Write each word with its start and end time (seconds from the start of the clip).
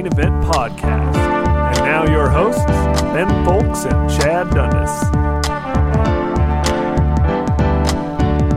Co-Main 0.00 0.06
Event 0.06 0.44
Podcast. 0.44 1.16
And 1.76 1.84
now 1.84 2.10
your 2.10 2.28
hosts, 2.30 2.64
Ben 3.12 3.28
Fowlkes 3.44 3.84
and 3.90 4.10
Chad 4.10 4.50
Dundas. 4.50 4.90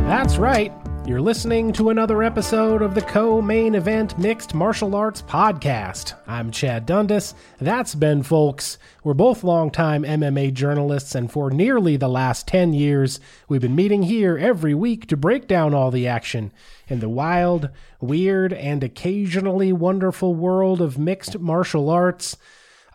That's 0.07 0.37
right. 0.37 0.71
You're 1.05 1.19
listening 1.19 1.73
to 1.73 1.89
another 1.89 2.23
episode 2.23 2.81
of 2.81 2.95
the 2.95 3.01
Co 3.01 3.41
Main 3.41 3.75
Event 3.75 4.17
Mixed 4.17 4.53
Martial 4.53 4.95
Arts 4.95 5.21
Podcast. 5.21 6.13
I'm 6.27 6.49
Chad 6.49 6.85
Dundas. 6.85 7.35
That's 7.59 7.93
Ben 7.93 8.23
Fowlkes. 8.23 8.77
We're 9.03 9.13
both 9.13 9.43
longtime 9.43 10.03
MMA 10.03 10.53
journalists, 10.53 11.13
and 11.13 11.29
for 11.29 11.51
nearly 11.51 11.97
the 11.97 12.07
last 12.07 12.47
10 12.47 12.71
years, 12.71 13.19
we've 13.49 13.59
been 13.59 13.75
meeting 13.75 14.03
here 14.03 14.37
every 14.37 14.73
week 14.73 15.05
to 15.07 15.17
break 15.17 15.45
down 15.45 15.73
all 15.73 15.91
the 15.91 16.07
action 16.07 16.53
in 16.87 17.01
the 17.01 17.09
wild, 17.09 17.69
weird, 17.99 18.53
and 18.53 18.81
occasionally 18.81 19.73
wonderful 19.73 20.33
world 20.33 20.81
of 20.81 20.97
mixed 20.97 21.37
martial 21.37 21.89
arts. 21.89 22.37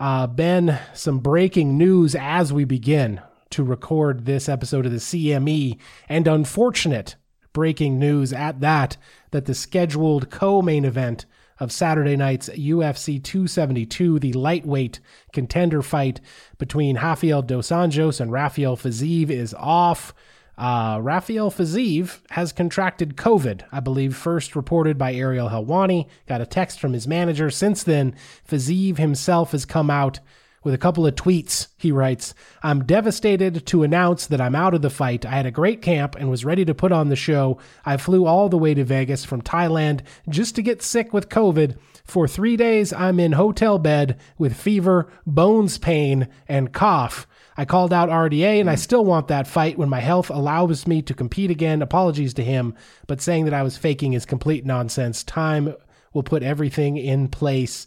Uh, 0.00 0.26
ben, 0.26 0.80
some 0.94 1.18
breaking 1.18 1.76
news 1.76 2.14
as 2.14 2.54
we 2.54 2.64
begin 2.64 3.20
to 3.50 3.62
record 3.62 4.24
this 4.24 4.48
episode 4.48 4.86
of 4.86 4.92
the 4.92 4.98
CME, 4.98 5.76
and 6.08 6.26
unfortunate 6.26 7.16
breaking 7.52 7.98
news 7.98 8.32
at 8.32 8.60
that 8.60 8.96
that 9.30 9.46
the 9.46 9.54
scheduled 9.54 10.30
co-main 10.30 10.84
event 10.84 11.26
of 11.60 11.72
Saturday 11.72 12.16
night's 12.16 12.48
UFC 12.50 13.22
272, 13.22 14.18
the 14.18 14.32
lightweight 14.32 15.00
contender 15.32 15.82
fight 15.82 16.20
between 16.56 16.96
Rafael 16.96 17.42
Dos 17.42 17.68
Anjos 17.68 18.20
and 18.20 18.30
Rafael 18.30 18.76
Fiziev 18.76 19.30
is 19.30 19.54
off. 19.54 20.14
Uh, 20.56 20.98
Rafael 21.00 21.50
Fiziev 21.50 22.20
has 22.30 22.52
contracted 22.52 23.16
COVID, 23.16 23.62
I 23.70 23.80
believe, 23.80 24.16
first 24.16 24.56
reported 24.56 24.98
by 24.98 25.14
Ariel 25.14 25.50
Helwani. 25.50 26.08
Got 26.26 26.40
a 26.40 26.46
text 26.46 26.80
from 26.80 26.92
his 26.92 27.06
manager. 27.06 27.48
Since 27.48 27.84
then, 27.84 28.14
Fiziev 28.48 28.98
himself 28.98 29.52
has 29.52 29.64
come 29.64 29.88
out 29.88 30.18
with 30.64 30.74
a 30.74 30.78
couple 30.78 31.06
of 31.06 31.14
tweets. 31.14 31.68
He 31.76 31.92
writes, 31.92 32.34
I'm 32.62 32.84
devastated 32.84 33.66
to 33.66 33.82
announce 33.82 34.26
that 34.26 34.40
I'm 34.40 34.54
out 34.54 34.74
of 34.74 34.82
the 34.82 34.90
fight. 34.90 35.24
I 35.24 35.30
had 35.30 35.46
a 35.46 35.50
great 35.50 35.82
camp 35.82 36.16
and 36.16 36.30
was 36.30 36.44
ready 36.44 36.64
to 36.64 36.74
put 36.74 36.92
on 36.92 37.08
the 37.08 37.16
show. 37.16 37.58
I 37.84 37.96
flew 37.96 38.26
all 38.26 38.48
the 38.48 38.58
way 38.58 38.74
to 38.74 38.84
Vegas 38.84 39.24
from 39.24 39.42
Thailand 39.42 40.00
just 40.28 40.54
to 40.56 40.62
get 40.62 40.82
sick 40.82 41.12
with 41.12 41.28
COVID. 41.28 41.76
For 42.04 42.26
three 42.26 42.56
days, 42.56 42.92
I'm 42.92 43.20
in 43.20 43.32
hotel 43.32 43.78
bed 43.78 44.18
with 44.38 44.56
fever, 44.56 45.10
bones 45.26 45.78
pain, 45.78 46.28
and 46.48 46.72
cough. 46.72 47.26
I 47.56 47.64
called 47.64 47.92
out 47.92 48.08
RDA 48.08 48.60
and 48.60 48.70
I 48.70 48.76
still 48.76 49.04
want 49.04 49.28
that 49.28 49.48
fight 49.48 49.78
when 49.78 49.88
my 49.88 49.98
health 49.98 50.30
allows 50.30 50.86
me 50.86 51.02
to 51.02 51.12
compete 51.14 51.50
again. 51.50 51.82
Apologies 51.82 52.34
to 52.34 52.44
him, 52.44 52.74
but 53.08 53.20
saying 53.20 53.46
that 53.46 53.54
I 53.54 53.64
was 53.64 53.76
faking 53.76 54.12
is 54.12 54.24
complete 54.24 54.64
nonsense. 54.64 55.24
Time 55.24 55.74
will 56.12 56.22
put 56.22 56.42
everything 56.42 56.96
in 56.96 57.28
place. 57.28 57.86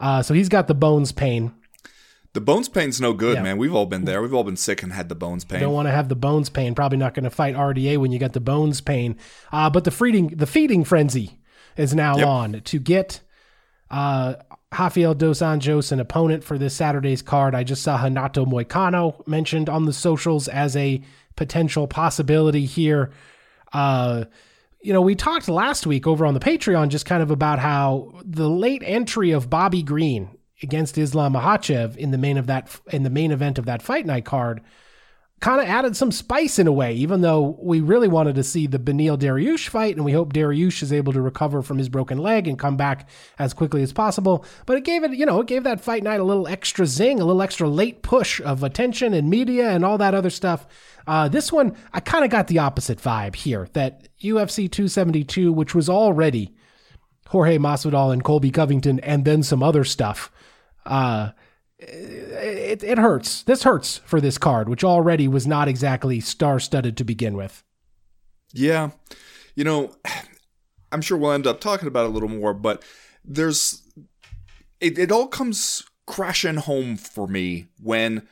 Uh, 0.00 0.22
so 0.22 0.34
he's 0.34 0.48
got 0.48 0.66
the 0.66 0.74
bones 0.74 1.12
pain. 1.12 1.52
The 2.34 2.40
bones 2.40 2.68
pain's 2.68 3.00
no 3.00 3.12
good, 3.12 3.36
Yeah. 3.36 3.42
man. 3.42 3.58
We've 3.58 3.74
all 3.74 3.84
been 3.86 4.04
there. 4.06 4.22
We've 4.22 4.32
all 4.32 4.44
been 4.44 4.56
sick 4.56 4.82
and 4.82 4.92
had 4.92 5.08
the 5.10 5.14
bones 5.14 5.44
pain. 5.44 5.60
Don't 5.60 5.74
want 5.74 5.86
to 5.88 5.92
have 5.92 6.08
the 6.08 6.16
bones 6.16 6.48
pain. 6.48 6.74
Probably 6.74 6.96
not 6.96 7.12
going 7.14 7.24
to 7.24 7.30
fight 7.30 7.54
RDA 7.54 7.98
when 7.98 8.10
you 8.10 8.18
got 8.18 8.32
the 8.32 8.40
bones 8.40 8.80
pain. 8.80 9.16
Uh, 9.52 9.68
but 9.68 9.84
the 9.84 9.90
feeding 9.90 10.28
the 10.28 10.46
feeding 10.46 10.82
frenzy 10.84 11.38
is 11.76 11.94
now 11.94 12.16
Yep. 12.16 12.26
on 12.26 12.60
to 12.62 12.78
get 12.78 13.20
uh, 13.90 14.34
Rafael 14.78 15.12
Dos 15.14 15.40
Anjos 15.40 15.92
an 15.92 16.00
opponent 16.00 16.42
for 16.42 16.56
this 16.56 16.74
Saturday's 16.74 17.20
card. 17.20 17.54
I 17.54 17.62
just 17.64 17.82
saw 17.82 18.02
Renato 18.02 18.46
Moicano 18.46 19.26
mentioned 19.28 19.68
on 19.68 19.84
the 19.84 19.92
socials 19.92 20.48
as 20.48 20.74
a 20.76 21.02
potential 21.36 21.86
possibility 21.86 22.64
here. 22.64 23.10
Uh, 23.74 24.24
you 24.80 24.92
know, 24.94 25.02
we 25.02 25.14
talked 25.14 25.48
last 25.48 25.86
week 25.86 26.06
over 26.06 26.24
on 26.26 26.32
the 26.34 26.40
Patreon 26.40 26.88
just 26.88 27.04
kind 27.06 27.22
of 27.22 27.30
about 27.30 27.58
how 27.58 28.12
the 28.24 28.48
late 28.48 28.82
entry 28.84 29.30
of 29.30 29.48
Bobby 29.50 29.82
Green 29.82 30.30
against 30.62 30.98
Islam 30.98 31.34
Makhachev 31.34 31.96
in 31.96 32.10
the 32.10 32.18
main 32.18 32.38
of 32.38 32.46
that 32.46 32.80
in 32.90 33.02
the 33.02 33.10
main 33.10 33.30
event 33.32 33.58
of 33.58 33.66
that 33.66 33.82
fight 33.82 34.06
night 34.06 34.24
card 34.24 34.62
kind 35.42 35.60
of 35.60 35.66
added 35.66 35.96
some 35.96 36.12
spice 36.12 36.60
in 36.60 36.68
a 36.68 36.72
way, 36.72 36.94
even 36.94 37.20
though 37.20 37.58
we 37.60 37.80
really 37.80 38.06
wanted 38.06 38.36
to 38.36 38.44
see 38.44 38.68
the 38.68 38.78
Beneil 38.78 39.18
Dariush 39.18 39.68
fight, 39.68 39.96
and 39.96 40.04
we 40.04 40.12
hope 40.12 40.32
Dariush 40.32 40.84
is 40.84 40.92
able 40.92 41.12
to 41.12 41.20
recover 41.20 41.62
from 41.62 41.78
his 41.78 41.88
broken 41.88 42.18
leg 42.18 42.46
and 42.46 42.56
come 42.56 42.76
back 42.76 43.08
as 43.40 43.52
quickly 43.52 43.82
as 43.82 43.92
possible. 43.92 44.44
But 44.66 44.76
it 44.76 44.84
gave 44.84 45.02
it, 45.02 45.14
you 45.14 45.26
know, 45.26 45.40
it 45.40 45.48
gave 45.48 45.64
that 45.64 45.80
fight 45.80 46.04
night 46.04 46.20
a 46.20 46.24
little 46.24 46.46
extra 46.46 46.86
zing, 46.86 47.18
a 47.18 47.24
little 47.24 47.42
extra 47.42 47.68
late 47.68 48.02
push 48.02 48.40
of 48.40 48.62
attention 48.62 49.12
and 49.12 49.28
media 49.28 49.70
and 49.70 49.84
all 49.84 49.98
that 49.98 50.14
other 50.14 50.30
stuff. 50.30 50.64
Uh, 51.08 51.26
this 51.26 51.50
one, 51.50 51.76
I 51.92 51.98
kind 51.98 52.24
of 52.24 52.30
got 52.30 52.46
the 52.46 52.60
opposite 52.60 52.98
vibe 52.98 53.34
here 53.34 53.68
that 53.72 54.06
UFC 54.20 54.70
272, 54.70 55.52
which 55.52 55.74
was 55.74 55.88
already 55.88 56.54
Jorge 57.26 57.58
Masvidal 57.58 58.12
and 58.12 58.22
Colby 58.22 58.52
Covington, 58.52 59.00
and 59.00 59.24
then 59.24 59.42
some 59.42 59.62
other 59.62 59.82
stuff. 59.82 60.30
Uh, 60.84 61.30
it, 61.78 62.82
it 62.82 62.98
hurts. 62.98 63.42
This 63.42 63.64
hurts 63.64 63.98
for 64.04 64.20
this 64.20 64.38
card, 64.38 64.68
which 64.68 64.84
already 64.84 65.28
was 65.28 65.46
not 65.46 65.68
exactly 65.68 66.20
star 66.20 66.60
studded 66.60 66.96
to 66.96 67.04
begin 67.04 67.36
with. 67.36 67.64
Yeah. 68.52 68.90
You 69.54 69.64
know, 69.64 69.94
I'm 70.92 71.00
sure 71.00 71.16
we'll 71.16 71.32
end 71.32 71.46
up 71.46 71.60
talking 71.60 71.88
about 71.88 72.04
it 72.04 72.10
a 72.10 72.12
little 72.12 72.28
more, 72.28 72.52
but 72.52 72.82
there's 73.24 73.82
it, 74.80 74.98
it 74.98 75.10
all 75.10 75.26
comes 75.26 75.84
crashing 76.06 76.56
home 76.56 76.96
for 76.96 77.26
me 77.26 77.68
when 77.80 78.26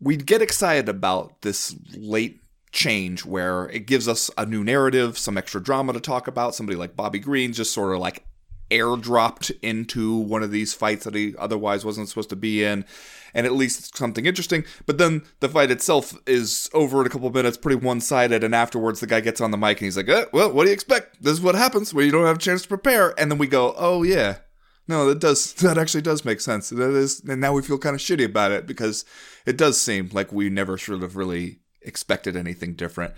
we 0.00 0.16
get 0.16 0.42
excited 0.42 0.88
about 0.88 1.40
this 1.42 1.74
late 1.96 2.40
change 2.72 3.24
where 3.24 3.68
it 3.68 3.86
gives 3.86 4.08
us 4.08 4.30
a 4.36 4.44
new 4.44 4.64
narrative, 4.64 5.16
some 5.16 5.38
extra 5.38 5.62
drama 5.62 5.92
to 5.92 6.00
talk 6.00 6.26
about. 6.26 6.54
Somebody 6.54 6.76
like 6.76 6.96
Bobby 6.96 7.18
Green 7.18 7.52
just 7.52 7.72
sort 7.72 7.94
of 7.94 8.00
like 8.00 8.24
airdropped 8.72 9.52
into 9.62 10.16
one 10.16 10.42
of 10.42 10.50
these 10.50 10.72
fights 10.72 11.04
that 11.04 11.14
he 11.14 11.34
otherwise 11.38 11.84
wasn't 11.84 12.08
supposed 12.08 12.30
to 12.30 12.36
be 12.36 12.64
in, 12.64 12.84
and 13.34 13.46
at 13.46 13.52
least 13.52 13.96
something 13.96 14.26
interesting. 14.26 14.64
But 14.86 14.98
then 14.98 15.22
the 15.40 15.48
fight 15.48 15.70
itself 15.70 16.14
is 16.26 16.70
over 16.72 17.00
in 17.00 17.06
a 17.06 17.10
couple 17.10 17.30
minutes, 17.30 17.56
pretty 17.58 17.76
one 17.76 18.00
sided, 18.00 18.42
and 18.42 18.54
afterwards 18.54 19.00
the 19.00 19.06
guy 19.06 19.20
gets 19.20 19.40
on 19.40 19.50
the 19.50 19.58
mic 19.58 19.78
and 19.78 19.86
he's 19.86 19.96
like, 19.96 20.08
eh, 20.08 20.24
"Well, 20.32 20.50
what 20.52 20.64
do 20.64 20.70
you 20.70 20.74
expect? 20.74 21.22
This 21.22 21.34
is 21.34 21.40
what 21.40 21.54
happens 21.54 21.92
when 21.92 22.06
you 22.06 22.12
don't 22.12 22.26
have 22.26 22.36
a 22.36 22.40
chance 22.40 22.62
to 22.62 22.68
prepare." 22.68 23.14
And 23.18 23.30
then 23.30 23.38
we 23.38 23.46
go, 23.46 23.74
"Oh 23.76 24.02
yeah." 24.02 24.38
No, 24.88 25.06
that 25.06 25.20
does 25.20 25.52
that 25.54 25.78
actually 25.78 26.02
does 26.02 26.24
make 26.24 26.40
sense. 26.40 26.70
That 26.70 26.90
is, 26.90 27.22
and 27.28 27.40
now 27.40 27.52
we 27.52 27.62
feel 27.62 27.78
kind 27.78 27.94
of 27.94 28.00
shitty 28.00 28.24
about 28.24 28.52
it 28.52 28.66
because 28.66 29.04
it 29.46 29.56
does 29.56 29.80
seem 29.80 30.10
like 30.12 30.32
we 30.32 30.50
never 30.50 30.76
should 30.76 31.02
have 31.02 31.16
really 31.16 31.60
expected 31.82 32.36
anything 32.36 32.74
different. 32.74 33.14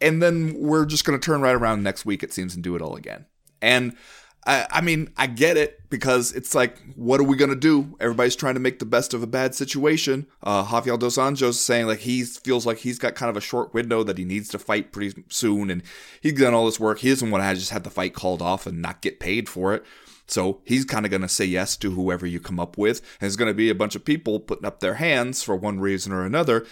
And 0.00 0.22
then 0.22 0.54
we're 0.56 0.86
just 0.86 1.04
going 1.04 1.18
to 1.18 1.24
turn 1.24 1.40
right 1.40 1.54
around 1.54 1.82
next 1.82 2.06
week, 2.06 2.22
it 2.22 2.32
seems, 2.32 2.54
and 2.54 2.62
do 2.62 2.76
it 2.76 2.82
all 2.82 2.94
again. 2.94 3.26
And 3.60 3.96
I, 4.48 4.66
I 4.70 4.80
mean, 4.80 5.10
I 5.18 5.26
get 5.26 5.58
it 5.58 5.78
because 5.90 6.32
it's 6.32 6.54
like, 6.54 6.78
what 6.96 7.20
are 7.20 7.24
we 7.24 7.36
gonna 7.36 7.54
do? 7.54 7.94
Everybody's 8.00 8.34
trying 8.34 8.54
to 8.54 8.60
make 8.60 8.78
the 8.78 8.86
best 8.86 9.12
of 9.12 9.22
a 9.22 9.26
bad 9.26 9.54
situation. 9.54 10.26
Uh, 10.42 10.66
Rafael 10.72 10.96
dos 10.96 11.18
Anjos 11.18 11.54
saying 11.54 11.86
like 11.86 12.00
he 12.00 12.24
feels 12.24 12.64
like 12.64 12.78
he's 12.78 12.98
got 12.98 13.14
kind 13.14 13.28
of 13.28 13.36
a 13.36 13.42
short 13.42 13.74
window 13.74 14.02
that 14.02 14.16
he 14.16 14.24
needs 14.24 14.48
to 14.48 14.58
fight 14.58 14.90
pretty 14.90 15.22
soon, 15.28 15.70
and 15.70 15.82
he's 16.22 16.32
done 16.32 16.54
all 16.54 16.64
this 16.64 16.80
work. 16.80 17.00
He 17.00 17.10
doesn't 17.10 17.30
want 17.30 17.44
to 17.44 17.54
just 17.54 17.72
have 17.72 17.82
the 17.82 17.90
fight 17.90 18.14
called 18.14 18.40
off 18.40 18.66
and 18.66 18.80
not 18.80 19.02
get 19.02 19.20
paid 19.20 19.50
for 19.50 19.74
it. 19.74 19.84
So 20.26 20.60
he's 20.64 20.84
kind 20.84 21.04
of 21.04 21.10
going 21.10 21.22
to 21.22 21.28
say 21.28 21.46
yes 21.46 21.76
to 21.78 21.90
whoever 21.90 22.26
you 22.26 22.38
come 22.38 22.60
up 22.60 22.76
with. 22.76 22.98
And 22.98 23.20
there's 23.20 23.36
going 23.36 23.50
to 23.50 23.54
be 23.54 23.70
a 23.70 23.74
bunch 23.74 23.96
of 23.96 24.04
people 24.04 24.40
putting 24.40 24.66
up 24.66 24.80
their 24.80 24.94
hands 24.94 25.42
for 25.42 25.56
one 25.56 25.80
reason 25.80 26.12
or 26.12 26.24
another. 26.24 26.66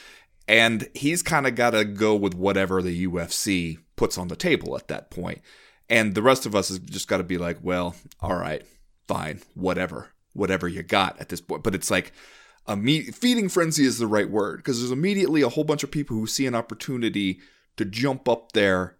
And 0.46 0.88
he's 0.94 1.22
kind 1.22 1.46
of 1.46 1.55
got 1.55 1.70
to 1.70 1.87
go 1.87 2.14
with 2.14 2.34
whatever 2.34 2.82
the 2.82 3.06
UFC 3.06 3.79
puts 3.96 4.19
on 4.19 4.29
the 4.29 4.37
table 4.37 4.76
at 4.76 4.88
that 4.88 5.11
point. 5.11 5.40
And 5.88 6.14
the 6.14 6.22
rest 6.22 6.46
of 6.46 6.54
us 6.54 6.68
has 6.68 6.78
just 6.80 7.08
got 7.08 7.18
to 7.18 7.22
be 7.22 7.38
like, 7.38 7.58
well, 7.62 7.94
all 8.20 8.36
right, 8.36 8.64
fine, 9.06 9.40
whatever, 9.54 10.10
whatever 10.32 10.66
you 10.66 10.82
got 10.82 11.20
at 11.20 11.28
this 11.28 11.40
point. 11.40 11.62
But 11.62 11.74
it's 11.74 11.90
like, 11.90 12.12
a 12.66 12.76
me- 12.76 13.02
feeding 13.02 13.48
frenzy 13.48 13.84
is 13.84 13.98
the 13.98 14.06
right 14.06 14.28
word 14.28 14.58
because 14.58 14.80
there's 14.80 14.90
immediately 14.90 15.42
a 15.42 15.48
whole 15.48 15.64
bunch 15.64 15.84
of 15.84 15.90
people 15.90 16.16
who 16.16 16.26
see 16.26 16.46
an 16.46 16.54
opportunity 16.54 17.40
to 17.76 17.84
jump 17.84 18.28
up 18.28 18.52
there, 18.52 18.96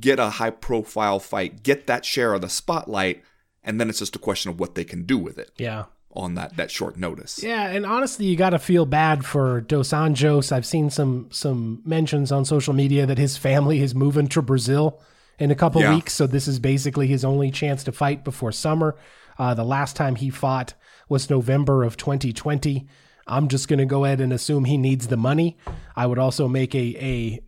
get 0.00 0.18
a 0.18 0.30
high 0.30 0.50
profile 0.50 1.18
fight, 1.18 1.62
get 1.62 1.86
that 1.86 2.04
share 2.04 2.32
of 2.32 2.40
the 2.40 2.48
spotlight, 2.48 3.22
and 3.62 3.80
then 3.80 3.88
it's 3.88 3.98
just 3.98 4.16
a 4.16 4.20
question 4.20 4.50
of 4.50 4.58
what 4.58 4.74
they 4.74 4.84
can 4.84 5.04
do 5.04 5.18
with 5.18 5.38
it. 5.38 5.50
Yeah. 5.56 5.84
On 6.14 6.34
that 6.34 6.56
that 6.56 6.70
short 6.70 6.98
notice. 6.98 7.42
Yeah, 7.42 7.68
and 7.68 7.86
honestly, 7.86 8.26
you 8.26 8.36
got 8.36 8.50
to 8.50 8.58
feel 8.58 8.84
bad 8.84 9.24
for 9.24 9.62
Dos 9.62 9.92
Anjos. 9.92 10.52
I've 10.52 10.66
seen 10.66 10.90
some 10.90 11.28
some 11.30 11.80
mentions 11.86 12.30
on 12.30 12.44
social 12.44 12.74
media 12.74 13.06
that 13.06 13.16
his 13.16 13.38
family 13.38 13.80
is 13.80 13.94
moving 13.94 14.26
to 14.28 14.42
Brazil 14.42 15.00
in 15.42 15.50
a 15.50 15.54
couple 15.56 15.80
Yeah. 15.80 15.94
weeks, 15.94 16.12
so 16.14 16.26
this 16.26 16.46
is 16.46 16.58
basically 16.60 17.08
his 17.08 17.24
only 17.24 17.50
chance 17.50 17.82
to 17.84 17.92
fight 17.92 18.22
before 18.24 18.52
summer. 18.52 18.94
Uh, 19.38 19.54
the 19.54 19.64
last 19.64 19.96
time 19.96 20.14
he 20.14 20.30
fought 20.30 20.74
was 21.08 21.28
November 21.28 21.82
of 21.82 21.96
2020. 21.96 22.86
I'm 23.26 23.48
just 23.48 23.66
going 23.66 23.80
to 23.80 23.84
go 23.84 24.04
ahead 24.04 24.20
and 24.20 24.32
assume 24.32 24.64
he 24.66 24.76
needs 24.76 25.08
the 25.08 25.16
money. 25.16 25.56
I 25.96 26.06
would 26.06 26.18
also 26.18 26.46
make 26.46 26.74
a 26.74 26.94
a 27.00 27.40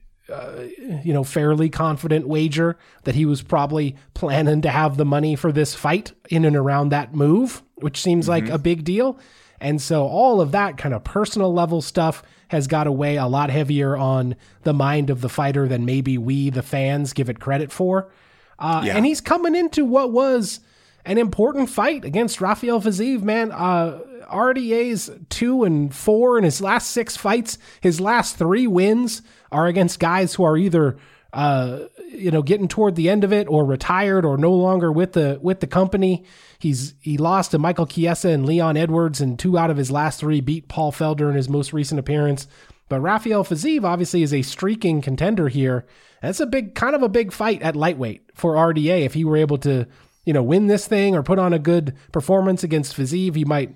you 1.05 1.13
know, 1.13 1.23
fairly 1.23 1.69
confident 1.69 2.27
wager 2.27 2.79
that 3.05 3.15
he 3.15 3.27
was 3.27 3.43
probably 3.43 3.95
planning 4.15 4.63
to 4.63 4.71
have 4.71 4.97
the 4.97 5.05
money 5.05 5.37
for 5.37 5.53
this 5.53 5.75
fight 5.75 6.13
in 6.31 6.45
and 6.47 6.57
around 6.57 6.89
that 6.89 7.15
move, 7.15 7.63
which 7.75 8.01
seems 8.01 8.27
like 8.27 8.49
a 8.49 8.57
big 8.59 8.85
deal. 8.85 9.19
And 9.61 9.81
so 9.81 10.07
all 10.07 10.41
of 10.41 10.53
that 10.53 10.77
kind 10.77 10.95
of 10.95 11.05
personal 11.05 11.53
level 11.53 11.81
stuff 11.81 12.23
has 12.49 12.67
got 12.67 12.85
to 12.85 12.93
weigh 12.93 13.17
a 13.17 13.27
lot 13.27 13.51
heavier 13.51 13.97
on 13.97 14.37
the 14.63 14.75
mind 14.75 15.11
of 15.11 15.21
the 15.21 15.29
fighter 15.29 15.67
than 15.67 15.85
maybe 15.85 16.19
we, 16.19 16.51
the 16.51 16.63
fans, 16.63 17.13
give 17.13 17.29
it 17.29 17.41
credit 17.41 17.73
for. 17.73 18.11
Uh, 18.59 18.83
Yeah. 18.85 18.97
And 18.97 19.07
he's 19.07 19.21
coming 19.21 19.55
into 19.55 19.85
what 19.85 20.13
was 20.13 20.61
an 21.05 21.19
important 21.19 21.71
fight 21.71 22.05
against 22.05 22.41
Rafael 22.41 22.81
Fiziev, 22.81 23.23
man. 23.23 23.53
Uh, 23.53 24.01
RDA's 24.33 25.11
two 25.29 25.65
and 25.65 25.95
four 25.95 26.39
in 26.39 26.45
his 26.45 26.61
last 26.61 26.91
six 26.91 27.17
fights. 27.17 27.59
His 27.81 28.01
last 28.01 28.37
three 28.37 28.67
wins 28.67 29.23
are 29.53 29.67
against 29.67 29.99
guys 30.01 30.35
who 30.35 30.45
are 30.45 30.57
either, 30.57 30.97
uh, 31.35 31.89
you 32.11 32.31
know, 32.31 32.43
getting 32.43 32.69
toward 32.69 32.95
the 32.95 33.11
end 33.11 33.25
of 33.25 33.33
it 33.33 33.49
or 33.49 33.65
retired 33.65 34.25
or 34.25 34.39
no 34.39 34.53
longer 34.53 34.93
with 34.93 35.15
the 35.15 35.39
with 35.43 35.59
the 35.59 35.67
company. 35.67 36.25
He's 36.61 36.95
he 37.01 37.19
lost 37.19 37.51
to 37.51 37.59
Michael 37.59 37.87
Chiesa 37.87 38.29
and 38.29 38.47
Leon 38.47 38.77
Edwards, 38.77 39.21
and 39.21 39.37
two 39.37 39.59
out 39.59 39.69
of 39.69 39.77
his 39.77 39.91
last 39.91 40.21
three 40.21 40.41
beat 40.41 40.69
Paul 40.69 40.93
Felder 40.93 41.29
in 41.29 41.35
his 41.35 41.49
most 41.49 41.73
recent 41.73 41.99
appearance. 41.99 42.47
But 42.89 43.01
Rafael 43.01 43.45
Fiziev 43.45 43.83
obviously 43.83 44.23
is 44.23 44.33
a 44.33 44.43
streaking 44.43 45.03
contender 45.03 45.49
here. 45.49 45.87
That's 46.23 46.41
a 46.41 46.47
big, 46.47 46.75
kind 46.75 46.95
of 46.95 47.03
a 47.03 47.09
big 47.09 47.33
fight 47.33 47.63
at 47.63 47.75
lightweight 47.75 48.31
for 48.35 48.55
RDA. 48.55 49.05
If 49.05 49.15
he 49.15 49.25
were 49.25 49.37
able 49.37 49.59
to, 49.59 49.89
you 50.25 50.33
know, 50.33 50.43
win 50.43 50.69
this 50.69 50.87
thing 50.87 51.17
or 51.17 51.23
put 51.23 51.39
on 51.39 51.53
a 51.53 51.59
good 51.59 51.95
performance 52.13 52.63
against 52.63 52.97
Fiziev, 52.97 53.35
he 53.35 53.45
might, 53.45 53.75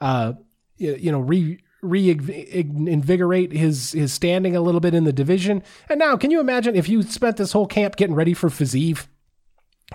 uh, 0.00 0.34
you 0.76 1.10
know, 1.10 1.20
re 1.20 1.58
reinvigorate 1.82 3.52
his 3.52 3.92
his 3.92 4.12
standing 4.12 4.54
a 4.54 4.60
little 4.60 4.80
bit 4.80 4.94
in 4.94 5.04
the 5.04 5.12
division. 5.12 5.62
And 5.88 5.98
now, 5.98 6.16
can 6.16 6.30
you 6.30 6.40
imagine 6.40 6.76
if 6.76 6.88
you 6.88 7.02
spent 7.02 7.36
this 7.36 7.52
whole 7.52 7.66
camp 7.66 7.96
getting 7.96 8.14
ready 8.14 8.34
for 8.34 8.48
Fiziev? 8.48 9.06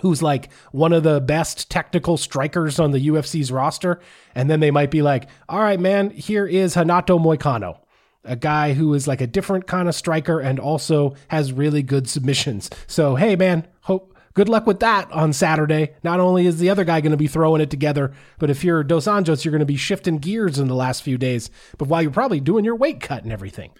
who's 0.01 0.21
like 0.21 0.51
one 0.71 0.93
of 0.93 1.03
the 1.03 1.21
best 1.21 1.69
technical 1.69 2.17
strikers 2.17 2.79
on 2.79 2.91
the 2.91 3.07
UFC's 3.07 3.51
roster. 3.51 3.99
And 4.33 4.49
then 4.49 4.59
they 4.59 4.71
might 4.71 4.91
be 4.91 5.01
like, 5.01 5.29
all 5.47 5.59
right, 5.59 5.79
man, 5.79 6.09
here 6.09 6.45
is 6.45 6.75
Renato 6.75 7.17
Moicano, 7.17 7.79
a 8.23 8.35
guy 8.35 8.73
who 8.73 8.93
is 8.93 9.07
like 9.07 9.21
a 9.21 9.27
different 9.27 9.67
kind 9.67 9.87
of 9.87 9.95
striker 9.95 10.39
and 10.39 10.59
also 10.59 11.15
has 11.29 11.53
really 11.53 11.81
good 11.81 12.09
submissions. 12.09 12.69
So, 12.87 13.15
hey, 13.15 13.35
man, 13.35 13.67
hope. 13.81 14.14
Good 14.35 14.49
luck 14.49 14.67
with 14.67 14.81
that 14.81 15.09
on 15.13 15.31
Saturday. 15.31 15.95
Not 16.03 16.19
only 16.19 16.45
is 16.45 16.59
the 16.59 16.69
other 16.69 16.83
guy 16.83 16.99
going 16.99 17.11
to 17.11 17.17
be 17.17 17.25
throwing 17.25 17.61
it 17.61 17.69
together, 17.69 18.13
but 18.37 18.49
if 18.49 18.65
you're 18.65 18.83
Dos 18.83 19.05
Anjos, 19.05 19.45
you're 19.45 19.53
going 19.53 19.61
to 19.61 19.65
be 19.65 19.77
shifting 19.77 20.17
gears 20.17 20.59
in 20.59 20.67
the 20.67 20.75
last 20.75 21.03
few 21.03 21.17
days. 21.17 21.49
But 21.77 21.87
while 21.87 22.01
you're 22.01 22.11
probably 22.11 22.41
doing 22.41 22.65
your 22.65 22.75
weight 22.75 22.99
cut 22.99 23.23
and 23.23 23.31
everything. 23.31 23.71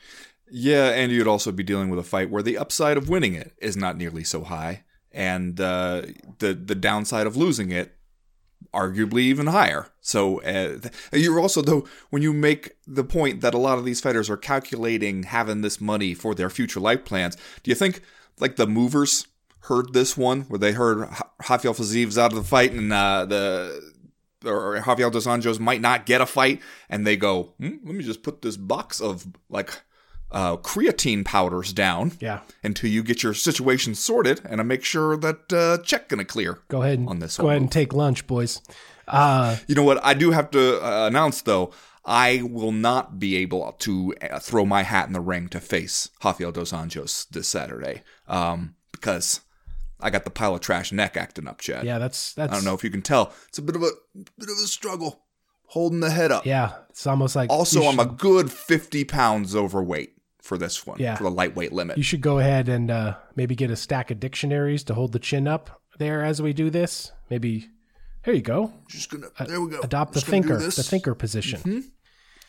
Yeah, 0.49 0.91
and 0.91 1.11
you'd 1.11 1.27
also 1.27 1.51
be 1.51 1.63
dealing 1.63 1.89
with 1.89 1.99
a 1.99 2.03
fight 2.03 2.29
where 2.29 2.41
the 2.41 2.57
upside 2.57 2.95
of 2.95 3.09
winning 3.09 3.33
it 3.33 3.51
is 3.57 3.75
not 3.75 3.97
nearly 3.97 4.23
so 4.23 4.45
high, 4.45 4.85
and 5.11 5.59
uh, 5.59 6.03
the 6.39 6.53
the 6.53 6.75
downside 6.75 7.27
of 7.27 7.35
losing 7.35 7.71
it, 7.71 7.95
arguably 8.73 9.21
even 9.21 9.47
higher. 9.47 9.87
So 9.99 10.41
uh, 10.43 10.77
you're 11.11 11.39
also 11.39 11.61
though 11.63 11.85
when 12.11 12.21
you 12.21 12.31
make 12.31 12.77
the 12.87 13.03
point 13.03 13.41
that 13.41 13.53
a 13.53 13.57
lot 13.57 13.77
of 13.77 13.83
these 13.83 13.99
fighters 13.99 14.29
are 14.29 14.37
calculating 14.37 15.23
having 15.23 15.61
this 15.61 15.81
money 15.81 16.13
for 16.13 16.33
their 16.33 16.49
future 16.49 16.79
life 16.79 17.03
plans. 17.03 17.35
Do 17.63 17.71
you 17.71 17.75
think 17.75 18.01
like 18.39 18.55
the 18.55 18.67
movers 18.67 19.25
heard 19.67 19.93
this 19.93 20.15
one 20.17 20.41
where 20.41 20.59
they 20.59 20.71
heard 20.71 21.07
Rafael 21.49 21.73
Fiziev's 21.73 22.17
out 22.17 22.31
of 22.31 22.37
the 22.37 22.43
fight 22.43 22.71
and 22.73 22.91
uh, 22.93 23.25
the 23.25 23.93
or 24.45 24.73
Rafael 24.73 25.09
dos 25.09 25.25
Anjos 25.25 25.59
might 25.59 25.81
not 25.81 26.05
get 26.05 26.21
a 26.21 26.25
fight, 26.25 26.61
and 26.89 27.05
they 27.05 27.15
go, 27.17 27.53
hmm, 27.59 27.77
"Let 27.83 27.95
me 27.95 28.03
just 28.03 28.21
put 28.21 28.41
this 28.43 28.57
box 28.57 29.01
of 29.01 29.25
like 29.49 29.81
uh, 30.31 30.57
creatine 30.57 31.23
powders 31.25 31.73
down, 31.73 32.11
Yeah. 32.19 32.41
until 32.63 32.89
you 32.89 33.01
get 33.03 33.23
your 33.23 33.33
situation 33.33 33.95
sorted, 33.95 34.41
and 34.45 34.59
I 34.59 34.63
make 34.63 34.83
sure 34.83 35.17
that 35.17 35.51
uh, 35.53 35.77
check 35.83 36.09
gonna 36.09 36.25
clear." 36.25 36.59
Go 36.67 36.83
ahead 36.83 36.99
and 36.99 37.09
On 37.09 37.19
this 37.19 37.37
go 37.37 37.43
whole 37.43 37.49
ahead 37.51 37.61
and 37.61 37.71
take 37.71 37.91
lunch, 37.93 38.27
boys. 38.27 38.61
Uh, 39.07 39.57
You 39.67 39.75
know 39.75 39.83
what? 39.83 40.03
I 40.03 40.13
do 40.13 40.31
have 40.31 40.51
to 40.51 40.79
uh, 40.83 41.07
announce 41.07 41.41
though. 41.41 41.71
I 42.07 42.43
will 42.43 42.71
not 42.71 43.17
be 43.17 43.35
able 43.37 43.71
to 43.79 44.13
uh, 44.21 44.37
throw 44.39 44.63
my 44.65 44.83
hat 44.83 45.07
in 45.07 45.13
the 45.13 45.21
ring 45.21 45.47
to 45.49 45.59
face 45.59 46.09
Rafael 46.23 46.51
dos 46.51 46.71
Anjos 46.71 47.27
this 47.29 47.47
Saturday, 47.47 48.03
um, 48.27 48.75
because 48.91 49.41
I 49.99 50.09
got 50.09 50.23
the 50.25 50.29
pile 50.29 50.53
of 50.55 50.61
trash 50.61 50.91
neck 50.91 51.15
acting 51.17 51.47
up, 51.47 51.59
Chad. 51.61 51.85
yeah, 51.85 51.97
that's 51.99 52.33
that's. 52.33 52.51
I 52.51 52.55
don't 52.55 52.65
know 52.65 52.73
if 52.73 52.83
you 52.83 52.89
can 52.89 53.01
tell. 53.01 53.33
It's 53.47 53.57
a 53.57 53.61
bit 53.61 53.75
of 53.75 53.83
a 53.83 53.91
bit 54.15 54.49
of 54.49 54.57
a 54.63 54.67
struggle 54.67 55.21
holding 55.67 55.99
the 55.99 56.11
head 56.11 56.31
up. 56.31 56.45
Yeah, 56.45 56.73
it's 56.89 57.07
almost 57.07 57.35
like 57.35 57.49
Also, 57.49 57.83
I'm 57.83 57.99
a 57.99 58.05
good 58.05 58.51
50 58.51 59.03
pounds 59.05 59.55
overweight 59.55 60.11
for 60.41 60.57
this 60.59 60.85
one, 60.85 60.99
Yeah. 60.99 61.15
for 61.15 61.23
the 61.23 61.31
lightweight 61.31 61.73
limit. 61.73 61.97
You 61.97 62.03
should 62.03 62.21
go 62.21 62.37
ahead 62.39 62.69
and 62.69 62.91
uh, 62.91 63.15
maybe 63.35 63.55
get 63.55 63.71
a 63.71 63.75
stack 63.75 64.11
of 64.11 64.19
dictionaries 64.19 64.83
to 64.83 64.93
hold 64.93 65.11
the 65.11 65.17
chin 65.19 65.47
up 65.47 65.81
there 65.97 66.23
as 66.23 66.39
we 66.41 66.53
do 66.53 66.69
this. 66.69 67.11
Maybe 67.31 67.69
here 68.23 68.33
you 68.35 68.41
go. 68.43 68.73
Just 68.87 69.09
gonna, 69.09 69.27
there 69.47 69.59
we 69.59 69.71
go. 69.71 69.79
Adopt 69.81 70.13
the 70.13 70.21
thinker, 70.21 70.57
the 70.59 70.71
thinker 70.83 71.15
position. 71.15 71.91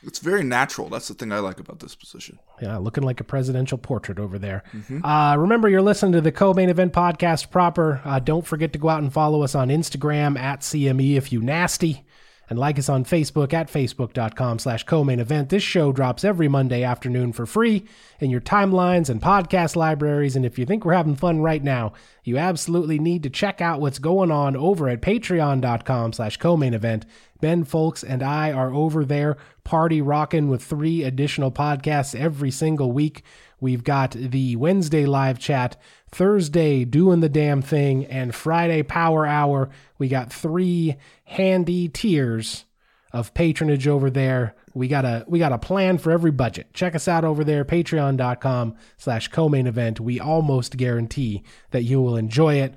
It's 0.06 0.20
very 0.20 0.44
natural. 0.44 0.88
That's 0.88 1.08
the 1.08 1.14
thing 1.14 1.32
I 1.32 1.40
like 1.40 1.58
about 1.58 1.80
this 1.80 1.96
position. 1.96 2.38
Yeah, 2.62 2.76
looking 2.76 3.02
like 3.02 3.20
a 3.20 3.24
presidential 3.24 3.76
portrait 3.76 4.20
over 4.20 4.38
there. 4.38 4.62
Mm-hmm. 4.72 5.04
Uh, 5.04 5.36
remember, 5.36 5.68
you're 5.68 5.82
listening 5.82 6.12
to 6.12 6.20
the 6.20 6.30
co-main 6.30 6.68
event 6.68 6.92
podcast 6.92 7.50
proper. 7.50 8.00
Uh, 8.04 8.20
don't 8.20 8.46
forget 8.46 8.72
to 8.74 8.78
go 8.78 8.88
out 8.88 9.02
and 9.02 9.12
follow 9.12 9.42
us 9.42 9.56
on 9.56 9.68
Instagram 9.68 10.38
at 10.38 10.60
CME 10.60 11.16
if 11.16 11.32
you 11.32 11.42
nasty. 11.42 12.04
And 12.48 12.60
like 12.60 12.78
us 12.78 12.88
on 12.88 13.04
Facebook 13.04 13.52
at 13.52 13.68
facebook.com 13.68 14.60
slash 14.60 14.84
co-main 14.84 15.18
event. 15.18 15.48
This 15.48 15.64
show 15.64 15.90
drops 15.90 16.22
every 16.22 16.46
Monday 16.46 16.84
afternoon 16.84 17.32
for 17.32 17.44
free 17.44 17.84
in 18.20 18.30
your 18.30 18.40
timelines 18.40 19.10
and 19.10 19.20
podcast 19.20 19.74
libraries. 19.74 20.36
And 20.36 20.46
if 20.46 20.56
you 20.56 20.64
think 20.64 20.84
we're 20.84 20.92
having 20.92 21.16
fun 21.16 21.40
right 21.40 21.62
now, 21.62 21.92
you 22.22 22.38
absolutely 22.38 23.00
need 23.00 23.24
to 23.24 23.30
check 23.30 23.60
out 23.60 23.80
what's 23.80 23.98
going 23.98 24.30
on 24.30 24.54
over 24.54 24.88
at 24.88 25.02
patreon.com 25.02 26.12
slash 26.12 26.36
co-main 26.36 26.72
event. 26.72 27.04
Ben 27.40 27.64
Fowlkes 27.64 28.04
and 28.06 28.22
I 28.22 28.52
are 28.52 28.72
over 28.72 29.04
there 29.04 29.36
party 29.66 30.00
rocking 30.00 30.48
with 30.48 30.62
three 30.62 31.02
additional 31.02 31.50
podcasts 31.50 32.18
every 32.18 32.50
single 32.50 32.92
week. 32.92 33.22
We've 33.60 33.84
got 33.84 34.12
the 34.12 34.56
Wednesday 34.56 35.04
live 35.04 35.38
chat, 35.38 35.76
Thursday 36.10 36.84
doing 36.84 37.20
the 37.20 37.28
damn 37.28 37.60
thing, 37.60 38.06
and 38.06 38.34
Friday 38.34 38.82
power 38.82 39.26
hour. 39.26 39.68
We 39.98 40.08
got 40.08 40.32
three 40.32 40.96
handy 41.24 41.88
tiers 41.88 42.64
of 43.12 43.34
patronage 43.34 43.88
over 43.88 44.08
there. 44.08 44.54
We 44.72 44.88
got 44.88 45.04
a 45.04 45.24
we 45.26 45.38
got 45.38 45.52
a 45.52 45.58
plan 45.58 45.98
for 45.98 46.12
every 46.12 46.30
budget. 46.30 46.72
Check 46.72 46.94
us 46.94 47.08
out 47.08 47.24
over 47.24 47.42
there, 47.44 47.64
patreon.com 47.64 48.76
slash 48.98 49.28
co-main 49.28 49.66
event. 49.66 49.98
We 50.00 50.20
almost 50.20 50.76
guarantee 50.76 51.42
that 51.70 51.82
you 51.82 52.00
will 52.00 52.16
enjoy 52.16 52.56
it. 52.56 52.74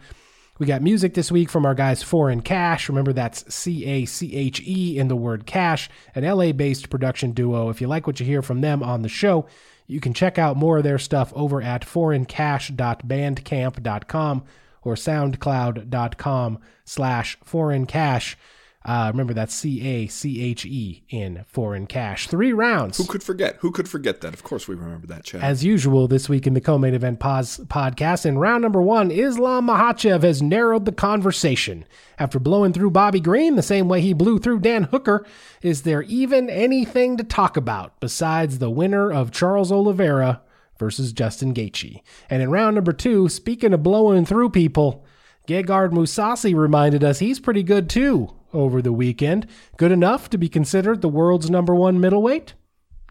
We 0.59 0.67
got 0.67 0.81
music 0.81 1.13
this 1.13 1.31
week 1.31 1.49
from 1.49 1.65
our 1.65 1.73
guys 1.73 2.03
Foreign 2.03 2.41
Cache. 2.41 2.89
Remember, 2.89 3.13
that's 3.13 3.53
C 3.53 3.85
A 3.85 4.03
C 4.03 4.35
H 4.35 4.61
E 4.65 4.99
in 4.99 5.07
the 5.07 5.15
word 5.15 5.45
cash, 5.45 5.89
an 6.13 6.25
LA 6.25 6.51
based 6.51 6.89
production 6.89 7.31
duo. 7.31 7.69
If 7.69 7.79
you 7.79 7.87
like 7.87 8.05
what 8.05 8.19
you 8.19 8.25
hear 8.25 8.41
from 8.41 8.59
them 8.59 8.83
on 8.83 9.01
the 9.01 9.07
show, 9.07 9.47
you 9.87 10.01
can 10.01 10.13
check 10.13 10.37
out 10.37 10.57
more 10.57 10.79
of 10.79 10.83
their 10.83 10.99
stuff 10.99 11.31
over 11.33 11.61
at 11.61 11.83
foreigncache.bandcamp.com 11.83 14.43
or 14.81 14.95
soundcloud.com 14.95 16.59
slash 16.83 17.37
foreign 17.41 17.85
cache. 17.85 18.37
Uh, 18.85 19.09
remember 19.11 19.33
that's 19.33 19.53
C 19.53 19.85
A 19.85 20.07
C 20.07 20.41
H 20.41 20.65
E 20.65 21.03
in 21.09 21.43
foreign 21.49 21.85
cache. 21.85 22.27
Three 22.27 22.53
rounds. 22.53 22.97
Who 22.97 23.03
could 23.03 23.21
forget? 23.21 23.57
Who 23.59 23.71
could 23.71 23.89
forget 23.89 24.21
that? 24.21 24.33
Of 24.33 24.43
course, 24.43 24.69
we 24.69 24.75
remember 24.75 25.05
that, 25.07 25.25
Chad. 25.25 25.41
As 25.43 25.65
usual, 25.65 26.07
this 26.07 26.29
week 26.29 26.47
in 26.47 26.53
the 26.53 26.61
co-main 26.61 26.93
event 26.93 27.19
pos- 27.19 27.57
podcast, 27.57 28.25
in 28.25 28.37
round 28.37 28.61
number 28.61 28.81
one, 28.81 29.11
Islam 29.11 29.67
Makhachev 29.67 30.23
has 30.23 30.41
narrowed 30.41 30.85
the 30.85 30.93
conversation 30.93 31.83
after 32.17 32.39
blowing 32.39 32.71
through 32.71 32.91
Bobby 32.91 33.19
Green 33.19 33.57
the 33.57 33.61
same 33.61 33.89
way 33.89 33.99
he 33.99 34.13
blew 34.13 34.39
through 34.39 34.59
Dan 34.59 34.83
Hooker. 34.83 35.25
Is 35.61 35.81
there 35.81 36.03
even 36.03 36.49
anything 36.49 37.17
to 37.17 37.23
talk 37.25 37.57
about 37.57 37.99
besides 37.99 38.59
the 38.59 38.69
winner 38.69 39.11
of 39.11 39.31
Charles 39.31 39.73
Oliveira 39.73 40.41
versus 40.77 41.11
Justin 41.11 41.53
Gaethje? 41.53 42.01
And 42.29 42.41
in 42.41 42.49
round 42.49 42.75
number 42.75 42.93
two, 42.93 43.27
speaking 43.27 43.73
of 43.73 43.83
blowing 43.83 44.25
through 44.25 44.51
people, 44.51 45.03
Gegard 45.49 45.91
Mousasi 45.91 46.55
reminded 46.55 47.03
us 47.03 47.19
he's 47.19 47.41
pretty 47.41 47.63
good 47.63 47.89
too 47.89 48.35
over 48.53 48.81
the 48.81 48.93
weekend. 48.93 49.47
Good 49.77 49.91
enough 49.91 50.29
to 50.29 50.37
be 50.37 50.49
considered 50.49 51.01
the 51.01 51.09
world's 51.09 51.49
number 51.49 51.75
one 51.75 51.99
middleweight? 51.99 52.53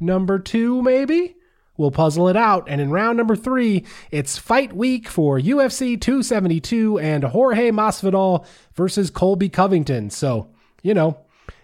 Number 0.00 0.38
two, 0.38 0.82
maybe? 0.82 1.36
We'll 1.76 1.92
puzzle 1.92 2.28
it 2.28 2.36
out. 2.36 2.68
And 2.68 2.80
in 2.80 2.90
round 2.90 3.16
number 3.16 3.36
three, 3.36 3.84
it's 4.10 4.36
fight 4.36 4.72
week 4.72 5.08
for 5.08 5.38
UFC 5.38 5.98
272 5.98 6.98
and 6.98 7.22
Jorge 7.22 7.70
Masvidal 7.70 8.44
versus 8.74 9.10
Colby 9.10 9.48
Covington. 9.48 10.10
So, 10.10 10.50
you 10.82 10.92
know, 10.92 11.18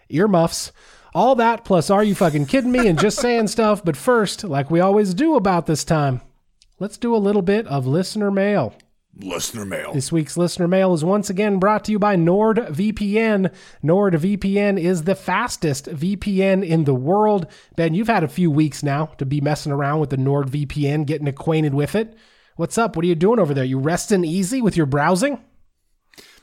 earmuffs. 0.08 0.70
All 1.14 1.34
that 1.36 1.64
plus 1.64 1.90
are 1.90 2.02
you 2.02 2.14
fucking 2.14 2.46
kidding 2.46 2.72
me 2.72 2.86
and 2.86 2.98
just 2.98 3.18
saying 3.18 3.48
stuff. 3.48 3.84
But 3.84 3.96
first, 3.96 4.44
like 4.44 4.70
we 4.70 4.80
always 4.80 5.14
do 5.14 5.34
about 5.34 5.66
this 5.66 5.84
time, 5.84 6.20
let's 6.78 6.96
do 6.96 7.14
a 7.14 7.18
little 7.18 7.42
bit 7.42 7.66
of 7.66 7.86
listener 7.86 8.30
mail. 8.30 8.74
Listener 9.16 9.64
mail. 9.64 9.92
This 9.92 10.10
week's 10.10 10.36
listener 10.36 10.66
mail 10.66 10.92
is 10.92 11.04
once 11.04 11.30
again 11.30 11.58
brought 11.58 11.84
to 11.84 11.92
you 11.92 12.00
by 12.00 12.16
NordVPN. 12.16 13.54
NordVPN 13.84 14.78
is 14.78 15.04
the 15.04 15.14
fastest 15.14 15.86
VPN 15.86 16.66
in 16.66 16.84
the 16.84 16.94
world. 16.94 17.46
Ben, 17.76 17.94
you've 17.94 18.08
had 18.08 18.24
a 18.24 18.28
few 18.28 18.50
weeks 18.50 18.82
now 18.82 19.06
to 19.18 19.24
be 19.24 19.40
messing 19.40 19.70
around 19.70 20.00
with 20.00 20.10
the 20.10 20.16
NordVPN, 20.16 21.06
getting 21.06 21.28
acquainted 21.28 21.74
with 21.74 21.94
it. 21.94 22.16
What's 22.56 22.76
up? 22.76 22.96
What 22.96 23.04
are 23.04 23.08
you 23.08 23.14
doing 23.14 23.38
over 23.38 23.54
there? 23.54 23.64
You 23.64 23.78
resting 23.78 24.24
easy 24.24 24.60
with 24.60 24.76
your 24.76 24.86
browsing? 24.86 25.38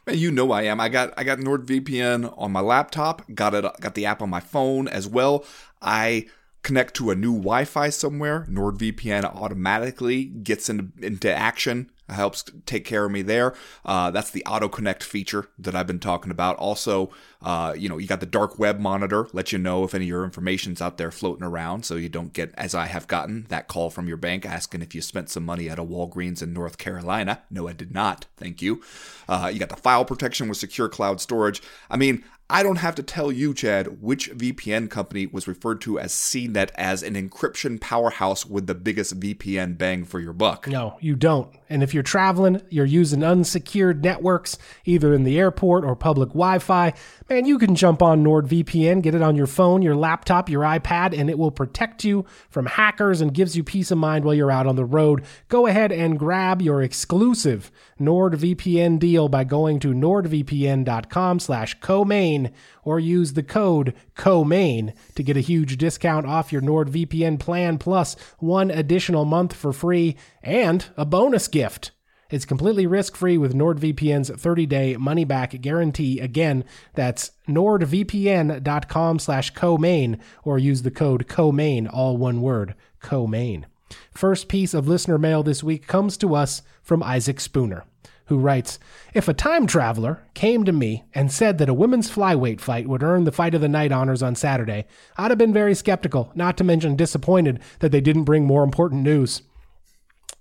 Man, 0.07 0.17
you 0.17 0.31
know 0.31 0.51
I 0.51 0.63
am. 0.63 0.79
I 0.79 0.87
got 0.87 1.13
I 1.17 1.23
got 1.25 1.39
NordVPN 1.39 2.33
on 2.37 2.51
my 2.53 2.61
laptop. 2.61 3.23
Got 3.33 3.53
it. 3.53 3.65
Got 3.81 3.95
the 3.95 4.05
app 4.05 4.21
on 4.21 4.29
my 4.29 4.39
phone 4.39 4.87
as 4.87 5.07
well. 5.07 5.45
I 5.81 6.27
connect 6.63 6.95
to 6.95 7.11
a 7.11 7.15
new 7.15 7.33
Wi-Fi 7.33 7.89
somewhere. 7.89 8.45
NordVPN 8.49 9.25
automatically 9.25 10.25
gets 10.25 10.69
into 10.69 10.87
into 11.01 11.33
action 11.33 11.91
helps 12.11 12.43
take 12.65 12.85
care 12.85 13.05
of 13.05 13.11
me 13.11 13.21
there. 13.21 13.53
Uh, 13.85 14.11
that's 14.11 14.31
the 14.31 14.43
auto 14.45 14.67
connect 14.67 15.03
feature 15.03 15.47
that 15.57 15.75
I've 15.75 15.87
been 15.87 15.99
talking 15.99 16.31
about. 16.31 16.57
Also, 16.57 17.11
uh, 17.41 17.73
you 17.77 17.89
know, 17.89 17.97
you 17.97 18.07
got 18.07 18.19
the 18.19 18.25
dark 18.25 18.59
web 18.59 18.79
monitor, 18.79 19.27
let 19.33 19.51
you 19.51 19.57
know 19.57 19.83
if 19.83 19.95
any 19.95 20.05
of 20.05 20.09
your 20.09 20.23
information's 20.23 20.81
out 20.81 20.97
there 20.97 21.11
floating 21.11 21.43
around, 21.43 21.85
so 21.85 21.95
you 21.95 22.09
don't 22.09 22.33
get, 22.33 22.53
as 22.55 22.75
I 22.75 22.85
have 22.85 23.07
gotten, 23.07 23.45
that 23.49 23.67
call 23.67 23.89
from 23.89 24.07
your 24.07 24.17
bank 24.17 24.45
asking 24.45 24.81
if 24.81 24.93
you 24.93 25.01
spent 25.01 25.29
some 25.29 25.45
money 25.45 25.69
at 25.69 25.79
a 25.79 25.83
Walgreens 25.83 26.43
in 26.43 26.53
North 26.53 26.77
Carolina. 26.77 27.41
No, 27.49 27.67
I 27.67 27.73
did 27.73 27.93
not. 27.93 28.25
Thank 28.37 28.61
you. 28.61 28.81
Uh, 29.27 29.49
you 29.51 29.59
got 29.59 29.69
the 29.69 29.75
file 29.75 30.05
protection 30.05 30.49
with 30.49 30.57
secure 30.57 30.89
cloud 30.89 31.19
storage. 31.21 31.61
I 31.89 31.97
mean, 31.97 32.23
I 32.51 32.63
don't 32.63 32.79
have 32.79 32.95
to 32.95 33.03
tell 33.03 33.31
you, 33.31 33.53
Chad, 33.53 34.01
which 34.01 34.29
VPN 34.31 34.89
company 34.89 35.25
was 35.25 35.47
referred 35.47 35.79
to 35.81 35.97
as 35.97 36.11
CNET 36.11 36.71
as 36.75 37.01
an 37.01 37.13
encryption 37.13 37.79
powerhouse 37.79 38.45
with 38.45 38.67
the 38.67 38.75
biggest 38.75 39.17
VPN 39.17 39.77
bang 39.77 40.03
for 40.03 40.19
your 40.19 40.33
buck. 40.33 40.67
No, 40.67 40.97
you 40.99 41.15
don't. 41.15 41.49
And 41.69 41.81
if 41.81 41.93
you're 41.93 42.03
traveling, 42.03 42.61
you're 42.69 42.83
using 42.83 43.23
unsecured 43.23 44.03
networks, 44.03 44.57
either 44.83 45.13
in 45.13 45.23
the 45.23 45.39
airport 45.39 45.85
or 45.85 45.95
public 45.95 46.29
Wi 46.29 46.59
Fi, 46.59 46.93
man, 47.29 47.45
you 47.45 47.57
can 47.57 47.73
jump 47.73 48.01
on 48.01 48.21
NordVPN, 48.21 49.01
get 49.01 49.15
it 49.15 49.21
on 49.21 49.37
your 49.37 49.47
phone, 49.47 49.81
your 49.81 49.95
laptop, 49.95 50.49
your 50.49 50.63
iPad, 50.63 51.17
and 51.17 51.29
it 51.29 51.39
will 51.39 51.51
protect 51.51 52.03
you 52.03 52.25
from 52.49 52.65
hackers 52.65 53.21
and 53.21 53.33
gives 53.33 53.55
you 53.55 53.63
peace 53.63 53.91
of 53.91 53.97
mind 53.97 54.25
while 54.25 54.35
you're 54.35 54.51
out 54.51 54.67
on 54.67 54.75
the 54.75 54.83
road. 54.83 55.23
Go 55.47 55.67
ahead 55.67 55.93
and 55.93 56.19
grab 56.19 56.61
your 56.61 56.81
exclusive 56.81 57.71
NordVPN 57.97 58.99
deal 58.99 59.29
by 59.29 59.45
going 59.45 59.79
to 59.79 59.93
nordvpn.com 59.93 61.39
slash 61.39 61.79
co-main 61.79 62.40
or 62.83 62.99
use 62.99 63.33
the 63.33 63.43
code 63.43 63.93
COMAIN 64.15 64.93
to 65.15 65.23
get 65.23 65.37
a 65.37 65.41
huge 65.41 65.77
discount 65.77 66.25
off 66.25 66.51
your 66.51 66.61
NordVPN 66.61 67.39
plan 67.39 67.77
plus 67.77 68.15
one 68.39 68.71
additional 68.71 69.25
month 69.25 69.53
for 69.53 69.73
free 69.73 70.15
and 70.41 70.85
a 70.97 71.05
bonus 71.05 71.47
gift. 71.47 71.91
It's 72.31 72.45
completely 72.45 72.87
risk-free 72.87 73.37
with 73.37 73.53
NordVPN's 73.53 74.31
30-day 74.31 74.95
money-back 74.95 75.59
guarantee. 75.61 76.19
Again, 76.21 76.63
that's 76.93 77.31
nordvpn.com 77.47 79.19
slash 79.19 79.49
co-main 79.49 80.17
or 80.43 80.57
use 80.57 80.83
the 80.83 80.91
code 80.91 81.27
COMAIN, 81.27 81.87
all 81.87 82.15
one 82.15 82.41
word, 82.41 82.73
COMAIN. 83.01 83.65
First 84.11 84.47
piece 84.47 84.73
of 84.73 84.87
listener 84.87 85.17
mail 85.17 85.43
this 85.43 85.61
week 85.61 85.85
comes 85.85 86.15
to 86.17 86.33
us 86.33 86.61
from 86.81 87.03
Isaac 87.03 87.41
Spooner 87.41 87.83
who 88.31 88.37
writes 88.37 88.79
If 89.13 89.27
a 89.27 89.33
time 89.33 89.67
traveler 89.67 90.23
came 90.33 90.63
to 90.63 90.71
me 90.71 91.03
and 91.13 91.29
said 91.29 91.57
that 91.57 91.67
a 91.67 91.73
women's 91.73 92.09
flyweight 92.09 92.61
fight 92.61 92.87
would 92.87 93.03
earn 93.03 93.25
the 93.25 93.31
fight 93.31 93.53
of 93.53 93.59
the 93.59 93.67
night 93.67 93.91
honors 93.91 94.23
on 94.23 94.35
Saturday, 94.35 94.85
I'd 95.17 95.31
have 95.31 95.37
been 95.37 95.51
very 95.51 95.75
skeptical, 95.75 96.31
not 96.33 96.57
to 96.57 96.63
mention 96.63 96.95
disappointed 96.95 97.59
that 97.79 97.91
they 97.91 97.99
didn't 97.99 98.23
bring 98.23 98.45
more 98.45 98.63
important 98.63 99.03
news. 99.03 99.41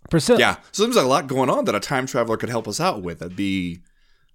Priscilla. 0.08 0.38
Yeah, 0.38 0.56
so 0.70 0.84
there's 0.84 0.94
a 0.94 1.02
lot 1.02 1.26
going 1.26 1.50
on 1.50 1.64
that 1.64 1.74
a 1.74 1.80
time 1.80 2.06
traveler 2.06 2.36
could 2.36 2.48
help 2.48 2.68
us 2.68 2.80
out 2.80 3.02
with. 3.02 3.18
That'd 3.18 3.36
be 3.36 3.80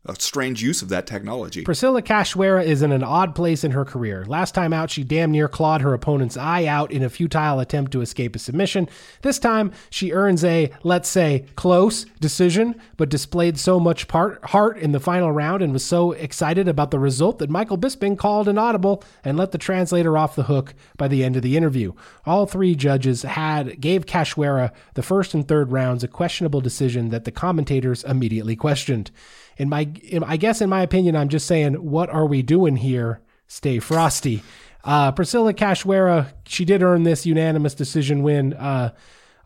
a 0.05 0.15
strange 0.19 0.61
use 0.61 0.81
of 0.81 0.89
that 0.89 1.07
technology. 1.07 1.63
Priscilla 1.63 2.01
Cachoeira 2.01 2.63
is 2.63 2.81
in 2.81 2.91
an 2.91 3.03
odd 3.03 3.33
place 3.33 3.63
in 3.63 3.71
her 3.71 3.85
career. 3.85 4.23
Last 4.25 4.53
time 4.53 4.71
out, 4.71 4.89
she 4.91 5.03
damn 5.03 5.31
near 5.31 5.47
clawed 5.47 5.81
her 5.81 5.93
opponent's 5.93 6.37
eye 6.37 6.65
out 6.65 6.91
in 6.91 7.03
a 7.03 7.09
futile 7.09 7.59
attempt 7.59 7.91
to 7.93 8.01
escape 8.01 8.35
a 8.35 8.39
submission. 8.39 8.87
This 9.23 9.39
time, 9.39 9.71
she 9.89 10.11
earns 10.11 10.43
a, 10.43 10.71
let's 10.83 11.09
say, 11.09 11.45
close 11.55 12.05
decision, 12.19 12.75
but 12.97 13.09
displayed 13.09 13.57
so 13.57 13.79
much 13.79 14.07
part, 14.07 14.43
heart 14.45 14.77
in 14.77 14.91
the 14.91 14.99
final 14.99 15.31
round 15.31 15.61
and 15.61 15.73
was 15.73 15.83
so 15.83 16.11
excited 16.11 16.67
about 16.67 16.91
the 16.91 16.99
result 16.99 17.39
that 17.39 17.49
Michael 17.49 17.77
Bisping 17.77 18.17
called 18.17 18.47
an 18.47 18.57
audible 18.57 19.03
and 19.23 19.37
let 19.37 19.51
the 19.51 19.57
translator 19.57 20.17
off 20.17 20.35
the 20.35 20.43
hook 20.43 20.75
by 20.97 21.07
the 21.07 21.23
end 21.23 21.35
of 21.35 21.41
the 21.41 21.57
interview. 21.57 21.93
All 22.25 22.45
three 22.45 22.75
judges 22.75 23.23
had 23.23 23.81
gave 23.81 24.05
Cachoeira 24.05 24.71
the 24.93 25.03
first 25.03 25.33
and 25.33 25.47
third 25.47 25.71
rounds 25.71 26.03
a 26.03 26.07
questionable 26.07 26.61
decision 26.61 27.09
that 27.09 27.23
the 27.23 27.31
commentators 27.31 28.03
immediately 28.03 28.55
questioned 28.55 29.11
in 29.57 29.69
my, 29.69 29.89
in, 30.03 30.23
I 30.23 30.37
guess 30.37 30.61
in 30.61 30.69
my 30.69 30.81
opinion, 30.81 31.15
I'm 31.15 31.29
just 31.29 31.47
saying, 31.47 31.73
what 31.75 32.09
are 32.09 32.25
we 32.25 32.41
doing 32.41 32.75
here? 32.75 33.21
Stay 33.47 33.79
frosty. 33.79 34.43
Uh, 34.83 35.11
Priscilla 35.11 35.53
Cachoeira, 35.53 36.33
she 36.45 36.65
did 36.65 36.83
earn 36.83 37.03
this 37.03 37.25
unanimous 37.25 37.73
decision 37.73 38.21
win 38.21 38.53
uh, 38.53 38.93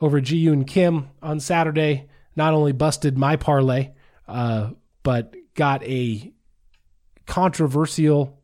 over 0.01 0.19
Ji 0.19 0.45
Yeon 0.45 0.67
Kim 0.67 1.09
on 1.21 1.39
Saturday. 1.39 2.09
Not 2.35 2.53
only 2.53 2.71
busted 2.71 3.17
my 3.17 3.35
parlay, 3.35 3.91
uh, 4.27 4.71
but 5.03 5.35
got 5.55 5.83
a 5.83 6.33
controversial 7.25 8.41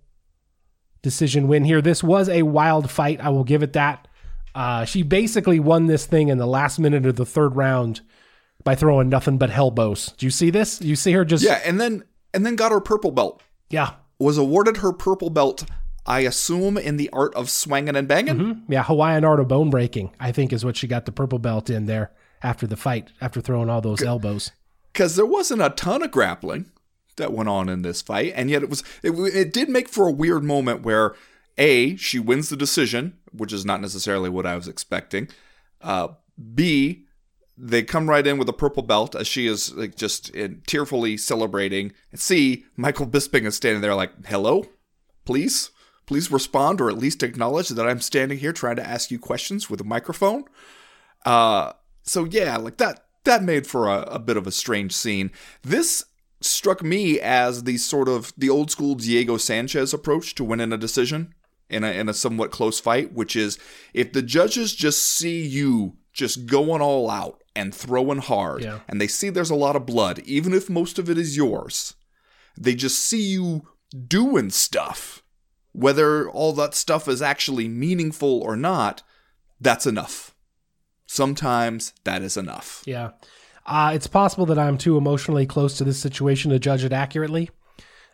decision 1.02 1.48
win 1.48 1.64
here. 1.64 1.82
This 1.82 2.04
was 2.04 2.30
a 2.30 2.44
wild 2.44 2.90
fight. 2.90 3.20
I 3.22 3.30
will 3.30 3.44
give 3.44 3.64
it 3.64 3.74
that. 3.74 4.08
Uh, 4.54 4.86
she 4.86 5.04
basically 5.04 5.60
won 5.60 5.88
this 5.88 6.06
thing 6.06 6.30
in 6.30 6.38
the 6.38 6.48
last 6.48 6.80
minute 6.80 7.06
of 7.06 7.16
the 7.16 7.26
third 7.26 7.56
round 7.56 8.02
by 8.66 8.76
throwing 8.76 9.08
nothing 9.08 9.38
but 9.38 9.52
elbows. 9.52 10.14
Do 10.18 10.26
you 10.26 10.30
see 10.30 10.50
this? 10.50 10.82
You 10.82 10.98
see 10.98 11.14
her 11.14 11.24
just 11.24 11.46
Yeah, 11.46 11.62
and 11.64 11.80
then 11.80 12.04
and 12.34 12.46
then 12.46 12.58
got 12.58 12.74
her 12.74 12.82
purple 12.82 13.12
belt. 13.12 13.42
Yeah. 13.70 13.94
Was 14.20 14.38
awarded 14.38 14.78
her 14.78 14.92
purple 14.92 15.30
belt 15.30 15.64
I 16.06 16.20
assume 16.20 16.78
in 16.78 16.98
the 16.98 17.10
art 17.12 17.34
of 17.34 17.50
swanging 17.50 17.96
and 17.96 18.08
banging. 18.08 18.36
Mm-hmm. 18.36 18.72
Yeah, 18.72 18.84
Hawaiian 18.84 19.26
art 19.26 19.40
of 19.40 19.48
bone 19.48 19.70
breaking. 19.70 20.12
I 20.20 20.32
think 20.32 20.54
is 20.54 20.64
what 20.64 20.78
she 20.78 20.88
got 20.88 21.06
the 21.06 21.12
purple 21.12 21.40
belt 21.40 21.70
in 21.70 21.86
there 21.86 22.12
after 22.44 22.68
the 22.68 22.78
fight, 22.78 23.12
after 23.22 23.42
throwing 23.42 23.70
all 23.70 23.82
those 23.82 24.04
elbows. 24.04 24.52
Because 24.94 25.16
there 25.16 25.26
wasn't 25.26 25.64
a 25.64 25.72
ton 25.72 26.04
of 26.04 26.12
grappling 26.12 26.72
that 27.18 27.34
went 27.34 27.50
on 27.50 27.70
in 27.70 27.82
this 27.82 28.02
fight, 28.02 28.34
and 28.36 28.50
yet 28.50 28.62
it 28.62 28.70
was 28.70 28.84
it, 29.02 29.12
it 29.12 29.52
did 29.52 29.68
make 29.68 29.90
for 29.90 30.08
a 30.08 30.12
weird 30.12 30.44
moment 30.44 30.84
where 30.84 31.16
a 31.58 31.96
she 31.96 32.20
wins 32.20 32.50
the 32.50 32.58
decision, 32.58 33.18
which 33.32 33.52
is 33.52 33.66
not 33.66 33.82
necessarily 33.82 34.30
what 34.30 34.46
I 34.46 34.56
was 34.56 34.68
expecting. 34.68 35.28
Uh, 35.82 36.10
B 36.54 37.06
they 37.58 37.84
come 37.84 38.10
right 38.10 38.26
in 38.26 38.38
with 38.38 38.50
a 38.50 38.54
purple 38.54 38.84
belt 38.84 39.16
as 39.16 39.28
she 39.28 39.48
is 39.48 39.74
like 39.74 39.96
just 39.96 40.30
in, 40.30 40.62
tearfully 40.68 41.18
celebrating. 41.18 41.94
And 42.12 42.20
see, 42.20 42.66
Michael 42.76 43.08
Bisping 43.08 43.46
is 43.46 43.56
standing 43.56 43.82
there 43.82 43.96
like, 43.96 44.26
"Hello, 44.26 44.66
please, 45.26 45.72
please 46.06 46.32
respond 46.32 46.82
or 46.82 46.90
at 46.90 46.98
least 46.98 47.24
acknowledge 47.24 47.70
that 47.70 47.88
I'm 47.88 48.02
standing 48.02 48.40
here 48.40 48.54
trying 48.54 48.76
to 48.76 48.88
ask 48.88 49.10
you 49.12 49.20
questions 49.20 49.70
with 49.70 49.80
a 49.80 49.86
microphone." 49.86 50.46
Uh, 51.26 51.74
so 52.04 52.26
yeah, 52.26 52.58
like 52.58 52.78
that 52.78 53.06
that 53.24 53.44
made 53.44 53.66
for 53.66 53.88
a, 53.88 54.02
a 54.04 54.20
bit 54.20 54.38
of 54.38 54.48
a 54.48 54.52
strange 54.52 54.94
scene. 54.94 55.32
This 55.62 56.06
struck 56.42 56.84
me 56.84 57.20
as 57.20 57.64
the 57.64 57.78
sort 57.78 58.10
of 58.10 58.34
the 58.38 58.50
old 58.50 58.70
school 58.70 58.96
Diego 58.96 59.38
Sanchez 59.38 59.94
approach 59.94 60.36
to 60.36 60.44
winning 60.44 60.74
a 60.74 60.78
decision 60.78 61.34
in 61.70 61.84
a 61.84 61.92
in 61.92 62.10
a 62.10 62.14
somewhat 62.14 62.52
close 62.52 62.82
fight, 62.82 63.14
which 63.14 63.36
is 63.36 63.58
if 63.94 64.12
the 64.12 64.22
judges 64.22 64.76
just 64.76 65.04
see 65.04 65.42
you 65.46 65.96
just 66.14 66.46
going 66.46 66.82
all 66.82 67.10
out 67.10 67.42
and 67.56 67.74
throwing 67.74 68.20
hard, 68.20 68.62
Yeah. 68.64 68.80
and 68.88 69.00
they 69.00 69.08
see 69.08 69.30
there's 69.30 69.50
a 69.50 69.56
lot 69.56 69.76
of 69.76 69.86
blood, 69.86 70.20
even 70.26 70.54
if 70.54 70.70
most 70.70 71.00
of 71.00 71.10
it 71.10 71.18
is 71.18 71.38
yours, 71.38 71.94
they 72.58 72.76
just 72.76 73.00
see 73.00 73.22
you 73.22 73.68
doing 74.08 74.50
stuff. 74.50 75.24
Whether 75.74 76.30
all 76.30 76.54
that 76.54 76.74
stuff 76.74 77.08
is 77.08 77.22
actually 77.22 77.68
meaningful 77.68 78.42
or 78.42 78.56
not, 78.56 79.04
that's 79.60 79.86
enough. 79.86 80.34
Sometimes 81.08 81.94
that 82.04 82.22
is 82.22 82.38
enough. 82.38 82.82
Yeah. 82.86 83.12
Uh, 83.66 83.92
it's 83.94 84.08
possible 84.08 84.46
that 84.48 84.60
I'm 84.60 84.78
too 84.78 84.98
emotionally 84.98 85.46
close 85.46 85.78
to 85.78 85.84
this 85.84 86.00
situation 86.00 86.52
to 86.52 86.60
judge 86.60 86.84
it 86.84 86.94
accurately. 86.94 87.50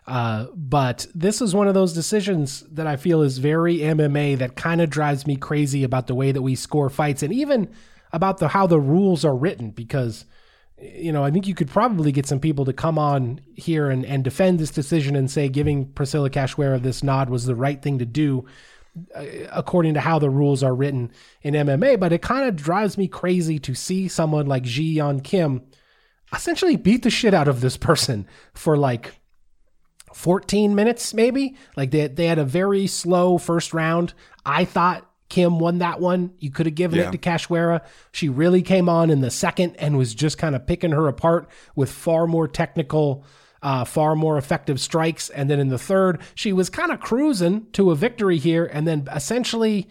Uh, 0.08 0.48
but 0.56 1.06
this 1.14 1.42
is 1.42 1.54
one 1.54 1.68
of 1.68 1.74
those 1.74 1.94
decisions 1.94 2.62
that 2.72 2.88
I 2.88 2.96
feel 2.96 3.22
is 3.22 3.38
very 3.38 3.78
MMA 3.80 4.38
that 4.40 4.56
kind 4.56 4.82
of 4.82 4.90
drives 4.90 5.28
me 5.28 5.36
crazy 5.36 5.84
about 5.84 6.08
the 6.08 6.16
way 6.16 6.32
that 6.32 6.42
we 6.42 6.56
score 6.56 6.90
fights 6.90 7.22
and 7.22 7.32
even 7.32 7.70
about 8.14 8.38
the 8.38 8.50
how 8.50 8.68
the 8.68 8.80
rules 8.80 9.24
are 9.26 9.36
written 9.36 9.72
because 9.72 10.26
you 10.82 11.12
know, 11.12 11.24
I 11.24 11.32
think 11.32 11.48
you 11.48 11.54
could 11.54 11.70
probably 11.70 12.12
get 12.12 12.26
some 12.26 12.40
people 12.40 12.66
to 12.66 12.74
come 12.74 12.98
on 12.98 13.40
here 13.56 13.90
and, 13.90 14.06
and 14.06 14.24
defend 14.24 14.60
this 14.60 14.72
decision 14.72 15.16
and 15.16 15.30
say 15.30 15.48
giving 15.48 15.86
Priscilla 15.86 16.30
Cachoeira 16.30 16.82
this 16.82 17.04
nod 17.04 17.30
was 17.30 17.46
the 17.46 17.56
right 17.56 17.82
thing 17.82 18.00
to 18.00 18.06
do 18.06 18.46
uh, 19.16 19.24
according 19.52 19.94
to 19.94 20.00
how 20.00 20.20
the 20.20 20.30
rules 20.30 20.64
are 20.64 20.74
written 20.74 21.12
in 21.44 21.54
MMA. 21.54 22.00
But 22.00 22.14
it 22.14 22.22
kind 22.22 22.50
of 22.50 22.56
drives 22.56 22.98
me 22.98 23.08
crazy 23.08 23.60
to 23.60 23.76
see 23.76 24.08
someone 24.08 24.48
like 24.48 24.64
Ji 24.64 24.98
Yeon 24.98 25.24
Kim 25.24 25.62
essentially 26.34 26.78
beat 26.78 27.04
the 27.04 27.10
shit 27.10 27.34
out 27.34 27.48
of 27.48 27.62
this 27.62 27.78
person 27.78 28.28
for 28.54 28.76
like 28.76 29.20
14 30.14 30.74
minutes, 30.74 31.14
maybe. 31.14 31.56
Like 31.78 31.92
they, 31.92 32.08
they 32.08 32.26
had 32.26 32.40
a 32.40 32.46
very 32.46 32.88
slow 32.88 33.38
first 33.38 33.74
round. 33.74 34.14
I 34.46 34.66
thought 34.66 35.08
Kim 35.32 35.60
won 35.60 35.78
that 35.78 36.02
one. 36.02 36.34
You 36.40 36.52
could 36.52 36.66
have 36.66 36.76
given 36.76 37.00
yeah. 37.00 37.08
it 37.08 37.14
to 37.14 37.18
Cachoeira. 37.18 37.82
She 38.12 38.28
really 38.28 38.62
came 38.62 38.90
on 38.90 39.10
in 39.10 39.22
the 39.22 39.32
second 39.32 39.78
and 39.78 39.98
was 39.98 40.14
just 40.14 40.38
kind 40.38 40.56
of 40.56 40.68
picking 40.68 40.92
her 40.92 41.08
apart 41.08 41.50
with 41.74 41.90
far 41.90 42.28
more 42.28 42.50
technical, 42.50 43.24
uh, 43.64 43.86
far 43.86 44.14
more 44.14 44.38
effective 44.38 44.82
strikes. 44.82 45.30
And 45.30 45.50
then 45.50 45.58
in 45.58 45.70
the 45.70 45.78
third, 45.78 46.20
she 46.36 46.52
was 46.52 46.70
kind 46.70 46.92
of 46.92 47.00
cruising 47.00 47.66
to 47.72 47.92
a 47.92 47.96
victory 47.96 48.40
here. 48.40 48.66
And 48.66 48.86
then 48.86 49.08
essentially, 49.16 49.88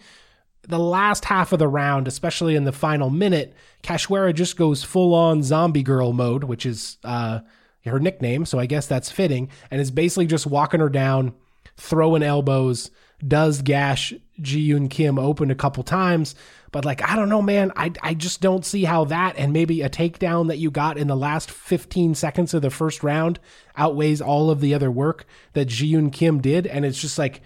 the 0.61 0.77
last 0.77 1.25
half 1.25 1.51
of 1.51 1.57
the 1.57 1.67
round, 1.67 2.07
especially 2.07 2.55
in 2.55 2.65
the 2.65 2.71
final 2.71 3.09
minute, 3.09 3.55
Cachoeira 3.81 4.35
just 4.35 4.57
goes 4.57 4.83
full 4.83 5.15
on 5.15 5.41
zombie 5.41 5.81
girl 5.81 6.13
mode, 6.13 6.43
which 6.43 6.67
is 6.67 6.97
uh, 7.03 7.39
her 7.83 7.99
nickname. 7.99 8.45
So 8.45 8.59
I 8.59 8.67
guess 8.67 8.85
that's 8.85 9.09
fitting. 9.09 9.49
And 9.71 9.81
is 9.81 9.89
basically 9.89 10.27
just 10.27 10.45
walking 10.45 10.81
her 10.81 10.89
down, 10.89 11.33
throwing 11.77 12.21
elbows 12.21 12.91
does 13.25 13.61
gash 13.61 14.13
Ji 14.41 14.69
Yeon 14.69 14.89
Kim 14.89 15.19
open 15.19 15.51
a 15.51 15.55
couple 15.55 15.83
times. 15.83 16.35
But 16.71 16.85
like, 16.85 17.07
I 17.07 17.15
don't 17.15 17.29
know, 17.29 17.41
man. 17.41 17.71
I, 17.75 17.91
I 18.01 18.13
just 18.13 18.41
don't 18.41 18.65
see 18.65 18.85
how 18.85 19.05
that 19.05 19.35
and 19.37 19.51
maybe 19.51 19.81
a 19.81 19.89
takedown 19.89 20.47
that 20.47 20.57
you 20.57 20.71
got 20.71 20.97
in 20.97 21.07
the 21.07 21.15
last 21.15 21.51
15 21.51 22.15
seconds 22.15 22.53
of 22.53 22.61
the 22.61 22.69
first 22.69 23.03
round 23.03 23.39
outweighs 23.75 24.21
all 24.21 24.49
of 24.49 24.61
the 24.61 24.73
other 24.73 24.89
work 24.89 25.25
that 25.53 25.65
Ji 25.65 25.93
Yeon 25.93 26.13
Kim 26.13 26.41
did. 26.41 26.65
And 26.65 26.85
it's 26.85 27.01
just 27.01 27.17
like 27.17 27.41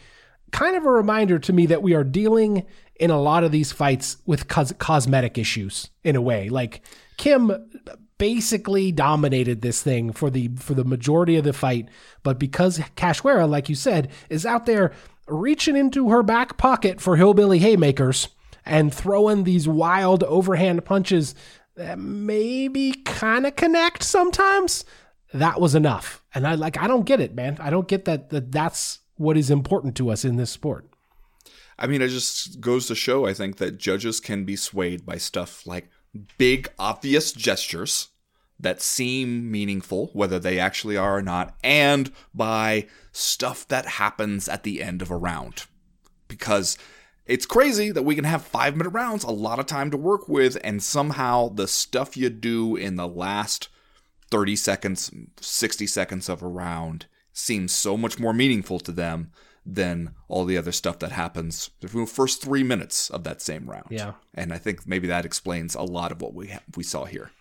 kind 0.51 0.75
of 0.75 0.85
a 0.85 0.91
reminder 0.91 1.39
to 1.39 1.53
me 1.53 1.65
that 1.65 1.81
we 1.81 1.93
are 1.95 2.03
dealing 2.03 2.65
in 2.97 3.09
a 3.09 3.21
lot 3.21 3.43
of 3.43 3.51
these 3.51 3.71
fights 3.71 4.17
with 4.25 4.47
cos- 4.47 4.73
cosmetic 4.73 5.37
issues 5.37 5.89
in 6.03 6.15
a 6.15 6.21
way. 6.21 6.49
Like 6.49 6.81
Kim 7.17 7.51
basically 8.17 8.91
dominated 8.91 9.61
this 9.61 9.81
thing 9.81 10.13
for 10.13 10.29
the 10.29 10.49
for 10.57 10.73
the 10.73 10.85
majority 10.85 11.35
of 11.35 11.43
the 11.43 11.51
fight, 11.53 11.89
but 12.23 12.39
because 12.39 12.79
Cachoeira, 12.95 13.49
like 13.49 13.69
you 13.69 13.75
said, 13.75 14.09
is 14.29 14.45
out 14.45 14.65
there 14.65 14.93
reaching 15.27 15.75
into 15.75 16.09
her 16.09 16.23
back 16.23 16.57
pocket 16.57 17.01
for 17.01 17.15
hillbilly 17.15 17.59
haymakers 17.59 18.29
and 18.65 18.93
throwing 18.93 19.43
these 19.43 19.67
wild 19.67 20.23
overhand 20.23 20.85
punches 20.85 21.35
that 21.75 21.99
maybe 21.99 22.93
kind 23.05 23.45
of 23.45 23.55
connect 23.55 24.03
sometimes. 24.03 24.85
That 25.33 25.59
was 25.59 25.75
enough. 25.75 26.23
And 26.33 26.47
I 26.47 26.55
like 26.55 26.77
I 26.77 26.87
don't 26.87 27.05
get 27.05 27.19
it, 27.19 27.35
man. 27.35 27.57
I 27.59 27.69
don't 27.69 27.87
get 27.87 28.05
that, 28.05 28.29
that 28.29 28.51
that's 28.51 28.99
what 29.15 29.37
is 29.37 29.49
important 29.49 29.95
to 29.97 30.09
us 30.09 30.25
in 30.25 30.37
this 30.37 30.51
sport. 30.51 30.89
I 31.77 31.87
mean, 31.87 32.01
it 32.01 32.07
just 32.07 32.61
goes 32.61 32.87
to 32.87 32.95
show 32.95 33.25
I 33.25 33.33
think 33.33 33.57
that 33.57 33.77
judges 33.77 34.19
can 34.19 34.45
be 34.45 34.55
swayed 34.55 35.05
by 35.05 35.17
stuff 35.17 35.67
like 35.67 35.89
big 36.37 36.69
obvious 36.79 37.33
gestures 37.33 38.09
that 38.59 38.81
seem 38.81 39.51
meaningful, 39.51 40.09
whether 40.13 40.39
they 40.39 40.59
actually 40.59 40.97
are 40.97 41.17
or 41.17 41.21
not, 41.21 41.55
and 41.63 42.11
by 42.33 42.87
stuff 43.11 43.67
that 43.67 43.85
happens 43.85 44.47
at 44.47 44.63
the 44.63 44.81
end 44.81 45.01
of 45.01 45.11
a 45.11 45.17
round. 45.17 45.65
Because 46.27 46.77
it's 47.25 47.45
crazy 47.45 47.91
that 47.91 48.03
we 48.03 48.15
can 48.15 48.23
have 48.23 48.43
five 48.43 48.75
minute 48.75 48.91
rounds, 48.91 49.23
a 49.23 49.31
lot 49.31 49.59
of 49.59 49.65
time 49.65 49.91
to 49.91 49.97
work 49.97 50.29
with, 50.29 50.57
and 50.63 50.81
somehow 50.81 51.49
the 51.49 51.67
stuff 51.67 52.15
you 52.15 52.29
do 52.29 52.75
in 52.75 52.95
the 52.95 53.07
last 53.07 53.69
30 54.31 54.55
seconds, 54.55 55.11
60 55.39 55.87
seconds 55.87 56.29
of 56.29 56.41
a 56.41 56.47
round 56.47 57.07
seems 57.33 57.71
so 57.73 57.97
much 57.97 58.19
more 58.19 58.33
meaningful 58.33 58.79
to 58.79 58.91
them 58.91 59.31
than 59.65 60.13
all 60.27 60.45
the 60.45 60.57
other 60.57 60.71
stuff 60.71 60.99
that 60.99 61.11
happens 61.11 61.71
the 61.81 61.87
first 62.05 62.41
three 62.41 62.63
minutes 62.63 63.09
of 63.09 63.23
that 63.23 63.41
same 63.41 63.69
round. 63.69 63.87
Yeah. 63.89 64.13
And 64.33 64.53
I 64.53 64.57
think 64.57 64.85
maybe 64.85 65.07
that 65.07 65.25
explains 65.25 65.73
a 65.73 65.81
lot 65.81 66.11
of 66.11 66.21
what 66.21 66.33
we 66.33 66.49
ha- 66.49 66.61
we 66.75 66.83
saw 66.83 67.05
here. 67.05 67.31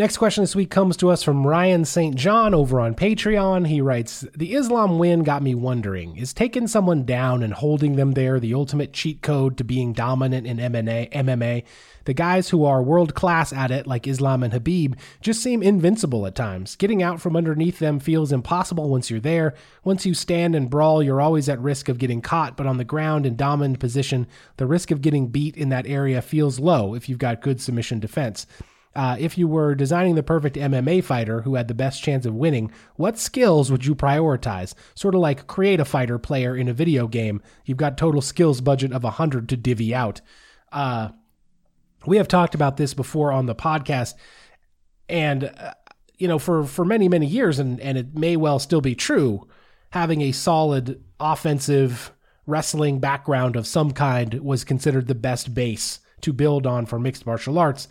Next 0.00 0.16
question 0.16 0.42
this 0.42 0.56
week 0.56 0.70
comes 0.70 0.96
to 0.96 1.10
us 1.10 1.22
from 1.22 1.46
Ryan 1.46 1.84
St. 1.84 2.14
John 2.14 2.54
over 2.54 2.80
on 2.80 2.94
Patreon. 2.94 3.66
He 3.66 3.82
writes 3.82 4.24
The 4.34 4.54
Islam 4.54 4.98
win 4.98 5.24
got 5.24 5.42
me 5.42 5.54
wondering 5.54 6.16
is 6.16 6.32
taking 6.32 6.68
someone 6.68 7.04
down 7.04 7.42
and 7.42 7.52
holding 7.52 7.96
them 7.96 8.12
there 8.12 8.40
the 8.40 8.54
ultimate 8.54 8.94
cheat 8.94 9.20
code 9.20 9.58
to 9.58 9.62
being 9.62 9.92
dominant 9.92 10.46
in 10.46 10.56
MMA? 10.56 11.64
The 12.06 12.14
guys 12.14 12.48
who 12.48 12.64
are 12.64 12.82
world 12.82 13.14
class 13.14 13.52
at 13.52 13.70
it, 13.70 13.86
like 13.86 14.06
Islam 14.06 14.42
and 14.42 14.54
Khabib, 14.54 14.98
just 15.20 15.42
seem 15.42 15.62
invincible 15.62 16.26
at 16.26 16.34
times. 16.34 16.76
Getting 16.76 17.02
out 17.02 17.20
from 17.20 17.36
underneath 17.36 17.78
them 17.78 18.00
feels 18.00 18.32
impossible 18.32 18.88
once 18.88 19.10
you're 19.10 19.20
there. 19.20 19.52
Once 19.84 20.06
you 20.06 20.14
stand 20.14 20.54
and 20.54 20.70
brawl, 20.70 21.02
you're 21.02 21.20
always 21.20 21.46
at 21.46 21.60
risk 21.60 21.90
of 21.90 21.98
getting 21.98 22.22
caught, 22.22 22.56
but 22.56 22.66
on 22.66 22.78
the 22.78 22.84
ground 22.84 23.26
in 23.26 23.36
dominant 23.36 23.80
position, 23.80 24.26
the 24.56 24.66
risk 24.66 24.90
of 24.90 25.02
getting 25.02 25.28
beat 25.28 25.58
in 25.58 25.68
that 25.68 25.86
area 25.86 26.22
feels 26.22 26.58
low 26.58 26.94
if 26.94 27.06
you've 27.06 27.18
got 27.18 27.42
good 27.42 27.60
submission 27.60 28.00
defense. 28.00 28.46
Uh, 28.94 29.16
if 29.20 29.38
you 29.38 29.46
were 29.46 29.74
designing 29.74 30.16
the 30.16 30.22
perfect 30.22 30.56
MMA 30.56 31.02
fighter 31.04 31.42
who 31.42 31.54
had 31.54 31.68
the 31.68 31.74
best 31.74 32.02
chance 32.02 32.26
of 32.26 32.34
winning, 32.34 32.72
what 32.96 33.18
skills 33.18 33.70
would 33.70 33.86
you 33.86 33.94
prioritize? 33.94 34.74
Sort 34.94 35.14
of 35.14 35.20
like 35.20 35.46
create 35.46 35.78
a 35.78 35.84
fighter 35.84 36.18
player 36.18 36.56
in 36.56 36.68
a 36.68 36.72
video 36.72 37.06
game. 37.06 37.40
You've 37.64 37.78
got 37.78 37.96
total 37.96 38.20
skills 38.20 38.60
budget 38.60 38.92
of 38.92 39.04
100 39.04 39.48
to 39.48 39.56
divvy 39.56 39.94
out. 39.94 40.20
Uh, 40.72 41.10
we 42.06 42.16
have 42.16 42.28
talked 42.28 42.54
about 42.54 42.76
this 42.76 42.94
before 42.94 43.30
on 43.30 43.46
the 43.46 43.54
podcast, 43.54 44.14
and 45.08 45.44
uh, 45.44 45.74
you 46.18 46.28
know, 46.28 46.38
for 46.38 46.64
for 46.64 46.84
many 46.84 47.08
many 47.08 47.26
years, 47.26 47.58
and 47.58 47.80
and 47.80 47.98
it 47.98 48.16
may 48.16 48.36
well 48.36 48.58
still 48.58 48.80
be 48.80 48.94
true. 48.94 49.46
Having 49.90 50.22
a 50.22 50.32
solid 50.32 51.02
offensive 51.18 52.12
wrestling 52.46 53.00
background 53.00 53.56
of 53.56 53.66
some 53.66 53.90
kind 53.90 54.34
was 54.34 54.64
considered 54.64 55.08
the 55.08 55.14
best 55.14 55.52
base 55.52 56.00
to 56.20 56.32
build 56.32 56.66
on 56.66 56.86
for 56.86 56.98
mixed 56.98 57.26
martial 57.26 57.58
arts. 57.58 57.88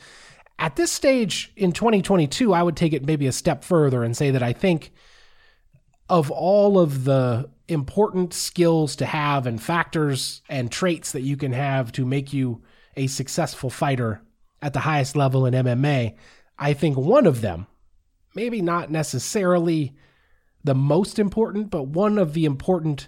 At 0.59 0.75
this 0.75 0.91
stage 0.91 1.53
in 1.55 1.71
2022, 1.71 2.53
I 2.53 2.61
would 2.61 2.75
take 2.75 2.91
it 2.91 3.05
maybe 3.05 3.27
a 3.27 3.31
step 3.31 3.63
further 3.63 4.03
and 4.03 4.15
say 4.15 4.31
that 4.31 4.43
I 4.43 4.51
think 4.51 4.91
of 6.09 6.29
all 6.29 6.77
of 6.77 7.05
the 7.05 7.49
important 7.69 8.33
skills 8.33 8.97
to 8.97 9.05
have 9.05 9.47
and 9.47 9.61
factors 9.61 10.41
and 10.49 10.69
traits 10.69 11.13
that 11.13 11.21
you 11.21 11.37
can 11.37 11.53
have 11.53 11.93
to 11.93 12.05
make 12.05 12.33
you 12.33 12.61
a 12.97 13.07
successful 13.07 13.69
fighter 13.69 14.21
at 14.61 14.73
the 14.73 14.81
highest 14.81 15.15
level 15.15 15.45
in 15.45 15.53
MMA, 15.53 16.17
I 16.57 16.73
think 16.73 16.97
one 16.97 17.25
of 17.25 17.39
them, 17.39 17.67
maybe 18.35 18.61
not 18.61 18.91
necessarily 18.91 19.95
the 20.65 20.75
most 20.75 21.19
important, 21.19 21.69
but 21.69 21.83
one 21.83 22.17
of 22.17 22.33
the 22.33 22.43
important 22.43 23.07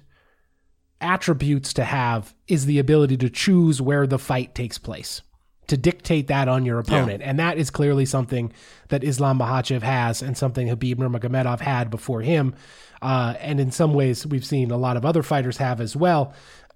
attributes 1.01 1.73
to 1.73 1.83
have 1.83 2.33
is 2.47 2.65
the 2.65 2.79
ability 2.79 3.17
to 3.17 3.29
choose 3.29 3.81
where 3.81 4.07
the 4.07 4.19
fight 4.19 4.55
takes 4.55 4.77
place 4.77 5.21
to 5.71 5.77
dictate 5.77 6.27
that 6.27 6.49
on 6.49 6.65
your 6.65 6.79
opponent. 6.79 7.21
Yeah. 7.21 7.29
And 7.29 7.39
that 7.39 7.57
is 7.57 7.69
clearly 7.69 8.05
something 8.05 8.51
that 8.89 9.05
Islam 9.05 9.39
Makhachev 9.39 9.81
has 9.81 10.21
and 10.21 10.37
something 10.37 10.67
Khabib 10.67 10.95
Nurmagomedov 10.95 11.61
had 11.61 11.89
before 11.89 12.21
him. 12.21 12.53
Uh, 13.01 13.35
and 13.39 13.59
in 13.61 13.71
some 13.71 13.93
ways, 13.93 14.27
we've 14.27 14.45
seen 14.45 14.69
a 14.69 14.77
lot 14.77 14.97
of 14.97 15.05
other 15.05 15.23
fighters 15.23 15.57
have 15.57 15.79
as 15.79 15.95
well. 15.95 16.33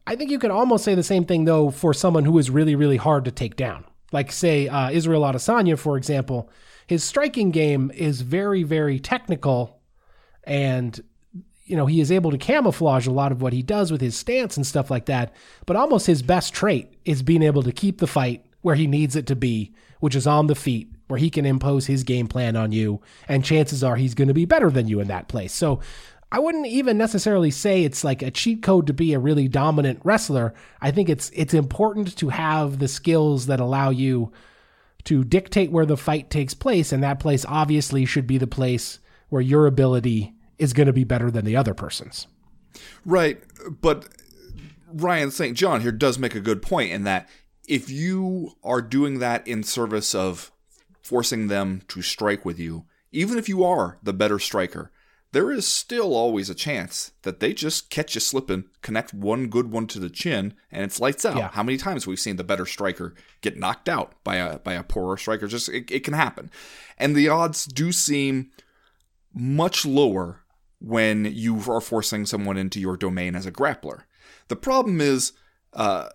I 0.08 0.16
think 0.16 0.32
you 0.32 0.40
could 0.40 0.50
almost 0.50 0.86
say 0.86 0.96
the 0.96 1.04
same 1.04 1.26
thing, 1.26 1.44
though, 1.44 1.72
for 1.72 1.94
someone 1.94 2.24
who 2.24 2.38
is 2.38 2.50
really, 2.50 2.76
really 2.76 2.96
hard 2.96 3.26
to 3.26 3.32
take 3.32 3.58
down. 3.58 3.84
Like, 4.14 4.32
say, 4.32 4.70
uh, 4.70 4.92
Israel 4.92 5.24
Adesanya, 5.24 5.78
for 5.78 5.98
example. 5.98 6.50
His 6.88 7.04
striking 7.04 7.52
game 7.52 7.92
is 7.94 8.22
very, 8.22 8.64
very 8.64 8.98
technical 9.00 9.82
and 10.46 11.02
you 11.66 11.76
know, 11.76 11.88
he 11.88 12.00
is 12.00 12.12
able 12.12 12.30
to 12.30 12.38
camouflage 12.38 13.08
a 13.08 13.12
lot 13.12 13.32
of 13.32 13.42
what 13.42 13.52
he 13.52 13.64
does 13.64 13.92
with 13.92 14.00
his 14.00 14.16
stance 14.16 14.56
and 14.56 14.66
stuff 14.66 14.92
like 14.92 15.06
that. 15.06 15.34
But 15.66 15.76
almost 15.76 16.06
his 16.06 16.22
best 16.22 16.54
trait 16.54 16.94
is 17.06 17.24
being 17.24 17.42
able 17.42 17.64
to 17.64 17.72
keep 17.72 17.98
the 17.98 18.08
fight 18.08 18.46
where 18.66 18.74
he 18.74 18.88
needs 18.88 19.16
it 19.16 19.28
to 19.28 19.36
be, 19.36 19.72
which 20.00 20.16
is 20.16 20.26
on 20.26 20.48
the 20.48 20.56
feet, 20.56 20.92
where 21.06 21.20
he 21.20 21.30
can 21.30 21.46
impose 21.46 21.86
his 21.86 22.04
game 22.04 22.26
plan 22.26 22.56
on 22.56 22.72
you. 22.72 23.00
And 23.28 23.46
chances 23.46 23.84
are 23.84 23.96
he's 23.96 24.16
going 24.16 24.28
to 24.28 24.34
be 24.34 24.46
better 24.46 24.72
than 24.72 24.88
you 24.88 25.00
in 25.00 25.08
that 25.08 25.28
place. 25.28 25.54
So 25.54 25.82
I 26.32 26.40
wouldn't 26.40 26.66
even 26.66 26.98
necessarily 26.98 27.52
say 27.52 27.84
it's 27.84 28.04
like 28.04 28.24
a 28.24 28.32
cheat 28.32 28.64
code 28.64 28.88
to 28.88 28.94
be 28.94 29.14
a 29.14 29.20
really 29.20 29.48
dominant 29.48 30.00
wrestler. 30.04 30.56
I 30.82 30.90
think 30.90 31.10
it's 31.10 31.30
it's 31.36 31.54
important 31.54 32.18
to 32.18 32.30
have 32.30 32.80
the 32.80 32.88
skills 32.88 33.46
that 33.46 33.60
allow 33.60 33.92
you 33.92 34.32
to 35.04 35.24
dictate 35.24 35.72
where 35.72 35.86
the 35.86 35.96
fight 35.96 36.32
takes 36.32 36.56
place, 36.56 36.92
and 36.92 37.04
that 37.04 37.20
place 37.20 37.46
obviously 37.48 38.04
should 38.04 38.26
be 38.26 38.40
the 38.40 38.48
place 38.48 38.98
where 39.30 39.44
your 39.44 39.68
ability 39.68 40.34
is 40.58 40.74
going 40.74 40.88
to 40.88 40.94
be 40.94 41.04
better 41.04 41.30
than 41.30 41.46
the 41.46 41.56
other 41.56 41.76
person's. 41.76 42.26
Right, 43.06 43.44
but 43.80 44.08
Ryan 44.92 45.30
St. 45.30 45.56
John 45.56 45.82
here 45.82 45.92
does 45.92 46.18
make 46.18 46.34
a 46.34 46.40
good 46.40 46.64
point 46.64 46.92
in 46.92 47.04
that 47.04 47.30
if 47.68 47.90
you 47.90 48.54
are 48.64 48.82
doing 48.82 49.20
that 49.20 49.48
in 49.48 49.64
service 49.64 50.16
of 50.16 50.52
forcing 51.02 51.48
them 51.48 51.82
to 51.88 52.02
strike 52.02 52.46
with 52.46 52.60
you, 52.60 52.86
even 53.12 53.38
if 53.38 53.48
you 53.48 53.64
are 53.64 53.98
the 54.04 54.14
better 54.14 54.40
striker, 54.40 54.92
there 55.32 55.52
is 55.52 55.68
still 55.68 56.16
always 56.16 56.50
a 56.50 56.56
chance 56.56 57.12
that 57.24 57.42
they 57.42 57.54
just 57.54 57.90
catch 57.90 58.16
you 58.16 58.22
slipping, 58.22 58.66
connect 58.82 59.14
one 59.14 59.48
good 59.48 59.70
one 59.70 59.86
to 59.88 60.00
the 60.00 60.10
chin, 60.10 60.54
and 60.72 60.84
it's 60.84 61.02
lights 61.02 61.26
out. 61.26 61.36
Yeah. 61.36 61.50
How 61.50 61.62
many 61.62 61.78
times 61.78 62.08
we've 62.08 62.20
seen 62.20 62.38
the 62.38 62.44
better 62.44 62.66
striker 62.66 63.14
get 63.42 63.58
knocked 63.58 63.90
out 63.90 64.14
by 64.24 64.38
a 64.38 64.60
by 64.60 64.74
a 64.74 64.84
poorer 64.84 65.18
striker? 65.18 65.48
Just 65.48 65.68
it, 65.68 65.92
it 65.92 66.06
can 66.06 66.14
happen, 66.14 66.50
and 66.98 67.16
the 67.16 67.28
odds 67.28 67.66
do 67.66 67.92
seem 67.92 68.52
much 69.34 69.86
lower 69.86 70.46
when 70.80 71.26
you 71.26 71.62
are 71.70 71.82
forcing 71.82 72.26
someone 72.26 72.56
into 72.56 72.80
your 72.80 72.96
domain 72.96 73.36
as 73.36 73.46
a 73.46 73.52
grappler. 73.52 74.04
The 74.48 74.56
problem 74.56 75.02
is, 75.02 75.34
uh, 75.74 76.10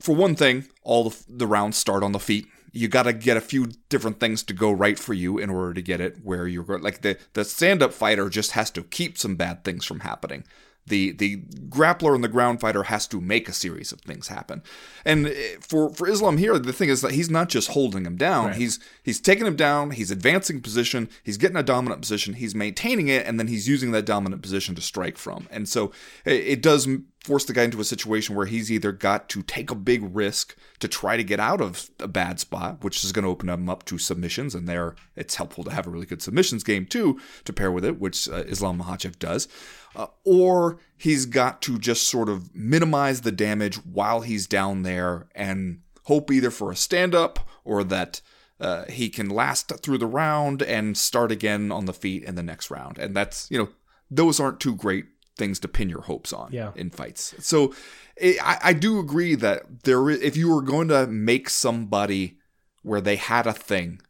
for 0.00 0.14
one 0.14 0.34
thing, 0.34 0.66
all 0.82 1.10
the, 1.10 1.24
the 1.28 1.46
rounds 1.46 1.76
start 1.76 2.02
on 2.02 2.12
the 2.12 2.18
feet. 2.18 2.46
You 2.72 2.88
got 2.88 3.02
to 3.04 3.12
get 3.12 3.36
a 3.36 3.40
few 3.40 3.68
different 3.88 4.20
things 4.20 4.42
to 4.44 4.54
go 4.54 4.70
right 4.70 4.98
for 4.98 5.12
you 5.12 5.38
in 5.38 5.50
order 5.50 5.74
to 5.74 5.82
get 5.82 6.00
it 6.00 6.18
where 6.22 6.46
you're 6.46 6.64
going. 6.64 6.82
Like 6.82 7.02
the 7.02 7.18
the 7.32 7.44
stand 7.44 7.82
up 7.82 7.92
fighter 7.92 8.28
just 8.28 8.52
has 8.52 8.70
to 8.72 8.82
keep 8.82 9.18
some 9.18 9.36
bad 9.36 9.64
things 9.64 9.84
from 9.84 10.00
happening. 10.00 10.44
The 10.86 11.12
the 11.12 11.42
grappler 11.68 12.14
and 12.14 12.24
the 12.24 12.28
ground 12.28 12.60
fighter 12.60 12.84
has 12.84 13.06
to 13.08 13.20
make 13.20 13.48
a 13.48 13.52
series 13.52 13.92
of 13.92 14.00
things 14.00 14.28
happen. 14.28 14.62
And 15.04 15.28
eh, 15.28 15.56
for 15.60 15.90
for 15.90 16.08
Islam 16.08 16.38
here, 16.38 16.58
the 16.58 16.72
thing 16.72 16.88
is 16.88 17.00
that 17.02 17.12
he's 17.12 17.30
not 17.30 17.48
just 17.48 17.70
holding 17.70 18.04
him 18.04 18.16
down. 18.16 18.46
Right. 18.46 18.56
He's 18.56 18.80
he's 19.02 19.20
taking 19.20 19.46
him 19.46 19.56
down. 19.56 19.92
He's 19.92 20.10
advancing 20.10 20.60
position. 20.60 21.08
He's 21.22 21.36
getting 21.36 21.56
a 21.56 21.62
dominant 21.62 22.00
position. 22.00 22.34
He's 22.34 22.54
maintaining 22.54 23.08
it, 23.08 23.26
and 23.26 23.38
then 23.38 23.46
he's 23.46 23.68
using 23.68 23.92
that 23.92 24.06
dominant 24.06 24.42
position 24.42 24.74
to 24.74 24.82
strike 24.82 25.16
from. 25.16 25.46
And 25.50 25.68
so 25.68 25.92
it, 26.24 26.32
it 26.32 26.62
does 26.62 26.88
force 27.24 27.44
the 27.44 27.52
guy 27.52 27.64
into 27.64 27.80
a 27.80 27.84
situation 27.84 28.34
where 28.34 28.46
he's 28.46 28.72
either 28.72 28.92
got 28.92 29.28
to 29.28 29.42
take 29.42 29.70
a 29.70 29.74
big 29.74 30.02
risk 30.14 30.56
to 30.78 30.88
try 30.88 31.16
to 31.16 31.24
get 31.24 31.38
out 31.38 31.60
of 31.60 31.90
a 31.98 32.08
bad 32.08 32.40
spot, 32.40 32.82
which 32.82 33.04
is 33.04 33.12
going 33.12 33.24
to 33.24 33.30
open 33.30 33.48
him 33.48 33.68
up 33.68 33.84
to 33.84 33.98
submissions, 33.98 34.54
and 34.54 34.66
there 34.66 34.94
it's 35.16 35.34
helpful 35.34 35.62
to 35.64 35.70
have 35.70 35.86
a 35.86 35.90
really 35.90 36.06
good 36.06 36.22
submissions 36.22 36.64
game 36.64 36.86
too 36.86 37.20
to 37.44 37.52
pair 37.52 37.70
with 37.70 37.84
it, 37.84 38.00
which 38.00 38.28
uh, 38.28 38.44
Islam 38.46 38.80
Makhachev 38.80 39.18
does. 39.18 39.48
Uh, 39.96 40.06
or 40.24 40.78
he's 40.96 41.26
got 41.26 41.60
to 41.62 41.78
just 41.78 42.08
sort 42.08 42.28
of 42.28 42.54
minimize 42.54 43.22
the 43.22 43.32
damage 43.32 43.76
while 43.84 44.20
he's 44.20 44.46
down 44.46 44.82
there 44.82 45.26
and 45.34 45.80
hope 46.04 46.30
either 46.30 46.50
for 46.50 46.70
a 46.70 46.76
stand 46.76 47.14
up 47.14 47.40
or 47.64 47.82
that 47.84 48.20
uh, 48.60 48.84
he 48.86 49.08
can 49.08 49.28
last 49.28 49.72
through 49.82 49.98
the 49.98 50.06
round 50.06 50.62
and 50.62 50.96
start 50.96 51.32
again 51.32 51.72
on 51.72 51.86
the 51.86 51.92
feet 51.92 52.22
in 52.24 52.34
the 52.36 52.42
next 52.42 52.70
round. 52.70 52.98
And 52.98 53.16
that's, 53.16 53.50
you 53.50 53.58
know, 53.58 53.68
those 54.10 54.38
aren't 54.38 54.60
two 54.60 54.76
great 54.76 55.06
things 55.36 55.58
to 55.60 55.68
pin 55.68 55.88
your 55.88 56.02
hopes 56.02 56.32
on 56.32 56.50
Yeah. 56.52 56.72
in 56.76 56.90
fights. 56.90 57.34
So 57.40 57.74
it, 58.16 58.36
I, 58.44 58.58
I 58.62 58.72
do 58.74 58.98
agree 59.00 59.34
that 59.36 59.84
there, 59.84 60.08
if 60.10 60.36
you 60.36 60.50
were 60.54 60.62
going 60.62 60.88
to 60.88 61.06
make 61.06 61.48
somebody 61.48 62.36
where 62.82 63.00
they 63.00 63.16
had 63.16 63.46
a 63.46 63.52
thing, 63.52 64.00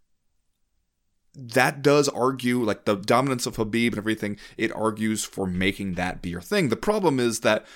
that 1.34 1.82
does 1.82 2.08
argue 2.08 2.62
like 2.62 2.84
the 2.84 2.96
dominance 2.96 3.46
of 3.46 3.56
Khabib 3.56 3.88
and 3.88 3.98
everything. 3.98 4.38
It 4.56 4.74
argues 4.74 5.24
for 5.24 5.46
making 5.46 5.94
that 5.94 6.22
be 6.22 6.30
your 6.30 6.40
thing. 6.40 6.68
The 6.68 6.76
problem 6.76 7.20
is 7.20 7.40
that 7.40 7.66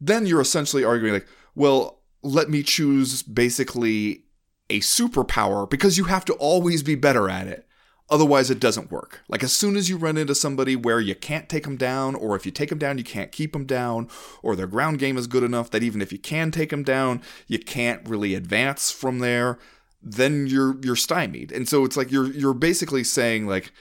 then 0.00 0.26
you're 0.26 0.40
essentially 0.40 0.84
arguing 0.84 1.14
like, 1.14 1.28
well, 1.54 2.00
let 2.22 2.48
me 2.50 2.62
choose 2.62 3.22
basically 3.22 4.24
a 4.68 4.80
superpower 4.80 5.68
because 5.68 5.96
you 5.96 6.04
have 6.04 6.24
to 6.26 6.34
always 6.34 6.82
be 6.82 6.94
better 6.94 7.30
at 7.30 7.46
it. 7.46 7.66
Otherwise, 8.08 8.50
it 8.50 8.60
doesn't 8.60 8.92
work. 8.92 9.22
Like, 9.28 9.42
as 9.42 9.52
soon 9.52 9.74
as 9.74 9.88
you 9.88 9.96
run 9.96 10.16
into 10.16 10.34
somebody 10.34 10.76
where 10.76 11.00
you 11.00 11.16
can't 11.16 11.48
take 11.48 11.64
them 11.64 11.76
down, 11.76 12.14
or 12.14 12.36
if 12.36 12.46
you 12.46 12.52
take 12.52 12.68
them 12.68 12.78
down, 12.78 12.98
you 12.98 13.04
can't 13.04 13.32
keep 13.32 13.52
them 13.52 13.66
down, 13.66 14.08
or 14.44 14.54
their 14.54 14.68
ground 14.68 15.00
game 15.00 15.18
is 15.18 15.26
good 15.26 15.42
enough 15.42 15.70
that 15.70 15.82
even 15.82 16.00
if 16.00 16.12
you 16.12 16.18
can 16.18 16.52
take 16.52 16.70
them 16.70 16.84
down, 16.84 17.20
you 17.48 17.58
can't 17.58 18.08
really 18.08 18.36
advance 18.36 18.92
from 18.92 19.18
there, 19.18 19.58
then 20.06 20.46
you're 20.46 20.76
you're 20.82 20.96
stymied. 20.96 21.50
And 21.50 21.68
so 21.68 21.84
it's 21.84 21.96
like 21.96 22.12
you're 22.12 22.30
you're 22.30 22.54
basically 22.54 23.02
saying 23.02 23.46
like, 23.46 23.72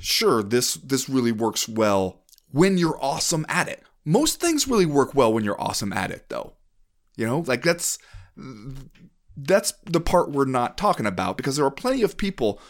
sure, 0.00 0.42
this 0.42 0.74
this 0.74 1.08
really 1.08 1.32
works 1.32 1.68
well 1.68 2.22
when 2.50 2.76
you're 2.76 2.98
awesome 3.00 3.46
at 3.48 3.68
it. 3.68 3.82
Most 4.04 4.40
things 4.40 4.66
really 4.66 4.86
work 4.86 5.14
well 5.14 5.32
when 5.32 5.44
you're 5.44 5.60
awesome 5.60 5.92
at 5.92 6.10
it, 6.10 6.28
though. 6.28 6.54
You 7.16 7.26
know, 7.26 7.44
like 7.46 7.62
that's 7.62 7.98
that's 9.36 9.72
the 9.84 10.00
part 10.00 10.32
we're 10.32 10.46
not 10.46 10.76
talking 10.76 11.06
about 11.06 11.36
because 11.36 11.56
there 11.56 11.64
are 11.64 11.70
plenty 11.70 12.02
of 12.02 12.16
people 12.16 12.60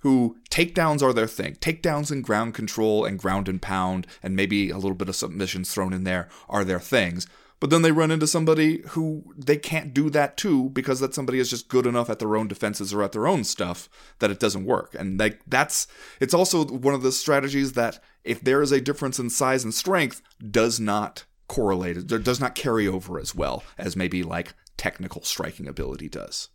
who 0.00 0.36
takedowns 0.50 1.02
are 1.02 1.14
their 1.14 1.26
thing. 1.26 1.54
Takedowns 1.54 2.10
and 2.10 2.22
ground 2.22 2.54
control 2.54 3.04
and 3.04 3.18
ground 3.18 3.48
and 3.48 3.62
pound 3.62 4.06
and 4.22 4.36
maybe 4.36 4.70
a 4.70 4.76
little 4.76 4.94
bit 4.94 5.08
of 5.08 5.16
submissions 5.16 5.72
thrown 5.72 5.92
in 5.92 6.04
there 6.04 6.28
are 6.48 6.64
their 6.64 6.78
things. 6.80 7.26
But 7.60 7.70
then 7.70 7.82
they 7.82 7.90
run 7.90 8.10
into 8.10 8.26
somebody 8.26 8.82
who 8.88 9.34
they 9.36 9.56
can't 9.56 9.92
do 9.92 10.10
that 10.10 10.36
too 10.36 10.70
because 10.70 11.00
that 11.00 11.14
somebody 11.14 11.40
is 11.40 11.50
just 11.50 11.68
good 11.68 11.86
enough 11.86 12.08
at 12.08 12.20
their 12.20 12.36
own 12.36 12.46
defenses 12.46 12.94
or 12.94 13.02
at 13.02 13.12
their 13.12 13.26
own 13.26 13.44
stuff 13.44 13.88
that 14.20 14.30
it 14.30 14.38
doesn't 14.38 14.64
work. 14.64 14.94
And 14.98 15.18
like 15.18 15.40
that's 15.46 15.88
it's 16.20 16.34
also 16.34 16.64
one 16.64 16.94
of 16.94 17.02
the 17.02 17.12
strategies 17.12 17.72
that 17.72 17.98
if 18.24 18.40
there 18.40 18.62
is 18.62 18.72
a 18.72 18.80
difference 18.80 19.18
in 19.18 19.30
size 19.30 19.64
and 19.64 19.74
strength 19.74 20.22
does 20.50 20.78
not 20.78 21.24
correlate 21.48 21.96
it 21.96 22.06
does 22.06 22.40
not 22.40 22.54
carry 22.54 22.86
over 22.86 23.18
as 23.18 23.34
well 23.34 23.64
as 23.78 23.96
maybe 23.96 24.22
like 24.22 24.54
technical 24.76 25.22
striking 25.22 25.66
ability 25.66 26.08
does. 26.08 26.50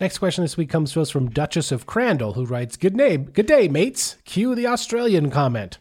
Next 0.00 0.18
question 0.18 0.44
this 0.44 0.58
week 0.58 0.68
comes 0.68 0.92
to 0.92 1.00
us 1.00 1.08
from 1.08 1.30
Duchess 1.30 1.72
of 1.72 1.86
Crandall, 1.86 2.34
who 2.34 2.44
writes, 2.44 2.76
Good 2.76 2.98
day, 2.98 3.16
good 3.16 3.46
day, 3.46 3.66
mates. 3.66 4.16
Cue 4.26 4.54
the 4.54 4.66
Australian 4.66 5.30
comment. 5.30 5.78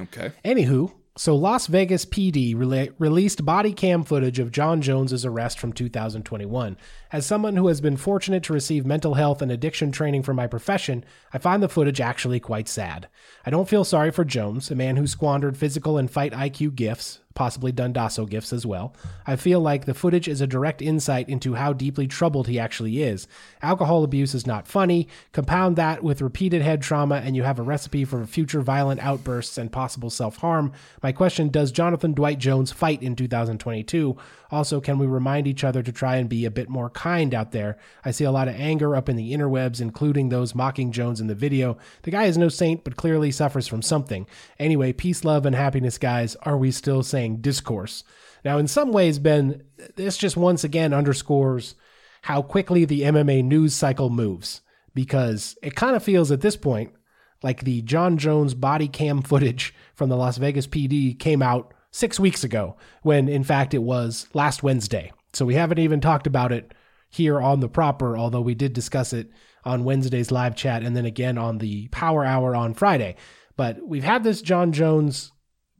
Okay. 0.00 0.32
Anywho, 0.44 0.92
so 1.16 1.36
Las 1.36 1.68
Vegas 1.68 2.04
PD 2.04 2.54
released 2.98 3.44
body 3.44 3.72
cam 3.72 4.02
footage 4.02 4.40
of 4.40 4.50
Jon 4.50 4.82
Jones's 4.82 5.24
arrest 5.24 5.60
from 5.60 5.72
2021. 5.72 6.76
As 7.12 7.24
someone 7.24 7.56
who 7.56 7.68
has 7.68 7.80
been 7.80 7.96
fortunate 7.96 8.42
to 8.42 8.52
receive 8.52 8.84
mental 8.84 9.14
health 9.14 9.40
and 9.40 9.52
addiction 9.52 9.92
training 9.92 10.24
for 10.24 10.34
my 10.34 10.48
profession, 10.48 11.04
I 11.32 11.38
find 11.38 11.62
the 11.62 11.68
footage 11.68 12.00
actually 12.00 12.40
quite 12.40 12.68
sad. 12.68 13.08
I 13.46 13.50
don't 13.50 13.68
feel 13.68 13.84
sorry 13.84 14.10
for 14.10 14.24
Jones, 14.24 14.72
a 14.72 14.74
man 14.74 14.96
who 14.96 15.06
squandered 15.06 15.56
physical 15.56 15.98
and 15.98 16.10
fight 16.10 16.32
IQ 16.32 16.74
gifts, 16.74 17.20
possibly 17.34 17.72
Dundasso 17.72 18.28
gifts 18.28 18.52
as 18.52 18.64
well. 18.64 18.94
I 19.26 19.36
feel 19.36 19.60
like 19.60 19.84
the 19.84 19.94
footage 19.94 20.28
is 20.28 20.40
a 20.40 20.46
direct 20.46 20.80
insight 20.80 21.28
into 21.28 21.54
how 21.54 21.72
deeply 21.72 22.06
troubled 22.06 22.48
he 22.48 22.58
actually 22.58 23.02
is. 23.02 23.26
Alcohol 23.62 24.04
abuse 24.04 24.34
is 24.34 24.46
not 24.46 24.68
funny. 24.68 25.08
Compound 25.32 25.76
that 25.76 26.02
with 26.02 26.22
repeated 26.22 26.62
head 26.62 26.82
trauma, 26.82 27.16
and 27.16 27.36
you 27.36 27.42
have 27.42 27.58
a 27.58 27.62
recipe 27.62 28.04
for 28.04 28.24
future 28.26 28.60
violent 28.60 29.00
outbursts 29.00 29.58
and 29.58 29.72
possible 29.72 30.10
self 30.10 30.36
harm. 30.36 30.72
My 31.02 31.12
question 31.12 31.48
Does 31.48 31.72
Jonathan 31.72 32.12
Dwight 32.12 32.38
Jones 32.38 32.72
fight 32.72 33.02
in 33.02 33.16
2022? 33.16 34.16
Also, 34.54 34.80
can 34.80 34.98
we 34.98 35.06
remind 35.06 35.48
each 35.48 35.64
other 35.64 35.82
to 35.82 35.90
try 35.90 36.14
and 36.14 36.28
be 36.28 36.44
a 36.44 36.50
bit 36.50 36.68
more 36.68 36.88
kind 36.88 37.34
out 37.34 37.50
there? 37.50 37.76
I 38.04 38.12
see 38.12 38.22
a 38.22 38.30
lot 38.30 38.46
of 38.46 38.54
anger 38.54 38.94
up 38.94 39.08
in 39.08 39.16
the 39.16 39.32
interwebs, 39.32 39.80
including 39.80 40.28
those 40.28 40.54
mocking 40.54 40.92
Jones 40.92 41.20
in 41.20 41.26
the 41.26 41.34
video. 41.34 41.76
The 42.02 42.12
guy 42.12 42.26
is 42.26 42.38
no 42.38 42.48
saint, 42.48 42.84
but 42.84 42.94
clearly 42.94 43.32
suffers 43.32 43.66
from 43.66 43.82
something. 43.82 44.28
Anyway, 44.60 44.92
peace, 44.92 45.24
love, 45.24 45.44
and 45.44 45.56
happiness, 45.56 45.98
guys. 45.98 46.36
Are 46.42 46.56
we 46.56 46.70
still 46.70 47.02
saying 47.02 47.38
discourse? 47.38 48.04
Now, 48.44 48.58
in 48.58 48.68
some 48.68 48.92
ways, 48.92 49.18
Ben, 49.18 49.64
this 49.96 50.16
just 50.16 50.36
once 50.36 50.62
again 50.62 50.92
underscores 50.92 51.74
how 52.22 52.40
quickly 52.40 52.84
the 52.84 53.00
MMA 53.00 53.42
news 53.42 53.74
cycle 53.74 54.08
moves 54.08 54.60
because 54.94 55.58
it 55.64 55.74
kind 55.74 55.96
of 55.96 56.04
feels 56.04 56.30
at 56.30 56.42
this 56.42 56.56
point 56.56 56.92
like 57.42 57.64
the 57.64 57.82
Jon 57.82 58.18
Jones 58.18 58.54
body 58.54 58.86
cam 58.86 59.20
footage 59.20 59.74
from 59.96 60.10
the 60.10 60.16
Las 60.16 60.36
Vegas 60.36 60.68
PD 60.68 61.18
came 61.18 61.42
out 61.42 61.74
six 61.94 62.18
weeks 62.18 62.42
ago, 62.42 62.76
when 63.02 63.28
in 63.28 63.44
fact 63.44 63.72
it 63.72 63.82
was 63.82 64.26
last 64.34 64.64
Wednesday. 64.64 65.12
So 65.32 65.44
we 65.44 65.54
haven't 65.54 65.78
even 65.78 66.00
talked 66.00 66.26
about 66.26 66.50
it 66.50 66.74
here 67.08 67.40
on 67.40 67.60
the 67.60 67.68
proper, 67.68 68.18
although 68.18 68.40
we 68.40 68.56
did 68.56 68.72
discuss 68.72 69.12
it 69.12 69.30
on 69.64 69.84
Wednesday's 69.84 70.32
live 70.32 70.56
chat 70.56 70.82
and 70.82 70.96
then 70.96 71.04
again 71.04 71.38
on 71.38 71.58
the 71.58 71.86
Power 71.88 72.24
Hour 72.24 72.56
on 72.56 72.74
Friday. 72.74 73.14
But 73.56 73.86
we've 73.86 74.02
had 74.02 74.24
this 74.24 74.42
Jon 74.42 74.72
Jones 74.72 75.30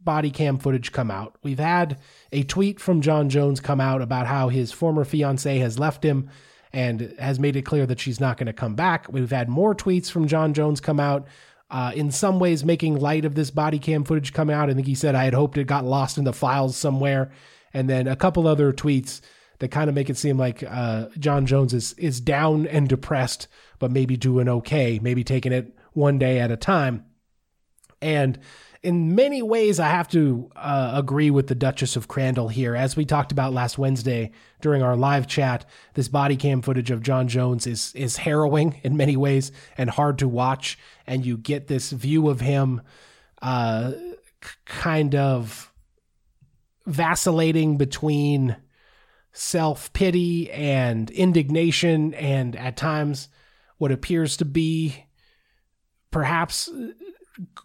body 0.00 0.31
cam 0.31 0.57
footage 0.59 0.92
come 0.92 1.11
out. 1.11 1.37
We've 1.42 1.59
had 1.59 1.98
a 2.31 2.44
tweet 2.44 2.79
from 2.79 3.00
Jon 3.00 3.29
Jones 3.29 3.59
come 3.59 3.81
out 3.81 4.00
about 4.00 4.29
how 4.29 4.50
his 4.50 4.70
former 4.70 5.05
fiance 5.05 5.59
has 5.59 5.81
left 5.81 6.05
him 6.05 6.31
and 6.72 7.12
has 7.18 7.40
made 7.40 7.57
it 7.57 7.62
clear 7.62 7.87
that 7.87 7.98
she's 7.98 8.20
not 8.20 8.37
going 8.37 8.46
to 8.46 8.53
come 8.53 8.77
back. 8.77 9.12
We've 9.12 9.31
had 9.33 9.48
more 9.48 9.74
tweets 9.74 10.12
from 10.12 10.29
Jon 10.29 10.55
Jones 10.55 10.81
come 10.81 11.00
out. 11.00 11.27
Uh, 11.75 11.91
in 11.97 12.09
some 12.13 12.39
ways, 12.39 12.65
making 12.65 12.95
light 12.95 13.25
of 13.25 13.35
this 13.35 13.51
body 13.51 13.81
cam 13.81 14.05
footage 14.05 14.33
come 14.33 14.49
out. 14.49 14.71
I 14.71 14.75
think 14.75 14.87
he 14.87 14.95
said, 14.95 15.17
I 15.17 15.25
had 15.25 15.35
hoped 15.35 15.59
it 15.59 15.67
got 15.67 15.85
lost 15.85 16.19
in 16.19 16.23
the 16.23 16.33
files 16.33 16.77
somewhere. 16.77 17.33
And 17.73 17.91
then 17.91 18.07
a 18.07 18.15
couple 18.15 18.47
other 18.47 18.73
tweets 18.73 19.21
that 19.59 19.73
kind 19.73 19.89
of 19.89 19.95
make 19.97 20.09
it 20.09 20.17
seem 20.17 20.39
like 20.39 20.63
uh, 20.63 21.09
Jon 21.19 21.47
Jones 21.47 21.75
is, 21.75 21.93
is 21.95 22.21
down 22.21 22.69
and 22.69 22.89
depressed, 22.89 23.49
but 23.81 23.91
maybe 23.91 24.17
doing 24.17 24.49
okay, 24.49 25.01
maybe 25.03 25.25
taking 25.25 25.51
it 25.51 25.77
one 25.95 26.17
day 26.17 26.39
at 26.39 26.53
a 26.53 26.57
time. 26.57 27.07
And 28.01 28.39
in 28.85 29.17
many 29.17 29.43
ways, 29.43 29.81
I 29.81 29.89
have 29.89 30.07
to 30.11 30.51
uh, 30.55 30.93
agree 30.95 31.31
with 31.33 31.49
the 31.49 31.57
Duchess 31.57 31.97
of 31.97 32.07
Crandall 32.07 32.49
here. 32.49 32.77
As 32.77 32.97
we 32.97 33.05
talked 33.05 33.33
about 33.33 33.53
last 33.53 33.79
Wednesday 33.79 34.31
during 34.61 34.81
our 34.81 34.95
live 34.95 35.27
chat, 35.27 35.65
this 35.95 36.07
body 36.07 36.37
cam 36.37 36.63
footage 36.63 36.93
of 36.93 37.03
Jon 37.03 37.27
Jones 37.27 37.67
is 37.67 37.93
is 37.97 38.19
harrowing 38.19 38.81
in 38.85 38.97
many 38.97 39.17
ways 39.17 39.51
and 39.77 39.91
hard 39.91 40.19
to 40.19 40.29
watch. 40.29 40.79
And 41.07 41.25
you 41.25 41.37
get 41.37 41.67
this 41.67 41.90
view 41.90 42.29
of 42.29 42.40
him, 42.40 42.81
uh, 43.43 43.93
kind 44.64 45.14
of 45.14 45.73
vacillating 46.87 47.77
between 47.77 48.57
self 49.33 49.93
pity 49.93 50.51
and 50.51 51.11
indignation, 51.11 52.14
and 52.14 52.57
at 52.57 52.77
times 52.77 53.29
what 53.79 53.93
appears 53.93 54.37
to 54.38 54.45
be 54.45 55.07
perhaps 56.11 56.71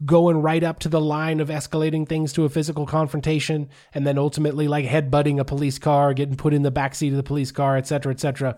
going 0.04 0.42
right 0.42 0.64
up 0.64 0.80
to 0.80 0.90
the 0.90 1.02
line 1.02 1.40
of 1.40 1.50
escalating 1.50 2.08
things 2.08 2.34
to 2.34 2.46
a 2.46 2.50
physical 2.50 2.86
confrontation 2.86 3.70
and 3.94 4.06
then 4.08 4.18
ultimately 4.18 4.68
like 4.68 4.86
headbutting 4.86 5.40
a 5.40 5.46
police 5.46 5.78
car, 5.78 6.14
getting 6.14 6.36
put 6.36 6.54
in 6.54 6.64
the 6.64 6.72
back 6.72 6.96
seat 6.96 7.10
of 7.10 7.18
the 7.18 7.24
police 7.24 7.52
car, 7.52 7.78
et 7.78 7.86
cetera, 7.86 8.12
et 8.12 8.20
cetera. 8.20 8.58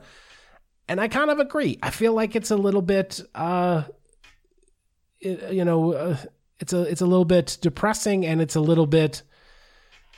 And 0.88 1.02
I 1.02 1.08
kind 1.08 1.30
of 1.30 1.40
agree. 1.40 1.78
I 1.84 1.90
feel 1.90 2.14
like 2.14 2.36
it's 2.36 2.52
a 2.52 2.56
little 2.56 2.82
bit, 2.82 3.20
uh, 3.36 3.84
you 5.22 5.64
know, 5.66 5.94
uh, 5.94 6.18
it's 6.60 6.74
a 6.74 6.82
it's 6.84 7.02
a 7.02 7.06
little 7.06 7.26
bit 7.26 7.58
depressing 7.62 8.26
and 8.26 8.42
it's 8.42 8.56
a 8.56 8.62
little 8.62 8.88
bit 8.88 9.24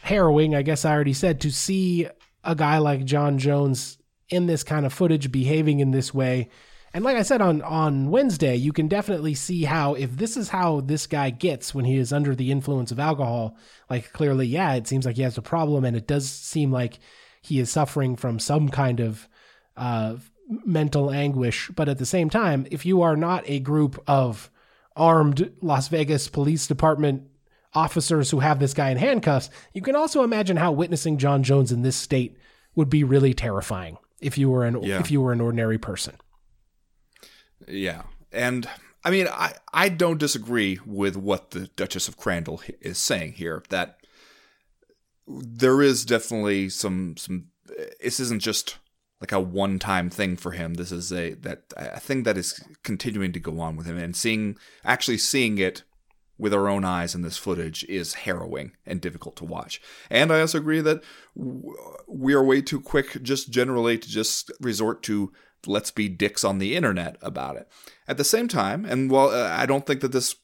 harrowing. 0.01 0.55
I 0.55 0.61
guess 0.61 0.85
I 0.85 0.91
already 0.91 1.13
said 1.13 1.41
to 1.41 1.51
see 1.51 2.07
a 2.43 2.55
guy 2.55 2.77
like 2.79 3.05
Jon 3.05 3.37
Jones 3.37 3.97
in 4.29 4.47
this 4.47 4.63
kind 4.63 4.85
of 4.85 4.93
footage 4.93 5.31
behaving 5.31 5.79
in 5.79 5.91
this 5.91 6.13
way 6.13 6.49
and 6.93 7.03
like 7.03 7.17
I 7.17 7.23
said 7.23 7.41
on 7.41 7.61
on 7.63 8.11
Wednesday, 8.11 8.55
you 8.55 8.71
can 8.71 8.87
definitely 8.87 9.33
see 9.33 9.63
how 9.63 9.95
if 9.95 10.15
this 10.15 10.37
is 10.37 10.49
how 10.49 10.81
this 10.81 11.07
guy 11.07 11.31
gets 11.31 11.73
when 11.73 11.85
he 11.85 11.97
is 11.97 12.13
under 12.13 12.35
the 12.35 12.51
influence 12.51 12.91
of 12.91 12.99
alcohol, 12.99 13.57
like 13.89 14.13
clearly, 14.13 14.45
yeah, 14.45 14.75
it 14.75 14.87
seems 14.87 15.05
like 15.05 15.15
he 15.15 15.23
has 15.23 15.37
a 15.37 15.41
problem, 15.41 15.85
and 15.85 15.97
it 15.97 16.07
does 16.07 16.29
seem 16.29 16.71
like 16.71 16.99
he 17.41 17.59
is 17.59 17.71
suffering 17.71 18.15
from 18.15 18.37
some 18.37 18.69
kind 18.69 18.99
of 18.99 19.27
uh, 19.75 20.17
mental 20.47 21.09
anguish. 21.09 21.71
But 21.75 21.89
at 21.89 21.97
the 21.97 22.05
same 22.05 22.29
time, 22.29 22.67
if 22.69 22.85
you 22.85 23.01
are 23.01 23.17
not 23.17 23.43
a 23.47 23.59
group 23.59 24.01
of 24.07 24.51
armed 24.95 25.51
Las 25.61 25.87
Vegas 25.87 26.27
Police 26.27 26.67
Department 26.67 27.23
officers 27.73 28.29
who 28.29 28.39
have 28.39 28.59
this 28.59 28.73
guy 28.73 28.89
in 28.89 28.97
handcuffs, 28.97 29.49
you 29.73 29.81
can 29.81 29.95
also 29.95 30.23
imagine 30.23 30.57
how 30.57 30.71
witnessing 30.71 31.17
Jon 31.17 31.43
Jones 31.43 31.71
in 31.71 31.81
this 31.81 31.95
state 31.95 32.37
would 32.75 32.89
be 32.89 33.03
really 33.03 33.33
terrifying 33.33 33.97
if 34.21 34.37
you 34.37 34.49
were 34.49 34.65
an 34.65 34.81
yeah. 34.83 34.99
if 34.99 35.11
you 35.11 35.21
were 35.21 35.33
an 35.33 35.41
ordinary 35.41 35.77
person. 35.77 36.15
Yeah. 37.67 38.03
And 38.31 38.67
I 39.03 39.11
mean, 39.11 39.27
I, 39.27 39.53
I 39.73 39.89
don't 39.89 40.17
disagree 40.17 40.79
with 40.85 41.15
what 41.15 41.51
the 41.51 41.67
Duchess 41.75 42.07
of 42.07 42.17
Crandall 42.17 42.61
is 42.81 42.97
saying 42.97 43.33
here 43.33 43.63
that 43.69 43.97
there 45.27 45.81
is 45.81 46.05
definitely 46.05 46.69
some 46.69 47.17
some 47.17 47.45
this 48.01 48.19
isn't 48.19 48.41
just 48.41 48.77
like 49.23 49.31
a 49.31 49.39
one-time 49.39 50.09
thing 50.09 50.35
for 50.35 50.51
him. 50.51 50.73
This 50.73 50.91
is 50.91 51.09
a 51.13 51.33
that 51.35 51.63
a 51.77 51.99
thing 51.99 52.23
that 52.23 52.37
is 52.37 52.61
continuing 52.83 53.31
to 53.31 53.39
go 53.39 53.61
on 53.61 53.77
with 53.77 53.85
him 53.85 53.97
and 53.97 54.13
seeing 54.13 54.57
actually 54.83 55.17
seeing 55.17 55.57
it 55.57 55.83
with 56.37 56.53
our 56.53 56.67
own 56.67 56.83
eyes 56.83 57.15
in 57.15 57.21
this 57.21 57.37
footage 57.37 57.85
is 57.85 58.15
harrowing 58.25 58.73
and 58.85 58.99
difficult 58.99 59.37
to 59.37 59.45
watch. 59.45 59.81
And 60.09 60.29
I 60.29 60.41
also 60.41 60.57
agree 60.57 60.81
that 60.81 61.01
we 62.05 62.33
are 62.33 62.43
way 62.43 62.61
too 62.61 62.81
quick 62.81 63.23
just 63.23 63.49
generally 63.49 63.97
to 63.97 64.09
just 64.09 64.51
resort 64.59 65.03
to 65.03 65.31
let's 65.65 65.91
be 65.91 66.09
dicks 66.09 66.43
on 66.43 66.57
the 66.57 66.75
internet 66.75 67.15
about 67.21 67.55
it. 67.55 67.69
At 68.09 68.17
the 68.17 68.25
same 68.25 68.49
time, 68.49 68.83
and 68.83 69.09
while 69.09 69.29
uh, 69.29 69.55
I 69.57 69.65
don't 69.65 69.85
think 69.85 70.01
that 70.01 70.11
this 70.11 70.35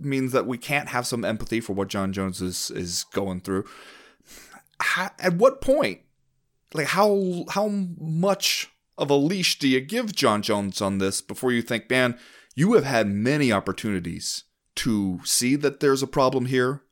means 0.00 0.32
that 0.32 0.46
we 0.46 0.58
can't 0.58 0.90
have 0.90 1.06
some 1.06 1.24
empathy 1.24 1.62
for 1.62 1.72
what 1.72 1.88
Jon 1.88 2.12
Jones 2.12 2.42
is 2.42 2.70
is 2.70 3.04
going 3.14 3.40
through, 3.40 3.64
at 4.98 5.36
what 5.36 5.62
point, 5.62 6.00
like 6.76 6.88
how 6.88 7.44
how 7.50 7.68
much 7.68 8.70
of 8.98 9.10
a 9.10 9.14
leash 9.14 9.58
do 9.58 9.68
you 9.68 9.80
give 9.80 10.14
Jon 10.14 10.42
Jones 10.42 10.80
on 10.80 10.98
this 10.98 11.20
before 11.20 11.52
you 11.52 11.62
think, 11.62 11.90
man, 11.90 12.18
you 12.54 12.72
have 12.74 12.84
had 12.84 13.06
many 13.08 13.52
opportunities 13.52 14.44
to 14.76 15.20
see 15.24 15.56
that 15.56 15.80
there's 15.80 16.02
a 16.02 16.06
problem 16.06 16.46
here, 16.46 16.82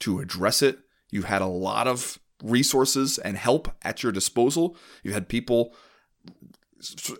to 0.00 0.20
address 0.20 0.62
it. 0.62 0.80
You've 1.10 1.26
had 1.26 1.42
a 1.42 1.46
lot 1.46 1.86
of 1.86 2.18
resources 2.42 3.18
and 3.18 3.36
help 3.36 3.72
at 3.82 4.02
your 4.02 4.12
disposal. 4.12 4.76
You've 5.02 5.14
had 5.14 5.28
people 5.28 5.74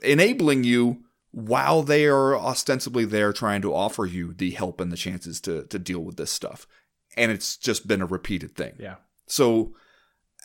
enabling 0.02 0.64
you 0.64 1.04
while 1.30 1.82
they 1.82 2.06
are 2.06 2.36
ostensibly 2.36 3.04
there 3.04 3.32
trying 3.32 3.62
to 3.62 3.74
offer 3.74 4.04
you 4.04 4.34
the 4.34 4.50
help 4.50 4.80
and 4.80 4.90
the 4.90 4.96
chances 4.96 5.40
to 5.42 5.64
to 5.64 5.78
deal 5.78 6.00
with 6.00 6.16
this 6.16 6.30
stuff. 6.30 6.66
And 7.16 7.30
it's 7.30 7.56
just 7.56 7.86
been 7.86 8.02
a 8.02 8.06
repeated 8.06 8.54
thing. 8.54 8.74
Yeah. 8.78 8.96
So 9.26 9.74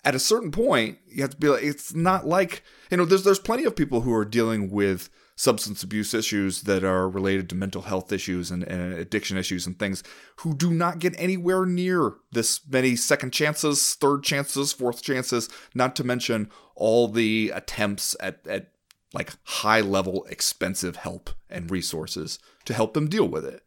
at 0.04 0.16
a 0.16 0.20
certain 0.20 0.52
point, 0.52 1.00
you 1.08 1.22
have 1.22 1.32
to 1.32 1.38
be 1.38 1.50
like, 1.50 1.64
it's 1.64 1.94
not 1.94 2.26
like 2.26 2.64
you 2.92 2.98
know, 2.98 3.06
there's 3.06 3.24
there's 3.24 3.40
plenty 3.40 3.64
of 3.64 3.76
people 3.76 4.02
who 4.02 4.14
are 4.14 4.26
dealing 4.26 4.70
with 4.70 5.10
substance 5.38 5.84
abuse 5.84 6.16
issues 6.16 6.64
that 6.64 6.84
are 6.84 7.08
related 7.08 7.48
to 7.48 7.56
mental 7.56 7.84
health 7.84 8.12
issues 8.12 8.50
and, 8.50 8.64
and, 8.64 8.94
addiction 8.94 9.38
issues 9.38 9.68
and 9.68 9.78
things 9.78 10.02
who 10.38 10.56
do 10.56 10.72
not 10.72 10.98
get 10.98 11.14
anywhere 11.20 11.64
near 11.64 12.16
this 12.32 12.60
many 12.68 12.96
second 12.96 13.32
chances, 13.32 13.94
third 13.94 14.24
chances, 14.24 14.74
fourth 14.74 15.04
chances, 15.04 15.48
not 15.76 15.96
to 15.96 16.04
mention 16.04 16.50
all 16.76 17.08
the 17.08 17.52
attempts 17.54 18.16
at, 18.20 18.46
at 18.48 18.72
like 19.14 19.32
high 19.44 19.82
level 19.82 20.26
expensive 20.26 20.96
help 20.96 21.30
and 21.52 21.70
resources 21.70 22.40
to 22.66 22.74
help 22.74 22.96
them 22.96 23.08
deal 23.08 23.28
with 23.28 23.46
it. 23.46 23.62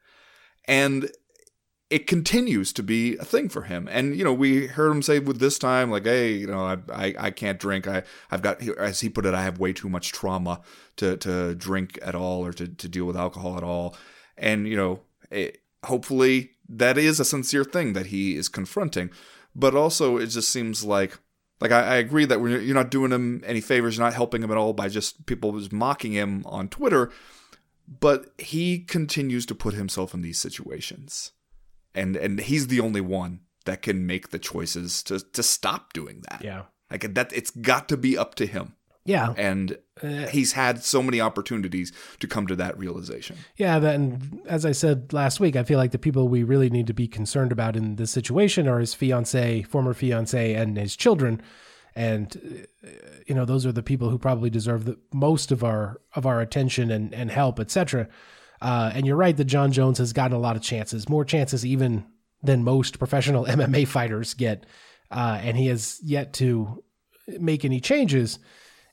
And 0.66 1.11
it 1.90 2.07
continues 2.07 2.72
to 2.72 2.85
be 2.85 3.16
a 3.16 3.24
thing 3.24 3.48
for 3.48 3.62
him. 3.62 3.88
And 3.90 4.16
you 4.16 4.22
know, 4.22 4.33
we 4.33 4.68
heard 4.68 4.92
him 4.92 5.03
say 5.03 5.18
with 5.18 5.40
this 5.40 5.59
time, 5.59 5.90
like, 5.90 6.05
"Hey, 6.05 6.33
you 6.33 6.46
know, 6.46 6.64
I, 6.64 6.76
I, 6.92 7.14
I 7.18 7.31
can't 7.33 7.59
drink. 7.59 7.88
I, 7.88 8.05
I've 8.31 8.42
got, 8.42 8.62
as 8.79 9.00
he 9.00 9.09
put 9.09 9.26
it, 9.26 9.35
I 9.35 9.42
have 9.42 9.59
way 9.59 9.72
too 9.72 9.88
much 9.88 10.12
trauma 10.12 10.61
to, 10.96 11.16
to 11.18 11.55
drink 11.57 11.98
at 12.00 12.14
all 12.14 12.46
or 12.46 12.53
to, 12.53 12.68
to 12.68 12.88
deal 12.88 13.05
with 13.05 13.16
alcohol 13.16 13.57
at 13.57 13.64
all." 13.64 13.96
And 14.38 14.68
you 14.68 14.76
know, 14.76 15.00
it, 15.31 15.62
hopefully, 15.85 16.53
that 16.68 16.96
is 16.96 17.18
a 17.18 17.24
sincere 17.24 17.64
thing 17.64 17.92
that 17.94 18.07
he 18.07 18.37
is 18.37 18.48
confronting. 18.48 19.11
But 19.55 19.74
also, 19.74 20.16
it 20.16 20.26
just 20.26 20.50
seems 20.50 20.85
like 20.85 21.18
like 21.61 21.72
I, 21.72 21.81
I 21.81 21.96
agree 21.96 22.24
that 22.24 22.40
you're 22.40 22.74
not 22.74 22.90
doing 22.90 23.11
him 23.11 23.42
any 23.44 23.61
favors, 23.61 23.96
you're 23.96 24.07
not 24.07 24.14
helping 24.14 24.42
him 24.42 24.50
at 24.50 24.57
all 24.57 24.72
by 24.72 24.88
just 24.88 25.26
people 25.26 25.59
just 25.59 25.72
mocking 25.72 26.12
him 26.12 26.42
on 26.46 26.68
Twitter. 26.68 27.11
But 27.88 28.33
he 28.38 28.79
continues 28.79 29.44
to 29.46 29.55
put 29.55 29.74
himself 29.74 30.14
in 30.14 30.22
these 30.22 30.38
situations, 30.38 31.33
and 31.94 32.16
and 32.16 32.40
he's 32.40 32.68
the 32.68 32.81
only 32.81 33.00
one 33.00 33.40
that 33.64 33.83
can 33.83 34.07
make 34.07 34.31
the 34.31 34.38
choices 34.38 35.03
to 35.05 35.20
to 35.20 35.42
stop 35.42 35.92
doing 35.92 36.22
that. 36.31 36.42
Yeah, 36.42 36.62
like 36.90 37.14
that. 37.14 37.33
It's 37.33 37.50
got 37.50 37.88
to 37.88 37.96
be 37.96 38.16
up 38.16 38.35
to 38.37 38.46
him. 38.46 38.74
Yeah. 39.05 39.35
And 39.37 39.79
uh, 40.03 40.26
he's 40.26 40.53
had 40.53 40.85
so 40.85 41.03
many 41.03 41.20
opportunities 41.20 41.92
to 42.20 42.26
come 42.26 42.46
to 42.46 42.57
that 42.57 42.79
realization. 42.79 43.37
Yeah. 43.57 43.79
And 43.79 44.40
as 44.46 44.66
I 44.66 44.72
said 44.72 45.12
last 45.12 45.40
week, 45.40 45.57
I 45.57 45.64
feel 45.64 45.79
like 45.79 45.92
the 45.92 45.98
people 45.98 46.29
we 46.29 46.42
really 46.42 46.70
need 46.70 46.87
to 46.87 46.94
be 46.94 47.09
concerned 47.09 47.50
about 47.50 47.76
in 47.76 47.96
this 47.96 48.11
situation 48.11 48.68
are 48.68 48.79
his 48.79 48.94
fiance, 48.94 49.62
former 49.62 49.94
fiance, 49.94 50.55
and 50.55 50.76
his 50.76 50.96
children. 50.96 51.42
And, 51.96 52.68
uh, 52.85 52.88
you 53.26 53.35
know, 53.35 53.44
those 53.44 53.66
are 53.66 53.72
the 53.72 53.83
people 53.83 54.11
who 54.11 54.18
probably 54.18 54.50
deserve 54.50 54.85
the 54.85 54.98
most 55.12 55.50
of 55.50 55.64
our, 55.64 56.00
of 56.14 56.26
our 56.26 56.40
attention 56.40 56.90
and, 56.90 57.12
and 57.14 57.31
help, 57.31 57.59
etc. 57.59 58.09
Uh, 58.61 58.90
and 58.94 59.07
you're 59.07 59.16
right 59.16 59.37
that 59.37 59.44
Jon 59.44 59.73
Jones 59.73 59.99
has 59.99 60.12
gotten 60.12 60.37
a 60.37 60.40
lot 60.40 60.57
of 60.57 60.62
chances, 60.62 61.09
more 61.09 61.25
chances 61.25 61.64
even 61.64 62.05
than 62.42 62.64
most 62.64 62.99
professional 62.99 63.44
MMA 63.46 63.87
fighters 63.87 64.35
get. 64.35 64.66
Uh, 65.11 65.40
and 65.42 65.57
he 65.57 65.66
has 65.66 66.01
yet 66.03 66.33
to 66.35 66.83
make 67.27 67.64
any 67.64 67.81
changes. 67.81 68.38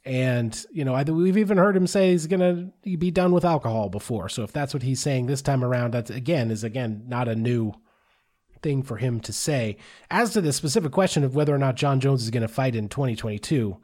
And, 0.06 0.66
you 0.72 0.86
know, 0.86 0.94
I, 0.94 1.04
we've 1.04 1.38
even 1.38 1.58
heard 1.58 1.76
him 1.76 1.86
say 1.86 2.12
he's 2.12 2.28
going 2.28 2.40
to 2.84 2.98
be 2.98 3.12
done 3.12 3.34
with 3.34 3.44
alcohol 3.44 3.90
before. 3.90 4.30
So 4.30 4.44
if 4.44 4.54
that's 4.54 4.74
what 4.74 4.84
he's 4.84 5.02
saying 5.02 5.26
this 5.26 5.42
time 5.42 5.64
around, 5.64 5.94
that's 5.94 6.10
again, 6.10 6.50
is 6.50 6.64
again, 6.64 7.04
not 7.08 7.28
a 7.28 7.36
new 7.36 7.74
thing 8.62 8.84
for 8.84 8.98
him 8.98 9.20
to 9.22 9.34
say. 9.34 9.78
As 10.10 10.32
to 10.34 10.42
the 10.42 10.54
specific 10.54 10.92
question 10.92 11.24
of 11.24 11.36
whether 11.36 11.54
or 11.54 11.58
not 11.58 11.76
Jon 11.76 12.00
Jones 12.00 12.24
is 12.24 12.30
going 12.30 12.42
to 12.42 12.48
fight 12.48 12.76
in 12.76 12.88
2022, 12.88 13.78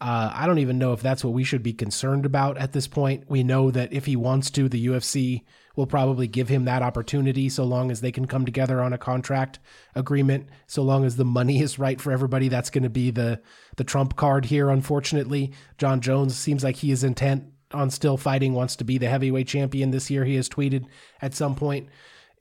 uh, 0.00 0.30
I 0.34 0.46
don't 0.46 0.58
even 0.58 0.78
know 0.78 0.92
if 0.92 1.00
that's 1.00 1.24
what 1.24 1.32
we 1.32 1.44
should 1.44 1.62
be 1.62 1.72
concerned 1.72 2.26
about 2.26 2.58
at 2.58 2.72
this 2.72 2.86
point. 2.86 3.24
We 3.28 3.42
know 3.42 3.70
that 3.70 3.92
if 3.92 4.04
he 4.04 4.14
wants 4.14 4.50
to, 4.50 4.68
the 4.68 4.86
UFC 4.88 5.42
will 5.74 5.86
probably 5.86 6.26
give 6.26 6.48
him 6.48 6.64
that 6.66 6.82
opportunity 6.82 7.48
so 7.48 7.64
long 7.64 7.90
as 7.90 8.00
they 8.00 8.12
can 8.12 8.26
come 8.26 8.44
together 8.44 8.82
on 8.82 8.92
a 8.92 8.98
contract 8.98 9.58
agreement, 9.94 10.48
so 10.66 10.82
long 10.82 11.04
as 11.04 11.16
the 11.16 11.24
money 11.24 11.60
is 11.60 11.78
right 11.78 12.00
for 12.00 12.12
everybody. 12.12 12.48
That's 12.48 12.70
going 12.70 12.84
to 12.84 12.90
be 12.90 13.10
the 13.10 13.40
the 13.76 13.84
trump 13.84 14.16
card 14.16 14.46
here. 14.46 14.68
Unfortunately, 14.68 15.52
Jon 15.78 16.00
Jones 16.00 16.36
seems 16.36 16.62
like 16.62 16.76
he 16.76 16.90
is 16.90 17.02
intent 17.02 17.44
on 17.72 17.90
still 17.90 18.16
fighting, 18.16 18.52
wants 18.52 18.76
to 18.76 18.84
be 18.84 18.98
the 18.98 19.08
heavyweight 19.08 19.48
champion 19.48 19.90
this 19.90 20.10
year. 20.10 20.24
He 20.24 20.36
has 20.36 20.48
tweeted 20.48 20.86
at 21.22 21.34
some 21.34 21.54
point. 21.54 21.88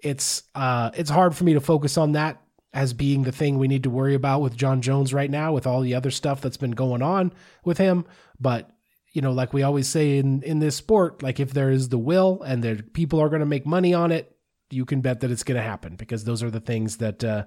It's 0.04 0.44
uh, 0.56 0.92
it's 0.94 1.10
hard 1.10 1.36
for 1.36 1.46
me 1.46 1.54
to 1.54 1.62
focus 1.62 1.98
on 1.98 2.14
that 2.14 2.42
as 2.76 2.94
being 2.94 3.24
the 3.24 3.32
thing 3.32 3.58
we 3.58 3.70
need 3.70 3.84
to 3.84 3.90
worry 3.90 4.14
about 4.14 4.42
with 4.42 4.58
Jon 4.58 4.82
Jones 4.82 5.14
right 5.14 5.32
now, 5.32 5.54
with 5.54 5.66
all 5.66 5.80
the 5.80 5.96
other 5.96 6.12
stuff 6.12 6.42
that's 6.42 6.58
been 6.58 6.72
going 6.72 7.02
on 7.02 7.34
with 7.64 7.78
him. 7.78 8.06
But 8.38 8.70
you 9.14 9.22
know, 9.22 9.32
like 9.32 9.54
we 9.54 9.64
always 9.64 9.88
say 9.88 10.18
in 10.18 10.44
in 10.44 10.60
this 10.60 10.76
sport, 10.76 11.24
like 11.24 11.40
if 11.40 11.54
there 11.54 11.72
is 11.72 11.88
the 11.88 11.98
will 11.98 12.44
and 12.44 12.62
there 12.62 12.76
people 12.76 13.22
are 13.22 13.30
going 13.30 13.40
to 13.40 13.46
make 13.46 13.66
money 13.66 13.94
on 13.94 14.12
it, 14.12 14.38
you 14.70 14.84
can 14.84 15.00
bet 15.00 15.22
that 15.22 15.32
it's 15.32 15.44
going 15.44 15.56
to 15.56 15.64
happen 15.64 15.96
because 15.96 16.26
those 16.26 16.44
are 16.44 16.52
the 16.52 16.60
things 16.60 16.98
that 16.98 17.24
uh, 17.24 17.46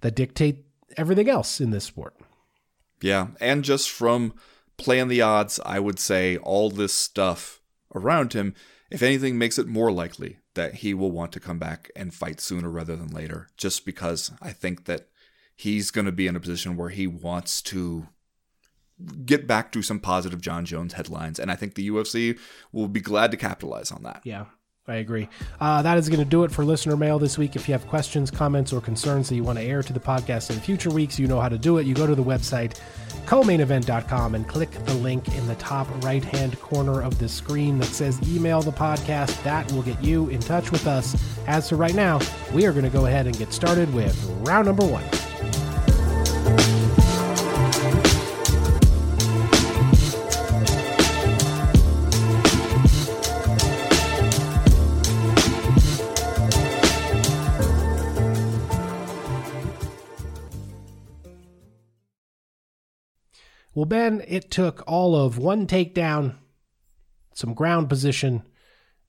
that 0.00 0.16
dictate 0.16 0.66
everything 0.96 1.28
else 1.28 1.60
in 1.60 1.70
this 1.70 1.84
sport. 1.84 2.16
Yeah, 3.00 3.28
and 3.40 3.62
just 3.62 3.90
from 3.90 4.34
playing 4.76 5.06
the 5.06 5.22
odds, 5.22 5.60
I 5.64 5.78
would 5.78 6.00
say 6.00 6.36
all 6.38 6.68
this 6.68 6.92
stuff 6.92 7.60
around 7.94 8.32
him, 8.32 8.54
if 8.90 9.04
anything, 9.04 9.38
makes 9.38 9.56
it 9.56 9.68
more 9.68 9.92
likely 9.92 10.39
that 10.54 10.76
he 10.76 10.94
will 10.94 11.10
want 11.10 11.32
to 11.32 11.40
come 11.40 11.58
back 11.58 11.90
and 11.94 12.14
fight 12.14 12.40
sooner 12.40 12.68
rather 12.68 12.96
than 12.96 13.10
later. 13.10 13.48
Just 13.56 13.84
because 13.84 14.32
I 14.42 14.52
think 14.52 14.86
that 14.86 15.08
he's 15.54 15.90
going 15.90 16.06
to 16.06 16.12
be 16.12 16.26
in 16.26 16.36
a 16.36 16.40
position 16.40 16.76
where 16.76 16.88
he 16.88 17.06
wants 17.06 17.62
to 17.62 18.08
get 19.24 19.46
back 19.46 19.72
to 19.72 19.82
some 19.82 20.00
positive 20.00 20.40
Jon 20.40 20.64
Jones 20.64 20.94
headlines. 20.94 21.38
And 21.38 21.50
I 21.50 21.56
think 21.56 21.74
the 21.74 21.88
UFC 21.88 22.38
will 22.72 22.88
be 22.88 23.00
glad 23.00 23.30
to 23.30 23.36
capitalize 23.36 23.90
on 23.90 24.02
that. 24.02 24.22
Yeah. 24.24 24.46
I 24.88 24.96
agree. 24.96 25.28
Uh, 25.60 25.82
that 25.82 25.98
is 25.98 26.08
going 26.08 26.18
to 26.20 26.24
do 26.24 26.42
it 26.42 26.50
for 26.50 26.64
listener 26.64 26.96
mail 26.96 27.18
this 27.18 27.38
week. 27.38 27.54
If 27.54 27.68
you 27.68 27.72
have 27.72 27.86
questions, 27.86 28.30
comments, 28.30 28.72
or 28.72 28.80
concerns 28.80 29.28
that 29.28 29.36
you 29.36 29.44
want 29.44 29.58
to 29.58 29.64
air 29.64 29.82
to 29.82 29.92
the 29.92 30.00
podcast 30.00 30.50
in 30.50 30.58
future 30.58 30.90
weeks, 30.90 31.18
you 31.18 31.28
know 31.28 31.38
how 31.38 31.48
to 31.48 31.58
do 31.58 31.78
it. 31.78 31.86
You 31.86 31.94
go 31.94 32.06
to 32.06 32.14
the 32.14 32.24
website, 32.24 32.80
comainevent.com, 33.26 34.34
and 34.34 34.48
click 34.48 34.70
the 34.70 34.94
link 34.94 35.28
in 35.36 35.46
the 35.46 35.54
top 35.56 35.86
right 36.02 36.24
hand 36.24 36.58
corner 36.60 37.02
of 37.02 37.18
the 37.18 37.28
screen 37.28 37.78
that 37.78 37.86
says 37.86 38.18
email 38.28 38.62
the 38.62 38.72
podcast. 38.72 39.40
That 39.44 39.70
will 39.72 39.82
get 39.82 40.02
you 40.02 40.28
in 40.30 40.40
touch 40.40 40.72
with 40.72 40.86
us. 40.86 41.14
As 41.46 41.68
for 41.68 41.76
right 41.76 41.94
now, 41.94 42.18
we 42.52 42.66
are 42.66 42.72
going 42.72 42.84
to 42.84 42.90
go 42.90 43.06
ahead 43.06 43.26
and 43.26 43.38
get 43.38 43.52
started 43.52 43.92
with 43.94 44.16
round 44.40 44.66
number 44.66 44.84
one. 44.86 45.04
Well, 63.72 63.84
Ben, 63.84 64.22
it 64.26 64.50
took 64.50 64.82
all 64.88 65.14
of 65.14 65.38
one 65.38 65.68
takedown, 65.68 66.34
some 67.34 67.54
ground 67.54 67.88
position, 67.88 68.42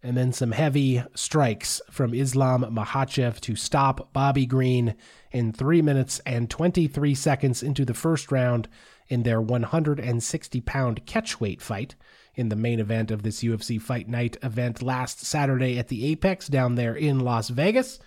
and 0.03 0.15
then 0.15 0.33
some 0.33 0.51
heavy 0.51 1.03
strikes 1.15 1.81
from 1.89 2.13
Islam 2.13 2.63
Makhachev 2.63 3.39
to 3.41 3.55
stop 3.55 4.13
Bobby 4.13 4.45
Green 4.45 4.95
in 5.31 5.51
3 5.51 5.81
minutes 5.81 6.19
and 6.27 6.47
23 6.47 7.15
seconds 7.15 7.63
into 7.63 7.85
the 7.85 7.95
first 7.95 8.31
round 8.31 8.67
in 9.07 9.23
their 9.23 9.41
160 9.41 10.61
pound 10.61 11.05
catchweight 11.07 11.61
fight 11.61 11.95
in 12.35 12.49
the 12.49 12.55
main 12.55 12.79
event 12.79 13.09
of 13.09 13.23
this 13.23 13.41
UFC 13.43 13.81
Fight 13.81 14.07
Night 14.07 14.37
event 14.43 14.83
last 14.83 15.21
Saturday 15.21 15.79
at 15.79 15.87
the 15.87 16.05
Apex 16.05 16.47
down 16.47 16.75
there 16.75 16.95
in 16.95 17.19
Las 17.19 17.49
Vegas. 17.49 17.99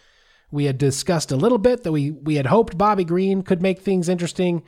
We 0.53 0.64
had 0.67 0.79
discussed 0.79 1.33
a 1.33 1.37
little 1.37 1.59
bit 1.59 1.83
that 1.83 1.93
we, 1.93 2.12
we 2.12 2.37
had 2.37 2.47
hoped 2.47 2.79
Bobby 2.79 3.05
Green 3.05 3.43
could 3.43 3.61
make 3.61 3.81
things 3.81 4.09
interesting 4.09 4.62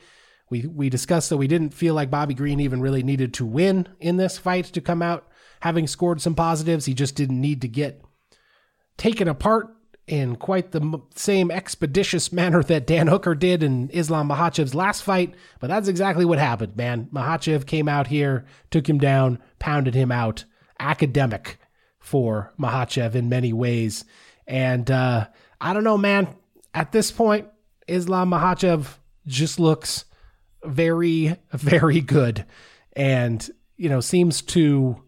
we 0.49 0.65
we 0.65 0.89
discussed 0.89 1.29
that 1.29 1.37
we 1.37 1.47
didn't 1.47 1.73
feel 1.73 1.93
like 1.93 2.09
Bobby 2.09 2.33
Green 2.33 2.59
even 2.59 2.81
really 2.81 3.03
needed 3.03 3.33
to 3.35 3.45
win 3.45 3.87
in 3.99 4.17
this 4.17 4.37
fight 4.37 4.65
to 4.65 4.81
come 4.81 5.01
out 5.01 5.27
having 5.61 5.87
scored 5.87 6.21
some 6.21 6.35
positives. 6.35 6.85
He 6.85 6.93
just 6.93 7.15
didn't 7.15 7.41
need 7.41 7.61
to 7.61 7.67
get 7.67 8.01
taken 8.97 9.27
apart 9.27 9.75
in 10.07 10.37
quite 10.37 10.71
the 10.71 11.01
same 11.15 11.51
expeditious 11.51 12.31
manner 12.31 12.63
that 12.63 12.87
Dan 12.87 13.07
Hooker 13.07 13.35
did 13.35 13.61
in 13.63 13.89
Islam 13.89 14.29
Makhachev's 14.29 14.75
last 14.75 15.03
fight. 15.03 15.35
But 15.59 15.67
that's 15.67 15.87
exactly 15.87 16.25
what 16.25 16.39
happened, 16.39 16.75
man. 16.75 17.09
Makhachev 17.11 17.65
came 17.65 17.89
out 17.89 18.07
here, 18.07 18.45
took 18.71 18.87
him 18.87 18.97
down, 18.97 19.39
pounded 19.59 19.95
him 19.95 20.11
out. 20.11 20.45
Academic 20.79 21.57
for 21.99 22.53
Makhachev 22.59 23.15
in 23.15 23.29
many 23.29 23.51
ways. 23.51 24.05
And 24.45 24.89
uh, 24.89 25.27
I 25.59 25.73
don't 25.73 25.83
know, 25.83 25.97
man. 25.97 26.35
At 26.73 26.91
this 26.91 27.11
point, 27.11 27.47
Islam 27.87 28.29
Makhachev 28.29 28.97
just 29.25 29.59
looks 29.59 30.05
very, 30.67 31.35
very 31.51 32.01
good 32.01 32.45
and, 32.93 33.49
you 33.75 33.89
know, 33.89 33.99
seems 33.99 34.41
to 34.41 35.01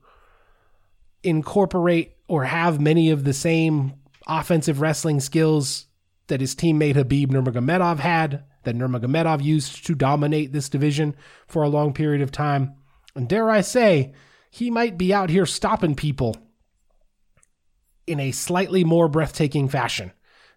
incorporate 1.24 2.16
or 2.28 2.46
have 2.46 2.80
many 2.80 3.10
of 3.10 3.24
the 3.24 3.34
same 3.34 3.94
offensive 4.28 4.82
wrestling 4.82 5.20
skills 5.20 5.88
that 6.28 6.42
his 6.42 6.56
teammate 6.56 6.96
Khabib 6.96 7.28
Nurmagomedov 7.28 7.98
had, 7.98 8.44
that 8.64 8.76
Nurmagomedov 8.76 9.44
used 9.44 9.86
to 9.88 9.96
dominate 9.96 10.54
this 10.54 10.70
division 10.70 11.16
for 11.48 11.64
a 11.64 11.70
long 11.70 11.94
period 11.94 12.22
of 12.22 12.32
time. 12.32 12.76
And 13.16 13.28
dare 13.28 13.50
I 13.50 13.62
say, 13.62 14.14
he 14.52 14.70
might 14.70 14.98
be 14.98 15.14
out 15.14 15.30
here 15.30 15.46
stopping 15.46 15.96
people 15.96 16.38
in 18.06 18.20
a 18.20 18.32
slightly 18.32 18.84
more 18.84 19.08
breathtaking 19.08 19.70
fashion 19.70 20.12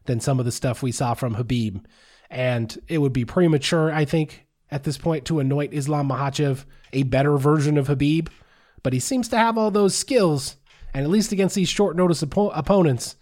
than 0.04 0.20
some 0.20 0.38
of 0.38 0.44
the 0.44 0.52
stuff 0.52 0.82
we 0.82 0.92
saw 0.92 1.14
from 1.14 1.34
Khabib. 1.34 1.84
And 2.30 2.76
it 2.88 2.98
would 2.98 3.12
be 3.12 3.24
premature, 3.24 3.92
I 3.92 4.04
think, 4.04 4.46
at 4.72 4.84
this 4.84 4.96
point 4.98 5.26
to 5.26 5.38
anoint 5.38 5.74
Islam 5.74 6.08
Makhachev 6.08 6.64
a 6.94 7.02
better 7.04 7.36
version 7.36 7.76
of 7.76 7.88
Khabib, 7.88 8.28
but 8.82 8.94
he 8.94 8.98
seems 8.98 9.28
to 9.28 9.36
have 9.36 9.56
all 9.56 9.70
those 9.70 9.94
skills, 9.94 10.56
and 10.92 11.04
at 11.04 11.10
least 11.10 11.30
against 11.30 11.54
these 11.54 11.68
short 11.68 11.94
notice 11.94 12.22
op- 12.22 12.56
opponents, 12.56 13.16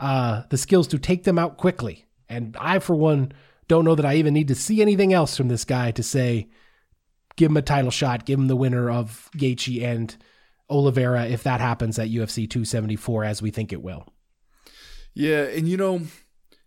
uh, 0.00 0.42
the 0.48 0.56
skills 0.56 0.88
to 0.88 0.98
take 0.98 1.24
them 1.24 1.38
out 1.38 1.58
quickly. 1.58 2.06
And 2.28 2.56
I, 2.58 2.78
for 2.78 2.96
one, 2.96 3.32
don't 3.68 3.84
know 3.84 3.94
that 3.94 4.06
I 4.06 4.16
even 4.16 4.34
need 4.34 4.48
to 4.48 4.54
see 4.54 4.80
anything 4.80 5.12
else 5.12 5.36
from 5.36 5.48
this 5.48 5.64
guy 5.64 5.90
to 5.92 6.02
say, 6.02 6.48
give 7.36 7.50
him 7.50 7.56
a 7.58 7.62
title 7.62 7.90
shot, 7.90 8.24
give 8.24 8.38
him 8.38 8.48
the 8.48 8.56
winner 8.56 8.90
of 8.90 9.28
Gaethje 9.36 9.82
and 9.82 10.16
Oliveira 10.70 11.26
if 11.26 11.42
that 11.42 11.60
happens 11.60 11.98
at 11.98 12.08
UFC 12.08 12.48
274, 12.48 13.24
as 13.24 13.42
we 13.42 13.50
think 13.50 13.72
it 13.72 13.82
will. 13.82 14.06
Yeah, 15.12 15.42
and 15.42 15.68
you 15.68 15.76
know, 15.76 16.02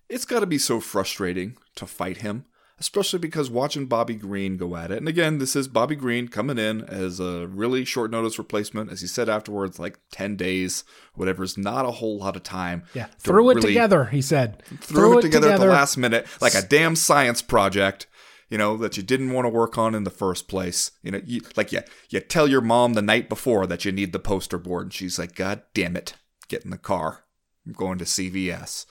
it's 0.08 0.26
got 0.26 0.40
to 0.42 0.46
be 0.46 0.60
so 0.60 0.80
frustrating 0.80 1.58
to 1.76 1.88
fight 1.88 2.18
him 2.18 2.46
especially 2.80 3.20
because 3.20 3.50
watching 3.50 3.88
Bobby 3.88 4.14
Green 4.14 4.56
go 4.56 4.76
at 4.76 4.92
it. 4.92 4.98
And 4.98 5.08
again, 5.08 5.40
this 5.40 5.56
is 5.56 5.68
Bobby 5.68 5.96
Green 5.96 6.28
coming 6.28 6.60
in 6.60 6.82
as 6.84 7.20
a 7.20 7.48
really 7.48 7.84
short 7.86 8.12
notice 8.12 8.38
replacement. 8.38 8.92
As 8.92 9.02
he 9.02 9.08
said 9.08 9.30
afterwards, 9.30 9.80
like 9.80 10.00
10 10.12 10.36
days, 10.36 10.84
whatever, 11.16 11.44
is 11.44 11.58
not 11.58 11.86
a 11.86 11.92
whole 11.92 12.20
lot 12.20 12.36
of 12.36 12.44
time. 12.44 12.84
Yeah. 12.94 13.08
Threw 13.20 13.50
it 13.50 13.56
really, 13.56 13.70
together, 13.70 14.06
he 14.06 14.22
said. 14.22 14.62
Threw, 14.80 15.18
it, 15.18 15.24
together, 15.24 15.48
together 15.48 15.54
at 15.54 15.60
the 15.60 15.74
last 15.74 15.98
minute, 15.98 16.28
like 16.40 16.54
a 16.54 16.62
damn 16.62 16.96
science 16.96 17.42
project. 17.42 18.08
You 18.50 18.58
know 18.58 18.78
that 18.78 18.96
you 18.96 19.04
didn't 19.04 19.34
want 19.34 19.44
to 19.44 19.50
work 19.50 19.78
on 19.78 19.94
in 19.94 20.06
the 20.06 20.10
first 20.10 20.48
place. 20.48 20.92
You 21.04 21.12
know, 21.12 21.22
you, 21.26 21.42
like 21.58 21.74
you, 21.74 21.82
you 22.10 22.22
tell 22.22 22.48
your 22.48 22.62
mom 22.62 22.94
the 22.94 23.02
night 23.02 23.28
before 23.28 23.68
that 23.68 23.84
you 23.84 23.92
need 23.92 24.14
the 24.14 24.20
poster 24.20 24.58
board, 24.58 24.86
and 24.86 24.94
she's 24.94 25.20
like, 25.20 25.36
"God 25.36 25.64
damn 25.74 25.98
it, 25.98 26.14
get 26.48 26.64
in 26.64 26.72
the 26.72 26.78
car. 26.78 27.26
I'm 27.66 27.74
going 27.74 27.98
to 27.98 28.06
CVS." 28.06 28.86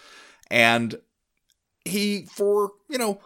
And 0.51 0.96
he, 1.87 2.27
for 2.27 2.72
you 2.90 2.99
know, 2.99 3.20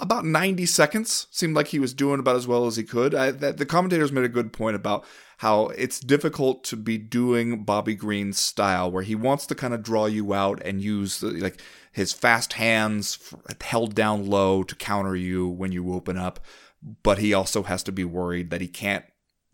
about 0.00 0.24
90 0.24 0.66
seconds. 0.66 1.26
Seemed 1.30 1.54
like 1.54 1.68
he 1.68 1.78
was 1.78 1.94
doing 1.94 2.20
about 2.20 2.36
as 2.36 2.46
well 2.46 2.66
as 2.66 2.76
he 2.76 2.84
could. 2.84 3.14
I, 3.14 3.30
that, 3.30 3.56
the 3.58 3.66
commentators 3.66 4.12
made 4.12 4.24
a 4.24 4.28
good 4.28 4.52
point 4.52 4.76
about 4.76 5.04
how 5.38 5.66
it's 5.68 6.00
difficult 6.00 6.64
to 6.64 6.76
be 6.76 6.98
doing 6.98 7.64
Bobby 7.64 7.94
Green's 7.94 8.38
style, 8.38 8.90
where 8.90 9.02
he 9.02 9.14
wants 9.14 9.46
to 9.46 9.54
kind 9.54 9.72
of 9.72 9.82
draw 9.82 10.06
you 10.06 10.34
out 10.34 10.60
and 10.64 10.82
use 10.82 11.20
the, 11.20 11.30
like 11.30 11.60
his 11.92 12.12
fast 12.12 12.54
hands 12.54 13.18
held 13.60 13.94
down 13.94 14.26
low 14.26 14.62
to 14.62 14.74
counter 14.74 15.16
you 15.16 15.48
when 15.48 15.72
you 15.72 15.92
open 15.92 16.16
up. 16.16 16.40
But 17.02 17.18
he 17.18 17.34
also 17.34 17.64
has 17.64 17.82
to 17.84 17.92
be 17.92 18.04
worried 18.04 18.50
that 18.50 18.60
he 18.60 18.68
can't 18.68 19.04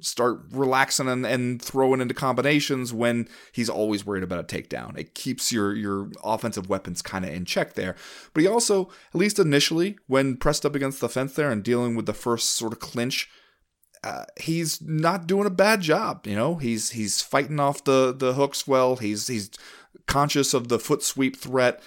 start 0.00 0.40
relaxing 0.50 1.08
and, 1.08 1.24
and 1.24 1.62
throwing 1.62 2.00
into 2.00 2.14
combinations 2.14 2.92
when 2.92 3.28
he's 3.52 3.68
always 3.68 4.04
worried 4.04 4.22
about 4.22 4.40
a 4.40 4.56
takedown. 4.56 4.98
It 4.98 5.14
keeps 5.14 5.52
your 5.52 5.74
your 5.74 6.10
offensive 6.22 6.68
weapons 6.68 7.02
kind 7.02 7.24
of 7.24 7.32
in 7.32 7.44
check 7.44 7.74
there. 7.74 7.94
But 8.32 8.42
he 8.42 8.46
also, 8.46 8.90
at 9.14 9.18
least 9.20 9.38
initially, 9.38 9.98
when 10.06 10.36
pressed 10.36 10.66
up 10.66 10.74
against 10.74 11.00
the 11.00 11.08
fence 11.08 11.34
there 11.34 11.50
and 11.50 11.62
dealing 11.62 11.94
with 11.94 12.06
the 12.06 12.12
first 12.12 12.50
sort 12.50 12.72
of 12.72 12.80
clinch, 12.80 13.28
uh, 14.02 14.24
he's 14.38 14.80
not 14.82 15.26
doing 15.26 15.46
a 15.46 15.50
bad 15.50 15.80
job. 15.80 16.26
You 16.26 16.36
know, 16.36 16.56
he's 16.56 16.90
he's 16.90 17.22
fighting 17.22 17.60
off 17.60 17.84
the 17.84 18.14
the 18.16 18.34
hooks 18.34 18.66
well. 18.66 18.96
He's 18.96 19.28
he's 19.28 19.50
conscious 20.06 20.52
of 20.54 20.68
the 20.68 20.78
foot 20.78 21.02
sweep 21.02 21.36
threat 21.36 21.82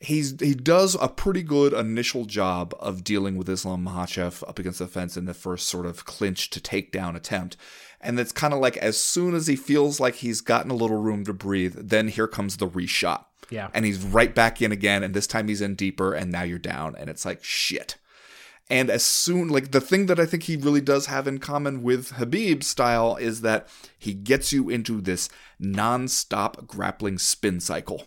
he's 0.00 0.38
he 0.40 0.54
does 0.54 0.96
a 1.00 1.08
pretty 1.08 1.42
good 1.42 1.72
initial 1.72 2.24
job 2.24 2.74
of 2.78 3.04
dealing 3.04 3.36
with 3.36 3.48
Islam 3.48 3.84
Makhachev 3.84 4.46
up 4.48 4.58
against 4.58 4.78
the 4.78 4.86
fence 4.86 5.16
in 5.16 5.24
the 5.24 5.34
first 5.34 5.68
sort 5.68 5.86
of 5.86 6.04
clinch 6.04 6.50
to 6.50 6.60
takedown 6.60 7.16
attempt. 7.16 7.56
And 8.00 8.20
it's 8.20 8.32
kind 8.32 8.52
of 8.52 8.60
like 8.60 8.76
as 8.76 9.00
soon 9.00 9.34
as 9.34 9.46
he 9.46 9.56
feels 9.56 9.98
like 9.98 10.16
he's 10.16 10.40
gotten 10.40 10.70
a 10.70 10.76
little 10.76 11.00
room 11.00 11.24
to 11.24 11.32
breathe, 11.32 11.74
then 11.76 12.08
here 12.08 12.28
comes 12.28 12.58
the 12.58 12.68
reshot. 12.68 13.24
Yeah. 13.48 13.68
And 13.72 13.84
he's 13.84 14.02
right 14.02 14.34
back 14.34 14.60
in 14.60 14.70
again, 14.70 15.02
and 15.02 15.14
this 15.14 15.26
time 15.26 15.48
he's 15.48 15.60
in 15.60 15.76
deeper, 15.76 16.12
and 16.12 16.30
now 16.30 16.42
you're 16.42 16.58
down, 16.58 16.94
and 16.96 17.08
it's 17.08 17.24
like 17.24 17.42
shit. 17.42 17.96
And 18.68 18.90
as 18.90 19.04
soon, 19.04 19.48
like 19.48 19.70
the 19.70 19.80
thing 19.80 20.06
that 20.06 20.18
I 20.18 20.26
think 20.26 20.42
he 20.42 20.56
really 20.56 20.80
does 20.80 21.06
have 21.06 21.28
in 21.28 21.38
common 21.38 21.82
with 21.82 22.14
Khabib's 22.14 22.66
style 22.66 23.16
is 23.16 23.40
that 23.42 23.68
he 23.96 24.12
gets 24.12 24.52
you 24.52 24.68
into 24.68 25.00
this 25.00 25.28
non-stop 25.60 26.66
grappling 26.66 27.18
spin 27.18 27.60
cycle 27.60 28.06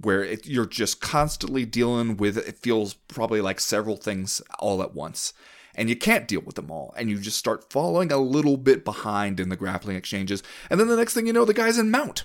where 0.00 0.22
it, 0.22 0.46
you're 0.46 0.66
just 0.66 1.00
constantly 1.00 1.64
dealing 1.64 2.16
with 2.16 2.36
it 2.36 2.58
feels 2.58 2.94
probably 2.94 3.40
like 3.40 3.60
several 3.60 3.96
things 3.96 4.42
all 4.58 4.82
at 4.82 4.94
once. 4.94 5.32
And 5.74 5.90
you 5.90 5.96
can't 5.96 6.26
deal 6.26 6.40
with 6.40 6.54
them 6.54 6.70
all. 6.70 6.94
And 6.96 7.10
you 7.10 7.18
just 7.18 7.36
start 7.36 7.70
falling 7.70 8.10
a 8.10 8.16
little 8.16 8.56
bit 8.56 8.84
behind 8.84 9.38
in 9.38 9.50
the 9.50 9.56
grappling 9.56 9.96
exchanges. 9.96 10.42
And 10.70 10.80
then 10.80 10.88
the 10.88 10.96
next 10.96 11.14
thing 11.14 11.26
you 11.26 11.32
know 11.32 11.44
the 11.44 11.52
guy's 11.52 11.78
in 11.78 11.90
mount. 11.90 12.24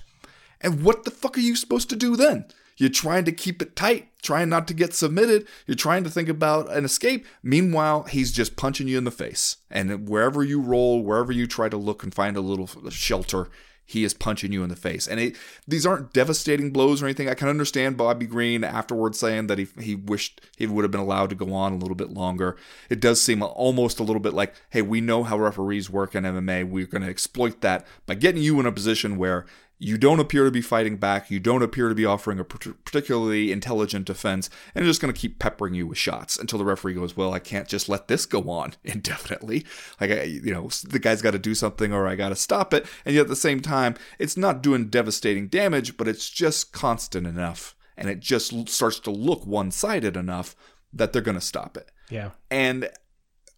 And 0.60 0.82
what 0.82 1.04
the 1.04 1.10
fuck 1.10 1.36
are 1.36 1.42
you 1.42 1.56
supposed 1.56 1.90
to 1.90 1.96
do 1.96 2.16
then? 2.16 2.46
You're 2.76 2.88
trying 2.88 3.24
to 3.26 3.32
keep 3.32 3.60
it 3.60 3.76
tight 3.76 4.08
trying 4.22 4.48
not 4.48 4.68
to 4.68 4.74
get 4.74 4.94
submitted. 4.94 5.46
You're 5.66 5.74
trying 5.74 6.04
to 6.04 6.10
think 6.10 6.28
about 6.28 6.70
an 6.70 6.84
escape. 6.84 7.26
Meanwhile 7.42 8.04
he's 8.04 8.32
just 8.32 8.56
punching 8.56 8.88
you 8.88 8.96
in 8.96 9.04
the 9.04 9.10
face. 9.10 9.58
And 9.70 10.08
wherever 10.08 10.42
you 10.42 10.60
roll 10.60 11.02
wherever 11.02 11.32
you 11.32 11.46
try 11.46 11.68
to 11.68 11.76
look 11.76 12.02
and 12.02 12.14
find 12.14 12.36
a 12.36 12.40
little 12.40 12.68
shelter 12.90 13.50
he 13.84 14.04
is 14.04 14.14
punching 14.14 14.52
you 14.52 14.62
in 14.62 14.68
the 14.68 14.76
face. 14.76 15.06
And 15.06 15.20
it, 15.20 15.36
these 15.66 15.84
aren't 15.84 16.12
devastating 16.12 16.70
blows 16.70 17.02
or 17.02 17.06
anything. 17.06 17.28
I 17.28 17.34
can 17.34 17.48
understand 17.48 17.96
Bobby 17.96 18.26
Green 18.26 18.64
afterwards 18.64 19.18
saying 19.18 19.48
that 19.48 19.58
he, 19.58 19.68
he 19.80 19.94
wished 19.94 20.40
he 20.56 20.66
would 20.66 20.84
have 20.84 20.90
been 20.90 21.00
allowed 21.00 21.30
to 21.30 21.36
go 21.36 21.52
on 21.52 21.72
a 21.72 21.76
little 21.76 21.94
bit 21.94 22.10
longer. 22.10 22.56
It 22.88 23.00
does 23.00 23.20
seem 23.20 23.42
almost 23.42 24.00
a 24.00 24.04
little 24.04 24.20
bit 24.20 24.34
like, 24.34 24.54
hey, 24.70 24.82
we 24.82 25.00
know 25.00 25.24
how 25.24 25.38
referees 25.38 25.90
work 25.90 26.14
in 26.14 26.24
MMA. 26.24 26.68
We're 26.68 26.86
going 26.86 27.02
to 27.02 27.08
exploit 27.08 27.60
that 27.60 27.86
by 28.06 28.14
getting 28.14 28.42
you 28.42 28.60
in 28.60 28.66
a 28.66 28.72
position 28.72 29.18
where 29.18 29.46
you 29.82 29.98
don't 29.98 30.20
appear 30.20 30.44
to 30.44 30.50
be 30.52 30.60
fighting 30.60 30.96
back. 30.96 31.28
You 31.28 31.40
don't 31.40 31.62
appear 31.62 31.88
to 31.88 31.94
be 31.94 32.06
offering 32.06 32.38
a 32.38 32.44
particularly 32.44 33.50
intelligent 33.50 34.06
defense, 34.06 34.48
and 34.74 34.84
they're 34.84 34.90
just 34.90 35.00
going 35.00 35.12
to 35.12 35.20
keep 35.20 35.40
peppering 35.40 35.74
you 35.74 35.88
with 35.88 35.98
shots 35.98 36.38
until 36.38 36.60
the 36.60 36.64
referee 36.64 36.94
goes, 36.94 37.16
"Well, 37.16 37.34
I 37.34 37.40
can't 37.40 37.66
just 37.66 37.88
let 37.88 38.06
this 38.06 38.24
go 38.24 38.48
on 38.48 38.74
indefinitely. 38.84 39.66
Like, 40.00 40.12
I, 40.12 40.22
you 40.22 40.52
know, 40.54 40.68
the 40.88 41.00
guy's 41.00 41.20
got 41.20 41.32
to 41.32 41.38
do 41.38 41.56
something, 41.56 41.92
or 41.92 42.06
I 42.06 42.14
got 42.14 42.28
to 42.28 42.36
stop 42.36 42.72
it." 42.72 42.86
And 43.04 43.12
yet, 43.12 43.22
at 43.22 43.28
the 43.28 43.34
same 43.34 43.58
time, 43.58 43.96
it's 44.20 44.36
not 44.36 44.62
doing 44.62 44.88
devastating 44.88 45.48
damage, 45.48 45.96
but 45.96 46.06
it's 46.06 46.30
just 46.30 46.70
constant 46.70 47.26
enough, 47.26 47.74
and 47.96 48.08
it 48.08 48.20
just 48.20 48.68
starts 48.68 49.00
to 49.00 49.10
look 49.10 49.44
one-sided 49.44 50.16
enough 50.16 50.54
that 50.92 51.12
they're 51.12 51.22
going 51.22 51.34
to 51.34 51.40
stop 51.40 51.76
it. 51.76 51.90
Yeah. 52.08 52.30
And 52.52 52.88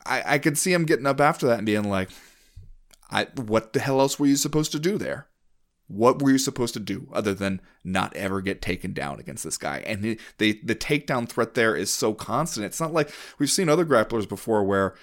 I, 0.06 0.22
I 0.26 0.38
could 0.38 0.56
see 0.56 0.72
him 0.72 0.86
getting 0.86 1.06
up 1.06 1.20
after 1.20 1.46
that 1.48 1.58
and 1.58 1.66
being 1.66 1.84
like, 1.84 2.08
"I, 3.10 3.24
what 3.36 3.74
the 3.74 3.80
hell 3.80 4.00
else 4.00 4.18
were 4.18 4.26
you 4.26 4.36
supposed 4.36 4.72
to 4.72 4.78
do 4.78 4.96
there?" 4.96 5.28
What 5.94 6.20
were 6.20 6.30
you 6.30 6.38
supposed 6.38 6.74
to 6.74 6.80
do 6.80 7.08
other 7.12 7.34
than 7.34 7.60
not 7.82 8.14
ever 8.16 8.40
get 8.40 8.62
taken 8.62 8.92
down 8.92 9.20
against 9.20 9.44
this 9.44 9.56
guy? 9.56 9.82
And 9.86 10.02
the, 10.02 10.20
the, 10.38 10.60
the 10.64 10.74
takedown 10.74 11.28
threat 11.28 11.54
there 11.54 11.76
is 11.76 11.92
so 11.92 12.14
constant. 12.14 12.66
It's 12.66 12.80
not 12.80 12.92
like 12.92 13.12
we've 13.38 13.50
seen 13.50 13.68
other 13.68 13.84
grapplers 13.84 14.28
before 14.28 14.64
where 14.64 14.94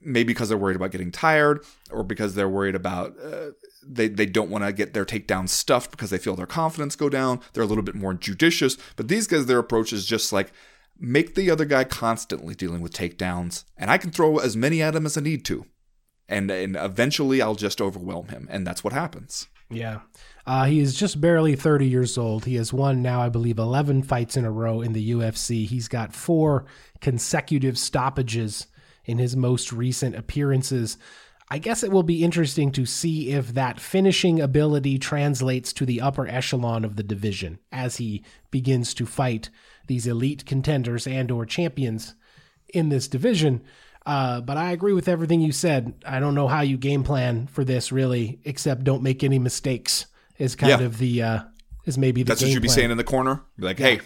maybe 0.00 0.28
because 0.28 0.48
they're 0.48 0.58
worried 0.58 0.76
about 0.76 0.92
getting 0.92 1.10
tired 1.10 1.64
or 1.90 2.02
because 2.02 2.34
they're 2.34 2.48
worried 2.48 2.74
about 2.74 3.16
uh, 3.22 3.50
they, 3.86 4.08
they 4.08 4.26
don't 4.26 4.50
want 4.50 4.64
to 4.64 4.72
get 4.72 4.94
their 4.94 5.04
takedown 5.04 5.48
stuffed 5.48 5.90
because 5.90 6.10
they 6.10 6.18
feel 6.18 6.36
their 6.36 6.46
confidence 6.46 6.94
go 6.94 7.08
down. 7.08 7.40
They're 7.52 7.64
a 7.64 7.66
little 7.66 7.82
bit 7.82 7.94
more 7.94 8.14
judicious. 8.14 8.76
But 8.96 9.08
these 9.08 9.26
guys, 9.26 9.46
their 9.46 9.58
approach 9.58 9.92
is 9.92 10.04
just 10.06 10.32
like 10.32 10.52
make 10.98 11.34
the 11.34 11.50
other 11.50 11.64
guy 11.64 11.84
constantly 11.84 12.54
dealing 12.54 12.80
with 12.80 12.92
takedowns, 12.92 13.64
and 13.76 13.90
I 13.90 13.98
can 13.98 14.10
throw 14.10 14.38
as 14.38 14.56
many 14.56 14.82
at 14.82 14.94
him 14.94 15.06
as 15.06 15.16
I 15.16 15.20
need 15.20 15.44
to. 15.46 15.66
And, 16.28 16.50
and 16.50 16.76
eventually 16.76 17.40
I'll 17.40 17.54
just 17.54 17.80
overwhelm 17.80 18.28
him. 18.28 18.48
And 18.50 18.66
that's 18.66 18.84
what 18.84 18.92
happens. 18.92 19.48
Yeah. 19.70 20.00
Uh, 20.46 20.64
he 20.64 20.80
is 20.80 20.94
just 20.94 21.20
barely 21.20 21.54
30 21.54 21.86
years 21.86 22.16
old. 22.16 22.46
He 22.46 22.54
has 22.54 22.72
won 22.72 23.02
now, 23.02 23.20
I 23.20 23.28
believe, 23.28 23.58
11 23.58 24.02
fights 24.02 24.36
in 24.36 24.44
a 24.44 24.50
row 24.50 24.80
in 24.80 24.94
the 24.94 25.10
UFC. 25.10 25.66
He's 25.66 25.88
got 25.88 26.14
four 26.14 26.64
consecutive 27.00 27.78
stoppages 27.78 28.66
in 29.04 29.18
his 29.18 29.36
most 29.36 29.72
recent 29.72 30.16
appearances. 30.16 30.96
I 31.50 31.58
guess 31.58 31.82
it 31.82 31.90
will 31.90 32.02
be 32.02 32.24
interesting 32.24 32.72
to 32.72 32.84
see 32.84 33.30
if 33.30 33.54
that 33.54 33.80
finishing 33.80 34.40
ability 34.40 34.98
translates 34.98 35.72
to 35.74 35.86
the 35.86 36.00
upper 36.00 36.26
echelon 36.26 36.84
of 36.84 36.96
the 36.96 37.02
division 37.02 37.58
as 37.72 37.96
he 37.96 38.24
begins 38.50 38.92
to 38.94 39.06
fight 39.06 39.48
these 39.86 40.06
elite 40.06 40.44
contenders 40.44 41.06
and 41.06 41.30
or 41.30 41.46
champions 41.46 42.14
in 42.68 42.90
this 42.90 43.08
division. 43.08 43.62
Uh, 44.08 44.40
but 44.40 44.56
I 44.56 44.72
agree 44.72 44.94
with 44.94 45.06
everything 45.06 45.42
you 45.42 45.52
said. 45.52 45.92
I 46.06 46.18
don't 46.18 46.34
know 46.34 46.48
how 46.48 46.62
you 46.62 46.78
game 46.78 47.04
plan 47.04 47.46
for 47.46 47.62
this 47.62 47.92
really, 47.92 48.40
except 48.42 48.82
don't 48.82 49.02
make 49.02 49.22
any 49.22 49.38
mistakes. 49.38 50.06
Is 50.38 50.56
kind 50.56 50.80
yeah. 50.80 50.86
of 50.86 50.96
the 50.96 51.22
uh, 51.22 51.40
is 51.84 51.98
maybe 51.98 52.22
the 52.22 52.28
that's 52.28 52.40
what 52.40 52.50
you'd 52.50 52.62
be 52.62 52.68
saying 52.68 52.90
in 52.90 52.96
the 52.96 53.04
corner. 53.04 53.42
Be 53.58 53.66
like, 53.66 53.78
yeah. 53.78 53.86
hey, 53.86 54.00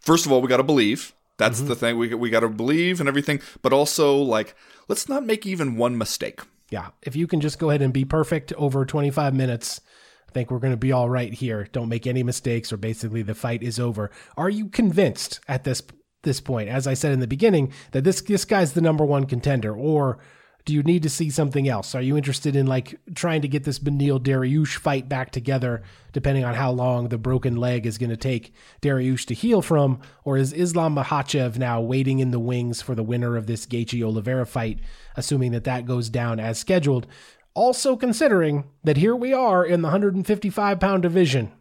first 0.00 0.26
of 0.26 0.32
all, 0.32 0.40
we 0.40 0.48
got 0.48 0.56
to 0.56 0.64
believe. 0.64 1.14
That's 1.36 1.60
mm-hmm. 1.60 1.68
the 1.68 1.76
thing. 1.76 1.98
We 1.98 2.14
we 2.14 2.30
got 2.30 2.40
to 2.40 2.48
believe 2.48 2.98
and 2.98 3.08
everything, 3.08 3.40
but 3.62 3.72
also 3.72 4.16
like 4.16 4.56
let's 4.88 5.08
not 5.08 5.24
make 5.24 5.46
even 5.46 5.76
one 5.76 5.96
mistake. 5.96 6.40
Yeah, 6.70 6.88
if 7.00 7.14
you 7.14 7.28
can 7.28 7.40
just 7.40 7.60
go 7.60 7.70
ahead 7.70 7.82
and 7.82 7.92
be 7.92 8.04
perfect 8.04 8.52
over 8.54 8.84
25 8.84 9.34
minutes, 9.34 9.80
I 10.28 10.32
think 10.32 10.50
we're 10.50 10.58
going 10.58 10.72
to 10.72 10.76
be 10.76 10.90
all 10.90 11.08
right 11.08 11.32
here. 11.32 11.68
Don't 11.70 11.88
make 11.88 12.08
any 12.08 12.24
mistakes, 12.24 12.72
or 12.72 12.76
basically 12.76 13.22
the 13.22 13.36
fight 13.36 13.62
is 13.62 13.78
over. 13.78 14.10
Are 14.36 14.50
you 14.50 14.68
convinced 14.68 15.38
at 15.46 15.62
this 15.62 15.80
this 16.24 16.40
point, 16.40 16.68
as 16.68 16.86
I 16.86 16.94
said 16.94 17.12
in 17.12 17.20
the 17.20 17.26
beginning, 17.26 17.72
that 17.92 18.04
this 18.04 18.20
this 18.20 18.44
guy's 18.44 18.72
the 18.72 18.80
number 18.80 19.04
one 19.04 19.26
contender, 19.26 19.74
or 19.74 20.18
do 20.64 20.72
you 20.72 20.82
need 20.82 21.02
to 21.02 21.10
see 21.10 21.28
something 21.28 21.68
else? 21.68 21.94
Are 21.94 22.00
you 22.00 22.16
interested 22.16 22.56
in 22.56 22.66
like 22.66 22.98
trying 23.14 23.42
to 23.42 23.48
get 23.48 23.64
this 23.64 23.78
Beneil 23.78 24.18
Dariush 24.18 24.76
fight 24.76 25.08
back 25.08 25.30
together, 25.30 25.82
depending 26.12 26.44
on 26.44 26.54
how 26.54 26.70
long 26.70 27.08
the 27.08 27.18
broken 27.18 27.56
leg 27.56 27.84
is 27.84 27.98
going 27.98 28.10
to 28.10 28.16
take 28.16 28.54
Dariush 28.80 29.26
to 29.26 29.34
heal 29.34 29.60
from, 29.60 30.00
or 30.24 30.38
is 30.38 30.54
Islam 30.54 30.96
Makhachev 30.96 31.58
now 31.58 31.82
waiting 31.82 32.18
in 32.18 32.30
the 32.30 32.38
wings 32.38 32.80
for 32.80 32.94
the 32.94 33.02
winner 33.02 33.36
of 33.36 33.46
this 33.46 33.66
Gaethje 33.66 34.02
Oliveira 34.02 34.46
fight, 34.46 34.80
assuming 35.16 35.52
that 35.52 35.64
that 35.64 35.84
goes 35.84 36.08
down 36.08 36.40
as 36.40 36.58
scheduled? 36.58 37.06
Also 37.52 37.94
considering 37.94 38.64
that 38.82 38.96
here 38.96 39.14
we 39.14 39.32
are 39.34 39.64
in 39.64 39.82
the 39.82 39.88
155 39.88 40.80
pound 40.80 41.02
division, 41.02 41.52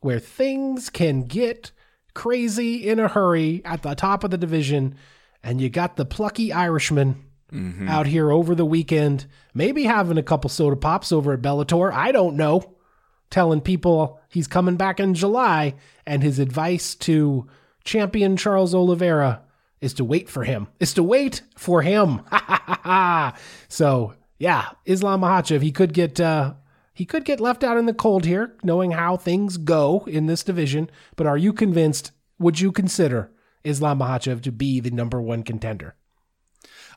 where 0.00 0.18
things 0.18 0.88
can 0.88 1.24
get 1.24 1.70
crazy 2.14 2.88
in 2.88 2.98
a 2.98 3.08
hurry 3.08 3.62
at 3.64 3.82
the 3.82 3.94
top 3.94 4.24
of 4.24 4.30
the 4.30 4.38
division, 4.38 4.96
and 5.42 5.60
you 5.60 5.68
got 5.68 5.96
the 5.96 6.04
plucky 6.04 6.52
Irishman 6.52 7.24
mm-hmm. 7.52 7.88
out 7.88 8.06
here 8.06 8.30
over 8.30 8.54
the 8.54 8.64
weekend, 8.64 9.26
maybe 9.54 9.84
having 9.84 10.18
a 10.18 10.22
couple 10.22 10.50
soda 10.50 10.76
pops 10.76 11.12
over 11.12 11.32
at 11.32 11.42
Bellator. 11.42 11.92
I 11.92 12.12
don't 12.12 12.36
know. 12.36 12.74
Telling 13.30 13.62
people 13.62 14.20
he's 14.28 14.46
coming 14.46 14.76
back 14.76 15.00
in 15.00 15.14
July, 15.14 15.74
and 16.06 16.22
his 16.22 16.38
advice 16.38 16.94
to 16.96 17.48
champion 17.84 18.36
Charles 18.36 18.74
Oliveira 18.74 19.42
is 19.80 19.94
to 19.94 20.04
wait 20.04 20.28
for 20.28 20.44
him. 20.44 20.68
Is 20.80 20.94
to 20.94 21.02
wait 21.02 21.42
for 21.56 21.80
him. 21.82 22.20
so 23.68 24.14
yeah, 24.38 24.70
Islam 24.84 25.22
Makhachev, 25.22 25.62
he 25.62 25.72
could 25.72 25.94
get 25.94 26.20
uh, 26.20 26.54
he 26.94 27.04
could 27.04 27.24
get 27.24 27.40
left 27.40 27.64
out 27.64 27.78
in 27.78 27.86
the 27.86 27.94
cold 27.94 28.24
here, 28.24 28.54
knowing 28.62 28.92
how 28.92 29.16
things 29.16 29.56
go 29.56 30.04
in 30.06 30.26
this 30.26 30.42
division. 30.42 30.90
But 31.16 31.26
are 31.26 31.38
you 31.38 31.52
convinced? 31.52 32.12
Would 32.38 32.60
you 32.60 32.72
consider 32.72 33.30
Islam 33.64 34.00
Makhachev 34.00 34.42
to 34.42 34.52
be 34.52 34.80
the 34.80 34.90
number 34.90 35.20
one 35.20 35.42
contender? 35.42 35.94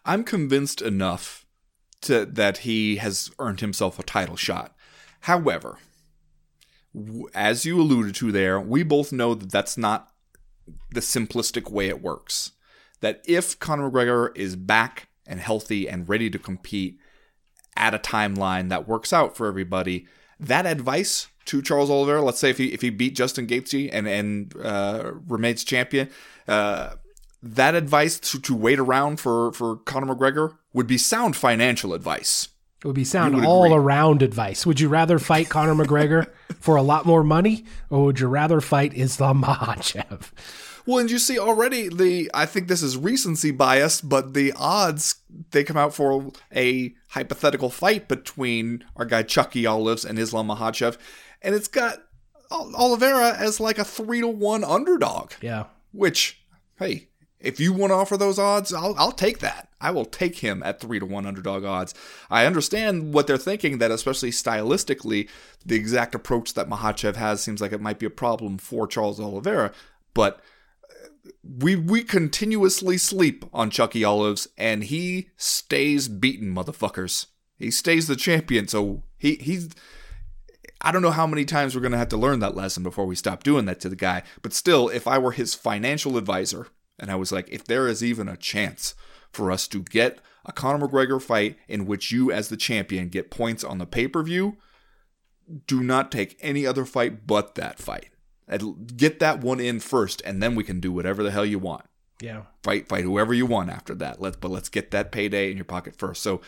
I'm 0.03 0.23
convinced 0.23 0.81
enough 0.81 1.45
to, 2.01 2.25
that 2.25 2.59
he 2.59 2.97
has 2.97 3.31
earned 3.39 3.61
himself 3.61 3.97
a 3.97 4.03
title 4.03 4.35
shot. 4.35 4.75
However, 5.21 5.77
as 7.33 7.65
you 7.65 7.79
alluded 7.79 8.15
to 8.15 8.31
there, 8.31 8.59
we 8.59 8.83
both 8.83 9.11
know 9.11 9.33
that 9.33 9.51
that's 9.51 9.77
not 9.77 10.11
the 10.91 10.99
simplistic 10.99 11.69
way 11.69 11.87
it 11.87 12.01
works. 12.01 12.51
That 13.01 13.21
if 13.25 13.59
Conor 13.59 13.89
McGregor 13.89 14.35
is 14.35 14.55
back 14.55 15.09
and 15.27 15.39
healthy 15.39 15.87
and 15.89 16.07
ready 16.07 16.29
to 16.29 16.39
compete, 16.39 16.99
at 17.77 17.93
a 17.93 17.99
timeline 17.99 18.69
that 18.69 18.87
works 18.87 19.11
out 19.13 19.35
for 19.35 19.47
everybody. 19.47 20.07
That 20.39 20.65
advice 20.65 21.27
to 21.45 21.61
Charles 21.61 21.89
Oliveira, 21.89 22.21
let's 22.21 22.39
say 22.39 22.49
if 22.49 22.57
he 22.57 22.73
if 22.73 22.81
he 22.81 22.89
beat 22.89 23.15
Justin 23.15 23.47
Gaethje 23.47 23.89
and 23.91 24.07
and 24.07 24.55
uh, 24.57 25.13
remains 25.27 25.63
champion, 25.63 26.09
uh, 26.47 26.95
that 27.41 27.75
advice 27.75 28.19
to, 28.19 28.39
to 28.41 28.55
wait 28.55 28.79
around 28.79 29.19
for 29.19 29.51
for 29.53 29.77
Conor 29.77 30.15
McGregor 30.15 30.57
would 30.73 30.87
be 30.87 30.97
sound 30.97 31.35
financial 31.35 31.93
advice. 31.93 32.49
It 32.83 32.87
would 32.87 32.95
be 32.95 33.03
sound 33.03 33.35
would 33.35 33.45
all 33.45 33.65
agree. 33.65 33.77
around 33.77 34.21
advice. 34.21 34.65
Would 34.65 34.79
you 34.79 34.89
rather 34.89 35.17
fight 35.17 35.49
Conor 35.49 35.73
McGregor 35.73 36.27
for 36.59 36.75
a 36.75 36.81
lot 36.81 37.05
more 37.05 37.23
money, 37.23 37.65
or 37.89 38.05
would 38.05 38.19
you 38.19 38.27
rather 38.27 38.61
fight 38.61 38.93
Islam 38.93 39.41
Makhachev? 39.43 40.31
Well, 40.85 40.99
and 40.99 41.09
you 41.09 41.17
see 41.17 41.39
already 41.39 41.89
the 41.89 42.29
I 42.33 42.45
think 42.45 42.67
this 42.67 42.83
is 42.83 42.97
recency 42.97 43.51
bias, 43.51 44.01
but 44.01 44.33
the 44.33 44.53
odds 44.55 45.15
they 45.51 45.63
come 45.63 45.77
out 45.77 45.93
for 45.93 46.31
a 46.55 46.93
hypothetical 47.09 47.69
fight 47.69 48.07
between 48.07 48.83
our 48.95 49.05
guy 49.05 49.23
Chucky 49.23 49.65
Olives 49.65 50.05
and 50.05 50.19
Islam 50.19 50.47
Makhachev, 50.47 50.97
and 51.41 51.55
it's 51.55 51.67
got 51.67 52.03
Oliveira 52.51 53.35
as 53.37 53.59
like 53.59 53.77
a 53.77 53.83
three 53.83 54.21
to 54.21 54.27
one 54.27 54.63
underdog. 54.63 55.31
Yeah. 55.41 55.65
Which, 55.91 56.41
hey, 56.77 57.07
if 57.39 57.59
you 57.59 57.73
want 57.73 57.91
to 57.91 57.95
offer 57.95 58.17
those 58.17 58.39
odds, 58.39 58.73
I'll, 58.73 58.95
I'll 58.97 59.11
take 59.11 59.39
that. 59.39 59.69
I 59.79 59.91
will 59.91 60.05
take 60.05 60.39
him 60.39 60.63
at 60.63 60.79
three 60.79 60.99
to 60.99 61.05
one 61.05 61.25
underdog 61.25 61.63
odds. 61.63 61.93
I 62.29 62.45
understand 62.45 63.13
what 63.13 63.27
they're 63.27 63.37
thinking 63.37 63.77
that, 63.77 63.91
especially 63.91 64.31
stylistically, 64.31 65.29
the 65.65 65.75
exact 65.75 66.15
approach 66.15 66.53
that 66.55 66.69
Makhachev 66.69 67.15
has 67.15 67.41
seems 67.41 67.61
like 67.61 67.71
it 67.71 67.81
might 67.81 67.99
be 67.99 68.05
a 68.05 68.11
problem 68.11 68.57
for 68.57 68.87
Charles 68.87 69.19
Oliveira. 69.19 69.71
But 70.13 70.41
we 71.43 71.75
we 71.75 72.03
continuously 72.03 72.97
sleep 72.97 73.45
on 73.53 73.69
Chucky 73.69 74.03
Olives, 74.03 74.47
and 74.57 74.83
he 74.83 75.29
stays 75.37 76.07
beaten, 76.07 76.53
motherfuckers. 76.53 77.27
He 77.57 77.71
stays 77.71 78.07
the 78.07 78.15
champion, 78.15 78.67
so 78.67 79.03
he 79.17 79.35
he's. 79.35 79.69
I 80.81 80.91
don't 80.91 81.01
know 81.01 81.11
how 81.11 81.25
many 81.25 81.45
times 81.45 81.75
we're 81.75 81.81
gonna 81.81 81.97
have 81.97 82.09
to 82.09 82.17
learn 82.17 82.39
that 82.39 82.55
lesson 82.55 82.83
before 82.83 83.05
we 83.05 83.15
stop 83.15 83.43
doing 83.43 83.65
that 83.65 83.79
to 83.81 83.89
the 83.89 83.95
guy. 83.95 84.23
But 84.41 84.53
still, 84.53 84.89
if 84.89 85.07
I 85.07 85.17
were 85.17 85.31
his 85.31 85.55
financial 85.55 86.17
advisor, 86.17 86.67
and 86.99 87.09
I 87.09 87.15
was 87.15 87.31
like, 87.31 87.49
if 87.49 87.63
there 87.65 87.87
is 87.87 88.03
even 88.03 88.27
a 88.27 88.37
chance 88.37 88.93
for 89.31 89.51
us 89.51 89.67
to 89.69 89.81
get 89.81 90.19
a 90.45 90.51
Conor 90.51 90.87
McGregor 90.87 91.21
fight 91.21 91.57
in 91.67 91.85
which 91.85 92.11
you, 92.11 92.31
as 92.31 92.49
the 92.49 92.57
champion, 92.57 93.09
get 93.09 93.31
points 93.31 93.63
on 93.63 93.79
the 93.79 93.85
pay 93.85 94.07
per 94.07 94.21
view, 94.21 94.57
do 95.67 95.81
not 95.81 96.11
take 96.11 96.37
any 96.41 96.65
other 96.65 96.85
fight 96.85 97.25
but 97.25 97.55
that 97.55 97.79
fight. 97.79 98.09
Get 98.95 99.19
that 99.19 99.41
one 99.41 99.59
in 99.59 99.79
first, 99.79 100.21
and 100.25 100.41
then 100.41 100.55
we 100.55 100.63
can 100.63 100.79
do 100.79 100.91
whatever 100.91 101.23
the 101.23 101.31
hell 101.31 101.45
you 101.45 101.59
want. 101.59 101.85
Yeah. 102.21 102.43
Fight, 102.63 102.87
fight 102.87 103.03
whoever 103.03 103.33
you 103.33 103.45
want 103.45 103.69
after 103.69 103.95
that. 103.95 104.21
Let's, 104.21 104.37
but 104.37 104.51
let's 104.51 104.69
get 104.69 104.91
that 104.91 105.11
payday 105.11 105.51
in 105.51 105.57
your 105.57 105.65
pocket 105.65 105.95
first. 105.97 106.21
So 106.21 106.41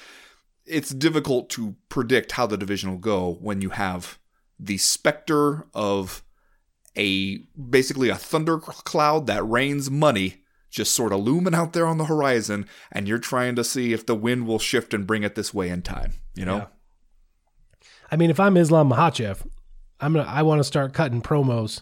it's 0.66 0.89
difficult 0.91 1.50
to 1.52 1.76
predict 1.89 2.34
how 2.34 2.48
the 2.48 2.58
division 2.58 2.89
will 2.89 2.98
go 2.98 3.38
when 3.41 3.62
you 3.62 3.72
have 3.72 4.20
the 4.60 4.78
specter 4.78 5.68
of 5.74 6.24
a 6.95 7.38
basically 7.70 8.10
a 8.10 8.16
thunder 8.16 8.58
cloud 8.58 9.28
that 9.28 9.48
rains 9.48 9.89
money 9.91 10.43
just 10.70 10.93
sort 10.93 11.14
of 11.14 11.20
looming 11.20 11.54
out 11.54 11.74
there 11.74 11.86
on 11.86 11.98
the 11.98 12.06
horizon 12.06 12.66
and 12.91 13.08
you're 13.08 13.20
trying 13.20 13.56
to 13.56 13.64
see 13.64 13.93
if 13.93 14.06
the 14.06 14.16
wind 14.16 14.48
will 14.48 14.60
shift 14.60 14.93
and 14.93 15.06
bring 15.06 15.24
it 15.24 15.36
this 15.36 15.54
way 15.54 15.70
in 15.70 15.82
time 15.82 16.14
you 16.36 16.43
know 16.43 16.58
Yeah. 16.58 16.66
I 18.12 18.16
mean, 18.16 18.30
if 18.30 18.39
I'm 18.39 18.56
Islam 18.58 18.89
Makhachev, 18.89 19.45
I'm 20.00 20.14
gonna 20.14 20.30
I 20.30 20.43
want 20.43 20.60
to 20.60 20.64
start 20.64 20.93
cutting 20.93 21.22
promos 21.22 21.82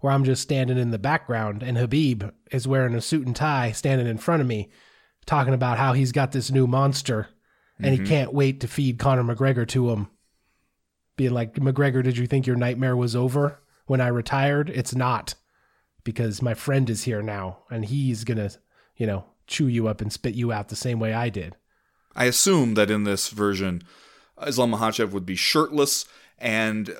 where 0.00 0.12
I'm 0.12 0.24
just 0.24 0.42
standing 0.42 0.78
in 0.78 0.90
the 0.90 0.98
background 0.98 1.62
and 1.62 1.76
Khabib 1.76 2.30
is 2.50 2.68
wearing 2.68 2.94
a 2.94 3.00
suit 3.00 3.26
and 3.26 3.34
tie 3.34 3.72
standing 3.72 4.06
in 4.06 4.18
front 4.18 4.42
of 4.42 4.46
me 4.46 4.70
talking 5.26 5.54
about 5.54 5.78
how 5.78 5.94
he's 5.94 6.12
got 6.12 6.32
this 6.32 6.50
new 6.50 6.66
monster 6.66 7.28
and 7.78 7.92
he 7.92 7.98
mm-hmm. 7.98 8.06
can't 8.06 8.34
wait 8.34 8.60
to 8.60 8.68
feed 8.68 8.98
Conor 8.98 9.24
McGregor 9.24 9.66
to 9.68 9.90
him. 9.90 10.08
Being 11.16 11.32
like, 11.32 11.54
McGregor, 11.54 12.02
did 12.02 12.18
you 12.18 12.26
think 12.26 12.46
your 12.46 12.56
nightmare 12.56 12.96
was 12.96 13.16
over 13.16 13.60
when 13.86 14.00
I 14.00 14.08
retired? 14.08 14.68
It's 14.70 14.94
not 14.94 15.34
because 16.02 16.42
my 16.42 16.54
friend 16.54 16.90
is 16.90 17.04
here 17.04 17.22
now 17.22 17.58
and 17.70 17.84
he's 17.84 18.24
gonna, 18.24 18.50
you 18.96 19.06
know, 19.06 19.24
chew 19.46 19.68
you 19.68 19.88
up 19.88 20.00
and 20.00 20.12
spit 20.12 20.34
you 20.34 20.52
out 20.52 20.68
the 20.68 20.76
same 20.76 20.98
way 20.98 21.12
I 21.12 21.28
did. 21.28 21.56
I 22.14 22.26
assume 22.26 22.74
that 22.74 22.90
in 22.90 23.04
this 23.04 23.28
version, 23.28 23.82
Islam 24.44 24.72
Makhachev 24.72 25.10
would 25.10 25.26
be 25.26 25.36
shirtless 25.36 26.04
and 26.38 26.94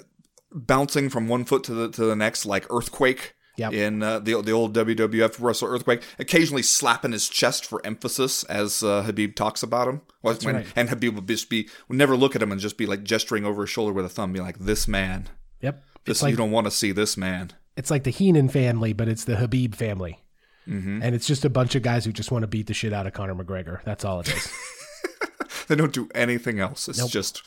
bouncing 0.54 1.10
from 1.10 1.28
one 1.28 1.44
foot 1.44 1.64
to 1.64 1.74
the 1.74 1.90
to 1.90 2.04
the 2.04 2.16
next 2.16 2.46
like 2.46 2.66
earthquake. 2.70 3.34
Yep. 3.56 3.72
In 3.72 4.02
uh, 4.02 4.18
the 4.18 4.40
the 4.42 4.50
old 4.50 4.74
WWF 4.74 5.36
wrestler 5.40 5.70
earthquake, 5.70 6.02
occasionally 6.18 6.62
slapping 6.62 7.12
his 7.12 7.28
chest 7.28 7.64
for 7.66 7.80
emphasis 7.86 8.42
as 8.44 8.82
uh, 8.82 9.04
Khabib 9.06 9.36
talks 9.36 9.62
about 9.62 9.86
him. 9.86 10.00
Well, 10.22 10.34
when- 10.42 10.56
right. 10.56 10.66
And 10.74 10.88
Khabib 10.88 11.14
would 11.14 11.28
just 11.28 11.48
be 11.50 11.68
would 11.88 11.96
never 11.98 12.16
look 12.16 12.34
at 12.34 12.42
him 12.42 12.50
and 12.50 12.60
just 12.60 12.76
be 12.76 12.86
like 12.86 13.04
gesturing 13.04 13.44
over 13.44 13.62
his 13.62 13.70
shoulder 13.70 13.92
with 13.92 14.04
a 14.04 14.08
thumb, 14.08 14.32
be 14.32 14.40
like, 14.40 14.58
"This 14.58 14.88
man, 14.88 15.28
Yep. 15.60 15.84
this 16.04 16.20
like 16.22 16.32
you 16.32 16.36
don't 16.36 16.50
want 16.50 16.66
to 16.66 16.70
see 16.72 16.90
this 16.92 17.16
man." 17.16 17.52
it's 17.76 17.90
like 17.90 18.04
the 18.04 18.10
Heenan 18.10 18.48
family, 18.48 18.92
but 18.92 19.08
it's 19.08 19.24
the 19.24 19.34
Khabib 19.34 19.74
family. 19.76 20.20
Mm-hmm. 20.68 21.02
And 21.02 21.14
it's 21.14 21.26
just 21.26 21.44
a 21.44 21.50
bunch 21.50 21.74
of 21.74 21.82
guys 21.82 22.04
who 22.04 22.12
just 22.12 22.30
want 22.32 22.42
to 22.44 22.46
beat 22.46 22.66
the 22.68 22.74
shit 22.74 22.92
out 22.92 23.06
of 23.06 23.12
Conor 23.12 23.34
McGregor. 23.34 23.82
That's 23.84 24.04
all 24.04 24.20
it 24.20 24.28
is. 24.28 24.52
They 25.66 25.76
don't 25.76 25.92
do 25.94 26.08
anything 26.14 26.60
else. 26.60 26.88
It's 26.88 26.98
Nope. 26.98 27.10
just 27.10 27.42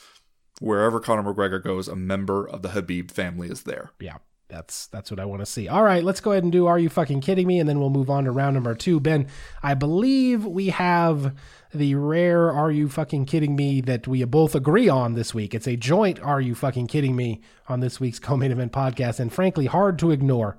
wherever 0.60 1.00
Conor 1.00 1.22
McGregor 1.22 1.62
goes, 1.62 1.88
a 1.88 1.96
member 1.96 2.48
of 2.48 2.62
the 2.62 2.68
Khabib 2.68 3.10
family 3.10 3.48
is 3.48 3.62
there. 3.62 3.90
yeah, 4.00 4.18
that's 4.48 4.86
that's 4.86 5.10
what 5.10 5.20
I 5.20 5.26
want 5.26 5.40
to 5.40 5.46
see. 5.46 5.68
All 5.68 5.82
right, 5.82 6.02
let's 6.02 6.20
go 6.20 6.32
ahead 6.32 6.42
and 6.42 6.50
do 6.50 6.66
Are 6.66 6.78
You 6.78 6.88
Fucking 6.88 7.20
Kidding 7.20 7.46
Me? 7.46 7.60
And 7.60 7.68
then 7.68 7.80
we'll 7.80 7.90
move 7.90 8.08
on 8.08 8.24
to 8.24 8.30
round 8.30 8.54
number 8.54 8.74
two. 8.74 8.98
Ben, 8.98 9.26
I 9.62 9.74
believe 9.74 10.44
we 10.46 10.68
have 10.70 11.36
the 11.74 11.94
rare 11.96 12.50
Are 12.50 12.70
You 12.70 12.88
Fucking 12.88 13.26
Kidding 13.26 13.54
Me 13.56 13.82
that 13.82 14.08
we 14.08 14.24
both 14.24 14.54
agree 14.54 14.88
on 14.88 15.14
this 15.14 15.34
week. 15.34 15.54
It's 15.54 15.68
a 15.68 15.76
joint 15.76 16.18
Are 16.20 16.40
You 16.40 16.54
Fucking 16.54 16.86
Kidding 16.86 17.14
Me 17.14 17.42
on 17.68 17.80
this 17.80 18.00
week's 18.00 18.18
co 18.20 18.36
main 18.36 18.52
event 18.52 18.72
podcast. 18.72 19.20
And 19.20 19.32
frankly, 19.32 19.66
hard 19.66 19.98
to 19.98 20.10
ignore 20.10 20.58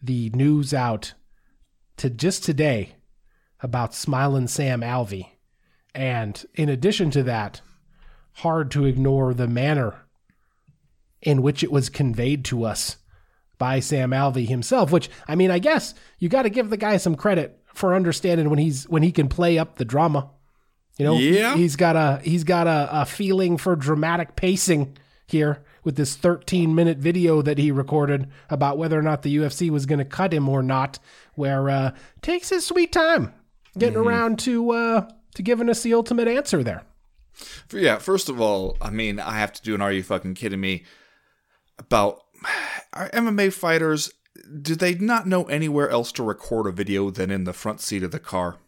the 0.00 0.30
news 0.30 0.72
out 0.72 1.14
to 1.96 2.10
just 2.10 2.44
today 2.44 2.94
about 3.60 3.94
Smiling 3.94 4.46
Sam 4.46 4.80
Alvey. 4.82 5.30
And 5.94 6.44
in 6.54 6.68
addition 6.68 7.10
to 7.12 7.22
that, 7.24 7.62
hard 8.34 8.70
to 8.72 8.84
ignore 8.84 9.32
the 9.34 9.48
manner 9.48 10.02
in 11.22 11.42
which 11.42 11.62
it 11.62 11.72
was 11.72 11.88
conveyed 11.88 12.44
to 12.46 12.64
us 12.64 12.96
by 13.56 13.80
Sam 13.80 14.10
Alvey 14.10 14.46
himself, 14.46 14.90
which 14.90 15.08
I 15.28 15.34
mean, 15.36 15.50
I 15.50 15.58
guess 15.58 15.94
you 16.18 16.28
got 16.28 16.42
to 16.42 16.50
give 16.50 16.70
the 16.70 16.76
guy 16.76 16.96
some 16.96 17.14
credit 17.14 17.60
for 17.72 17.94
understanding 17.94 18.50
when 18.50 18.58
he's 18.58 18.88
when 18.88 19.02
he 19.02 19.12
can 19.12 19.28
play 19.28 19.58
up 19.58 19.76
the 19.76 19.84
drama. 19.84 20.30
You 20.98 21.04
know, 21.06 21.18
Yeah. 21.18 21.56
he's 21.56 21.76
got 21.76 21.96
a 21.96 22.20
he's 22.22 22.44
got 22.44 22.66
a, 22.66 22.88
a 23.02 23.04
feeling 23.06 23.56
for 23.56 23.74
dramatic 23.76 24.36
pacing 24.36 24.96
here 25.26 25.64
with 25.82 25.96
this 25.96 26.16
13 26.16 26.74
minute 26.74 26.98
video 26.98 27.42
that 27.42 27.58
he 27.58 27.70
recorded 27.70 28.28
about 28.50 28.76
whether 28.78 28.98
or 28.98 29.02
not 29.02 29.22
the 29.22 29.36
UFC 29.38 29.70
was 29.70 29.86
going 29.86 29.98
to 29.98 30.04
cut 30.04 30.32
him 30.32 30.48
or 30.48 30.62
not, 30.62 30.98
where 31.34 31.68
uh, 31.70 31.90
takes 32.22 32.50
his 32.50 32.66
sweet 32.66 32.92
time 32.92 33.32
getting 33.78 33.96
around 33.98 34.38
to 34.40 34.70
uh, 34.72 35.08
to 35.36 35.42
giving 35.42 35.70
us 35.70 35.82
the 35.82 35.94
ultimate 35.94 36.28
answer 36.28 36.62
there. 36.62 36.82
Yeah, 37.72 37.98
first 37.98 38.28
of 38.28 38.40
all, 38.40 38.76
I 38.80 38.90
mean, 38.90 39.18
I 39.20 39.38
have 39.38 39.52
to 39.54 39.62
do 39.62 39.74
an 39.74 39.80
Are 39.82 39.92
You 39.92 40.02
Fucking 40.02 40.34
Kidding 40.34 40.60
Me 40.60 40.84
about 41.78 42.20
our 42.92 43.08
MMA 43.10 43.52
fighters. 43.52 44.12
Do 44.60 44.74
they 44.74 44.94
not 44.94 45.26
know 45.26 45.44
anywhere 45.44 45.88
else 45.88 46.12
to 46.12 46.22
record 46.22 46.66
a 46.66 46.72
video 46.72 47.10
than 47.10 47.30
in 47.30 47.44
the 47.44 47.52
front 47.52 47.80
seat 47.80 48.02
of 48.02 48.10
the 48.10 48.18
car? 48.18 48.58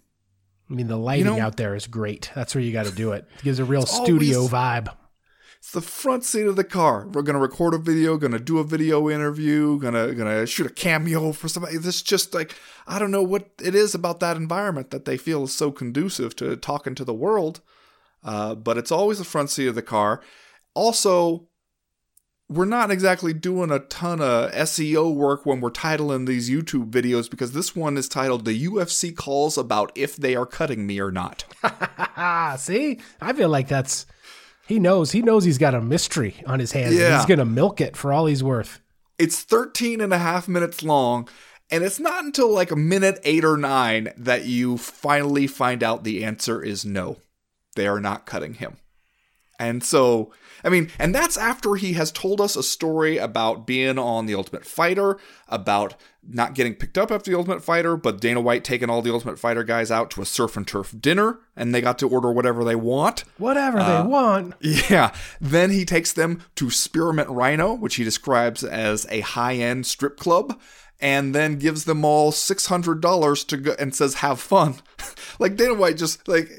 I 0.71 0.75
mean, 0.75 0.89
the 0.89 0.97
lighting 0.97 1.27
know- 1.27 1.41
out 1.41 1.57
there 1.57 1.75
is 1.75 1.87
great. 1.87 2.31
That's 2.35 2.55
where 2.55 2.63
you 2.63 2.73
got 2.73 2.87
to 2.87 2.93
do 2.93 3.13
it. 3.13 3.27
It 3.39 3.45
gives 3.45 3.59
a 3.59 3.65
real 3.65 3.87
studio 3.87 4.39
always- 4.39 4.53
vibe. 4.53 4.95
It's 5.59 5.73
the 5.73 5.81
front 5.81 6.23
seat 6.23 6.47
of 6.47 6.55
the 6.55 6.63
car. 6.63 7.09
We're 7.09 7.23
gonna 7.23 7.41
record 7.41 7.75
a 7.75 7.79
video, 7.79 8.17
gonna 8.19 8.39
do 8.39 8.59
a 8.59 8.65
video 8.65 9.11
interview, 9.11 9.81
gonna 9.81 10.15
gonna 10.15 10.47
shoot 10.47 10.67
a 10.67 10.73
cameo 10.73 11.33
for 11.33 11.49
somebody. 11.49 11.77
This 11.79 12.03
just 12.03 12.33
like 12.35 12.55
I 12.87 13.01
don't 13.01 13.11
know 13.11 13.23
what 13.23 13.51
it 13.61 13.75
is 13.75 13.93
about 13.93 14.21
that 14.21 14.37
environment 14.37 14.91
that 14.93 15.07
they 15.07 15.17
feel 15.17 15.43
is 15.45 15.53
so 15.53 15.73
conducive 15.73 16.37
to 16.37 16.55
talking 16.57 16.95
to 16.95 17.05
the 17.05 17.15
world. 17.15 17.63
Uh, 18.27 18.57
but 18.57 18.77
it's 18.77 18.91
always 18.91 19.19
the 19.19 19.25
front 19.25 19.49
seat 19.51 19.69
of 19.69 19.77
the 19.77 19.83
car. 19.83 20.21
Also, 20.75 21.47
we're 22.49 22.65
not 22.65 22.91
exactly 22.91 23.33
doing 23.33 23.71
a 23.71 23.79
ton 23.79 24.21
of 24.21 24.51
SEO 24.53 25.15
work 25.15 25.47
when 25.47 25.61
we're 25.61 25.71
titling 25.71 26.27
these 26.27 26.51
YouTube 26.51 26.91
videos 26.91 27.31
because 27.31 27.53
this 27.53 27.75
one 27.77 27.97
is 27.97 28.09
titled 28.09 28.45
"The 28.45 28.67
UFC 28.67 29.15
Calls 29.17 29.57
About 29.57 29.93
If 29.95 30.17
They 30.17 30.35
Are 30.35 30.45
Cutting 30.45 30.87
Me 30.87 31.01
or 31.01 31.13
Not." 31.13 31.45
See, 32.59 33.01
I 33.21 33.33
feel 33.33 33.49
like 33.49 33.69
that's 33.69 34.07
he 34.67 34.81
knows. 34.81 35.13
He 35.13 35.23
knows 35.23 35.45
he's 35.45 35.59
got 35.59 35.75
a 35.75 35.81
mystery 35.81 36.43
on 36.47 36.59
his 36.59 36.73
hands. 36.73 36.91
and 36.91 36.99
Yeah. 37.01 37.17
He's 37.17 37.27
gonna 37.27 37.45
milk 37.45 37.81
it 37.81 37.97
for 37.97 38.13
all 38.13 38.27
he's 38.27 38.43
worth. 38.43 38.81
It's 39.19 39.43
13 39.43 40.01
and 40.01 40.13
a 40.13 40.19
half 40.19 40.47
minutes 40.49 40.83
long, 40.83 41.29
and 41.71 41.85
it's 41.85 42.01
not 42.01 42.25
until 42.25 42.53
like 42.53 42.73
a 42.73 42.77
minute 42.77 43.21
eight 43.23 43.45
or 43.45 43.57
nine 43.57 44.13
that 44.17 44.45
you 44.47 44.77
finally 44.79 45.47
find 45.47 45.83
out 45.83 46.05
the 46.05 46.25
answer 46.25 46.63
is 46.63 46.85
no. 46.85 47.19
They 47.77 47.87
are 47.87 48.01
not 48.01 48.27
cutting 48.27 48.55
him. 48.55 48.79
And 49.59 49.83
so, 49.83 50.33
I 50.65 50.69
mean, 50.69 50.91
and 50.99 51.15
that's 51.15 51.39
after 51.39 51.77
he 51.77 51.95
has 51.95 52.13
told 52.13 52.43
us 52.43 52.57
a 52.57 52.63
story 52.63 53.17
about 53.17 53.67
being 53.67 53.99
on 53.99 54.27
The 54.27 54.35
Ultimate 54.35 54.67
Fighter, 54.67 55.17
about 55.49 55.95
not 56.29 56.55
getting 56.55 56.75
picked 56.75 56.99
up 56.99 57.11
after 57.11 57.31
The 57.31 57.39
Ultimate 57.39 57.63
Fighter, 57.63 57.97
but 57.97 58.21
Dana 58.21 58.43
White 58.43 58.65
taking 58.65 58.91
all 58.91 59.01
the 59.01 59.13
Ultimate 59.15 59.39
Fighter 59.39 59.65
guys 59.65 59.91
out 59.91 60.11
to 60.11 60.21
a 60.21 60.27
surf 60.27 60.59
and 60.59 60.69
turf 60.69 60.95
dinner, 61.01 61.39
and 61.57 61.75
they 61.75 61.81
got 61.81 61.99
to 62.01 62.09
order 62.09 62.31
whatever 62.31 62.65
they 62.65 62.75
want. 62.75 63.25
Whatever 63.39 63.79
Uh, 63.79 64.03
they 64.03 64.09
want. 64.09 64.55
Yeah. 64.61 65.15
Then 65.41 65.71
he 65.71 65.87
takes 65.87 66.13
them 66.13 66.43
to 66.57 66.69
Spearmint 66.69 67.31
Rhino, 67.31 67.73
which 67.73 67.95
he 67.95 68.05
describes 68.05 68.63
as 68.63 69.07
a 69.09 69.21
high 69.21 69.55
end 69.55 69.87
strip 69.87 70.19
club, 70.19 70.61
and 71.01 71.35
then 71.35 71.59
gives 71.59 71.85
them 71.85 72.05
all 72.05 72.31
$600 72.31 73.47
to 73.47 73.57
go 73.57 73.75
and 73.79 73.95
says, 73.95 74.17
have 74.17 74.39
fun. 74.41 74.77
like 75.39 75.57
Dana 75.57 75.75
White 75.75 75.97
just, 75.97 76.27
like, 76.29 76.51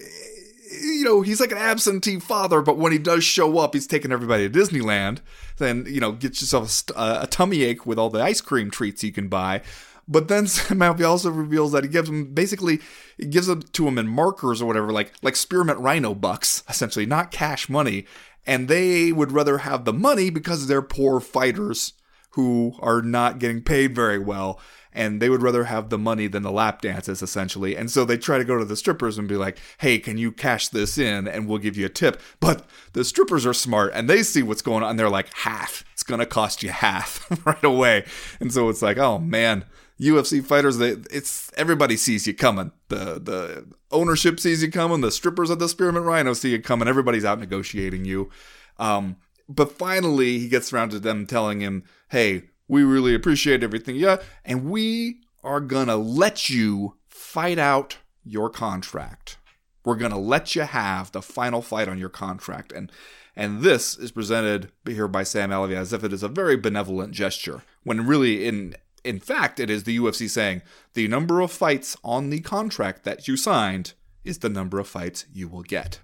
you 0.82 1.04
know, 1.04 1.22
he's 1.22 1.40
like 1.40 1.52
an 1.52 1.58
absentee 1.58 2.20
father, 2.20 2.62
but 2.62 2.78
when 2.78 2.92
he 2.92 2.98
does 2.98 3.24
show 3.24 3.58
up, 3.60 3.74
he's 3.74 3.88
taking 3.88 4.12
everybody 4.12 4.50
to 4.50 4.60
Disneyland. 4.60 5.20
Then, 5.58 5.86
you 5.88 6.00
know, 6.00 6.12
get 6.12 6.42
yourself 6.42 6.84
a, 6.92 6.98
uh, 6.98 7.20
a 7.24 7.28
tummy 7.28 7.64
ache 7.64 7.86
with 7.86 8.00
all 8.00 8.10
the 8.10 8.22
ice 8.22 8.42
cream 8.42 8.70
treats 8.72 9.04
you 9.04 9.12
can 9.12 9.28
buy. 9.28 9.62
But 10.08 10.28
then 10.28 10.46
Alvey 10.46 11.08
also 11.08 11.30
reveals 11.30 11.72
that 11.74 11.84
he 11.84 11.90
gives 11.90 12.08
them 12.08 12.34
basically 12.34 12.80
he 13.18 13.26
gives 13.26 13.48
them 13.48 13.62
to 13.62 13.88
him 13.88 13.98
in 13.98 14.08
markers 14.08 14.62
or 14.62 14.66
whatever, 14.66 14.92
like 14.92 15.12
like 15.22 15.36
spearmint 15.36 15.80
rhino 15.80 16.14
bucks, 16.14 16.64
essentially, 16.70 17.06
not 17.06 17.32
cash 17.32 17.70
money. 17.70 18.06
And 18.46 18.70
they 18.70 19.12
would 19.12 19.34
rather 19.34 19.60
have 19.60 19.84
the 19.84 19.94
money 19.94 20.30
because 20.30 20.68
they're 20.68 20.82
poor 20.82 21.20
fighters 21.20 21.94
who 22.32 22.76
are 22.80 23.02
not 23.02 23.40
getting 23.40 23.62
paid 23.62 23.94
very 23.94 24.20
well. 24.20 24.60
And 24.98 25.22
they 25.22 25.30
would 25.30 25.44
rather 25.44 25.66
have 25.66 25.90
the 25.90 25.98
money 25.98 26.26
than 26.28 26.42
the 26.42 26.52
lap 26.52 26.82
dances, 26.82 27.22
essentially. 27.22 27.78
And 27.78 27.92
so 27.92 28.04
they 28.04 28.18
try 28.18 28.40
to 28.40 28.44
go 28.44 28.58
to 28.58 28.66
the 28.66 28.76
strippers 28.76 29.20
and 29.20 29.28
be 29.28 29.38
like, 29.38 29.60
hey, 29.78 30.00
can 30.00 30.18
you 30.18 30.32
cash 30.32 30.70
this 30.70 30.98
in 30.98 31.28
and 31.28 31.48
we'll 31.48 31.60
give 31.60 31.78
you 31.78 31.86
a 31.86 31.90
tip? 31.90 32.20
But 32.40 32.66
the 32.94 33.06
strippers 33.06 33.46
are 33.46 33.54
smart 33.54 33.92
and 33.94 34.10
they 34.10 34.24
see 34.24 34.42
what's 34.42 34.64
going 34.64 34.84
on. 34.84 34.96
They're 34.96 35.10
like, 35.10 35.32
half. 35.34 35.86
It's 35.94 36.02
going 36.02 36.20
to 36.20 36.26
cost 36.26 36.64
you 36.64 36.70
half 36.72 37.26
right 37.46 37.64
away. 37.64 38.06
And 38.40 38.52
so 38.52 38.70
it's 38.70 38.82
like, 38.82 38.98
oh 38.98 39.20
man, 39.20 39.66
UFC 40.00 40.44
fighters, 40.44 40.78
they, 40.78 40.96
it's 41.12 41.52
everybody 41.56 41.98
sees 41.98 42.28
you 42.28 42.34
coming. 42.34 42.72
The 42.90 43.20
the 43.20 43.68
ownership 43.92 44.40
sees 44.40 44.62
you 44.62 44.72
coming. 44.72 45.02
The 45.02 45.12
strippers 45.12 45.50
at 45.50 45.60
the 45.60 45.70
Spearmint 45.70 46.06
Rhino 46.06 46.34
see 46.34 46.52
you 46.52 46.62
coming. 46.62 46.88
Everybody's 46.88 47.26
out 47.26 47.40
negotiating 47.40 48.06
you. 48.06 48.30
Um, 48.78 49.18
but 49.50 49.72
finally, 49.72 50.40
he 50.40 50.50
gets 50.50 50.72
around 50.72 50.90
to 50.90 51.00
them 51.00 51.26
telling 51.26 51.62
him, 51.62 51.84
"Hey, 52.10 52.50
we 52.68 52.84
really 52.84 53.16
appreciate 53.16 53.64
everything, 53.64 53.96
yeah, 53.96 54.18
and 54.46 54.70
we 54.70 55.22
are 55.44 55.62
gonna 55.62 55.98
let 55.98 56.50
you 56.50 56.96
fight 57.08 57.58
out 57.60 57.98
your 58.24 58.50
contract. 58.50 59.38
We're 59.86 59.96
gonna 59.96 60.20
let 60.20 60.56
you 60.56 60.64
have 60.64 61.12
the 61.12 61.22
final 61.22 61.62
fight 61.62 61.88
on 61.88 61.98
your 61.98 62.10
contract." 62.10 62.72
And 62.72 62.92
and 63.36 63.62
this 63.62 63.98
is 63.98 64.12
presented 64.12 64.72
here 64.86 65.08
by 65.08 65.24
Sam 65.24 65.52
Alvey 65.52 65.76
as 65.76 65.94
if 65.94 66.04
it 66.04 66.12
is 66.12 66.24
a 66.24 66.28
very 66.28 66.58
benevolent 66.58 67.14
gesture, 67.14 67.64
when 67.84 68.06
really 68.06 68.46
in 68.48 68.76
in 69.04 69.20
fact, 69.20 69.60
it 69.60 69.70
is 69.70 69.84
the 69.84 69.98
UFC 69.98 70.30
saying 70.30 70.62
the 70.94 71.08
number 71.08 71.40
of 71.40 71.52
fights 71.52 71.96
on 72.04 72.30
the 72.30 72.42
contract 72.42 73.04
that 73.06 73.28
you 73.28 73.38
signed 73.38 73.94
is 74.26 74.40
the 74.40 74.50
number 74.50 74.80
of 74.80 74.88
fights 74.88 75.26
you 75.32 75.48
will 75.48 75.64
get. 75.64 76.02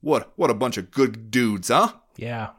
What 0.00 0.32
what 0.36 0.50
a 0.50 0.54
bunch 0.54 0.76
of 0.76 0.90
good 0.90 1.30
dudes, 1.30 1.68
huh? 1.68 1.92
Yeah. 2.16 2.50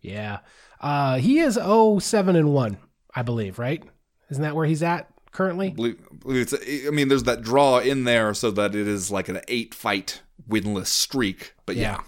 Yeah. 0.00 0.38
Uh, 0.84 1.16
he 1.16 1.38
is 1.38 1.54
0 1.54 1.98
7 1.98 2.36
and 2.36 2.52
1, 2.52 2.76
I 3.14 3.22
believe, 3.22 3.58
right? 3.58 3.82
Isn't 4.30 4.42
that 4.42 4.54
where 4.54 4.66
he's 4.66 4.82
at 4.82 5.08
currently? 5.32 5.70
believe 5.70 5.98
it's, 6.26 6.52
I 6.86 6.90
mean, 6.90 7.08
there's 7.08 7.22
that 7.22 7.40
draw 7.40 7.78
in 7.78 8.04
there 8.04 8.34
so 8.34 8.50
that 8.50 8.74
it 8.74 8.86
is 8.86 9.10
like 9.10 9.30
an 9.30 9.40
eight 9.48 9.72
fight 9.74 10.20
winless 10.46 10.88
streak. 10.88 11.54
But 11.64 11.76
yeah. 11.76 12.00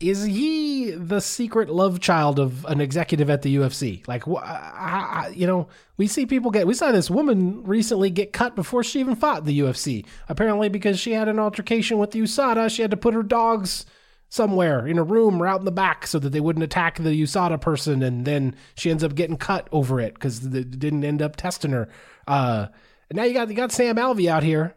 Is 0.00 0.24
he 0.24 0.90
the 0.90 1.20
secret 1.20 1.70
love 1.70 1.98
child 1.98 2.38
of 2.38 2.66
an 2.66 2.82
executive 2.82 3.30
at 3.30 3.40
the 3.40 3.56
UFC? 3.56 4.06
Like, 4.06 4.24
wh- 4.24 4.42
I- 4.42 5.28
I- 5.28 5.32
you 5.34 5.46
know, 5.46 5.68
we 5.96 6.06
see 6.06 6.26
people 6.26 6.50
get. 6.50 6.66
We 6.66 6.74
saw 6.74 6.92
this 6.92 7.08
woman 7.08 7.62
recently 7.64 8.10
get 8.10 8.32
cut 8.34 8.54
before 8.54 8.82
she 8.84 9.00
even 9.00 9.14
fought 9.16 9.46
the 9.46 9.58
UFC. 9.60 10.04
Apparently, 10.28 10.68
because 10.68 10.98
she 10.98 11.12
had 11.12 11.28
an 11.28 11.38
altercation 11.38 11.96
with 11.98 12.10
the 12.10 12.20
USADA, 12.20 12.68
she 12.70 12.82
had 12.82 12.90
to 12.90 12.98
put 12.98 13.14
her 13.14 13.22
dogs 13.22 13.86
somewhere 14.34 14.84
in 14.84 14.98
a 14.98 15.02
room 15.04 15.40
or 15.40 15.46
out 15.46 15.60
in 15.60 15.64
the 15.64 15.70
back 15.70 16.08
so 16.08 16.18
that 16.18 16.30
they 16.30 16.40
wouldn't 16.40 16.64
attack 16.64 16.96
the 16.96 17.22
USADA 17.22 17.60
person, 17.60 18.02
and 18.02 18.24
then 18.24 18.56
she 18.74 18.90
ends 18.90 19.04
up 19.04 19.14
getting 19.14 19.36
cut 19.36 19.68
over 19.70 20.00
it 20.00 20.14
because 20.14 20.40
they 20.40 20.64
didn't 20.64 21.04
end 21.04 21.22
up 21.22 21.36
testing 21.36 21.70
her. 21.70 21.88
Uh, 22.26 22.66
and 23.08 23.16
now 23.16 23.22
you 23.22 23.32
got 23.32 23.48
you 23.48 23.54
got 23.54 23.70
Sam 23.70 23.94
Alvey 23.94 24.28
out 24.28 24.42
here, 24.42 24.74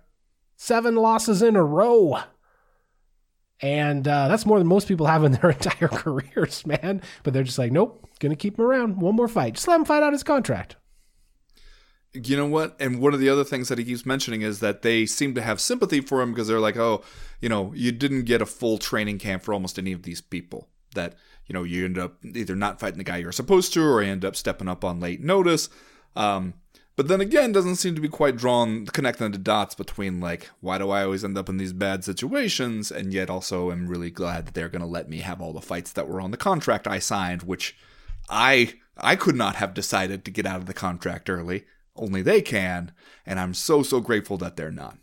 seven 0.58 0.96
losses 0.96 1.42
in 1.42 1.56
a 1.56 1.64
row. 1.64 2.20
And 3.60 4.08
uh, 4.08 4.28
that's 4.28 4.46
more 4.46 4.60
than 4.60 4.68
most 4.68 4.88
people 4.88 5.08
have 5.08 5.24
in 5.24 5.32
their 5.32 5.50
entire 5.60 5.88
careers, 5.92 6.64
man. 6.68 7.02
But 7.24 7.34
they're 7.34 7.44
just 7.44 7.58
like, 7.58 7.72
nope, 7.72 8.08
gonna 8.20 8.36
keep 8.36 8.60
him 8.60 8.66
around. 8.66 9.02
One 9.02 9.16
more 9.16 9.28
fight. 9.28 9.56
Just 9.56 9.68
let 9.68 9.80
him 9.80 9.86
fight 9.86 10.04
out 10.04 10.14
his 10.14 10.24
contract. 10.24 10.76
You 12.24 12.38
know 12.38 12.46
what? 12.46 12.76
And 12.80 13.00
one 13.00 13.14
of 13.14 13.20
the 13.20 13.30
other 13.30 13.44
things 13.44 13.70
that 13.70 13.78
he 13.78 13.86
keeps 13.86 14.06
mentioning 14.06 14.42
is 14.42 14.60
that 14.60 14.82
they 14.82 15.06
seem 15.06 15.36
to 15.36 15.42
have 15.42 15.60
sympathy 15.62 16.02
for 16.02 16.22
him 16.22 16.32
because 16.32 16.48
they're 16.48 16.60
like, 16.60 16.78
oh, 16.78 17.04
you 17.42 17.50
know, 17.50 17.74
you 17.76 17.92
didn't 17.92 18.24
get 18.24 18.42
a 18.42 18.46
full 18.46 18.78
training 18.78 19.20
camp 19.20 19.44
for 19.44 19.54
almost 19.54 19.78
any 19.78 19.92
of 19.92 20.04
these 20.04 20.22
people. 20.22 20.68
That, 20.94 21.16
you 21.46 21.54
know, 21.54 21.64
you 21.64 21.86
end 21.86 21.98
up 21.98 22.16
either 22.26 22.56
not 22.56 22.80
fighting 22.80 22.98
the 22.98 23.04
guy 23.04 23.18
you're 23.18 23.32
supposed 23.32 23.74
to 23.74 23.84
or 23.84 24.02
you 24.02 24.12
end 24.12 24.26
up 24.26 24.36
stepping 24.36 24.68
up 24.68 24.84
on 24.84 25.00
late 25.00 25.22
notice. 25.22 25.70
Um, 26.16 26.56
but 26.96 27.08
then 27.08 27.22
again, 27.22 27.52
doesn't 27.52 27.76
seem 27.76 27.94
to 27.94 28.02
be 28.02 28.10
quite 28.10 28.38
drawn, 28.38 28.88
connecting 28.88 29.32
the 29.32 29.38
dots 29.38 29.76
between, 29.76 30.20
like, 30.20 30.50
why 30.62 30.80
do 30.80 30.90
I 30.90 31.04
always 31.04 31.24
end 31.24 31.38
up 31.38 31.48
in 31.48 31.58
these 31.58 31.74
bad 31.74 32.04
situations? 32.04 32.92
And 32.92 33.14
yet 33.14 33.30
also 33.30 33.72
am 33.72 33.88
really 33.88 34.10
glad 34.10 34.48
that 34.48 34.54
they're 34.56 34.68
going 34.68 34.82
to 34.82 34.88
let 34.88 35.08
me 35.08 35.20
have 35.20 35.40
all 35.40 35.54
the 35.54 35.62
fights 35.62 35.92
that 35.92 36.08
were 36.08 36.20
on 36.20 36.32
the 36.32 36.38
contract 36.38 36.88
I 36.88 36.98
signed, 36.98 37.44
which 37.44 37.78
I 38.30 38.74
I 38.98 39.16
could 39.16 39.36
not 39.36 39.56
have 39.56 39.76
decided 39.76 40.26
to 40.26 40.32
get 40.32 40.48
out 40.48 40.58
of 40.60 40.66
the 40.66 40.74
contract 40.74 41.30
early. 41.30 41.66
Only 41.98 42.22
they 42.22 42.42
can, 42.42 42.92
and 43.26 43.40
I'm 43.40 43.54
so 43.54 43.84
so 43.84 44.00
grateful 44.00 44.38
that 44.38 44.56
they're 44.56 44.72
not. 44.72 44.98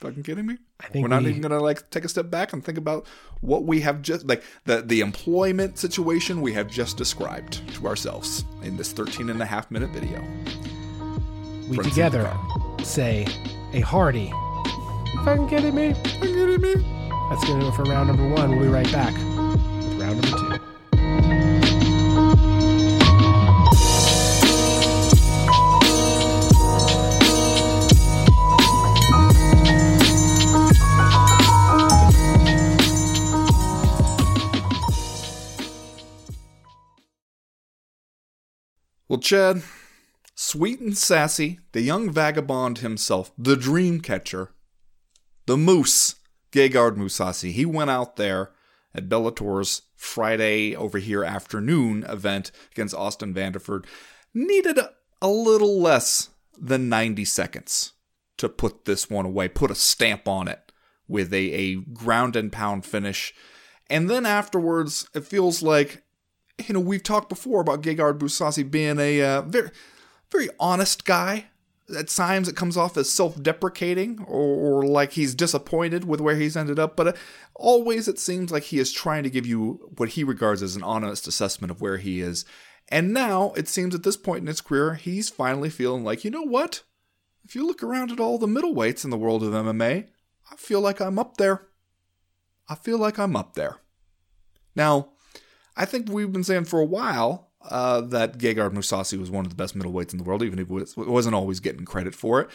Fucking 0.00 0.22
kidding 0.22 0.46
me? 0.46 0.56
I 0.80 0.86
think 0.86 1.02
We're 1.02 1.08
not 1.08 1.24
we- 1.24 1.30
even 1.30 1.42
gonna 1.42 1.58
like 1.60 1.90
take 1.90 2.04
a 2.04 2.08
step 2.08 2.30
back 2.30 2.52
and 2.52 2.64
think 2.64 2.78
about 2.78 3.06
what 3.40 3.64
we 3.64 3.80
have 3.80 4.00
just 4.00 4.26
like 4.26 4.42
the 4.64 4.80
the 4.82 5.00
employment 5.00 5.76
situation 5.78 6.40
we 6.40 6.52
have 6.52 6.68
just 6.68 6.96
described 6.96 7.66
to 7.74 7.86
ourselves 7.86 8.44
in 8.62 8.76
this 8.76 8.92
13 8.92 9.28
and 9.28 9.42
a 9.42 9.46
half 9.46 9.70
minute 9.70 9.90
video. 9.90 10.22
We 11.68 11.76
Friends 11.76 11.90
together 11.90 12.32
say 12.82 13.26
a 13.72 13.80
hearty. 13.80 14.32
Fucking 15.24 15.48
kidding 15.48 15.74
me? 15.74 15.94
Fucking 15.94 16.20
kidding 16.20 16.60
me? 16.60 16.74
That's 17.30 17.44
gonna 17.44 17.60
do 17.60 17.68
it 17.68 17.74
for 17.74 17.82
round 17.84 18.06
number 18.08 18.28
one. 18.28 18.50
We'll 18.50 18.60
be 18.66 18.68
right 18.68 18.90
back 18.92 19.12
with 19.14 20.00
round 20.00 20.22
number 20.22 20.58
two. 20.58 20.64
Well, 39.08 39.20
Chad, 39.20 39.62
sweet 40.34 40.80
and 40.80 40.96
sassy, 40.96 41.60
the 41.72 41.80
young 41.80 42.10
vagabond 42.10 42.78
himself, 42.78 43.32
the 43.38 43.56
dream 43.56 44.02
catcher, 44.02 44.50
the 45.46 45.56
moose, 45.56 46.16
Gegard 46.52 46.96
Mousasi, 46.96 47.52
he 47.52 47.64
went 47.64 47.88
out 47.88 48.16
there 48.16 48.50
at 48.94 49.08
Bellator's 49.08 49.82
Friday 49.96 50.76
over 50.76 50.98
here 50.98 51.24
afternoon 51.24 52.04
event 52.04 52.52
against 52.72 52.94
Austin 52.94 53.32
Vanderford, 53.32 53.86
needed 54.34 54.76
a, 54.76 54.90
a 55.22 55.28
little 55.28 55.80
less 55.80 56.28
than 56.58 56.90
90 56.90 57.24
seconds 57.24 57.94
to 58.36 58.50
put 58.50 58.84
this 58.84 59.08
one 59.08 59.24
away, 59.24 59.48
put 59.48 59.70
a 59.70 59.74
stamp 59.74 60.28
on 60.28 60.48
it 60.48 60.70
with 61.06 61.32
a, 61.32 61.52
a 61.54 61.74
ground 61.76 62.36
and 62.36 62.52
pound 62.52 62.84
finish. 62.84 63.32
And 63.88 64.10
then 64.10 64.26
afterwards, 64.26 65.08
it 65.14 65.24
feels 65.24 65.62
like 65.62 66.02
you 66.66 66.74
know, 66.74 66.80
we've 66.80 67.02
talked 67.02 67.28
before 67.28 67.60
about 67.60 67.82
Gegard 67.82 68.18
Mousasi 68.18 68.68
being 68.68 68.98
a 68.98 69.22
uh, 69.22 69.42
very, 69.42 69.70
very 70.30 70.48
honest 70.58 71.04
guy. 71.04 71.46
At 71.96 72.08
times, 72.08 72.48
it 72.48 72.56
comes 72.56 72.76
off 72.76 72.98
as 72.98 73.10
self-deprecating 73.10 74.22
or, 74.28 74.82
or 74.82 74.86
like 74.86 75.12
he's 75.12 75.34
disappointed 75.34 76.04
with 76.04 76.20
where 76.20 76.36
he's 76.36 76.56
ended 76.56 76.78
up. 76.78 76.96
But 76.96 77.08
uh, 77.08 77.12
always, 77.54 78.08
it 78.08 78.18
seems 78.18 78.52
like 78.52 78.64
he 78.64 78.78
is 78.78 78.92
trying 78.92 79.22
to 79.22 79.30
give 79.30 79.46
you 79.46 79.90
what 79.96 80.10
he 80.10 80.24
regards 80.24 80.62
as 80.62 80.76
an 80.76 80.82
honest 80.82 81.26
assessment 81.26 81.70
of 81.70 81.80
where 81.80 81.96
he 81.96 82.20
is. 82.20 82.44
And 82.90 83.14
now, 83.14 83.52
it 83.56 83.68
seems 83.68 83.94
at 83.94 84.02
this 84.02 84.18
point 84.18 84.40
in 84.40 84.46
his 84.48 84.60
career, 84.60 84.94
he's 84.94 85.30
finally 85.30 85.70
feeling 85.70 86.04
like, 86.04 86.24
you 86.24 86.30
know 86.30 86.42
what? 86.42 86.82
If 87.44 87.54
you 87.54 87.66
look 87.66 87.82
around 87.82 88.10
at 88.10 88.20
all 88.20 88.36
the 88.36 88.46
middleweights 88.46 89.04
in 89.04 89.10
the 89.10 89.16
world 89.16 89.42
of 89.42 89.52
MMA, 89.52 90.08
I 90.50 90.56
feel 90.56 90.82
like 90.82 91.00
I'm 91.00 91.18
up 91.18 91.38
there. 91.38 91.68
I 92.68 92.74
feel 92.74 92.98
like 92.98 93.18
I'm 93.18 93.36
up 93.36 93.54
there. 93.54 93.78
Now, 94.74 95.12
I 95.78 95.84
think 95.84 96.10
we've 96.10 96.32
been 96.32 96.44
saying 96.44 96.64
for 96.64 96.80
a 96.80 96.84
while 96.84 97.48
uh, 97.62 98.00
that 98.00 98.38
Gegard 98.38 98.72
Mousasi 98.72 99.18
was 99.18 99.30
one 99.30 99.44
of 99.44 99.50
the 99.50 99.56
best 99.56 99.78
middleweights 99.78 100.12
in 100.12 100.18
the 100.18 100.24
world, 100.24 100.42
even 100.42 100.58
if 100.58 100.70
it 100.70 100.96
wasn't 100.96 101.36
always 101.36 101.60
getting 101.60 101.84
credit 101.84 102.14
for 102.14 102.40
it. 102.40 102.50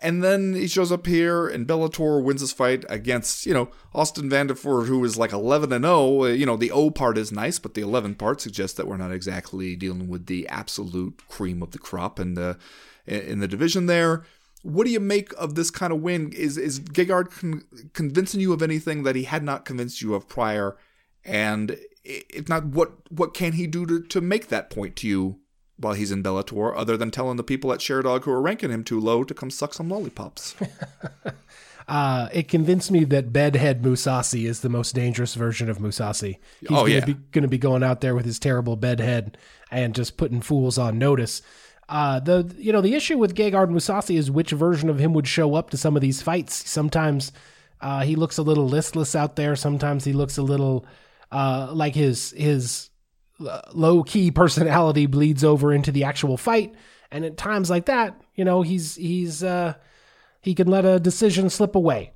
And 0.00 0.22
then 0.22 0.54
he 0.54 0.66
shows 0.66 0.90
up 0.90 1.06
here 1.06 1.46
and 1.46 1.66
Bellator 1.66 2.22
wins 2.22 2.40
his 2.40 2.52
fight 2.52 2.84
against, 2.88 3.46
you 3.46 3.54
know, 3.54 3.70
Austin 3.94 4.28
Vanderford, 4.28 4.86
who 4.86 5.04
is 5.04 5.16
like 5.16 5.32
11 5.32 5.72
and 5.72 5.84
0. 5.84 6.24
You 6.24 6.46
know, 6.46 6.56
the 6.56 6.72
O 6.72 6.90
part 6.90 7.18
is 7.18 7.30
nice, 7.30 7.58
but 7.60 7.74
the 7.74 7.82
11 7.82 8.16
part 8.16 8.40
suggests 8.40 8.76
that 8.76 8.88
we're 8.88 8.96
not 8.96 9.12
exactly 9.12 9.76
dealing 9.76 10.08
with 10.08 10.26
the 10.26 10.48
absolute 10.48 11.22
cream 11.28 11.62
of 11.62 11.70
the 11.70 11.78
crop 11.78 12.18
in 12.18 12.34
the 12.34 12.58
in 13.06 13.38
the 13.38 13.48
division 13.48 13.86
there. 13.86 14.24
What 14.62 14.84
do 14.84 14.90
you 14.90 15.00
make 15.00 15.32
of 15.38 15.54
this 15.54 15.70
kind 15.70 15.92
of 15.92 16.00
win? 16.00 16.32
Is 16.32 16.56
is 16.58 16.80
Gegard 16.80 17.30
con- 17.30 17.64
convincing 17.92 18.40
you 18.40 18.52
of 18.52 18.62
anything 18.62 19.04
that 19.04 19.14
he 19.14 19.24
had 19.24 19.44
not 19.44 19.64
convinced 19.64 20.02
you 20.02 20.14
of 20.14 20.28
prior? 20.28 20.76
And 21.24 21.78
if 22.04 22.48
not, 22.48 22.66
what 22.66 22.92
what 23.10 23.34
can 23.34 23.52
he 23.52 23.66
do 23.66 23.86
to, 23.86 24.02
to 24.02 24.20
make 24.20 24.48
that 24.48 24.70
point 24.70 24.96
to 24.96 25.06
you 25.08 25.38
while 25.78 25.94
he's 25.94 26.12
in 26.12 26.22
Bellator, 26.22 26.72
other 26.76 26.96
than 26.96 27.10
telling 27.10 27.36
the 27.36 27.42
people 27.42 27.72
at 27.72 27.80
Sherdog 27.80 28.24
who 28.24 28.30
are 28.30 28.40
ranking 28.42 28.70
him 28.70 28.84
too 28.84 29.00
low 29.00 29.24
to 29.24 29.34
come 29.34 29.50
suck 29.50 29.74
some 29.74 29.88
lollipops? 29.88 30.54
Uh, 31.88 32.28
it 32.32 32.46
convinced 32.46 32.92
me 32.92 33.02
that 33.02 33.32
Bedhead 33.32 33.82
Mousasi 33.82 34.44
is 34.46 34.60
the 34.60 34.68
most 34.68 34.94
dangerous 34.94 35.34
version 35.34 35.68
of 35.68 35.78
Mousasi. 35.78 36.38
He's 36.60 36.70
Oh, 36.70 36.82
gonna 36.86 36.88
yeah. 36.90 37.04
be 37.04 37.14
going 37.32 37.42
to 37.42 37.48
be 37.48 37.58
going 37.58 37.82
out 37.82 38.00
there 38.00 38.14
with 38.14 38.24
his 38.24 38.38
terrible 38.38 38.76
bedhead 38.76 39.36
and 39.68 39.92
just 39.92 40.16
putting 40.16 40.40
fools 40.40 40.78
on 40.78 40.96
notice. 40.96 41.42
Uh, 41.88 42.20
the 42.20 42.54
you 42.56 42.72
know 42.72 42.80
the 42.80 42.94
issue 42.94 43.18
with 43.18 43.34
Gegard 43.34 43.68
Mousasi 43.70 44.16
is 44.16 44.30
which 44.30 44.52
version 44.52 44.88
of 44.88 45.00
him 45.00 45.12
would 45.12 45.26
show 45.26 45.56
up 45.56 45.70
to 45.70 45.76
some 45.76 45.96
of 45.96 46.02
these 46.02 46.22
fights. 46.22 46.70
Sometimes 46.70 47.32
uh, 47.80 48.02
he 48.02 48.14
looks 48.14 48.38
a 48.38 48.42
little 48.42 48.68
listless 48.68 49.16
out 49.16 49.34
there. 49.34 49.56
Sometimes 49.56 50.04
he 50.04 50.12
looks 50.12 50.38
a 50.38 50.42
little 50.42 50.86
uh, 51.32 51.70
like 51.72 51.94
his 51.94 52.30
his 52.32 52.90
low 53.72 54.02
key 54.02 54.30
personality 54.30 55.06
bleeds 55.06 55.42
over 55.42 55.72
into 55.72 55.90
the 55.90 56.04
actual 56.04 56.36
fight. 56.36 56.74
And 57.10 57.24
at 57.24 57.36
times 57.36 57.70
like 57.70 57.86
that, 57.86 58.20
you 58.34 58.44
know, 58.44 58.62
he's 58.62 58.94
he's 58.96 59.42
uh, 59.42 59.74
he 60.40 60.54
can 60.54 60.68
let 60.68 60.84
a 60.84 61.00
decision 61.00 61.50
slip 61.50 61.74
away. 61.74 62.12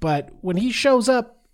But 0.00 0.30
when 0.40 0.56
he 0.56 0.72
shows 0.72 1.08
up 1.08 1.46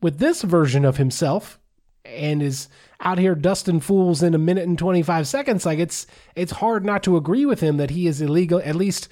with 0.00 0.18
this 0.18 0.42
version 0.42 0.84
of 0.84 0.96
himself 0.96 1.60
and 2.04 2.42
is 2.42 2.68
out 3.00 3.18
here 3.18 3.34
dusting 3.34 3.80
fools 3.80 4.22
in 4.22 4.34
a 4.34 4.38
minute 4.38 4.66
and 4.66 4.78
25 4.78 5.28
seconds, 5.28 5.66
like 5.66 5.78
it's 5.78 6.06
it's 6.34 6.52
hard 6.52 6.84
not 6.84 7.02
to 7.04 7.16
agree 7.16 7.46
with 7.46 7.60
him 7.60 7.76
that 7.76 7.90
he 7.90 8.06
is 8.06 8.20
illegal 8.20 8.60
at 8.64 8.76
least 8.76 9.08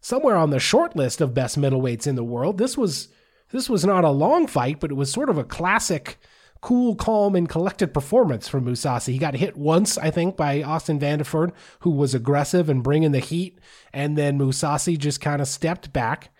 somewhere 0.00 0.36
on 0.36 0.50
the 0.50 0.58
short 0.58 0.96
list 0.96 1.20
of 1.20 1.34
best 1.34 1.58
middleweights 1.58 2.06
in 2.06 2.14
the 2.14 2.24
world. 2.24 2.58
This 2.58 2.76
was 2.76 3.08
this 3.50 3.68
was 3.68 3.84
not 3.84 4.04
a 4.04 4.10
long 4.10 4.46
fight, 4.46 4.78
but 4.78 4.90
it 4.90 4.94
was 4.94 5.10
sort 5.10 5.28
of 5.28 5.38
a 5.38 5.44
classic 5.44 6.18
cool, 6.60 6.94
calm, 6.94 7.34
and 7.34 7.48
collected 7.48 7.94
performance 7.94 8.48
from 8.48 8.66
Mousasi. 8.66 9.12
He 9.12 9.18
got 9.18 9.34
hit 9.34 9.56
once, 9.56 9.96
I 9.96 10.10
think, 10.10 10.36
by 10.36 10.62
Austin 10.62 10.98
Vanderford, 11.00 11.52
who 11.80 11.90
was 11.90 12.14
aggressive 12.14 12.68
and 12.68 12.82
bringing 12.82 13.12
the 13.12 13.18
heat, 13.18 13.58
and 13.92 14.16
then 14.16 14.38
Mousasi 14.38 14.98
just 14.98 15.20
kind 15.20 15.40
of 15.40 15.48
stepped 15.48 15.92
back 15.92 16.30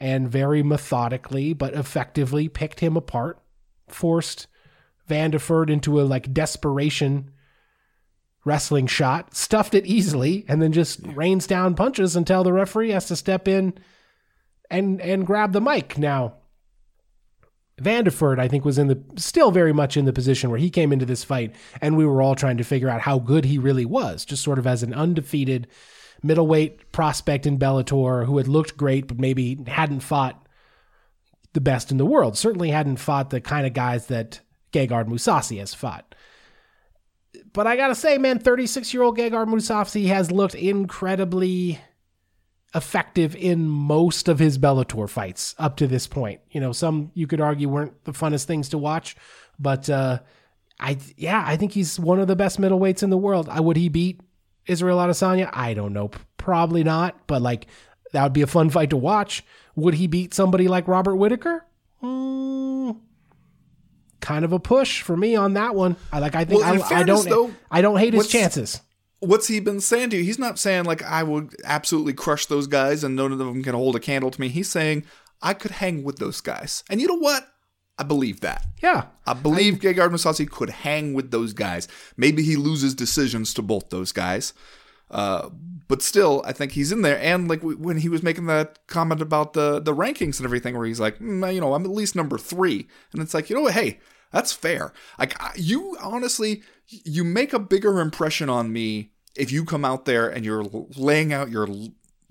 and 0.00 0.28
very 0.28 0.62
methodically 0.62 1.52
but 1.52 1.74
effectively 1.74 2.48
picked 2.48 2.80
him 2.80 2.96
apart, 2.96 3.40
forced 3.88 4.46
Vanderford 5.08 5.70
into 5.70 6.00
a 6.00 6.02
like 6.02 6.32
desperation 6.32 7.30
wrestling 8.44 8.86
shot, 8.86 9.34
stuffed 9.34 9.74
it 9.74 9.86
easily, 9.86 10.44
and 10.48 10.62
then 10.62 10.72
just 10.72 11.00
rains 11.06 11.46
down 11.46 11.74
punches 11.74 12.16
until 12.16 12.42
the 12.42 12.52
referee 12.52 12.90
has 12.90 13.06
to 13.06 13.16
step 13.16 13.46
in 13.46 13.74
and 14.70 15.00
and 15.00 15.26
grab 15.26 15.52
the 15.52 15.60
mic. 15.60 15.98
Now, 15.98 16.34
Vanderford, 17.80 18.38
I 18.38 18.48
think, 18.48 18.64
was 18.64 18.78
in 18.78 18.88
the 18.88 19.02
still 19.16 19.50
very 19.50 19.72
much 19.72 19.96
in 19.96 20.04
the 20.04 20.12
position 20.12 20.50
where 20.50 20.58
he 20.58 20.70
came 20.70 20.92
into 20.92 21.06
this 21.06 21.24
fight, 21.24 21.54
and 21.80 21.96
we 21.96 22.06
were 22.06 22.22
all 22.22 22.34
trying 22.34 22.56
to 22.58 22.64
figure 22.64 22.88
out 22.88 23.00
how 23.00 23.18
good 23.18 23.44
he 23.44 23.58
really 23.58 23.84
was, 23.84 24.24
just 24.24 24.42
sort 24.42 24.58
of 24.58 24.66
as 24.66 24.82
an 24.82 24.94
undefeated 24.94 25.66
middleweight 26.22 26.90
prospect 26.92 27.46
in 27.46 27.58
Bellator 27.58 28.26
who 28.26 28.38
had 28.38 28.48
looked 28.48 28.76
great, 28.76 29.06
but 29.06 29.18
maybe 29.18 29.58
hadn't 29.66 30.00
fought 30.00 30.46
the 31.52 31.60
best 31.60 31.90
in 31.90 31.96
the 31.96 32.06
world. 32.06 32.36
Certainly 32.36 32.70
hadn't 32.70 32.98
fought 32.98 33.30
the 33.30 33.40
kind 33.40 33.66
of 33.66 33.72
guys 33.72 34.06
that 34.06 34.40
Gegard 34.72 35.06
Mousasi 35.06 35.58
has 35.58 35.74
fought. 35.74 36.14
But 37.52 37.66
I 37.66 37.76
gotta 37.76 37.94
say, 37.94 38.18
man, 38.18 38.38
36 38.38 38.92
year 38.92 39.02
old 39.02 39.16
Gegard 39.16 39.48
Mousasi 39.48 40.06
has 40.08 40.30
looked 40.30 40.54
incredibly 40.54 41.80
effective 42.74 43.34
in 43.34 43.68
most 43.68 44.28
of 44.28 44.38
his 44.38 44.58
Bellator 44.58 45.08
fights 45.08 45.54
up 45.58 45.76
to 45.78 45.86
this 45.86 46.06
point. 46.06 46.40
You 46.50 46.60
know, 46.60 46.72
some 46.72 47.10
you 47.14 47.26
could 47.26 47.40
argue 47.40 47.68
weren't 47.68 48.04
the 48.04 48.12
funnest 48.12 48.44
things 48.44 48.68
to 48.70 48.78
watch, 48.78 49.16
but 49.58 49.88
uh, 49.88 50.20
I 50.78 50.98
yeah, 51.16 51.42
I 51.46 51.56
think 51.56 51.72
he's 51.72 51.98
one 51.98 52.20
of 52.20 52.28
the 52.28 52.36
best 52.36 52.60
middleweights 52.60 53.02
in 53.02 53.10
the 53.10 53.16
world. 53.18 53.48
I 53.48 53.60
would 53.60 53.76
he 53.76 53.88
beat 53.88 54.20
Israel 54.66 54.98
Adesanya? 54.98 55.50
I 55.52 55.74
don't 55.74 55.92
know, 55.92 56.10
probably 56.36 56.84
not, 56.84 57.26
but 57.26 57.40
like 57.42 57.66
that 58.12 58.22
would 58.22 58.32
be 58.32 58.42
a 58.42 58.46
fun 58.46 58.70
fight 58.70 58.90
to 58.90 58.96
watch. 58.96 59.44
Would 59.74 59.94
he 59.94 60.06
beat 60.06 60.34
somebody 60.34 60.68
like 60.68 60.88
Robert 60.88 61.16
Whitaker? 61.16 61.64
Mm, 62.02 62.98
kind 64.20 64.44
of 64.44 64.52
a 64.52 64.58
push 64.58 65.02
for 65.02 65.16
me 65.16 65.36
on 65.36 65.54
that 65.54 65.74
one. 65.74 65.96
I 66.12 66.18
like. 66.18 66.34
I 66.34 66.44
think 66.44 66.60
Well, 66.62 66.82
I, 66.90 67.00
I 67.00 67.02
don't. 67.02 67.28
though, 67.28 67.50
I 67.70 67.80
don't 67.80 67.98
hate 67.98 68.14
his 68.14 68.28
chances. 68.28 68.80
What's 69.20 69.48
he 69.48 69.60
been 69.60 69.80
saying 69.80 70.10
to 70.10 70.16
you? 70.16 70.22
He's 70.22 70.38
not 70.38 70.58
saying 70.58 70.84
like 70.84 71.02
I 71.02 71.22
would 71.22 71.56
absolutely 71.64 72.12
crush 72.12 72.46
those 72.46 72.66
guys 72.66 73.02
and 73.02 73.16
none 73.16 73.32
of 73.32 73.38
them 73.38 73.62
can 73.62 73.74
hold 73.74 73.96
a 73.96 74.00
candle 74.00 74.30
to 74.30 74.40
me. 74.40 74.48
He's 74.48 74.68
saying 74.68 75.04
I 75.42 75.54
could 75.54 75.72
hang 75.72 76.04
with 76.04 76.18
those 76.18 76.40
guys. 76.40 76.84
And 76.88 77.00
you 77.00 77.08
know 77.08 77.18
what? 77.18 77.48
I 77.98 78.04
believe 78.04 78.40
that. 78.40 78.64
Yeah, 78.80 79.06
I 79.26 79.34
believe 79.34 79.80
Gegard 79.80 80.10
Mousasi 80.10 80.48
could 80.48 80.70
hang 80.70 81.14
with 81.14 81.32
those 81.32 81.52
guys. 81.52 81.88
Maybe 82.16 82.44
he 82.44 82.54
loses 82.54 82.94
decisions 82.94 83.52
to 83.54 83.62
both 83.62 83.90
those 83.90 84.12
guys. 84.12 84.54
Uh, 85.10 85.48
but 85.88 86.02
still, 86.02 86.42
I 86.44 86.52
think 86.52 86.72
he's 86.72 86.92
in 86.92 87.02
there. 87.02 87.18
And 87.18 87.48
like 87.48 87.62
when 87.62 87.96
he 87.96 88.08
was 88.08 88.22
making 88.22 88.46
that 88.46 88.86
comment 88.86 89.20
about 89.20 89.54
the 89.54 89.80
the 89.80 89.94
rankings 89.94 90.38
and 90.38 90.44
everything, 90.44 90.76
where 90.76 90.86
he's 90.86 91.00
like, 91.00 91.18
mm, 91.18 91.52
you 91.52 91.60
know, 91.60 91.74
I'm 91.74 91.84
at 91.84 91.90
least 91.90 92.14
number 92.14 92.38
three, 92.38 92.86
and 93.12 93.20
it's 93.20 93.34
like, 93.34 93.50
you 93.50 93.56
know 93.56 93.62
what? 93.62 93.74
Hey, 93.74 93.98
that's 94.32 94.52
fair. 94.52 94.92
Like 95.18 95.36
you, 95.56 95.96
honestly, 96.00 96.62
you 96.86 97.24
make 97.24 97.52
a 97.52 97.58
bigger 97.58 98.00
impression 98.00 98.48
on 98.48 98.72
me 98.72 99.12
if 99.36 99.52
you 99.52 99.64
come 99.64 99.84
out 99.84 100.04
there 100.04 100.28
and 100.28 100.44
you're 100.44 100.64
laying 100.96 101.32
out 101.32 101.50
your 101.50 101.68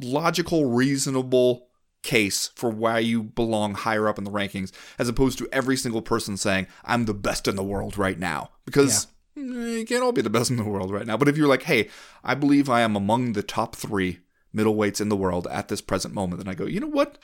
logical, 0.01 0.65
reasonable 0.65 1.67
case 2.03 2.51
for 2.55 2.69
why 2.69 2.99
you 2.99 3.23
belong 3.23 3.73
higher 3.73 4.07
up 4.07 4.17
in 4.17 4.23
the 4.23 4.31
rankings, 4.31 4.71
as 4.99 5.09
opposed 5.09 5.37
to 5.39 5.49
every 5.51 5.75
single 5.75 6.01
person 6.01 6.37
saying, 6.37 6.67
I'm 6.85 7.05
the 7.05 7.13
best 7.13 7.47
in 7.47 7.55
the 7.55 7.63
world 7.63 7.97
right 7.97 8.19
now. 8.19 8.51
Because 8.65 9.07
eh, 9.35 9.41
you 9.41 9.85
can't 9.85 10.03
all 10.03 10.11
be 10.11 10.21
the 10.21 10.29
best 10.29 10.49
in 10.49 10.57
the 10.57 10.63
world 10.63 10.91
right 10.91 11.05
now. 11.05 11.17
But 11.17 11.27
if 11.27 11.37
you're 11.37 11.47
like, 11.47 11.63
hey, 11.63 11.89
I 12.23 12.35
believe 12.35 12.69
I 12.69 12.81
am 12.81 12.95
among 12.95 13.33
the 13.33 13.43
top 13.43 13.75
three 13.75 14.19
middleweights 14.55 15.01
in 15.01 15.09
the 15.09 15.15
world 15.15 15.47
at 15.51 15.67
this 15.67 15.81
present 15.81 16.13
moment, 16.13 16.43
then 16.43 16.51
I 16.51 16.55
go, 16.55 16.65
you 16.65 16.79
know 16.79 16.87
what? 16.87 17.17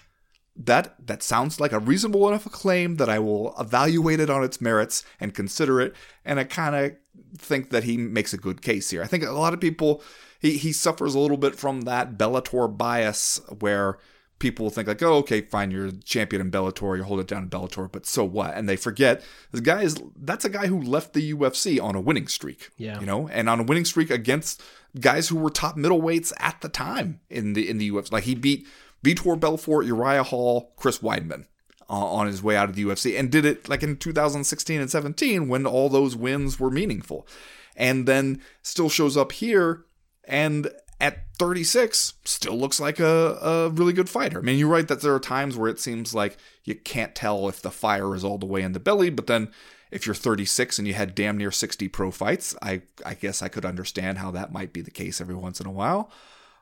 That 0.56 0.96
that 1.08 1.24
sounds 1.24 1.60
like 1.60 1.72
a 1.72 1.80
reasonable 1.80 2.28
enough 2.28 2.46
claim 2.52 2.98
that 2.98 3.10
I 3.10 3.20
will 3.20 3.56
evaluate 3.60 4.20
it 4.20 4.30
on 4.30 4.44
its 4.44 4.62
merits 4.62 5.04
and 5.20 5.34
consider 5.34 5.82
it. 5.82 5.96
And 6.24 6.40
I 6.40 6.44
kind 6.44 6.76
of 6.76 6.94
think 7.38 7.72
that 7.72 7.84
he 7.84 7.98
makes 7.98 8.34
a 8.34 8.38
good 8.38 8.62
case 8.62 8.92
here. 8.92 9.02
I 9.02 9.08
think 9.08 9.24
a 9.24 9.32
lot 9.32 9.54
of 9.54 9.60
people 9.60 10.04
he 10.40 10.58
he 10.58 10.72
suffers 10.72 11.16
a 11.16 11.20
little 11.20 11.38
bit 11.38 11.56
from 11.56 11.82
that 11.82 12.18
Bellator 12.18 12.78
bias 12.78 13.42
where 13.60 13.98
people 14.44 14.70
think 14.70 14.90
like, 14.90 15.02
oh, 15.02 15.16
okay, 15.16 15.42
fine, 15.42 15.72
you're 15.72 15.90
champion 16.04 16.42
in 16.42 16.52
Bellator, 16.52 16.98
you 16.98 17.04
hold 17.04 17.22
it 17.22 17.28
down 17.28 17.44
in 17.44 17.50
Bellator, 17.50 17.90
but 17.90 18.06
so 18.06 18.26
what? 18.26 18.54
And 18.54 18.68
they 18.68 18.76
forget 18.76 19.24
this 19.52 19.62
guy 19.62 19.84
is 19.84 19.96
that's 20.18 20.44
a 20.44 20.50
guy 20.50 20.68
who 20.68 20.82
left 20.82 21.14
the 21.14 21.34
UFC 21.34 21.82
on 21.82 21.96
a 21.96 22.02
winning 22.02 22.28
streak. 22.28 22.70
Yeah. 22.78 23.00
You 23.00 23.06
know, 23.06 23.30
and 23.30 23.50
on 23.50 23.62
a 23.62 23.64
winning 23.64 23.86
streak 23.86 24.12
against 24.12 24.62
guys 25.00 25.30
who 25.30 25.38
were 25.38 25.50
top 25.50 25.78
middleweights 25.78 26.34
at 26.38 26.60
the 26.62 26.70
time 26.70 27.22
in 27.30 27.54
the 27.54 27.70
in 27.70 27.78
the 27.78 27.90
UFC. 27.90 28.12
Like 28.12 28.26
he 28.26 28.36
beat 28.36 28.68
Vitor 29.04 29.40
Belfort, 29.40 29.86
Uriah 29.86 30.24
Hall, 30.24 30.74
Chris 30.78 31.00
Weidman 31.00 31.46
uh, 31.90 31.94
on 31.94 32.28
his 32.28 32.42
way 32.42 32.56
out 32.56 32.70
of 32.70 32.76
the 32.76 32.86
UFC, 32.86 33.20
and 33.20 33.32
did 33.32 33.46
it 33.46 33.70
like 33.70 33.84
in 33.84 33.98
2016 33.98 34.82
and 34.82 34.90
17 34.90 35.48
when 35.48 35.66
all 35.66 35.90
those 35.90 36.16
wins 36.16 36.60
were 36.60 36.72
meaningful, 36.72 37.28
and 37.76 38.08
then 38.08 38.42
still 38.62 38.90
shows 38.90 39.18
up 39.18 39.34
here 39.34 39.86
and 40.26 40.70
at 41.02 41.26
36 41.38 42.14
still 42.24 42.58
looks 42.58 42.80
like 42.80 43.00
a, 43.00 43.38
a 43.42 43.70
really 43.70 43.92
good 43.92 44.10
fighter. 44.10 44.40
I 44.40 44.42
mean, 44.42 44.58
you're 44.58 44.70
right 44.70 44.88
that 44.88 45.02
there 45.02 45.14
are 45.14 45.20
times 45.20 45.58
where 45.58 45.70
it 45.70 45.80
seems 45.80 46.16
like 46.16 46.38
you 46.64 46.76
can't 46.76 47.14
tell 47.14 47.50
if 47.50 47.62
the 47.62 47.72
fire 47.72 48.16
is 48.16 48.24
all 48.24 48.38
the 48.38 48.46
way 48.46 48.62
in 48.62 48.72
the 48.72 48.80
belly, 48.80 49.10
but 49.10 49.28
then 49.28 49.52
if 49.92 50.06
you're 50.06 50.16
36 50.16 50.80
and 50.80 50.88
you 50.88 50.94
had 50.94 51.14
damn 51.14 51.38
near 51.38 51.52
60 51.52 51.90
pro 51.90 52.10
fights, 52.10 52.56
I 52.62 52.84
I 53.06 53.16
guess 53.16 53.42
I 53.42 53.50
could 53.50 53.66
understand 53.66 54.18
how 54.20 54.32
that 54.32 54.54
might 54.54 54.72
be 54.72 54.82
the 54.82 54.92
case 54.92 55.20
every 55.20 55.36
once 55.36 55.60
in 55.60 55.68
a 55.68 55.72
while. 55.72 56.10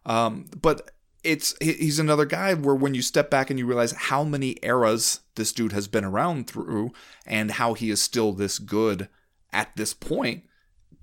Um, 0.06 0.48
but 0.60 0.92
it's 1.24 1.56
he's 1.62 2.00
another 2.00 2.26
guy 2.26 2.54
where 2.54 2.76
when 2.76 2.94
you 2.94 3.02
step 3.02 3.30
back 3.30 3.50
and 3.50 3.60
you 3.60 3.66
realize 3.66 3.92
how 3.92 4.24
many 4.24 4.58
eras 4.64 5.20
this 5.36 5.52
dude 5.54 5.72
has 5.72 5.88
been 5.88 6.04
around 6.04 6.48
through 6.48 6.92
and 7.26 7.52
how 7.52 7.74
he 7.74 7.90
is 7.92 8.02
still 8.02 8.32
this 8.34 8.58
good 8.60 9.08
at 9.54 9.76
this 9.76 9.94
point, 9.94 10.44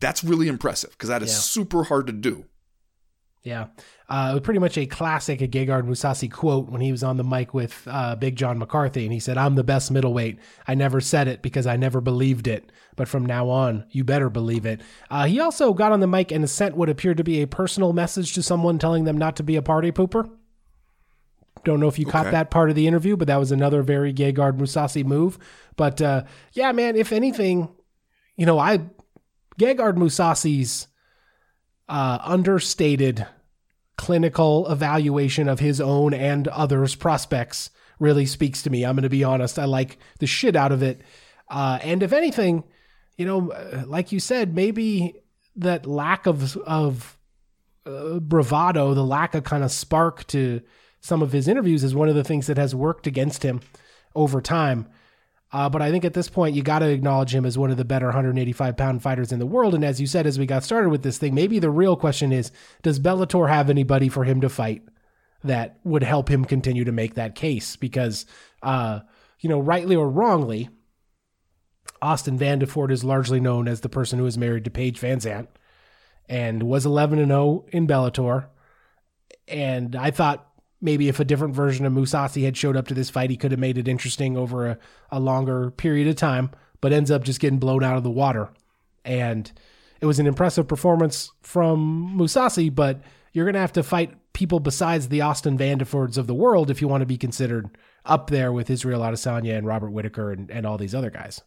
that's 0.00 0.24
really 0.24 0.48
impressive 0.48 0.90
because 0.90 1.08
that 1.08 1.22
is 1.22 1.30
Yeah. 1.30 1.36
super 1.38 1.84
hard 1.84 2.06
to 2.08 2.12
do. 2.12 2.46
Yeah. 3.42 3.68
Uh, 4.08 4.28
it 4.30 4.34
was 4.34 4.42
pretty 4.42 4.60
much 4.60 4.78
a 4.78 4.86
classic 4.86 5.42
a 5.42 5.48
Gegard 5.48 5.86
Mousasi 5.86 6.30
quote 6.32 6.70
when 6.70 6.80
he 6.80 6.90
was 6.90 7.02
on 7.02 7.18
the 7.18 7.24
mic 7.24 7.52
with 7.52 7.86
uh, 7.86 8.16
Big 8.16 8.36
John 8.36 8.58
McCarthy, 8.58 9.04
and 9.04 9.12
he 9.12 9.20
said, 9.20 9.36
I'm 9.36 9.54
the 9.54 9.64
best 9.64 9.90
middleweight. 9.90 10.38
I 10.66 10.74
never 10.74 11.00
said 11.00 11.28
it 11.28 11.42
because 11.42 11.66
I 11.66 11.76
never 11.76 12.00
believed 12.00 12.48
it, 12.48 12.72
but 12.96 13.06
from 13.06 13.26
now 13.26 13.50
on, 13.50 13.84
you 13.90 14.04
better 14.04 14.30
believe 14.30 14.64
it. 14.64 14.80
Uh, 15.10 15.26
he 15.26 15.40
also 15.40 15.74
got 15.74 15.92
on 15.92 16.00
the 16.00 16.06
mic 16.06 16.32
and 16.32 16.48
sent 16.48 16.74
what 16.74 16.88
appeared 16.88 17.18
to 17.18 17.24
be 17.24 17.42
a 17.42 17.46
personal 17.46 17.92
message 17.92 18.32
to 18.34 18.42
someone 18.42 18.78
telling 18.78 19.04
them 19.04 19.18
not 19.18 19.36
to 19.36 19.42
be 19.42 19.56
a 19.56 19.62
party 19.62 19.92
pooper. 19.92 20.30
Don't 21.64 21.80
know 21.80 21.88
if 21.88 21.98
you 21.98 22.06
caught 22.06 22.30
that 22.30 22.50
part 22.50 22.70
of 22.70 22.76
the 22.76 22.86
interview, 22.86 23.16
but 23.16 23.26
that 23.26 23.36
was 23.36 23.52
another 23.52 23.82
very 23.82 24.14
Gegard 24.14 24.56
Mousasi 24.58 25.04
move. 25.04 25.38
But 25.76 26.00
uh, 26.00 26.24
yeah, 26.52 26.72
man, 26.72 26.96
if 26.96 27.12
anything, 27.12 27.68
you 28.36 28.46
know, 28.46 28.58
I 28.58 28.78
Gegard 29.58 29.96
Mousasi's 29.96 30.86
uh, 31.88 32.18
understated 32.22 33.26
clinical 33.98 34.70
evaluation 34.70 35.48
of 35.48 35.60
his 35.60 35.80
own 35.80 36.14
and 36.14 36.48
others' 36.48 36.94
prospects 36.94 37.70
really 37.98 38.24
speaks 38.24 38.62
to 38.62 38.70
me. 38.70 38.84
I'm 38.84 38.94
going 38.94 39.02
to 39.02 39.10
be 39.10 39.24
honest. 39.24 39.58
I 39.58 39.66
like 39.66 39.98
the 40.20 40.26
shit 40.26 40.56
out 40.56 40.72
of 40.72 40.82
it. 40.82 41.02
Uh, 41.50 41.78
and 41.82 42.02
if 42.02 42.12
anything, 42.12 42.64
you 43.16 43.26
know, 43.26 43.50
uh, 43.50 43.82
like 43.86 44.12
you 44.12 44.20
said, 44.20 44.54
maybe 44.54 45.14
that 45.56 45.84
lack 45.84 46.26
of 46.26 46.56
of 46.58 47.18
uh, 47.84 48.20
bravado, 48.20 48.94
the 48.94 49.04
lack 49.04 49.34
of 49.34 49.44
kind 49.44 49.64
of 49.64 49.72
spark 49.72 50.26
to 50.28 50.62
some 51.00 51.20
of 51.20 51.32
his 51.32 51.48
interviews 51.48 51.82
is 51.82 51.94
one 51.94 52.08
of 52.08 52.14
the 52.14 52.24
things 52.24 52.46
that 52.46 52.56
has 52.56 52.74
worked 52.74 53.06
against 53.06 53.42
him 53.42 53.60
over 54.14 54.40
time. 54.40 54.88
Uh, 55.50 55.68
but 55.68 55.80
I 55.80 55.90
think 55.90 56.04
at 56.04 56.12
this 56.12 56.28
point, 56.28 56.54
you 56.54 56.62
got 56.62 56.80
to 56.80 56.90
acknowledge 56.90 57.34
him 57.34 57.46
as 57.46 57.56
one 57.56 57.70
of 57.70 57.78
the 57.78 57.84
better 57.84 58.06
185 58.06 58.76
pound 58.76 59.02
fighters 59.02 59.32
in 59.32 59.38
the 59.38 59.46
world. 59.46 59.74
And 59.74 59.84
as 59.84 60.00
you 60.00 60.06
said, 60.06 60.26
as 60.26 60.38
we 60.38 60.44
got 60.44 60.62
started 60.62 60.90
with 60.90 61.02
this 61.02 61.18
thing, 61.18 61.34
maybe 61.34 61.58
the 61.58 61.70
real 61.70 61.96
question 61.96 62.32
is 62.32 62.52
does 62.82 63.00
Bellator 63.00 63.48
have 63.48 63.70
anybody 63.70 64.08
for 64.08 64.24
him 64.24 64.42
to 64.42 64.48
fight 64.48 64.82
that 65.42 65.78
would 65.84 66.02
help 66.02 66.28
him 66.28 66.44
continue 66.44 66.84
to 66.84 66.92
make 66.92 67.14
that 67.14 67.34
case? 67.34 67.76
Because, 67.76 68.26
uh, 68.62 69.00
you 69.40 69.48
know, 69.48 69.60
rightly 69.60 69.96
or 69.96 70.10
wrongly, 70.10 70.68
Austin 72.02 72.38
Vanderford 72.38 72.90
is 72.90 73.02
largely 73.02 73.40
known 73.40 73.68
as 73.68 73.80
the 73.80 73.88
person 73.88 74.18
who 74.18 74.26
is 74.26 74.36
married 74.36 74.64
to 74.64 74.70
Paige 74.70 75.00
VanZant 75.00 75.48
and 76.28 76.62
was 76.62 76.84
11 76.84 77.18
and 77.18 77.28
0 77.28 77.64
in 77.68 77.86
Bellator. 77.86 78.46
And 79.46 79.96
I 79.96 80.10
thought 80.10 80.47
maybe 80.80 81.08
if 81.08 81.20
a 81.20 81.24
different 81.24 81.54
version 81.54 81.86
of 81.86 81.92
Mousasi 81.92 82.44
had 82.44 82.56
showed 82.56 82.76
up 82.76 82.88
to 82.88 82.94
this 82.94 83.10
fight, 83.10 83.30
he 83.30 83.36
could 83.36 83.50
have 83.50 83.60
made 83.60 83.78
it 83.78 83.88
interesting 83.88 84.36
over 84.36 84.66
a, 84.66 84.78
a 85.10 85.20
longer 85.20 85.70
period 85.70 86.08
of 86.08 86.16
time, 86.16 86.50
but 86.80 86.92
ends 86.92 87.10
up 87.10 87.24
just 87.24 87.40
getting 87.40 87.58
blown 87.58 87.82
out 87.82 87.96
of 87.96 88.04
the 88.04 88.10
water. 88.10 88.50
And 89.04 89.50
it 90.00 90.06
was 90.06 90.18
an 90.18 90.26
impressive 90.26 90.68
performance 90.68 91.32
from 91.42 92.16
Mousasi, 92.16 92.72
but 92.72 93.00
you're 93.32 93.44
going 93.44 93.54
to 93.54 93.60
have 93.60 93.72
to 93.72 93.82
fight 93.82 94.14
people 94.32 94.60
besides 94.60 95.08
the 95.08 95.20
Austin 95.20 95.58
Vanderfords 95.58 96.16
of 96.16 96.26
the 96.26 96.34
world 96.34 96.70
if 96.70 96.80
you 96.80 96.88
want 96.88 97.02
to 97.02 97.06
be 97.06 97.16
considered 97.16 97.76
up 98.04 98.30
there 98.30 98.52
with 98.52 98.70
Israel 98.70 99.00
Adesanya 99.00 99.56
and 99.56 99.66
Robert 99.66 99.90
Whitaker 99.90 100.30
and, 100.30 100.50
and 100.50 100.64
all 100.66 100.78
these 100.78 100.94
other 100.94 101.10
guys. 101.10 101.42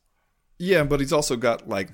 Yeah, 0.57 0.83
but 0.83 0.99
he's 0.99 1.13
also 1.13 1.37
got 1.37 1.67
like 1.67 1.91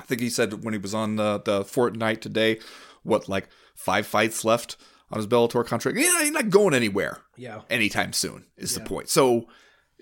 I 0.00 0.04
think 0.04 0.20
he 0.20 0.28
said 0.28 0.64
when 0.64 0.74
he 0.74 0.78
was 0.78 0.92
on 0.92 1.16
the 1.16 1.40
the 1.40 1.62
Fortnite 1.62 2.20
today, 2.20 2.58
what 3.04 3.28
like 3.28 3.48
five 3.74 4.06
fights 4.06 4.44
left 4.44 4.76
on 5.10 5.18
his 5.18 5.26
Bellator 5.26 5.64
contract. 5.64 5.98
Yeah, 5.98 6.22
he's 6.22 6.30
not 6.30 6.50
going 6.50 6.74
anywhere. 6.74 7.18
Yeah. 7.36 7.62
anytime 7.70 8.12
soon 8.12 8.46
is 8.56 8.74
the 8.74 8.80
point. 8.80 9.08
So 9.08 9.46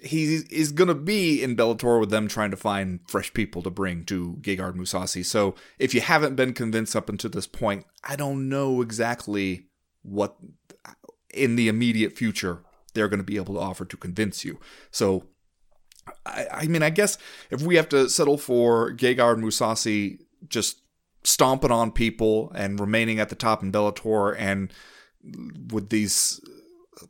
he 0.03 0.43
is 0.51 0.73
going 0.73 0.89
to 0.89 0.95
be 0.95 1.43
in 1.43 1.57
Bellator 1.57 2.01
with 2.01 2.11
them 2.11 2.29
trying 2.29 2.51
to 2.51 2.57
find 2.57 3.01
fresh 3.09 3.33
people 3.33 3.63
to 3.63 3.71
bring 3.71 4.05
to 4.07 4.37
Gegard 4.41 4.75
Mousasi. 4.77 5.25
So 5.25 5.55
if 5.79 5.95
you 5.95 6.01
haven't 6.01 6.37
been 6.37 6.53
convinced 6.53 6.95
up 6.97 7.09
until 7.09 7.31
this 7.31 7.47
point, 7.47 7.87
I 8.03 8.17
don't 8.17 8.49
know 8.49 8.83
exactly 8.83 9.67
what 10.03 10.37
in 11.33 11.57
the 11.57 11.69
immediate 11.69 12.17
future 12.17 12.63
they're 12.93 13.09
going 13.09 13.19
to 13.19 13.25
be 13.25 13.37
able 13.37 13.55
to 13.55 13.61
offer 13.61 13.85
to 13.85 13.97
convince 13.97 14.45
you. 14.45 14.61
So 14.91 15.25
I, 16.27 16.47
I 16.53 16.67
mean, 16.67 16.83
I 16.83 16.91
guess 16.91 17.19
if 17.51 17.63
we 17.63 17.77
have 17.77 17.89
to 17.91 18.09
settle 18.09 18.39
for 18.39 18.93
Gegard 18.93 19.39
Mousasi 19.39 20.19
just 20.49 20.81
stomping 21.25 21.71
on 21.71 21.91
people 21.91 22.53
and 22.55 22.79
remaining 22.79 23.19
at 23.19 23.31
the 23.31 23.35
top 23.35 23.63
in 23.63 23.73
Bellator 23.73 24.37
and 24.39 24.73
with 25.73 25.91
these 25.91 26.41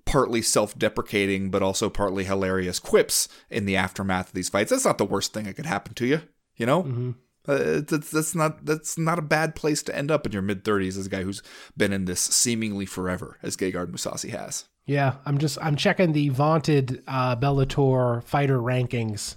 partly 0.05 0.41
self-deprecating 0.41 1.51
but 1.51 1.63
also 1.63 1.91
partly 1.91 2.25
hilarious 2.25 2.79
quips 2.79 3.29
in 3.51 3.67
the 3.67 3.77
aftermath 3.77 4.29
of 4.29 4.35
these 4.35 4.49
fights, 4.49 4.71
that's 4.71 4.85
not 4.85 4.99
the 4.99 5.05
worst 5.05 5.33
thing 5.33 5.45
that 5.45 5.57
could 5.57 5.67
happen 5.67 5.95
to 5.95 6.07
you. 6.07 6.23
You 6.57 6.67
know, 6.67 6.83
mm-hmm. 6.85 7.11
uh, 7.49 7.83
that's 7.89 8.11
that's 8.11 8.35
not 8.35 8.65
that's 8.65 8.97
not 8.97 9.19
a 9.19 9.23
bad 9.23 9.57
place 9.57 9.83
to 9.85 9.97
end 9.97 10.11
up 10.11 10.25
in 10.27 10.33
your 10.33 10.43
mid 10.43 10.65
30s 10.65 10.97
as 10.97 11.07
a 11.07 11.11
guy 11.11 11.23
who's 11.23 11.43
been 11.77 11.93
in 11.93 12.05
this 12.05 12.21
seemingly 12.21 12.87
forever, 12.87 13.39
as 13.43 13.57
Gegard 13.57 13.91
Mousasi 13.91 14.31
has. 14.31 14.67
Yeah, 14.87 15.17
I'm 15.27 15.39
just 15.39 15.59
I'm 15.61 15.77
checking 15.77 16.13
the 16.13 16.29
vaunted 16.29 17.03
uh, 17.09 17.37
Bellator 17.37 18.23
fighter 18.23 18.59
rankings 18.59 19.37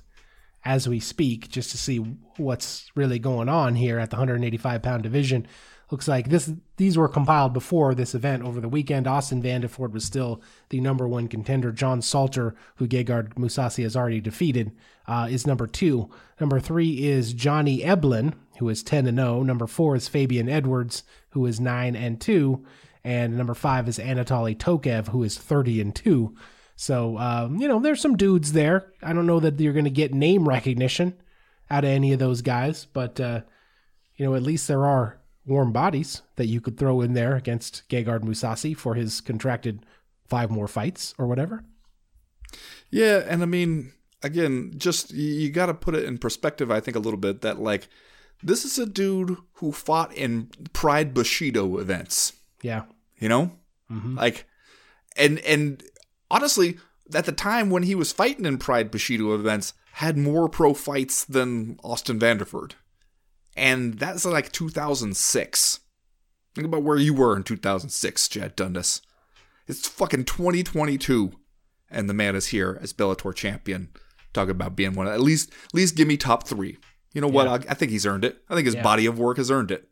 as 0.64 0.88
we 0.88 1.00
speak, 1.00 1.50
just 1.50 1.72
to 1.72 1.78
see 1.78 1.98
what's 2.38 2.92
really 2.94 3.20
going 3.20 3.48
on 3.48 3.76
here 3.76 4.00
at 4.00 4.10
the 4.10 4.18
185 4.18 4.82
pound 4.82 5.02
division. 5.04 5.48
Looks 5.90 6.08
like 6.08 6.30
this 6.30 6.52
these 6.76 6.98
were 6.98 7.08
compiled 7.08 7.54
before 7.54 7.96
this 7.96 8.14
event 8.14 8.44
over 8.44 8.60
the 8.60 8.68
weekend. 8.68 9.08
Austin 9.08 9.42
Vanderford 9.42 9.92
was 9.92 10.04
still 10.04 10.42
the 10.70 10.82
number 10.82 11.08
one 11.08 11.28
contender. 11.28 11.72
John 11.72 12.02
Salter, 12.02 12.56
who 12.76 12.88
Gegard 12.88 13.36
Mousasi 13.36 13.84
has 13.84 13.96
already 13.96 14.20
defeated, 14.20 14.72
uh, 15.08 15.28
is 15.30 15.48
number 15.48 15.66
two. 15.66 16.10
Number 16.40 16.60
three 16.60 17.08
is 17.08 17.34
Johnny 17.34 17.80
Eblin, 17.80 18.34
who 18.60 18.68
is 18.68 18.84
10 18.84 19.08
and 19.08 19.18
0. 19.18 19.44
Number 19.44 19.66
four 19.66 19.96
is 19.96 20.10
Fabian 20.10 20.50
Edwards, 20.50 21.04
who 21.30 21.46
is 21.46 21.60
9 21.60 21.96
and 21.96 22.20
2 22.20 22.66
and 23.08 23.38
number 23.38 23.54
five 23.54 23.88
is 23.88 24.00
Anatoly 24.00 24.54
Tokov, 24.54 25.08
who 25.08 25.24
is 25.24 25.38
30 25.38 25.80
and 25.80 25.96
two. 25.96 26.36
So, 26.76 27.18
um, 27.18 27.56
you 27.56 27.70
know, 27.70 27.80
there's 27.80 28.02
some 28.02 28.18
dudes 28.18 28.52
there. 28.52 28.92
I 29.02 29.14
don't 29.14 29.26
know 29.26 29.40
that 29.40 29.58
you're 29.62 29.72
going 29.72 29.86
to 29.86 29.90
get 29.90 30.14
name 30.14 30.46
recognition 30.46 31.16
out 31.72 31.86
of 31.86 31.90
any 31.90 32.12
of 32.12 32.20
those 32.20 32.42
guys, 32.42 32.86
but, 32.92 33.18
uh, 33.22 33.42
you 34.18 34.26
know, 34.26 34.36
at 34.36 34.44
least 34.44 34.68
there 34.68 34.86
are 34.86 35.17
warm 35.48 35.72
bodies 35.72 36.22
that 36.36 36.48
you 36.48 36.62
could 36.62 36.78
throw 36.78 37.02
in 37.02 37.14
there 37.14 37.36
against 37.36 37.88
Gegard 37.90 38.22
Mousasi 38.22 38.76
for 38.76 38.96
his 38.96 39.22
contracted 39.22 39.86
five 40.26 40.52
more 40.52 40.68
fights 40.68 41.14
or 41.18 41.28
whatever. 41.28 41.64
Yeah. 42.90 43.24
And 43.28 43.42
I 43.42 43.46
mean, 43.46 43.94
again, 44.22 44.74
just 44.78 45.12
you 45.12 45.50
got 45.50 45.68
to 45.68 45.74
put 45.74 45.96
it 45.96 46.06
in 46.06 46.18
perspective, 46.18 46.70
I 46.70 46.80
think, 46.80 46.96
a 46.98 47.02
little 47.02 47.20
bit 47.20 47.42
that, 47.42 47.60
like, 47.60 47.88
this 48.44 48.66
is 48.66 48.78
a 48.78 48.86
dude 48.86 49.38
who 49.54 49.72
fought 49.72 50.14
in 50.14 50.50
Pride 50.74 51.14
Bushido 51.14 51.78
events. 51.78 52.34
Yeah 52.62 52.84
you 53.20 53.30
know 53.30 53.52
mm-hmm. 53.92 54.18
like 54.18 54.46
and 55.16 55.40
and 55.40 55.84
honestly 56.30 56.78
at 57.14 57.26
the 57.26 57.32
time 57.32 57.70
when 57.70 57.84
he 57.84 57.96
was 57.96 58.12
fighting 58.12 58.46
in 58.46 58.58
pride 58.58 58.92
bushido 58.92 59.34
events 59.34 59.74
had 59.94 60.18
more 60.18 60.48
pro 60.48 60.74
fights 60.74 61.26
than 61.26 61.80
austin 61.84 62.20
vanderford 62.20 62.74
and 63.58 63.96
that's 63.96 64.26
like 64.26 64.52
2006 64.52 65.80
think 66.56 66.66
about 66.66 66.84
where 66.84 66.98
you 66.98 67.14
were 67.14 67.36
in 67.36 67.44
2006 67.44 68.28
chad 68.28 68.56
dundas 68.56 69.02
it's 69.68 69.88
fucking 69.88 70.26
2022 70.26 71.32
and 71.90 72.10
the 72.10 72.14
man 72.14 72.36
is 72.36 72.48
here 72.48 72.80
as 72.82 72.94
bellator 72.94 73.34
champion 73.34 73.90
talking 74.34 74.52
about 74.52 74.76
being 74.76 74.94
one 74.94 75.08
of, 75.08 75.14
at 75.14 75.22
least 75.22 75.52
at 75.52 75.74
least 75.74 75.96
give 75.96 76.08
me 76.08 76.18
top 76.18 76.48
three 76.48 76.78
you 77.14 77.22
know 77.22 77.28
what 77.28 77.48
I, 77.48 77.56
I 77.56 77.74
think 77.74 77.92
he's 77.92 78.06
earned 78.06 78.24
it 78.24 78.44
i 78.50 78.56
think 78.56 78.66
his 78.66 78.76
yeah. 78.76 78.84
body 78.84 79.06
of 79.06 79.20
work 79.20 79.38
has 79.38 79.52
earned 79.52 79.72
it 79.72 79.90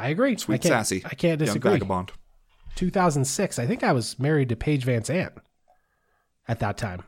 I 0.00 0.08
agree. 0.08 0.36
Sweet 0.38 0.64
I 0.64 0.68
sassy. 0.68 1.02
I 1.04 1.14
can't 1.14 1.38
disagree. 1.38 1.72
Young 1.72 1.80
vagabond. 1.80 2.12
2006. 2.76 3.58
I 3.58 3.66
think 3.66 3.84
I 3.84 3.92
was 3.92 4.18
married 4.18 4.48
to 4.48 4.56
Paige 4.56 4.86
VanZant 4.86 5.32
at 6.48 6.58
that 6.60 6.78
time. 6.78 7.02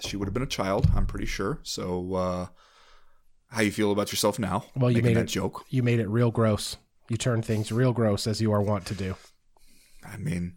She 0.00 0.18
would 0.18 0.28
have 0.28 0.34
been 0.34 0.42
a 0.42 0.46
child, 0.46 0.90
I'm 0.94 1.06
pretty 1.06 1.24
sure. 1.24 1.60
So, 1.62 2.14
uh, 2.14 2.46
how 3.50 3.62
you 3.62 3.70
feel 3.70 3.92
about 3.92 4.12
yourself 4.12 4.38
now? 4.38 4.64
Well, 4.74 4.90
you 4.90 5.02
made 5.02 5.16
that 5.16 5.22
it 5.22 5.26
joke. 5.26 5.64
You 5.70 5.82
made 5.82 6.00
it 6.00 6.08
real 6.08 6.30
gross. 6.30 6.76
You 7.08 7.16
turned 7.16 7.44
things 7.44 7.70
real 7.70 7.92
gross 7.92 8.26
as 8.26 8.40
you 8.40 8.52
are 8.52 8.60
wont 8.62 8.86
to 8.86 8.94
do. 8.94 9.16
I 10.04 10.16
mean, 10.16 10.56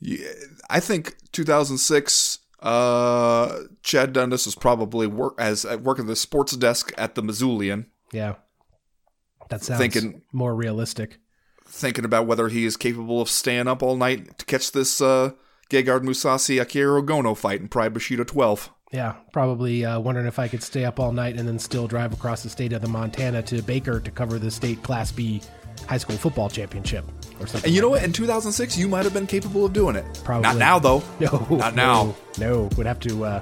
yeah, 0.00 0.28
I 0.68 0.80
think 0.80 1.16
2006. 1.32 2.38
Uh, 2.60 3.62
Chad 3.82 4.12
Dundas 4.12 4.46
was 4.46 4.54
probably 4.54 5.08
work 5.08 5.34
as 5.36 5.66
working 5.78 6.06
the 6.06 6.14
sports 6.14 6.56
desk 6.56 6.92
at 6.96 7.16
the 7.16 7.22
Missoulian. 7.22 7.86
Yeah. 8.12 8.34
That 9.48 9.64
sounds 9.64 9.80
thinking, 9.80 10.22
more 10.32 10.54
realistic. 10.54 11.18
Thinking 11.66 12.04
about 12.04 12.26
whether 12.28 12.48
he 12.48 12.64
is 12.64 12.76
capable 12.76 13.20
of 13.20 13.28
staying 13.28 13.66
up 13.66 13.82
all 13.82 13.96
night 13.96 14.38
to 14.38 14.44
catch 14.44 14.70
this 14.70 15.00
uh, 15.00 15.32
Gegard 15.70 16.02
Mousasi 16.04 16.60
Akihiro 16.60 17.04
Gono 17.04 17.36
fight 17.36 17.60
in 17.60 17.68
Pride 17.68 17.92
Bushido 17.92 18.24
12. 18.24 18.70
Yeah, 18.92 19.14
probably 19.32 19.86
uh, 19.86 19.98
wondering 19.98 20.26
if 20.26 20.38
I 20.38 20.48
could 20.48 20.62
stay 20.62 20.84
up 20.84 21.00
all 21.00 21.12
night 21.12 21.36
and 21.36 21.48
then 21.48 21.58
still 21.58 21.86
drive 21.86 22.12
across 22.12 22.42
the 22.42 22.50
state 22.50 22.74
of 22.74 22.82
the 22.82 22.88
Montana 22.88 23.42
to 23.44 23.62
Baker 23.62 24.00
to 24.00 24.10
cover 24.10 24.38
the 24.38 24.50
state 24.50 24.82
Class 24.82 25.10
B 25.10 25.40
high 25.88 25.96
school 25.96 26.16
football 26.16 26.50
championship 26.50 27.04
or 27.40 27.46
something. 27.46 27.68
And 27.68 27.74
you 27.74 27.80
like 27.80 27.86
know 27.86 27.90
what? 27.90 28.00
That. 28.00 28.06
In 28.06 28.12
2006, 28.12 28.76
you 28.76 28.88
might 28.88 29.04
have 29.04 29.14
been 29.14 29.26
capable 29.26 29.64
of 29.64 29.72
doing 29.72 29.96
it. 29.96 30.04
Probably 30.24 30.42
not 30.42 30.56
now, 30.56 30.78
though. 30.78 31.02
No, 31.20 31.46
not 31.50 31.74
now. 31.74 32.14
No, 32.38 32.64
no. 32.64 32.70
would 32.76 32.86
have 32.86 33.00
to 33.00 33.24
uh, 33.24 33.40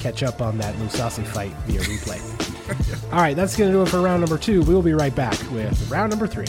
catch 0.00 0.22
up 0.22 0.40
on 0.40 0.58
that 0.58 0.74
Mousasi 0.76 1.24
fight 1.26 1.52
via 1.66 1.80
replay. 1.80 3.12
All 3.12 3.20
right, 3.20 3.36
that's 3.36 3.56
going 3.56 3.70
to 3.70 3.76
do 3.76 3.82
it 3.82 3.88
for 3.88 4.00
round 4.00 4.20
number 4.20 4.38
two. 4.38 4.62
We 4.62 4.74
will 4.74 4.82
be 4.82 4.94
right 4.94 5.14
back 5.14 5.38
with 5.52 5.90
round 5.90 6.10
number 6.10 6.26
three. 6.26 6.46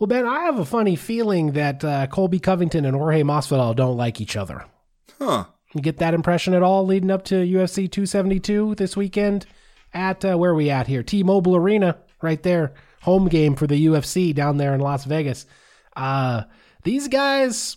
Well, 0.00 0.06
Ben, 0.06 0.26
I 0.26 0.44
have 0.44 0.58
a 0.58 0.64
funny 0.64 0.96
feeling 0.96 1.52
that 1.52 1.84
uh, 1.84 2.06
Colby 2.06 2.38
Covington 2.38 2.86
and 2.86 2.96
Jorge 2.96 3.22
Masvidal 3.22 3.76
don't 3.76 3.98
like 3.98 4.18
each 4.18 4.34
other. 4.34 4.64
Huh. 5.18 5.44
You 5.74 5.82
get 5.82 5.98
that 5.98 6.14
impression 6.14 6.54
at 6.54 6.62
all 6.62 6.86
leading 6.86 7.10
up 7.10 7.22
to 7.26 7.34
UFC 7.34 7.90
272 7.90 8.76
this 8.76 8.96
weekend 8.96 9.44
at 9.92 10.24
uh, 10.24 10.38
where 10.38 10.52
are 10.52 10.54
we 10.54 10.70
at 10.70 10.86
here? 10.86 11.02
T-Mobile 11.02 11.54
Arena, 11.54 11.98
right 12.22 12.42
there, 12.42 12.72
home 13.02 13.28
game 13.28 13.54
for 13.54 13.66
the 13.66 13.86
UFC 13.86 14.34
down 14.34 14.56
there 14.56 14.72
in 14.72 14.80
Las 14.80 15.04
Vegas. 15.04 15.44
Uh, 15.94 16.44
these 16.82 17.06
guys 17.06 17.76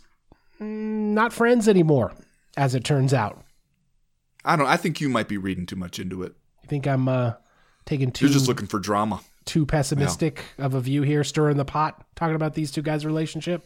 mm, 0.62 1.14
not 1.14 1.34
friends 1.34 1.68
anymore, 1.68 2.14
as 2.56 2.74
it 2.74 2.86
turns 2.86 3.14
out. 3.14 3.44
I 4.46 4.56
don't. 4.56 4.68
I 4.68 4.78
think 4.78 5.02
you 5.02 5.10
might 5.10 5.28
be 5.28 5.38
reading 5.38 5.66
too 5.66 5.76
much 5.76 6.00
into 6.00 6.24
it. 6.24 6.34
You 6.62 6.70
think 6.70 6.88
I'm 6.88 7.10
uh, 7.10 7.34
taking 7.86 8.12
too? 8.12 8.28
You're 8.28 8.34
just 8.34 8.48
looking 8.48 8.68
for 8.68 8.80
drama. 8.80 9.20
Too 9.46 9.66
pessimistic 9.66 10.44
yeah. 10.58 10.66
of 10.66 10.74
a 10.74 10.80
view 10.80 11.02
here, 11.02 11.24
stirring 11.24 11.58
the 11.58 11.66
pot, 11.66 12.06
talking 12.16 12.36
about 12.36 12.54
these 12.54 12.72
two 12.72 12.82
guys' 12.82 13.06
relationship. 13.06 13.66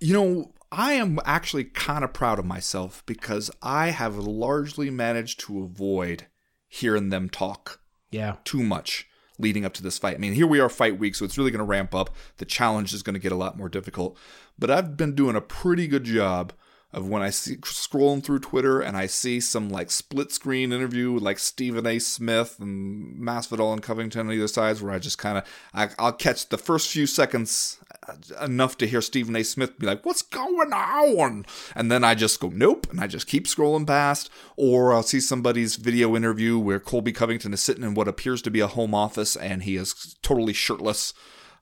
You 0.00 0.14
know, 0.14 0.52
I 0.70 0.94
am 0.94 1.18
actually 1.24 1.64
kind 1.64 2.04
of 2.04 2.12
proud 2.12 2.38
of 2.38 2.44
myself 2.44 3.02
because 3.06 3.50
I 3.62 3.88
have 3.88 4.16
largely 4.16 4.90
managed 4.90 5.40
to 5.40 5.62
avoid 5.62 6.26
hearing 6.68 7.08
them 7.08 7.30
talk 7.30 7.80
yeah 8.10 8.36
too 8.44 8.62
much 8.62 9.06
leading 9.38 9.64
up 9.64 9.72
to 9.72 9.82
this 9.82 9.98
fight. 9.98 10.16
I 10.16 10.18
mean, 10.18 10.32
here 10.32 10.46
we 10.46 10.60
are 10.60 10.68
fight 10.68 10.98
week, 10.98 11.14
so 11.14 11.24
it's 11.24 11.38
really 11.38 11.50
going 11.50 11.60
to 11.60 11.64
ramp 11.64 11.94
up. 11.94 12.10
The 12.38 12.44
challenge 12.44 12.92
is 12.92 13.02
going 13.02 13.14
to 13.14 13.20
get 13.20 13.32
a 13.32 13.36
lot 13.36 13.56
more 13.56 13.68
difficult. 13.68 14.18
But 14.58 14.70
I've 14.70 14.96
been 14.96 15.14
doing 15.14 15.36
a 15.36 15.40
pretty 15.40 15.86
good 15.86 16.04
job 16.04 16.52
of 16.90 17.06
when 17.06 17.20
I 17.20 17.28
see 17.28 17.56
scrolling 17.56 18.24
through 18.24 18.38
Twitter 18.38 18.80
and 18.80 18.96
I 18.96 19.06
see 19.06 19.40
some 19.40 19.68
like 19.68 19.90
split 19.90 20.32
screen 20.32 20.72
interview 20.72 21.12
with 21.12 21.22
like 21.22 21.38
Stephen 21.38 21.86
A. 21.86 21.98
Smith 21.98 22.56
and 22.58 23.20
Masvidal 23.20 23.74
and 23.74 23.82
Covington 23.82 24.28
on 24.28 24.32
either 24.32 24.48
sides, 24.48 24.80
where 24.80 24.92
I 24.92 24.98
just 24.98 25.18
kind 25.18 25.38
of 25.38 25.94
I'll 25.98 26.12
catch 26.12 26.48
the 26.48 26.56
first 26.56 26.88
few 26.88 27.06
seconds 27.06 27.78
uh, 28.08 28.14
enough 28.42 28.78
to 28.78 28.86
hear 28.86 29.02
Stephen 29.02 29.36
A. 29.36 29.42
Smith 29.42 29.78
be 29.78 29.86
like, 29.86 30.06
"What's 30.06 30.22
going 30.22 30.72
on?" 30.72 31.44
and 31.74 31.92
then 31.92 32.04
I 32.04 32.14
just 32.14 32.40
go, 32.40 32.48
"Nope," 32.48 32.86
and 32.90 33.00
I 33.00 33.06
just 33.06 33.26
keep 33.26 33.46
scrolling 33.46 33.86
past, 33.86 34.30
or 34.56 34.94
I'll 34.94 35.02
see 35.02 35.20
somebody's 35.20 35.76
video 35.76 36.16
interview 36.16 36.58
where 36.58 36.80
Colby 36.80 37.12
Covington 37.12 37.52
is 37.52 37.62
sitting 37.62 37.84
in 37.84 37.92
what 37.92 38.08
appears 38.08 38.40
to 38.42 38.50
be 38.50 38.60
a 38.60 38.66
home 38.66 38.94
office 38.94 39.36
and 39.36 39.64
he 39.64 39.76
is 39.76 40.16
totally 40.22 40.54
shirtless 40.54 41.12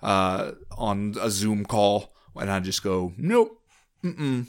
uh, 0.03 0.53
on 0.79 1.16
a 1.20 1.31
Zoom 1.31 1.64
call, 1.64 2.14
and 2.37 2.49
I 2.49 2.61
just 2.61 2.85
go, 2.85 3.12
"Nope." 3.16 3.61
Mm-mm 4.05 4.47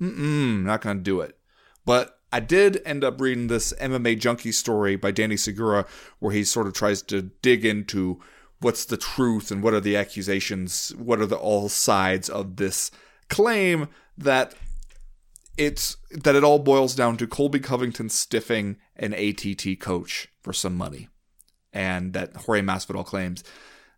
mm 0.00 0.62
not 0.62 0.82
to 0.82 0.94
do 0.94 1.20
it. 1.20 1.36
But 1.84 2.18
I 2.32 2.40
did 2.40 2.80
end 2.84 3.04
up 3.04 3.20
reading 3.20 3.48
this 3.48 3.72
MMA 3.80 4.18
junkie 4.18 4.52
story 4.52 4.96
by 4.96 5.10
Danny 5.10 5.36
Segura 5.36 5.86
where 6.18 6.32
he 6.32 6.44
sort 6.44 6.66
of 6.66 6.74
tries 6.74 7.02
to 7.02 7.22
dig 7.22 7.64
into 7.64 8.20
what's 8.60 8.84
the 8.84 8.96
truth 8.96 9.50
and 9.50 9.62
what 9.62 9.74
are 9.74 9.80
the 9.80 9.96
accusations, 9.96 10.94
what 10.96 11.20
are 11.20 11.26
the 11.26 11.36
all 11.36 11.68
sides 11.68 12.28
of 12.28 12.56
this 12.56 12.90
claim 13.28 13.88
that 14.16 14.54
it's 15.56 15.96
that 16.10 16.36
it 16.36 16.44
all 16.44 16.58
boils 16.58 16.94
down 16.94 17.16
to 17.16 17.26
Colby 17.26 17.60
Covington 17.60 18.08
stiffing 18.08 18.76
an 18.96 19.12
ATT 19.12 19.80
coach 19.80 20.28
for 20.40 20.52
some 20.52 20.76
money. 20.76 21.08
And 21.72 22.12
that 22.12 22.36
Jorge 22.36 22.62
Masvidal 22.62 23.06
claims 23.06 23.44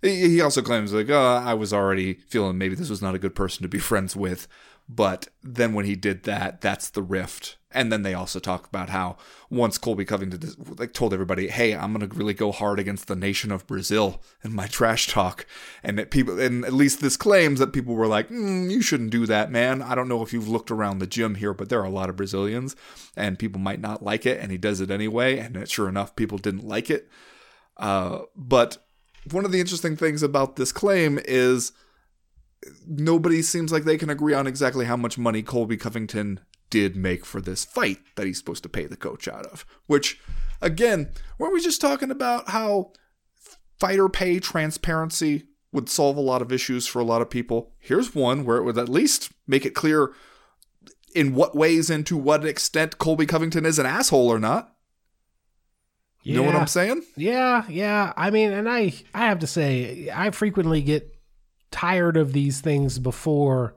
he 0.03 0.41
also 0.41 0.63
claims 0.63 0.93
like, 0.93 1.09
oh, 1.11 1.43
I 1.45 1.55
was 1.55 1.73
already 1.73 2.15
feeling 2.15 2.59
maybe 2.59 2.75
this 2.75 2.91
was 2.91 3.03
not 3.03 3.15
a 3.15 3.21
good 3.21 3.37
person 3.37 3.63
to 3.63 3.69
be 3.69 3.79
friends 3.91 4.17
with. 4.17 4.49
But 4.89 5.29
then 5.43 5.73
when 5.73 5.87
he 5.87 5.95
did 5.95 6.25
that, 6.25 6.61
that's 6.61 6.91
the 6.91 7.03
rift. 7.03 7.57
And 7.71 7.91
then 7.91 8.03
they 8.03 8.13
also 8.13 8.39
talk 8.39 8.67
about 8.67 8.91
how 8.91 9.17
once 9.49 9.79
Colby 9.79 10.05
Covington 10.05 10.77
like 10.77 10.93
told 10.93 11.15
everybody, 11.15 11.49
"Hey, 11.49 11.75
I'm 11.75 11.93
gonna 11.93 12.09
really 12.09 12.35
go 12.35 12.53
hard 12.53 12.79
against 12.79 13.07
the 13.07 13.17
nation 13.17 13.51
of 13.51 13.67
Brazil 13.67 14.23
in 14.45 14.55
my 14.55 14.67
trash 14.69 15.07
talk," 15.07 15.47
and 15.83 15.99
that 15.99 16.11
people, 16.11 16.39
and 16.39 16.65
at 16.67 16.75
least 16.75 17.01
this 17.01 17.17
claims 17.17 17.61
that 17.61 17.73
people 17.73 17.95
were 17.95 18.07
like, 18.07 18.29
mm, 18.29 18.71
"You 18.71 18.83
shouldn't 18.83 19.11
do 19.11 19.25
that, 19.27 19.51
man." 19.51 19.81
I 19.81 19.95
don't 19.95 20.09
know 20.09 20.23
if 20.23 20.35
you've 20.35 20.49
looked 20.49 20.71
around 20.71 20.99
the 20.99 21.07
gym 21.07 21.37
here, 21.37 21.55
but 21.55 21.71
there 21.71 21.81
are 21.81 21.87
a 21.87 21.91
lot 21.91 22.11
of 22.11 22.17
Brazilians, 22.17 22.77
and 23.17 23.39
people 23.39 23.61
might 23.61 23.81
not 23.81 24.03
like 24.03 24.27
it, 24.27 24.39
and 24.41 24.53
he 24.53 24.59
does 24.59 24.81
it 24.83 24.91
anyway. 24.91 25.39
And 25.39 25.67
sure 25.69 25.89
enough, 25.89 26.15
people 26.15 26.37
didn't 26.37 26.69
like 26.69 26.91
it. 26.91 27.09
Uh, 27.79 28.23
but 28.37 28.77
one 29.31 29.47
of 29.47 29.53
the 29.53 29.61
interesting 29.61 29.97
things 29.97 30.23
about 30.23 30.57
this 30.57 30.73
claim 30.73 31.19
is 31.25 31.73
nobody 32.87 33.43
seems 33.43 33.73
like 33.73 33.85
they 33.85 33.97
can 33.97 34.11
agree 34.11 34.35
on 34.35 34.47
exactly 34.47 34.87
how 34.87 34.97
much 34.97 35.19
money 35.19 35.43
Colby 35.43 35.77
Covington 35.77 36.41
did 36.71 36.97
make 36.97 37.25
for 37.25 37.41
this 37.41 37.65
fight 37.65 37.99
that 38.17 38.27
he's 38.27 38.39
supposed 38.39 38.63
to 38.63 38.69
pay 38.69 38.87
the 38.87 38.97
coach 38.97 39.29
out 39.29 39.47
of. 39.47 39.67
Which, 39.87 40.21
again, 40.61 41.11
weren't 41.39 41.53
we 41.53 41.61
just 41.61 41.81
talking 41.81 42.11
about 42.11 42.51
how 42.51 42.93
fighter 43.79 44.09
pay 44.09 44.39
transparency 44.39 45.45
would 45.73 45.89
solve 45.89 46.17
a 46.17 46.21
lot 46.21 46.43
of 46.43 46.53
issues 46.53 46.87
for 46.87 47.01
a 47.01 47.05
lot 47.05 47.23
of 47.23 47.31
people? 47.31 47.75
Here's 47.79 48.15
one 48.15 48.45
where 48.45 48.57
it 48.57 48.65
would 48.65 48.79
at 48.79 48.89
least 48.89 49.31
make 49.47 49.67
it 49.67 49.75
clear 49.75 50.13
in 51.15 51.35
what 51.35 51.55
ways 51.55 51.91
and 51.91 52.07
to 52.07 52.17
what 52.17 52.45
extent 52.45 52.99
Colby 52.99 53.27
Covington 53.27 53.67
is 53.67 53.79
an 53.79 53.87
asshole 53.87 54.29
or 54.29 54.39
not. 54.39 54.75
You 56.23 56.37
know 56.37 56.45
what 56.45 56.55
I'm 56.55 56.69
saying? 56.69 57.03
Yeah, 57.17 57.65
yeah. 57.69 58.13
I 58.17 58.31
mean, 58.31 58.53
and 58.53 58.69
I 58.69 58.93
I 59.13 59.27
have 59.27 59.41
to 59.41 59.47
say, 59.49 60.09
I 60.15 60.31
frequently 60.31 60.81
get 60.81 61.12
tired 61.73 62.17
of 62.17 62.33
these 62.33 62.61
things 62.61 62.99
before 62.99 63.75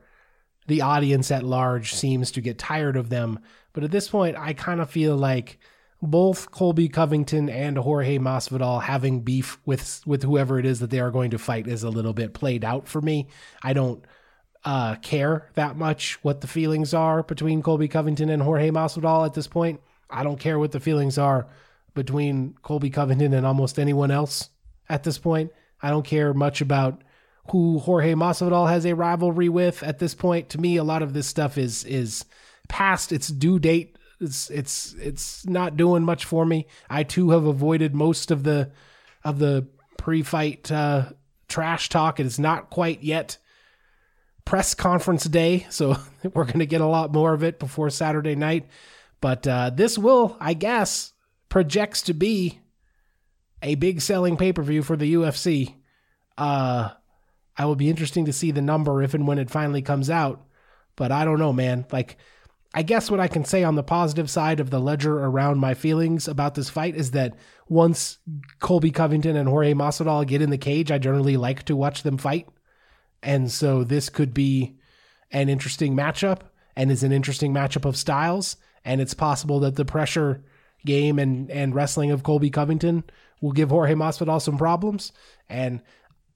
the 0.67 0.81
audience 0.81 1.31
at 1.31 1.43
large 1.43 1.93
seems 1.93 2.31
to 2.31 2.41
get 2.41 2.57
tired 2.57 2.97
of 2.97 3.09
them. 3.09 3.39
But 3.73 3.83
at 3.83 3.91
this 3.91 4.09
point, 4.09 4.37
I 4.37 4.53
kind 4.53 4.81
of 4.81 4.89
feel 4.89 5.15
like 5.15 5.59
both 6.01 6.51
Colby 6.51 6.89
Covington 6.89 7.49
and 7.49 7.77
Jorge 7.77 8.17
Masvidal 8.17 8.83
having 8.83 9.21
beef 9.21 9.59
with 9.65 10.01
with 10.05 10.23
whoever 10.23 10.59
it 10.59 10.65
is 10.65 10.79
that 10.79 10.89
they 10.89 10.99
are 10.99 11.11
going 11.11 11.31
to 11.31 11.37
fight 11.37 11.67
is 11.67 11.83
a 11.83 11.89
little 11.89 12.13
bit 12.13 12.33
played 12.33 12.63
out 12.63 12.87
for 12.87 13.01
me. 13.01 13.27
I 13.63 13.73
don't 13.73 14.05
uh, 14.63 14.95
care 14.95 15.49
that 15.53 15.77
much 15.77 16.19
what 16.23 16.41
the 16.41 16.47
feelings 16.47 16.93
are 16.93 17.23
between 17.23 17.61
Colby 17.61 17.87
Covington 17.87 18.29
and 18.29 18.41
Jorge 18.41 18.71
Masvidal 18.71 19.25
at 19.25 19.33
this 19.33 19.47
point. 19.47 19.79
I 20.09 20.23
don't 20.23 20.39
care 20.39 20.59
what 20.59 20.71
the 20.71 20.79
feelings 20.79 21.17
are 21.17 21.47
between 21.93 22.55
Colby 22.61 22.89
Covington 22.89 23.33
and 23.33 23.45
almost 23.45 23.79
anyone 23.79 24.11
else 24.11 24.49
at 24.89 25.03
this 25.03 25.17
point. 25.17 25.51
I 25.81 25.89
don't 25.89 26.05
care 26.05 26.33
much 26.33 26.61
about 26.61 27.03
who 27.51 27.79
Jorge 27.79 28.13
Masvidal 28.13 28.69
has 28.69 28.85
a 28.85 28.95
rivalry 28.95 29.49
with 29.49 29.83
at 29.83 29.99
this 29.99 30.15
point. 30.15 30.49
To 30.49 30.57
me, 30.59 30.77
a 30.77 30.83
lot 30.83 31.01
of 31.01 31.13
this 31.13 31.27
stuff 31.27 31.57
is 31.57 31.83
is 31.83 32.25
past 32.67 33.11
its 33.11 33.27
due 33.27 33.59
date. 33.59 33.97
It's 34.19 34.49
it's 34.49 34.93
it's 34.93 35.45
not 35.45 35.77
doing 35.77 36.03
much 36.03 36.25
for 36.25 36.45
me. 36.45 36.67
I 36.89 37.03
too 37.03 37.31
have 37.31 37.45
avoided 37.45 37.93
most 37.93 38.31
of 38.31 38.43
the 38.43 38.71
of 39.23 39.39
the 39.39 39.67
pre-fight 39.97 40.71
uh, 40.71 41.09
trash 41.47 41.89
talk. 41.89 42.19
It 42.19 42.25
is 42.25 42.39
not 42.39 42.69
quite 42.69 43.03
yet 43.03 43.37
press 44.45 44.73
conference 44.73 45.25
day, 45.25 45.65
so 45.69 45.97
we're 46.33 46.45
going 46.45 46.59
to 46.59 46.65
get 46.65 46.81
a 46.81 46.87
lot 46.87 47.13
more 47.13 47.33
of 47.33 47.43
it 47.43 47.59
before 47.59 47.89
Saturday 47.89 48.35
night. 48.35 48.67
But 49.21 49.47
uh, 49.47 49.71
this 49.71 49.97
will, 49.97 50.37
I 50.39 50.53
guess, 50.53 51.13
projects 51.49 52.03
to 52.03 52.13
be 52.13 52.59
a 53.61 53.75
big 53.75 54.01
selling 54.01 54.37
pay 54.37 54.53
per 54.53 54.61
view 54.61 54.83
for 54.83 54.95
the 54.95 55.13
UFC. 55.15 55.75
Uh, 56.37 56.91
I 57.57 57.65
will 57.65 57.75
be 57.75 57.89
interesting 57.89 58.25
to 58.25 58.33
see 58.33 58.51
the 58.51 58.61
number 58.61 59.01
if 59.01 59.13
and 59.13 59.27
when 59.27 59.39
it 59.39 59.49
finally 59.49 59.81
comes 59.81 60.09
out. 60.09 60.45
But 60.95 61.11
I 61.11 61.25
don't 61.25 61.39
know, 61.39 61.53
man. 61.53 61.85
Like, 61.91 62.17
I 62.73 62.81
guess 62.81 63.09
what 63.09 63.21
I 63.21 63.29
can 63.29 63.45
say 63.45 63.63
on 63.63 63.75
the 63.75 63.83
positive 63.83 64.29
side 64.29 64.59
of 64.59 64.69
the 64.69 64.79
ledger 64.79 65.17
around 65.17 65.59
my 65.59 65.73
feelings 65.73 66.27
about 66.27 66.55
this 66.55 66.69
fight 66.69 66.95
is 66.95 67.11
that 67.11 67.35
once 67.69 68.17
Colby 68.59 68.91
Covington 68.91 69.37
and 69.37 69.47
Jorge 69.47 69.73
Masvidal 69.73 70.27
get 70.27 70.41
in 70.41 70.49
the 70.49 70.57
cage, 70.57 70.91
I 70.91 70.97
generally 70.97 71.37
like 71.37 71.63
to 71.63 71.75
watch 71.75 72.03
them 72.03 72.17
fight. 72.17 72.47
And 73.23 73.49
so 73.49 73.83
this 73.83 74.09
could 74.09 74.33
be 74.33 74.75
an 75.31 75.47
interesting 75.47 75.95
matchup 75.95 76.41
and 76.75 76.91
is 76.91 77.03
an 77.03 77.13
interesting 77.13 77.53
matchup 77.53 77.85
of 77.85 77.95
styles. 77.95 78.57
And 78.83 78.99
it's 78.99 79.13
possible 79.13 79.61
that 79.61 79.75
the 79.75 79.85
pressure 79.85 80.43
game 80.85 81.17
and, 81.17 81.49
and 81.49 81.73
wrestling 81.73 82.11
of 82.11 82.23
Colby 82.23 82.49
Covington 82.49 83.05
will 83.41 83.53
give 83.53 83.69
Jorge 83.69 83.93
Masvidal 83.93 84.41
some 84.41 84.57
problems. 84.57 85.11
And 85.49 85.81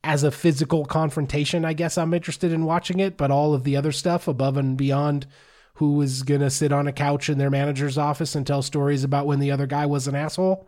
as 0.04 0.24
a 0.24 0.32
physical 0.32 0.86
confrontation, 0.86 1.66
I 1.66 1.74
guess 1.74 1.98
I'm 1.98 2.14
interested 2.14 2.52
in 2.52 2.66
watching 2.66 3.00
it, 3.00 3.18
but 3.18 3.32
all 3.32 3.54
of 3.54 3.64
the 3.64 3.76
other 3.76 3.92
stuff 3.92 4.28
above 4.28 4.58
and 4.58 4.78
beyond 4.78 5.28
who 5.76 6.02
is 6.02 6.24
going 6.24 6.42
to 6.42 6.50
sit 6.50 6.72
on 6.72 6.88
a 6.88 6.94
couch 6.94 7.30
in 7.30 7.38
their 7.38 7.50
manager's 7.50 7.98
office 7.98 8.36
and 8.36 8.46
tell 8.46 8.62
stories 8.62 9.04
about 9.04 9.26
when 9.26 9.40
the 9.40 9.52
other 9.52 9.68
guy 9.68 9.86
was 9.86 10.08
an 10.08 10.16
asshole, 10.16 10.68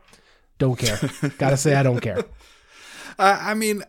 don't 0.57 0.77
care. 0.77 0.99
Gotta 1.38 1.57
say, 1.57 1.75
I 1.75 1.84
don't 1.84 1.99
care. 1.99 2.23
Uh, 3.19 3.38
I 3.41 3.53
mean, 3.53 3.84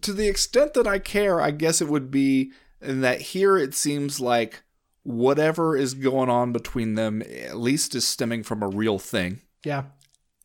to 0.00 0.12
the 0.12 0.28
extent 0.28 0.74
that 0.74 0.86
I 0.86 0.98
care, 0.98 1.40
I 1.40 1.50
guess 1.50 1.80
it 1.80 1.88
would 1.88 2.10
be 2.10 2.52
in 2.80 3.00
that 3.00 3.20
here 3.20 3.56
it 3.56 3.74
seems 3.74 4.20
like 4.20 4.62
whatever 5.04 5.76
is 5.76 5.94
going 5.94 6.28
on 6.28 6.52
between 6.52 6.94
them 6.94 7.22
at 7.22 7.56
least 7.56 7.94
is 7.94 8.06
stemming 8.06 8.42
from 8.42 8.62
a 8.62 8.68
real 8.68 8.98
thing. 8.98 9.40
Yeah. 9.64 9.84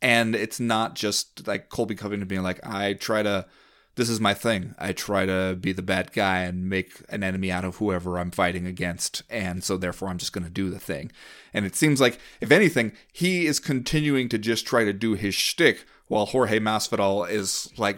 And 0.01 0.35
it's 0.35 0.59
not 0.59 0.95
just 0.95 1.47
like 1.47 1.69
Colby 1.69 1.95
Covington 1.95 2.27
being 2.27 2.43
like, 2.43 2.65
I 2.65 2.93
try 2.93 3.23
to 3.23 3.45
this 3.99 4.09
is 4.09 4.21
my 4.21 4.33
thing. 4.33 4.73
I 4.79 4.93
try 4.93 5.25
to 5.25 5.57
be 5.59 5.73
the 5.73 5.81
bad 5.81 6.13
guy 6.13 6.43
and 6.43 6.69
make 6.69 7.01
an 7.09 7.21
enemy 7.21 7.51
out 7.51 7.65
of 7.65 7.75
whoever 7.75 8.17
I'm 8.17 8.31
fighting 8.31 8.65
against, 8.65 9.23
and 9.29 9.61
so 9.61 9.75
therefore 9.75 10.07
I'm 10.07 10.17
just 10.17 10.31
going 10.31 10.45
to 10.45 10.49
do 10.49 10.69
the 10.69 10.79
thing. 10.79 11.11
And 11.53 11.65
it 11.65 11.75
seems 11.75 11.99
like, 11.99 12.17
if 12.39 12.49
anything, 12.49 12.93
he 13.11 13.45
is 13.45 13.59
continuing 13.59 14.29
to 14.29 14.37
just 14.37 14.65
try 14.65 14.85
to 14.85 14.93
do 14.93 15.15
his 15.15 15.35
shtick, 15.35 15.85
while 16.07 16.27
Jorge 16.27 16.59
Masvidal 16.59 17.29
is 17.29 17.69
like 17.77 17.97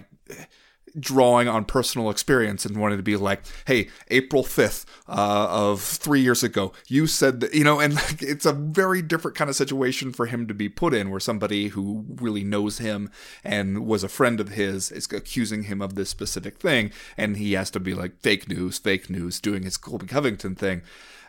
drawing 1.00 1.48
on 1.48 1.66
personal 1.66 2.10
experience 2.10 2.66
and 2.66 2.78
wanting 2.78 2.98
to 2.98 3.04
be 3.04 3.16
like, 3.16 3.42
hey, 3.66 3.90
April 4.10 4.44
5th 4.44 4.86
uh, 5.08 5.48
of 5.50 5.82
three 5.82 6.22
years 6.22 6.44
ago, 6.44 6.74
you 6.88 7.08
said 7.08 7.40
that, 7.42 7.54
you 7.54 7.64
know, 7.64 7.80
and 7.80 7.96
like, 7.96 8.22
it's 8.22 8.46
a 8.46 8.54
very 8.54 9.02
different 9.02 9.38
kind 9.38 9.50
of 9.50 9.56
situation 9.56 10.12
for 10.12 10.26
him 10.26 10.48
to 10.48 10.54
be 10.54 10.70
put 10.70 10.94
in 10.94 11.10
where 11.10 11.20
somebody 11.20 11.70
who 11.70 12.06
really 12.16 12.44
knows 12.44 12.80
him 12.80 13.10
and 13.44 13.86
was 13.86 14.04
a 14.04 14.10
friend 14.10 14.40
of 14.40 14.50
his 14.50 14.92
is 14.92 15.12
accusing 15.12 15.64
him 15.64 15.82
of 15.82 15.96
this 15.96 16.10
specific 16.10 16.60
thing. 16.60 16.92
And 17.18 17.38
he 17.38 17.54
has 17.54 17.70
to 17.72 17.80
be 17.80 17.94
like, 17.94 18.20
fake 18.22 18.50
news, 18.50 18.78
fake 18.78 19.10
news, 19.10 19.40
doing 19.40 19.64
his 19.64 19.78
Colby 19.78 20.08
Covington 20.08 20.56
thing. 20.56 20.82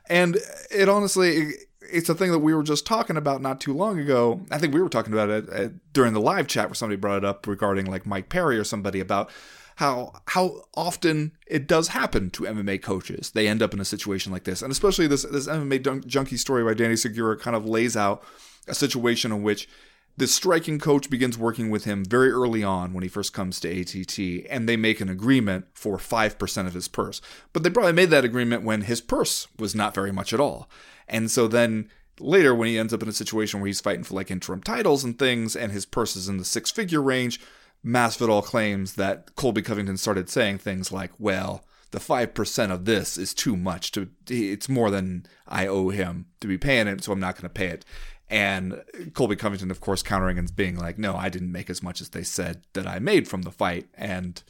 And 0.09 0.39
it 0.71 0.89
honestly, 0.89 1.53
it's 1.91 2.09
a 2.09 2.14
thing 2.14 2.30
that 2.33 2.41
we 2.41 2.55
were 2.55 2.62
just 2.62 2.87
talking 2.87 3.16
about 3.16 3.43
not 3.43 3.61
too 3.61 3.72
long 3.72 3.99
ago. 3.99 4.43
I 4.51 4.59
think 4.59 4.74
we 4.74 4.83
were 4.83 4.89
talking 4.89 5.12
about 5.12 5.30
it 5.30 5.49
uh, 5.53 5.68
during 5.93 6.12
the 6.12 6.20
live 6.20 6.47
chat 6.47 6.68
where 6.68 6.74
somebody 6.74 6.97
brought 6.97 7.18
it 7.18 7.24
up 7.24 7.47
regarding 7.47 7.87
like 7.87 8.07
Mike 8.07 8.28
Perry 8.28 8.59
or 8.59 8.64
somebody 8.64 9.01
about 9.01 9.30
how 9.76 10.12
how 10.28 10.64
often 10.74 11.33
it 11.47 11.66
does 11.66 11.89
happen 11.89 12.30
to 12.30 12.45
MMA 12.45 12.83
coaches. 12.83 13.30
They 13.30 13.49
end 13.49 13.62
up 13.62 13.72
in 13.72 13.80
a 13.80 13.85
situation 13.85 14.33
like 14.33 14.45
this, 14.45 14.62
and 14.62 14.70
especially 14.70 15.07
this 15.07 15.22
this 15.22 15.49
MMA 15.49 16.07
junkie 16.07 16.37
story 16.37 16.64
by 16.64 16.74
Danny 16.74 16.97
Segura 16.97 17.37
kind 17.37 17.57
of 17.57 17.66
lays 17.66 17.97
out 17.97 18.22
a 18.68 18.74
situation 18.74 19.33
in 19.33 19.43
which 19.43 19.68
this 20.16 20.35
striking 20.35 20.78
coach 20.78 21.09
begins 21.09 21.39
working 21.39 21.70
with 21.70 21.85
him 21.85 22.05
very 22.05 22.30
early 22.30 22.62
on 22.62 22.93
when 22.93 23.03
he 23.03 23.09
first 23.09 23.33
comes 23.33 23.59
to 23.61 23.80
ATT, 23.80 24.47
and 24.51 24.68
they 24.68 24.76
make 24.76 25.01
an 25.01 25.09
agreement 25.09 25.66
for 25.72 25.97
5% 25.97 26.66
of 26.66 26.74
his 26.74 26.87
purse. 26.87 27.22
But 27.55 27.62
they 27.62 27.70
probably 27.70 27.95
made 27.95 28.11
that 28.11 28.24
agreement 28.24 28.62
when 28.62 28.83
his 28.83 29.01
purse 29.01 29.49
was 29.59 29.74
not 29.74 29.95
very 29.95 30.12
much 30.12 30.35
at 30.35 30.41
all. 30.41 30.68
And 31.13 31.31
so 31.31 31.47
then 31.47 31.89
later, 32.19 32.55
when 32.55 32.69
he 32.69 32.79
ends 32.79 32.93
up 32.93 33.03
in 33.03 33.09
a 33.09 33.13
situation 33.13 33.61
where 33.61 33.69
he's 33.69 33.81
fighting 33.81 34.03
for 34.03 34.15
like 34.15 34.31
interim 34.31 34.63
titles 34.63 35.05
and 35.05 35.17
things, 35.17 35.55
and 35.55 35.71
his 35.71 35.87
purse 35.87 36.17
is 36.17 36.29
in 36.29 36.39
the 36.39 36.45
six 36.45 36.73
figure 36.73 37.03
range, 37.03 37.39
Masvidal 37.85 38.43
claims 38.43 38.95
that 38.95 39.37
Colby 39.37 39.63
Covington 39.63 39.97
started 39.97 40.29
saying 40.29 40.59
things 40.59 40.91
like, 40.91 41.13
well, 41.19 41.65
the 41.91 41.99
5% 41.99 42.71
of 42.71 42.87
this 42.87 43.19
is 43.19 43.35
too 43.35 43.57
much 43.57 43.93
to 43.93 44.09
it's 44.29 44.69
more 44.69 44.91
than 44.91 45.27
I 45.47 45.67
owe 45.67 45.91
him 45.91 46.27
to 46.41 46.49
be 46.49 46.57
paying 46.57 46.87
it, 46.87 47.05
so 47.05 47.13
I'm 47.13 47.21
not 47.21 47.35
going 47.35 47.43
to 47.43 47.49
pay 47.51 47.67
it. 47.67 47.85
And 48.31 48.83
Colby 49.13 49.37
Covington, 49.37 49.71
of 49.71 49.83
course, 49.83 50.03
countering 50.03 50.39
and 50.39 50.57
being 50.57 50.79
like, 50.79 50.99
no, 50.99 51.15
I 51.15 51.29
didn't 51.29 51.53
make 51.53 51.69
as 51.69 51.83
much 51.83 52.01
as 52.01 52.09
they 52.09 52.23
said 52.23 52.63
that 52.73 52.87
I 52.87 52.99
made 52.99 53.29
from 53.29 53.43
the 53.43 53.51
fight. 53.51 53.89
And 53.95 54.43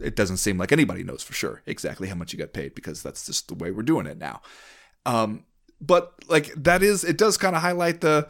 it 0.00 0.16
doesn't 0.16 0.38
seem 0.38 0.58
like 0.58 0.72
anybody 0.72 1.04
knows 1.04 1.22
for 1.22 1.32
sure 1.32 1.62
exactly 1.64 2.08
how 2.08 2.16
much 2.16 2.32
you 2.32 2.38
got 2.38 2.52
paid 2.52 2.74
because 2.74 3.00
that's 3.00 3.24
just 3.24 3.46
the 3.46 3.54
way 3.54 3.70
we're 3.70 3.82
doing 3.82 4.06
it 4.06 4.18
now. 4.18 4.42
Um, 5.06 5.44
but 5.82 6.14
like 6.28 6.52
that 6.54 6.82
is 6.82 7.04
it 7.04 7.18
does 7.18 7.36
kind 7.36 7.56
of 7.56 7.62
highlight 7.62 8.00
the 8.00 8.28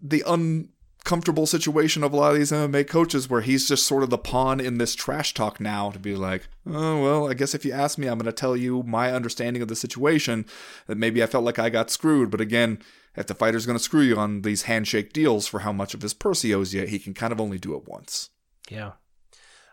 the 0.00 0.22
uncomfortable 0.26 1.46
situation 1.46 2.04
of 2.04 2.12
a 2.12 2.16
lot 2.16 2.32
of 2.32 2.38
these 2.38 2.52
MMA 2.52 2.86
coaches 2.86 3.28
where 3.28 3.40
he's 3.40 3.66
just 3.66 3.86
sort 3.86 4.02
of 4.02 4.10
the 4.10 4.18
pawn 4.18 4.60
in 4.60 4.78
this 4.78 4.94
trash 4.94 5.34
talk 5.34 5.58
now 5.58 5.90
to 5.90 5.98
be 5.98 6.14
like, 6.14 6.46
oh 6.66 7.02
well, 7.02 7.28
I 7.28 7.34
guess 7.34 7.54
if 7.54 7.64
you 7.64 7.72
ask 7.72 7.98
me, 7.98 8.06
I'm 8.06 8.18
going 8.18 8.26
to 8.26 8.32
tell 8.32 8.56
you 8.56 8.82
my 8.82 9.12
understanding 9.12 9.62
of 9.62 9.68
the 9.68 9.76
situation 9.76 10.44
that 10.86 10.98
maybe 10.98 11.22
I 11.22 11.26
felt 11.26 11.44
like 11.44 11.58
I 11.58 11.70
got 11.70 11.90
screwed, 11.90 12.30
but 12.30 12.40
again. 12.40 12.78
If 13.16 13.26
the 13.26 13.34
fighter's 13.34 13.66
going 13.66 13.76
to 13.76 13.82
screw 13.82 14.02
you 14.02 14.16
on 14.16 14.42
these 14.42 14.62
handshake 14.62 15.12
deals 15.12 15.48
for 15.48 15.58
how 15.58 15.72
much 15.72 15.94
of 15.94 16.02
his 16.02 16.14
purse 16.14 16.42
he 16.42 16.54
owes 16.54 16.72
you, 16.72 16.86
he 16.86 17.00
can 17.00 17.12
kind 17.12 17.32
of 17.32 17.40
only 17.40 17.58
do 17.58 17.74
it 17.74 17.88
once. 17.88 18.30
Yeah. 18.70 18.92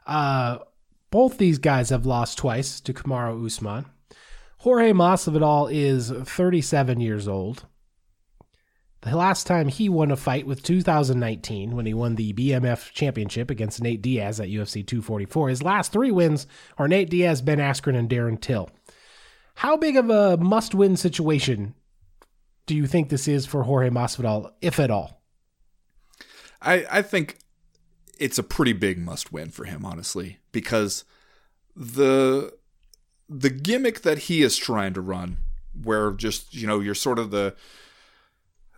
Uh, 0.07 0.57
both 1.11 1.37
these 1.37 1.59
guys 1.59 1.89
have 1.89 2.05
lost 2.05 2.37
twice 2.37 2.81
to 2.81 2.93
Kamaru 2.93 3.45
Usman. 3.45 3.85
Jorge 4.59 4.91
Masvidal 4.91 5.71
is 5.71 6.09
37 6.09 6.99
years 6.99 7.27
old. 7.27 7.65
The 9.01 9.15
last 9.15 9.45
time 9.45 9.67
he 9.67 9.87
won 9.87 10.11
a 10.11 10.15
fight 10.17 10.47
was 10.47 10.61
2019 10.61 11.75
when 11.75 11.85
he 11.85 11.93
won 11.93 12.15
the 12.15 12.33
BMF 12.33 12.91
championship 12.91 13.51
against 13.51 13.81
Nate 13.81 14.01
Diaz 14.01 14.39
at 14.39 14.49
UFC 14.49 14.85
244. 14.85 15.49
His 15.49 15.63
last 15.63 15.91
three 15.91 16.11
wins 16.11 16.47
are 16.77 16.87
Nate 16.87 17.09
Diaz, 17.09 17.41
Ben 17.41 17.59
Askren, 17.59 17.95
and 17.95 18.09
Darren 18.09 18.41
Till. 18.41 18.69
How 19.55 19.77
big 19.77 19.95
of 19.95 20.09
a 20.09 20.37
must 20.37 20.73
win 20.73 20.97
situation 20.97 21.75
do 22.65 22.75
you 22.75 22.87
think 22.87 23.09
this 23.09 23.27
is 23.27 23.45
for 23.45 23.63
Jorge 23.63 23.89
Masvidal, 23.89 24.51
if 24.61 24.79
at 24.79 24.91
all? 24.91 25.21
I, 26.61 26.85
I 26.91 27.01
think 27.01 27.37
it's 28.19 28.37
a 28.37 28.43
pretty 28.43 28.73
big 28.73 28.99
must 28.99 29.31
win 29.31 29.49
for 29.49 29.65
him, 29.65 29.85
honestly, 29.85 30.39
because 30.51 31.05
the 31.75 32.51
the 33.29 33.49
gimmick 33.49 34.01
that 34.01 34.19
he 34.19 34.41
is 34.41 34.57
trying 34.57 34.93
to 34.93 35.01
run, 35.01 35.37
where 35.81 36.11
just 36.11 36.53
you 36.53 36.67
know 36.67 36.79
you're 36.79 36.95
sort 36.95 37.19
of 37.19 37.31
the 37.31 37.55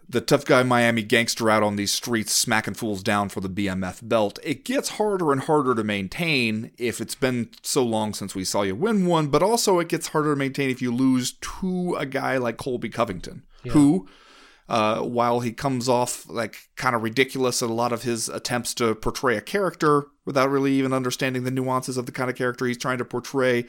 the 0.10 0.22
tough 0.22 0.44
guy 0.44 0.64
Miami 0.64 1.04
gangster 1.04 1.52
out 1.52 1.62
on 1.62 1.76
these 1.76 1.92
streets 1.92 2.34
smacking 2.34 2.74
fools 2.74 3.04
down 3.04 3.30
for 3.30 3.42
the 3.42 3.50
BMF 3.50 4.08
belt. 4.08 4.40
It 4.44 4.66
gets 4.66 4.90
harder 4.90 5.32
and 5.32 5.42
harder 5.42 5.76
to 5.76 5.84
maintain 5.84 6.72
if 6.80 7.00
it's 7.00 7.14
been 7.14 7.52
so 7.62 7.84
long 7.84 8.16
since 8.16 8.34
we 8.34 8.44
saw 8.44 8.64
you 8.64 8.76
win 8.76 9.06
one, 9.06 9.28
but 9.28 9.44
also 9.44 9.78
it 9.78 9.88
gets 9.88 10.08
harder 10.08 10.34
to 10.34 10.36
maintain 10.36 10.72
if 10.72 10.82
you 10.82 10.92
lose 10.92 11.34
to 11.34 11.96
a 12.00 12.08
guy 12.08 12.38
like 12.38 12.58
Colby 12.58 12.90
Covington, 12.90 13.44
yeah. 13.64 13.74
who 13.74 14.08
uh, 14.68 15.02
while 15.02 15.42
he 15.42 15.52
comes 15.52 15.88
off 15.88 16.28
like 16.28 16.70
kind 16.76 16.96
of 16.96 17.04
ridiculous 17.04 17.62
in 17.62 17.70
a 17.70 17.74
lot 17.74 17.92
of 17.92 18.02
his 18.02 18.30
attempts 18.30 18.74
to 18.76 18.96
portray 18.96 19.38
a 19.38 19.42
character 19.42 20.06
without 20.26 20.50
really 20.50 20.74
even 20.74 20.92
understanding 20.92 21.44
the 21.44 21.52
nuances 21.52 21.98
of 21.98 22.08
the 22.08 22.12
kind 22.12 22.32
of 22.32 22.36
character 22.36 22.66
he's 22.66 22.78
trying 22.78 22.98
to 22.98 23.06
portray, 23.06 23.66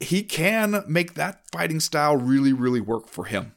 he 0.00 0.22
can 0.22 0.84
make 0.86 1.14
that 1.14 1.42
fighting 1.50 1.80
style 1.80 2.16
really, 2.16 2.52
really 2.52 2.80
work 2.80 3.08
for 3.08 3.24
him 3.24 3.54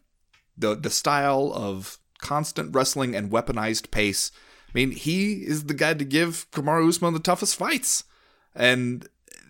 the 0.57 0.75
the 0.75 0.89
style 0.89 1.51
of 1.53 1.97
constant 2.19 2.73
wrestling 2.73 3.15
and 3.15 3.31
weaponized 3.31 3.91
pace. 3.91 4.31
I 4.67 4.71
mean, 4.73 4.91
he 4.91 5.45
is 5.45 5.65
the 5.65 5.73
guy 5.73 5.93
to 5.93 6.05
give 6.05 6.49
Kamaru 6.51 6.87
Usman 6.87 7.13
the 7.13 7.19
toughest 7.19 7.55
fights, 7.55 8.03
and 8.53 9.07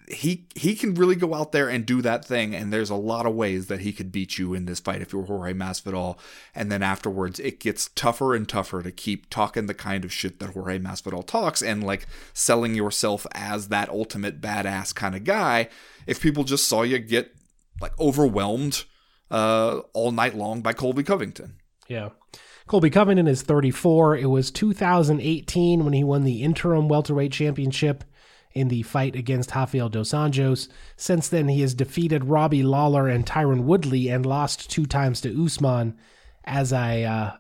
he 0.08 0.46
he 0.56 0.76
can 0.76 0.94
really 0.94 1.16
go 1.16 1.34
out 1.34 1.52
there 1.52 1.68
and 1.68 1.86
do 1.86 2.02
that 2.02 2.26
thing. 2.26 2.54
And 2.54 2.72
there's 2.72 2.90
a 2.90 2.96
lot 2.96 3.26
of 3.26 3.34
ways 3.34 3.68
that 3.68 3.80
he 3.80 3.92
could 3.92 4.12
beat 4.12 4.38
you 4.38 4.54
in 4.54 4.66
this 4.66 4.80
fight 4.80 5.02
if 5.02 5.14
you're 5.14 5.26
Jorge 5.26 5.54
Masvidal. 5.54 6.18
And 6.54 6.72
then 6.72 6.84
afterwards, 6.84 7.40
it 7.40 7.60
gets 7.60 7.90
tougher 7.96 8.36
and 8.36 8.48
tougher 8.48 8.84
to 8.84 8.92
keep 8.92 9.30
talking 9.30 9.66
the 9.66 9.74
kind 9.74 10.06
of 10.06 10.14
shit 10.14 10.40
that 10.40 10.52
Jorge 10.52 10.80
Masvidal 10.80 11.26
talks 11.26 11.62
and 11.62 11.84
like 11.84 12.06
selling 12.34 12.76
yourself 12.76 13.26
as 13.32 13.70
that 13.70 13.90
ultimate 13.90 14.42
badass 14.42 14.94
kind 14.94 15.16
of 15.16 15.24
guy. 15.24 15.70
If 16.08 16.22
people 16.22 16.44
just 16.44 16.68
saw 16.68 16.84
you 16.84 17.00
get 17.00 17.32
like 17.82 18.00
overwhelmed 18.00 18.84
uh, 19.32 19.80
all 19.94 20.12
night 20.12 20.36
long 20.36 20.62
by 20.62 20.74
Colby 20.74 21.04
Covington. 21.04 21.58
Yeah. 21.88 22.10
Colby 22.68 22.90
Covington 22.90 23.28
is 23.28 23.44
34. 23.44 24.18
It 24.18 24.26
was 24.26 24.50
2018 24.52 25.84
when 25.84 25.94
he 25.94 26.04
won 26.04 26.24
the 26.24 26.42
interim 26.42 26.88
welterweight 26.88 27.32
championship 27.32 28.04
in 28.54 28.70
the 28.70 28.82
fight 28.84 29.16
against 29.16 29.54
Rafael 29.54 29.90
dos 29.90 30.12
Anjos. 30.12 30.68
Since 30.96 31.28
then, 31.28 31.50
he 31.50 31.62
has 31.62 31.76
defeated 31.76 32.26
Robbie 32.26 32.64
Lawler 32.64 33.08
and 33.08 33.26
Tyron 33.26 33.66
Woodley 33.66 34.08
and 34.08 34.26
lost 34.26 34.70
two 34.72 34.86
times 34.86 35.22
to 35.22 35.46
Usman. 35.46 35.98
As 36.46 36.72
I 36.72 37.02
uh, 37.02 37.38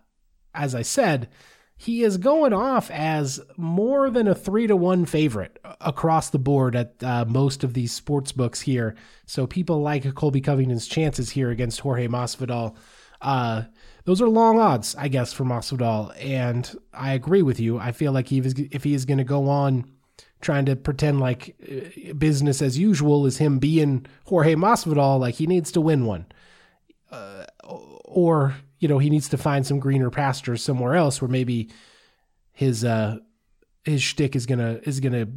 as 0.53 0.76
I 0.76 0.82
said, 0.82 1.30
he 1.78 2.04
is 2.04 2.18
going 2.18 2.54
off 2.54 2.90
as 2.90 3.42
more 3.58 4.10
than 4.10 4.28
a 4.28 4.36
three 4.36 4.66
to 4.68 4.76
one 4.76 5.06
favorite 5.06 5.60
across 5.82 6.30
the 6.30 6.40
board 6.40 6.76
at 6.76 7.04
uh, 7.04 7.26
most 7.28 7.64
of 7.64 7.74
these 7.74 7.92
sports 7.92 8.32
books 8.32 8.62
here. 8.62 8.96
So 9.26 9.46
people 9.46 9.82
like 9.82 10.14
Colby 10.16 10.42
Covington's 10.42 10.88
chances 10.88 11.32
here 11.32 11.50
against 11.50 11.82
Jorge 11.82 12.08
Masvidal. 12.08 12.76
Uh, 13.22 13.64
those 14.06 14.22
are 14.22 14.30
long 14.30 14.60
odds, 14.60 14.96
I 14.98 15.08
guess, 15.08 15.34
for 15.34 15.44
Masvidal, 15.44 16.14
and 16.24 16.74
I 16.94 17.14
agree 17.14 17.42
with 17.42 17.60
you. 17.60 17.80
I 17.80 17.92
feel 17.92 18.12
like 18.12 18.28
he 18.28 18.40
was, 18.40 18.54
if 18.54 18.84
he 18.84 18.94
is 18.94 19.06
going 19.06 19.18
to 19.18 19.24
go 19.24 19.50
on 19.50 19.92
trying 20.42 20.66
to 20.66 20.76
pretend 20.76 21.20
like 21.20 21.56
uh, 21.68 22.14
business 22.14 22.62
as 22.62 22.78
usual 22.78 23.26
is 23.26 23.38
him 23.38 23.58
being 23.58 24.06
Jorge 24.26 24.56
Masvidal, 24.56 25.20
like 25.20 25.36
he 25.36 25.48
needs 25.48 25.72
to 25.72 25.82
win 25.82 26.06
one, 26.06 26.28
uh, 27.12 27.46
or 27.64 28.56
you 28.80 28.88
know 28.88 28.98
he 28.98 29.10
needs 29.10 29.30
to 29.30 29.38
find 29.38 29.66
some 29.66 29.80
greener 29.80 30.10
pastures 30.10 30.64
somewhere 30.64 30.96
else 30.96 31.22
where 31.22 31.30
maybe 31.30 31.70
his 32.52 32.84
uh 32.84 33.18
his 33.84 34.02
shtick 34.02 34.36
is 34.36 34.46
gonna 34.46 34.80
is 34.84 35.00
gonna 35.00 35.28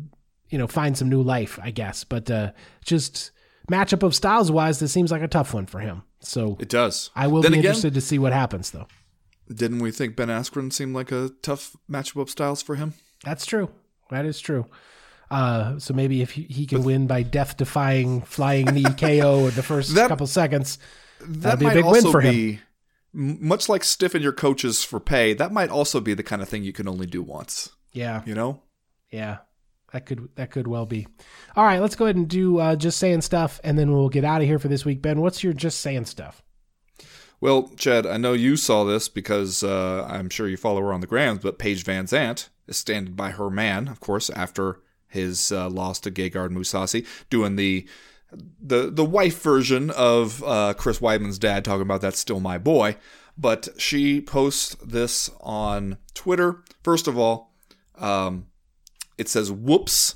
you 0.48 0.58
know 0.58 0.66
find 0.66 0.96
some 0.96 1.08
new 1.08 1.22
life, 1.22 1.58
I 1.62 1.70
guess. 1.70 2.04
But 2.04 2.30
uh 2.30 2.52
just 2.84 3.30
matchup 3.70 4.02
of 4.02 4.14
styles 4.14 4.50
wise, 4.50 4.78
this 4.78 4.92
seems 4.92 5.12
like 5.12 5.22
a 5.22 5.28
tough 5.28 5.54
one 5.54 5.66
for 5.66 5.80
him. 5.80 6.02
So 6.20 6.56
it 6.58 6.68
does. 6.68 7.10
I 7.14 7.26
will 7.26 7.42
then 7.42 7.52
be 7.52 7.58
again, 7.58 7.70
interested 7.70 7.94
to 7.94 8.00
see 8.00 8.18
what 8.18 8.32
happens 8.32 8.70
though. 8.70 8.86
Didn't 9.52 9.78
we 9.80 9.90
think 9.90 10.16
Ben 10.16 10.28
Askren 10.28 10.72
seemed 10.72 10.94
like 10.94 11.12
a 11.12 11.30
tough 11.42 11.76
matchup 11.90 12.20
of 12.20 12.30
styles 12.30 12.62
for 12.62 12.74
him? 12.74 12.94
That's 13.24 13.46
true. 13.46 13.70
That 14.10 14.24
is 14.24 14.40
true. 14.40 14.66
Uh, 15.30 15.78
so 15.78 15.92
maybe 15.92 16.22
if 16.22 16.30
he, 16.30 16.42
he 16.42 16.66
can 16.66 16.82
win 16.82 17.06
by 17.06 17.22
death-defying 17.22 18.22
flying 18.22 18.66
knee 18.66 18.84
KO 18.84 19.46
in 19.46 19.54
the 19.54 19.62
first 19.62 19.94
that, 19.94 20.08
couple 20.08 20.26
seconds, 20.26 20.78
that 21.20 21.60
might 21.60 21.74
be 21.74 21.80
a 21.80 21.82
big 21.82 21.84
win 21.84 22.10
for 22.10 22.22
be, 22.22 22.52
him 22.52 22.60
much 23.12 23.68
like 23.68 23.84
stiffen 23.84 24.22
your 24.22 24.32
coaches 24.32 24.84
for 24.84 25.00
pay, 25.00 25.34
that 25.34 25.52
might 25.52 25.70
also 25.70 26.00
be 26.00 26.14
the 26.14 26.22
kind 26.22 26.42
of 26.42 26.48
thing 26.48 26.64
you 26.64 26.72
can 26.72 26.88
only 26.88 27.06
do 27.06 27.22
once. 27.22 27.70
Yeah. 27.92 28.22
You 28.26 28.34
know? 28.34 28.62
Yeah. 29.10 29.38
That 29.92 30.04
could 30.04 30.28
that 30.34 30.50
could 30.50 30.66
well 30.66 30.84
be. 30.84 31.06
All 31.56 31.64
right, 31.64 31.80
let's 31.80 31.96
go 31.96 32.04
ahead 32.04 32.16
and 32.16 32.28
do 32.28 32.58
uh, 32.58 32.76
just 32.76 32.98
saying 32.98 33.22
stuff, 33.22 33.58
and 33.64 33.78
then 33.78 33.90
we'll 33.90 34.10
get 34.10 34.24
out 34.24 34.42
of 34.42 34.46
here 34.46 34.58
for 34.58 34.68
this 34.68 34.84
week. 34.84 35.00
Ben, 35.00 35.20
what's 35.20 35.42
your 35.42 35.54
just 35.54 35.80
saying 35.80 36.04
stuff? 36.04 36.42
Well, 37.40 37.70
Chad, 37.76 38.04
I 38.04 38.16
know 38.16 38.32
you 38.32 38.56
saw 38.56 38.84
this 38.84 39.08
because 39.08 39.62
uh, 39.62 40.06
I'm 40.10 40.28
sure 40.28 40.48
you 40.48 40.56
follow 40.56 40.80
her 40.80 40.92
on 40.92 41.00
the 41.00 41.06
grams, 41.06 41.42
but 41.42 41.58
Paige 41.58 41.84
VanZant 41.84 42.48
is 42.66 42.76
standing 42.76 43.14
by 43.14 43.30
her 43.30 43.48
man, 43.48 43.88
of 43.88 44.00
course, 44.00 44.28
after 44.28 44.80
his 45.06 45.52
uh, 45.52 45.70
loss 45.70 46.00
to 46.00 46.10
Gegard 46.10 46.50
Mousasi, 46.50 47.06
doing 47.30 47.56
the 47.56 47.88
the 48.32 48.90
the 48.90 49.04
wife 49.04 49.42
version 49.42 49.90
of 49.90 50.42
uh, 50.44 50.74
Chris 50.74 50.98
Weidman's 50.98 51.38
dad 51.38 51.64
talking 51.64 51.82
about 51.82 52.00
that's 52.00 52.18
still 52.18 52.40
my 52.40 52.58
boy. 52.58 52.96
But 53.36 53.68
she 53.78 54.20
posts 54.20 54.76
this 54.84 55.30
on 55.40 55.98
Twitter. 56.12 56.64
First 56.82 57.06
of 57.06 57.16
all, 57.16 57.52
um, 57.96 58.46
it 59.16 59.28
says 59.28 59.50
"whoops." 59.50 60.14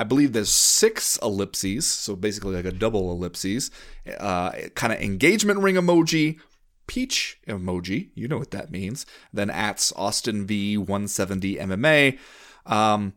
I 0.00 0.04
believe 0.04 0.32
there's 0.32 0.48
six 0.48 1.18
ellipses, 1.22 1.84
so 1.84 2.14
basically 2.14 2.54
like 2.54 2.64
a 2.64 2.70
double 2.70 3.10
ellipses. 3.10 3.72
Uh, 4.18 4.52
kind 4.76 4.92
of 4.92 5.00
engagement 5.00 5.58
ring 5.58 5.74
emoji, 5.74 6.38
peach 6.86 7.40
emoji. 7.48 8.10
You 8.14 8.28
know 8.28 8.38
what 8.38 8.52
that 8.52 8.70
means. 8.70 9.06
Then 9.32 9.50
at 9.50 9.90
Austin 9.96 10.46
V 10.46 10.78
170 10.78 11.56
MMA. 11.56 12.18
Um, 12.64 13.14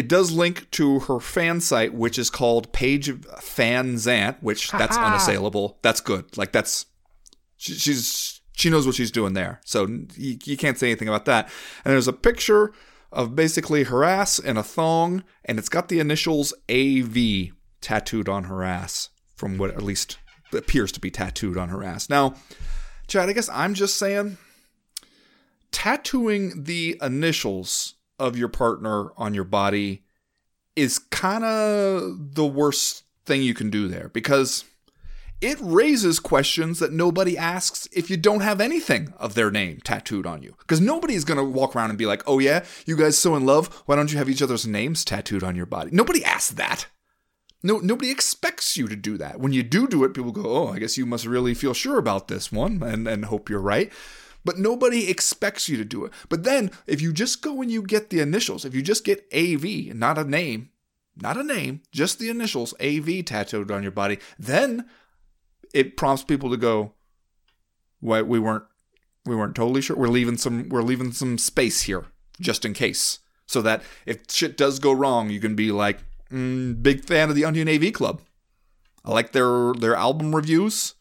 it 0.00 0.08
does 0.08 0.32
link 0.32 0.70
to 0.70 1.00
her 1.00 1.20
fan 1.20 1.60
site, 1.60 1.92
which 1.92 2.18
is 2.18 2.30
called 2.30 2.72
Paige 2.72 3.20
Fanzant, 3.20 4.36
which 4.40 4.70
that's 4.70 4.96
unassailable. 4.96 5.78
That's 5.82 6.00
good. 6.00 6.38
Like 6.38 6.52
that's 6.52 6.86
she, 7.58 7.74
she's 7.74 8.40
she 8.52 8.70
knows 8.70 8.86
what 8.86 8.94
she's 8.94 9.10
doing 9.10 9.34
there. 9.34 9.60
So 9.62 9.84
you, 10.16 10.38
you 10.42 10.56
can't 10.56 10.78
say 10.78 10.86
anything 10.86 11.06
about 11.06 11.26
that. 11.26 11.50
And 11.84 11.92
there's 11.92 12.08
a 12.08 12.14
picture 12.14 12.72
of 13.12 13.36
basically 13.36 13.82
her 13.82 14.02
ass 14.02 14.38
in 14.38 14.56
a 14.56 14.62
thong, 14.62 15.22
and 15.44 15.58
it's 15.58 15.68
got 15.68 15.90
the 15.90 16.00
initials 16.00 16.54
AV 16.70 17.50
tattooed 17.82 18.26
on 18.26 18.44
her 18.44 18.64
ass, 18.64 19.10
from 19.36 19.58
what 19.58 19.68
at 19.68 19.82
least 19.82 20.16
appears 20.54 20.92
to 20.92 21.00
be 21.00 21.10
tattooed 21.10 21.58
on 21.58 21.68
her 21.68 21.84
ass. 21.84 22.08
Now, 22.08 22.36
Chad, 23.06 23.28
I 23.28 23.34
guess 23.34 23.50
I'm 23.50 23.74
just 23.74 23.98
saying 23.98 24.38
tattooing 25.72 26.64
the 26.64 26.96
initials 27.02 27.96
of 28.20 28.36
your 28.36 28.48
partner 28.48 29.12
on 29.16 29.34
your 29.34 29.44
body 29.44 30.04
is 30.76 30.98
kind 30.98 31.42
of 31.42 32.34
the 32.34 32.46
worst 32.46 33.02
thing 33.24 33.42
you 33.42 33.54
can 33.54 33.70
do 33.70 33.88
there 33.88 34.08
because 34.10 34.64
it 35.40 35.58
raises 35.60 36.20
questions 36.20 36.78
that 36.80 36.92
nobody 36.92 37.36
asks 37.36 37.88
if 37.92 38.10
you 38.10 38.18
don't 38.18 38.42
have 38.42 38.60
anything 38.60 39.14
of 39.18 39.34
their 39.34 39.50
name 39.50 39.80
tattooed 39.82 40.26
on 40.26 40.42
you. 40.42 40.54
Because 40.58 40.82
nobody's 40.82 41.24
going 41.24 41.38
to 41.38 41.44
walk 41.44 41.74
around 41.74 41.88
and 41.88 41.98
be 41.98 42.04
like, 42.04 42.22
oh, 42.26 42.38
yeah, 42.38 42.64
you 42.84 42.94
guys 42.94 43.16
so 43.16 43.34
in 43.34 43.46
love? 43.46 43.82
Why 43.86 43.96
don't 43.96 44.12
you 44.12 44.18
have 44.18 44.28
each 44.28 44.42
other's 44.42 44.66
names 44.66 45.02
tattooed 45.02 45.42
on 45.42 45.56
your 45.56 45.66
body? 45.66 45.90
Nobody 45.92 46.22
asks 46.24 46.50
that. 46.52 46.86
No, 47.62 47.78
nobody 47.78 48.10
expects 48.10 48.76
you 48.76 48.86
to 48.88 48.96
do 48.96 49.16
that. 49.18 49.40
When 49.40 49.52
you 49.52 49.62
do 49.62 49.86
do 49.86 50.04
it, 50.04 50.14
people 50.14 50.32
go, 50.32 50.44
oh, 50.44 50.68
I 50.68 50.78
guess 50.78 50.98
you 50.98 51.06
must 51.06 51.26
really 51.26 51.54
feel 51.54 51.74
sure 51.74 51.98
about 51.98 52.28
this 52.28 52.52
one 52.52 52.82
and, 52.82 53.08
and 53.08 53.26
hope 53.26 53.48
you're 53.48 53.60
right 53.60 53.90
but 54.44 54.58
nobody 54.58 55.08
expects 55.08 55.68
you 55.68 55.76
to 55.76 55.84
do 55.84 56.04
it. 56.04 56.12
But 56.28 56.44
then 56.44 56.70
if 56.86 57.00
you 57.00 57.12
just 57.12 57.42
go 57.42 57.60
and 57.60 57.70
you 57.70 57.82
get 57.82 58.10
the 58.10 58.20
initials, 58.20 58.64
if 58.64 58.74
you 58.74 58.82
just 58.82 59.04
get 59.04 59.26
AV, 59.34 59.94
not 59.94 60.18
a 60.18 60.24
name, 60.24 60.70
not 61.16 61.36
a 61.36 61.42
name, 61.42 61.82
just 61.92 62.18
the 62.18 62.30
initials 62.30 62.74
AV 62.80 63.24
tattooed 63.24 63.70
on 63.70 63.82
your 63.82 63.92
body, 63.92 64.18
then 64.38 64.88
it 65.74 65.96
prompts 65.96 66.24
people 66.24 66.50
to 66.50 66.56
go, 66.56 66.92
"What 68.00 68.26
we 68.26 68.38
weren't 68.38 68.64
we 69.26 69.36
weren't 69.36 69.54
totally 69.54 69.82
sure. 69.82 69.96
We're 69.96 70.08
leaving 70.08 70.36
some 70.36 70.68
we're 70.68 70.82
leaving 70.82 71.12
some 71.12 71.38
space 71.38 71.82
here 71.82 72.06
just 72.40 72.64
in 72.64 72.74
case." 72.74 73.18
So 73.46 73.60
that 73.62 73.82
if 74.06 74.30
shit 74.30 74.56
does 74.56 74.78
go 74.78 74.92
wrong, 74.92 75.28
you 75.30 75.40
can 75.40 75.54
be 75.54 75.72
like, 75.72 75.98
mm, 76.30 76.82
"Big 76.82 77.04
fan 77.04 77.28
of 77.28 77.34
the 77.34 77.44
Onion 77.44 77.68
AV 77.68 77.92
Club." 77.92 78.22
I 79.04 79.12
like 79.12 79.32
their 79.32 79.72
their 79.74 79.94
album 79.94 80.34
reviews. 80.34 80.94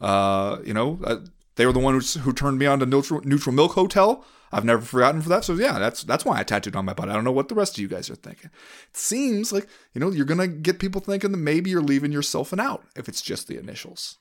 Uh, 0.00 0.58
you 0.64 0.74
know, 0.74 1.00
uh, 1.04 1.18
they 1.58 1.66
were 1.66 1.72
the 1.72 1.80
one 1.80 2.00
who, 2.00 2.20
who 2.20 2.32
turned 2.32 2.56
me 2.58 2.66
on 2.66 2.78
to 2.78 2.86
Neutral, 2.86 3.20
Neutral 3.24 3.52
Milk 3.52 3.72
Hotel. 3.72 4.24
I've 4.52 4.64
never 4.64 4.80
forgotten 4.80 5.20
for 5.20 5.28
that. 5.28 5.44
So 5.44 5.54
yeah, 5.54 5.78
that's 5.78 6.04
that's 6.04 6.24
why 6.24 6.38
I 6.38 6.44
tattooed 6.44 6.76
on 6.76 6.84
my 6.84 6.94
butt. 6.94 7.08
I 7.08 7.14
don't 7.14 7.24
know 7.24 7.32
what 7.32 7.48
the 7.48 7.56
rest 7.56 7.76
of 7.76 7.82
you 7.82 7.88
guys 7.88 8.08
are 8.08 8.14
thinking. 8.14 8.50
It 8.90 8.96
seems 8.96 9.52
like 9.52 9.68
you 9.92 10.00
know 10.00 10.10
you're 10.10 10.24
gonna 10.24 10.46
get 10.46 10.78
people 10.78 11.00
thinking 11.00 11.32
that 11.32 11.38
maybe 11.38 11.68
you're 11.68 11.82
leaving 11.82 12.12
yourself 12.12 12.52
an 12.52 12.60
out 12.60 12.84
if 12.96 13.08
it's 13.08 13.20
just 13.20 13.48
the 13.48 13.58
initials. 13.58 14.18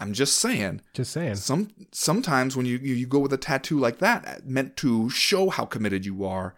I'm 0.00 0.12
just 0.12 0.36
saying. 0.36 0.80
Just 0.92 1.12
saying. 1.12 1.36
Some 1.36 1.70
sometimes 1.92 2.56
when 2.56 2.66
you 2.66 2.78
you, 2.78 2.94
you 2.94 3.06
go 3.06 3.20
with 3.20 3.32
a 3.32 3.38
tattoo 3.38 3.78
like 3.78 4.00
that, 4.00 4.26
uh, 4.26 4.40
meant 4.44 4.76
to 4.78 5.08
show 5.10 5.50
how 5.50 5.64
committed 5.64 6.04
you 6.04 6.24
are, 6.24 6.56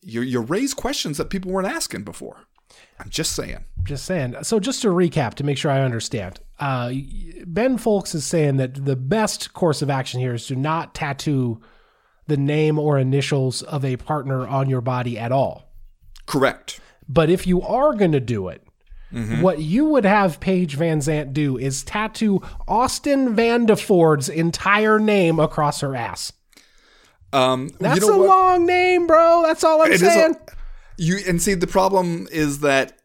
you 0.00 0.22
you 0.22 0.40
raise 0.40 0.74
questions 0.74 1.18
that 1.18 1.28
people 1.28 1.50
weren't 1.50 1.66
asking 1.66 2.04
before. 2.04 2.46
I'm 2.98 3.08
just 3.10 3.32
saying. 3.32 3.64
Just 3.82 4.04
saying. 4.04 4.36
So 4.42 4.60
just 4.60 4.82
to 4.82 4.88
recap 4.88 5.34
to 5.34 5.44
make 5.44 5.56
sure 5.58 5.70
I 5.70 5.80
understand, 5.80 6.38
uh, 6.58 6.92
Ben 7.46 7.78
Fowlkes 7.78 8.14
is 8.14 8.26
saying 8.26 8.58
that 8.58 8.84
the 8.84 8.96
best 8.96 9.52
course 9.54 9.80
of 9.82 9.88
action 9.90 10.20
here 10.20 10.34
is 10.34 10.46
to 10.48 10.56
not 10.56 10.94
tattoo 10.94 11.60
the 12.26 12.36
name 12.36 12.78
or 12.78 12.98
initials 12.98 13.62
of 13.62 13.84
a 13.84 13.96
partner 13.96 14.46
on 14.46 14.68
your 14.68 14.80
body 14.82 15.18
at 15.18 15.32
all. 15.32 15.72
Correct. 16.26 16.78
But 17.08 17.30
if 17.30 17.46
you 17.46 17.62
are 17.62 17.94
going 17.94 18.12
to 18.12 18.20
do 18.20 18.48
it, 18.48 18.62
Mm-hmm. 19.12 19.42
what 19.42 19.58
you 19.58 19.86
would 19.86 20.04
have 20.04 20.38
Paige 20.38 20.78
VanZant 20.78 21.32
do 21.32 21.58
is 21.58 21.82
tattoo 21.82 22.40
Austin 22.68 23.34
Vanderford's 23.34 24.28
entire 24.28 25.00
name 25.00 25.40
across 25.40 25.80
her 25.80 25.96
ass. 25.96 26.32
Um, 27.32 27.70
That's 27.80 28.00
you 28.00 28.06
know 28.08 28.14
a 28.14 28.18
what? 28.18 28.28
long 28.28 28.66
name, 28.66 29.08
bro. 29.08 29.42
That's 29.44 29.64
all 29.64 29.82
I'm 29.82 29.90
It 29.90 29.98
saying. 29.98 30.36
You 31.02 31.18
and 31.26 31.40
see 31.40 31.54
the 31.54 31.66
problem 31.66 32.28
is 32.30 32.60
that 32.60 33.00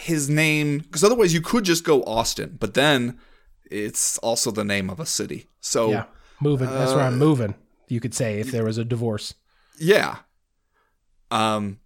his 0.00 0.28
name 0.28 0.78
because 0.78 1.04
otherwise 1.04 1.32
you 1.32 1.40
could 1.40 1.64
just 1.64 1.84
go 1.84 2.02
Austin, 2.02 2.56
but 2.58 2.74
then 2.74 3.18
it's 3.70 4.18
also 4.18 4.50
the 4.50 4.64
name 4.64 4.90
of 4.90 4.98
a 4.98 5.06
city. 5.06 5.46
So 5.60 5.90
yeah, 5.90 6.04
moving. 6.40 6.68
That's 6.68 6.92
where 6.92 7.04
I'm 7.04 7.18
moving. 7.18 7.54
You 7.88 8.00
could 8.00 8.12
say 8.14 8.40
if 8.40 8.50
there 8.50 8.64
was 8.64 8.76
a 8.76 8.84
divorce. 8.84 9.34
Yeah. 9.78 10.16
Um 11.30 11.78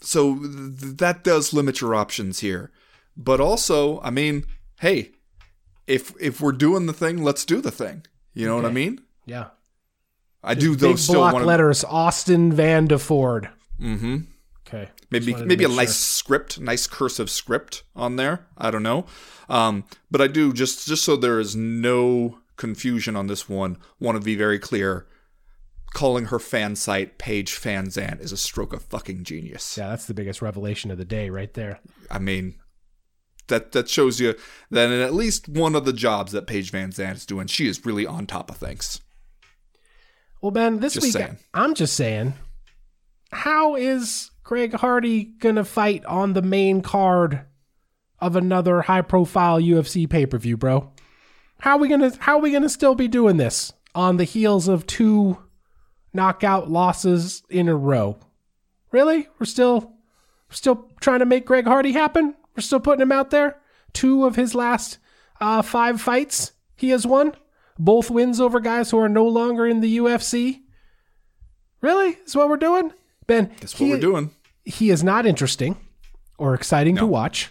so 0.00 0.34
th- 0.38 0.96
that 0.98 1.22
does 1.22 1.52
limit 1.52 1.80
your 1.80 1.94
options 1.94 2.40
here. 2.40 2.70
But 3.16 3.40
also, 3.40 4.00
I 4.00 4.10
mean, 4.10 4.44
hey, 4.80 5.12
if 5.86 6.12
if 6.20 6.40
we're 6.40 6.52
doing 6.66 6.86
the 6.86 6.92
thing, 6.92 7.22
let's 7.22 7.44
do 7.44 7.60
the 7.60 7.70
thing. 7.70 8.04
You 8.34 8.46
know 8.46 8.56
what 8.56 8.64
I 8.64 8.70
mean? 8.72 9.00
Yeah. 9.24 9.50
I 10.42 10.54
do 10.54 10.74
though 10.74 10.90
Big 10.90 10.98
still 10.98 11.20
block 11.20 11.44
letters. 11.44 11.84
Austin 11.84 12.52
Vanderford. 12.52 13.50
Mhm. 13.80 14.14
Okay. 14.14 14.37
Maybe 15.10 15.26
Just 15.26 15.34
wanted 15.38 15.44
to 15.44 15.48
maybe 15.48 15.64
a 15.64 15.68
make 15.68 15.76
nice 15.76 15.88
sure. 15.88 16.18
script, 16.18 16.60
nice 16.60 16.86
cursive 16.86 17.30
script 17.30 17.82
on 17.96 18.16
there. 18.16 18.46
I 18.58 18.70
don't 18.70 18.82
know. 18.82 19.06
Um, 19.48 19.84
but 20.10 20.20
I 20.20 20.26
do 20.26 20.52
just 20.52 20.86
just 20.86 21.04
so 21.04 21.16
there 21.16 21.40
is 21.40 21.56
no 21.56 22.38
confusion 22.56 23.16
on 23.16 23.26
this 23.28 23.48
one, 23.48 23.78
want 23.98 24.18
to 24.18 24.24
be 24.24 24.34
very 24.36 24.58
clear. 24.58 25.06
Calling 25.94 26.26
her 26.26 26.38
fan 26.38 26.76
site 26.76 27.16
Paige 27.16 27.52
Fanzant 27.52 28.20
is 28.20 28.30
a 28.30 28.36
stroke 28.36 28.74
of 28.74 28.82
fucking 28.82 29.24
genius. 29.24 29.78
Yeah, 29.78 29.88
that's 29.88 30.04
the 30.04 30.12
biggest 30.12 30.42
revelation 30.42 30.90
of 30.90 30.98
the 30.98 31.04
day 31.06 31.30
right 31.30 31.52
there. 31.54 31.80
I 32.10 32.18
mean, 32.18 32.56
that 33.46 33.72
that 33.72 33.88
shows 33.88 34.20
you 34.20 34.34
that 34.70 34.90
in 34.90 35.00
at 35.00 35.14
least 35.14 35.48
one 35.48 35.74
of 35.74 35.86
the 35.86 35.94
jobs 35.94 36.32
that 36.32 36.46
Paige 36.46 36.70
VanZant 36.72 37.14
is 37.14 37.24
doing, 37.24 37.46
she 37.46 37.66
is 37.66 37.86
really 37.86 38.06
on 38.06 38.26
top 38.26 38.50
of 38.50 38.58
things. 38.58 39.00
Well, 40.42 40.50
Ben, 40.52 40.80
this 40.80 40.92
Just 40.92 41.04
week 41.06 41.12
saying. 41.14 41.38
I'm 41.54 41.74
just 41.74 41.96
saying, 41.96 42.34
how 43.32 43.74
is 43.74 44.30
Greg 44.48 44.72
Hardy 44.72 45.24
gonna 45.24 45.62
fight 45.62 46.06
on 46.06 46.32
the 46.32 46.40
main 46.40 46.80
card 46.80 47.42
of 48.18 48.34
another 48.34 48.80
high-profile 48.80 49.60
UFC 49.60 50.08
pay-per-view, 50.08 50.56
bro? 50.56 50.90
How 51.60 51.72
are 51.72 51.78
we 51.78 51.86
gonna 51.86 52.12
How 52.20 52.38
are 52.38 52.40
we 52.40 52.50
gonna 52.52 52.70
still 52.70 52.94
be 52.94 53.08
doing 53.08 53.36
this 53.36 53.74
on 53.94 54.16
the 54.16 54.24
heels 54.24 54.66
of 54.66 54.86
two 54.86 55.36
knockout 56.14 56.70
losses 56.70 57.42
in 57.50 57.68
a 57.68 57.76
row? 57.76 58.16
Really? 58.90 59.28
We're 59.38 59.44
still 59.44 59.80
we're 60.48 60.54
still 60.54 60.88
trying 60.98 61.18
to 61.18 61.26
make 61.26 61.44
Greg 61.44 61.66
Hardy 61.66 61.92
happen. 61.92 62.34
We're 62.56 62.62
still 62.62 62.80
putting 62.80 63.02
him 63.02 63.12
out 63.12 63.28
there. 63.28 63.58
Two 63.92 64.24
of 64.24 64.36
his 64.36 64.54
last 64.54 64.96
uh, 65.42 65.60
five 65.60 66.00
fights 66.00 66.52
he 66.74 66.88
has 66.88 67.06
won. 67.06 67.34
Both 67.78 68.10
wins 68.10 68.40
over 68.40 68.60
guys 68.60 68.92
who 68.92 68.98
are 68.98 69.10
no 69.10 69.26
longer 69.26 69.66
in 69.66 69.80
the 69.82 69.98
UFC. 69.98 70.62
Really? 71.82 72.16
Is 72.24 72.34
what 72.34 72.48
we're 72.48 72.56
doing? 72.56 72.94
Ben, 73.26 73.50
That's 73.60 73.74
what 73.74 73.84
he- 73.86 73.90
we're 73.92 74.00
doing. 74.00 74.30
He 74.68 74.90
is 74.90 75.02
not 75.02 75.24
interesting 75.26 75.76
or 76.36 76.54
exciting 76.54 76.96
to 76.96 77.06
watch. 77.06 77.50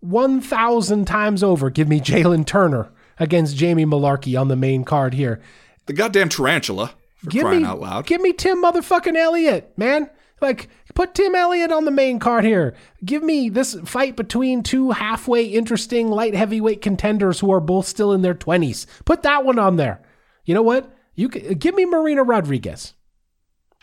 1,000 0.00 1.04
times 1.04 1.42
over, 1.42 1.68
give 1.68 1.88
me 1.88 2.00
Jalin 2.00 2.46
Turner 2.46 2.90
against 3.18 3.56
Jamie 3.56 3.86
Mullarkey 3.86 4.40
on 4.40 4.48
the 4.48 4.56
main 4.56 4.84
card 4.84 5.14
here. 5.14 5.40
The 5.86 5.92
goddamn 5.92 6.28
tarantula 6.28 6.94
for 7.16 7.30
Give 7.30 7.42
crying 7.42 7.62
me, 7.62 7.68
out 7.68 7.80
loud. 7.80 8.06
Give 8.06 8.20
me 8.20 8.32
Tim 8.32 8.62
motherfucking 8.62 9.16
Elliott, 9.16 9.76
man. 9.76 10.08
Like, 10.40 10.68
put 10.94 11.14
Tim 11.14 11.34
Elliott 11.34 11.70
on 11.70 11.84
the 11.84 11.92
main 11.92 12.18
card 12.18 12.44
here. 12.44 12.74
Give 13.04 13.22
me 13.22 13.48
this 13.48 13.76
fight 13.84 14.16
between 14.16 14.62
two 14.62 14.90
halfway 14.90 15.44
interesting 15.44 16.08
light 16.08 16.34
heavyweight 16.34 16.82
contenders 16.82 17.38
who 17.40 17.52
are 17.52 17.60
both 17.60 17.86
still 17.86 18.12
in 18.12 18.22
their 18.22 18.34
20s. 18.34 18.86
Put 19.04 19.22
that 19.22 19.44
one 19.44 19.58
on 19.58 19.76
there. 19.76 20.02
You 20.44 20.54
know 20.54 20.62
what? 20.62 20.92
You 21.14 21.28
give 21.28 21.74
me 21.74 21.84
Marina 21.84 22.24
Rodriguez. 22.24 22.94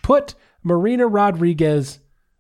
Put 0.02 0.36
Marina 0.64 1.08
Rodriguez 1.08 2.00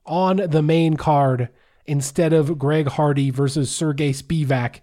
on 0.10 0.38
the 0.38 0.61
main 0.61 0.98
card 0.98 1.49
instead 1.86 2.34
of 2.34 2.60
Greg 2.60 2.88
Hardy 2.88 3.30
versus 3.30 3.73
Sergey 3.73 4.11
Spivac. 4.11 4.81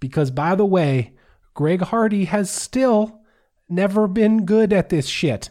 Because, 0.00 0.30
by 0.30 0.54
the 0.54 0.66
way, 0.66 1.14
Greg 1.54 1.80
Hardy 1.80 2.26
has 2.26 2.50
still 2.50 3.22
never 3.68 4.06
been 4.06 4.44
good 4.44 4.72
at 4.72 4.90
this 4.90 5.06
shit. 5.06 5.50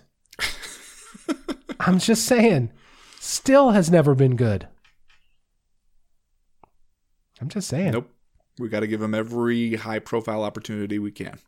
I'm 1.79 1.97
just 1.97 2.25
saying, 2.25 2.71
still 3.19 3.71
has 3.71 3.89
never 3.89 4.13
been 4.13 4.35
good. 4.35 4.67
I'm 7.41 7.49
just 7.49 7.67
saying. 7.67 7.91
Nope. 7.91 8.09
We 8.59 8.69
got 8.69 8.81
to 8.81 8.87
give 8.87 9.01
him 9.01 9.15
every 9.15 9.75
high 9.75 9.99
profile 9.99 10.43
opportunity 10.43 10.99
we 10.99 11.11
can. 11.11 11.39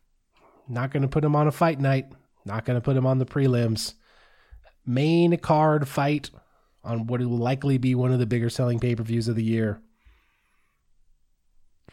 Not 0.67 0.91
going 0.91 1.03
to 1.03 1.07
put 1.07 1.23
him 1.23 1.35
on 1.35 1.47
a 1.47 1.51
fight 1.51 1.79
night. 1.79 2.11
Not 2.45 2.65
going 2.65 2.75
to 2.75 2.81
put 2.81 2.97
him 2.97 3.05
on 3.05 3.19
the 3.19 3.25
prelims. 3.25 3.93
Main 4.85 5.37
card 5.37 5.87
fight 5.87 6.31
on 6.85 7.07
what 7.07 7.19
will 7.19 7.37
likely 7.37 7.77
be 7.77 7.95
one 7.95 8.13
of 8.13 8.19
the 8.19 8.25
bigger 8.25 8.49
selling 8.49 8.79
pay-per-views 8.79 9.27
of 9.27 9.35
the 9.35 9.43
year. 9.43 9.81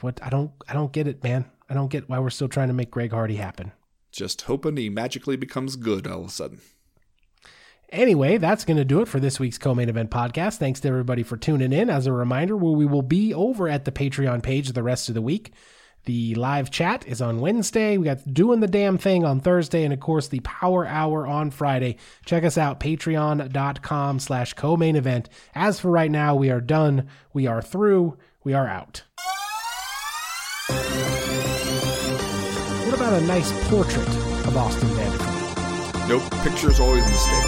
What 0.01 0.21
I 0.23 0.31
don't 0.31 0.53
I 0.69 0.75
don't 0.75 0.93
get 0.93 1.09
it, 1.09 1.23
man. 1.25 1.47
I 1.69 1.75
don't 1.75 1.91
get 1.91 2.09
why 2.09 2.19
we're 2.19 2.31
still 2.31 2.49
trying 2.49 2.69
to 2.69 2.75
make 2.75 2.91
Greg 2.91 3.13
Hardy 3.13 3.37
happen. 3.37 3.73
Just 4.11 4.43
hoping 4.43 4.77
he 4.77 4.91
magically 4.91 5.37
becomes 5.37 5.77
good 5.77 6.07
all 6.07 6.21
of 6.21 6.27
a 6.27 6.31
sudden. 6.31 6.61
Anyway, 7.91 8.39
that's 8.39 8.65
going 8.65 8.79
to 8.79 8.85
do 8.85 9.03
it 9.03 9.09
for 9.09 9.21
this 9.21 9.39
week's 9.39 9.59
co-main 9.59 9.89
event 9.91 10.11
podcast. 10.11 10.57
Thanks 10.57 10.81
to 10.81 10.89
everybody 10.89 11.23
for 11.23 11.37
tuning 11.37 11.73
in. 11.73 11.91
As 11.91 12.07
a 12.07 12.13
reminder, 12.13 12.57
we 12.57 12.87
will 12.87 13.03
be 13.03 13.35
over 13.35 13.69
at 13.69 13.85
the 13.85 13.93
Patreon 13.93 14.43
page 14.43 14.73
the 14.73 14.83
rest 14.83 15.09
of 15.11 15.15
the 15.15 15.23
week. 15.23 15.53
The 16.05 16.35
live 16.35 16.71
chat 16.71 17.07
is 17.07 17.23
on 17.23 17.41
Wednesday. 17.41 17.97
We 17.97 18.07
got 18.07 18.35
doing 18.35 18.59
the 18.59 18.67
damn 18.67 18.99
thing 18.99 19.25
on 19.25 19.39
Thursday, 19.39 19.85
and 19.85 19.93
of 19.93 20.01
course 20.01 20.27
the 20.27 20.41
Power 20.41 20.85
Hour 20.85 21.27
on 21.27 21.51
Friday. 21.51 21.97
Check 22.25 22.43
us 22.43 22.59
out, 22.59 22.81
patreon.com 22.81 24.19
slash 24.19 24.55
co-main 24.55 24.97
event. 24.97 25.29
As 25.55 25.79
for 25.79 25.91
right 25.91 26.11
now, 26.11 26.35
we 26.35 26.51
are 26.51 26.61
done. 26.61 27.09
We 27.33 27.47
are 27.47 27.63
through. 27.63 28.19
We 28.43 28.53
are 28.53 28.67
out. 28.67 29.03
What 32.85 32.95
about 32.95 33.13
a 33.23 33.27
nice 33.27 33.53
portrait 33.69 34.09
of 34.09 34.57
Austin 34.57 34.89
Vanderbilt? 34.89 36.09
Nope. 36.09 36.23
Picture's 36.43 36.81
always 36.81 37.07
a 37.07 37.11
mistake. 37.11 37.47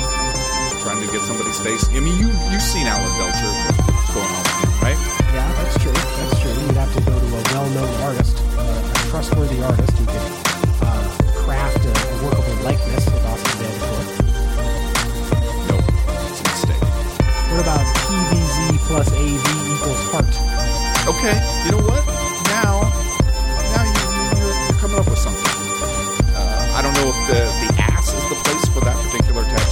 Trying 0.82 1.04
to 1.04 1.12
get 1.12 1.22
somebody's 1.22 1.58
face. 1.60 1.88
I 1.88 1.98
mean, 1.98 2.16
you 2.20 2.28
you've 2.52 2.62
seen 2.62 2.86
Alan 2.86 3.10
Belcher 3.18 3.50
what's 3.90 4.14
going 4.14 4.30
on 4.30 4.42
with 4.42 4.62
him, 4.62 4.70
right? 4.80 4.98
Yeah, 5.34 5.52
that's 5.58 5.82
true. 5.82 5.92
That's 5.92 6.40
true. 6.40 6.52
You'd 6.52 6.76
have 6.76 6.94
to 6.94 7.00
go 7.02 7.23
well-known 7.64 8.02
artist, 8.02 8.36
uh, 8.58 8.92
a 8.92 9.08
trustworthy 9.08 9.62
artist 9.62 9.96
who 9.96 10.04
can 10.04 10.20
uh, 10.84 11.16
craft 11.32 11.80
a, 11.80 11.88
a 11.88 12.14
workable 12.20 12.60
likeness 12.60 13.06
of 13.08 13.24
Austin 13.24 13.56
Vanderbilt. 13.56 14.08
Nope, 15.72 15.88
it's 16.28 16.40
a 16.40 16.46
mistake. 16.52 16.84
What 17.48 17.60
about 17.64 17.84
PVZ 18.04 18.58
plus 18.84 19.08
AV 19.16 19.46
equals 19.72 20.02
heart? 20.12 20.34
Okay, 21.08 21.36
you 21.64 21.70
know 21.72 21.84
what? 21.88 22.04
Now, 22.52 22.84
now 23.72 23.84
you, 23.88 24.00
you, 24.12 24.48
are 24.52 24.76
coming 24.76 24.98
up 24.98 25.08
with 25.08 25.18
something. 25.18 25.56
Uh, 26.36 26.76
I 26.76 26.82
don't 26.82 26.92
know 27.00 27.08
if 27.08 27.18
the, 27.32 27.48
the 27.64 27.80
ass 27.80 28.12
is 28.12 28.24
the 28.28 28.36
place 28.44 28.68
for 28.76 28.84
that 28.84 28.96
particular 29.08 29.42
tag 29.44 29.63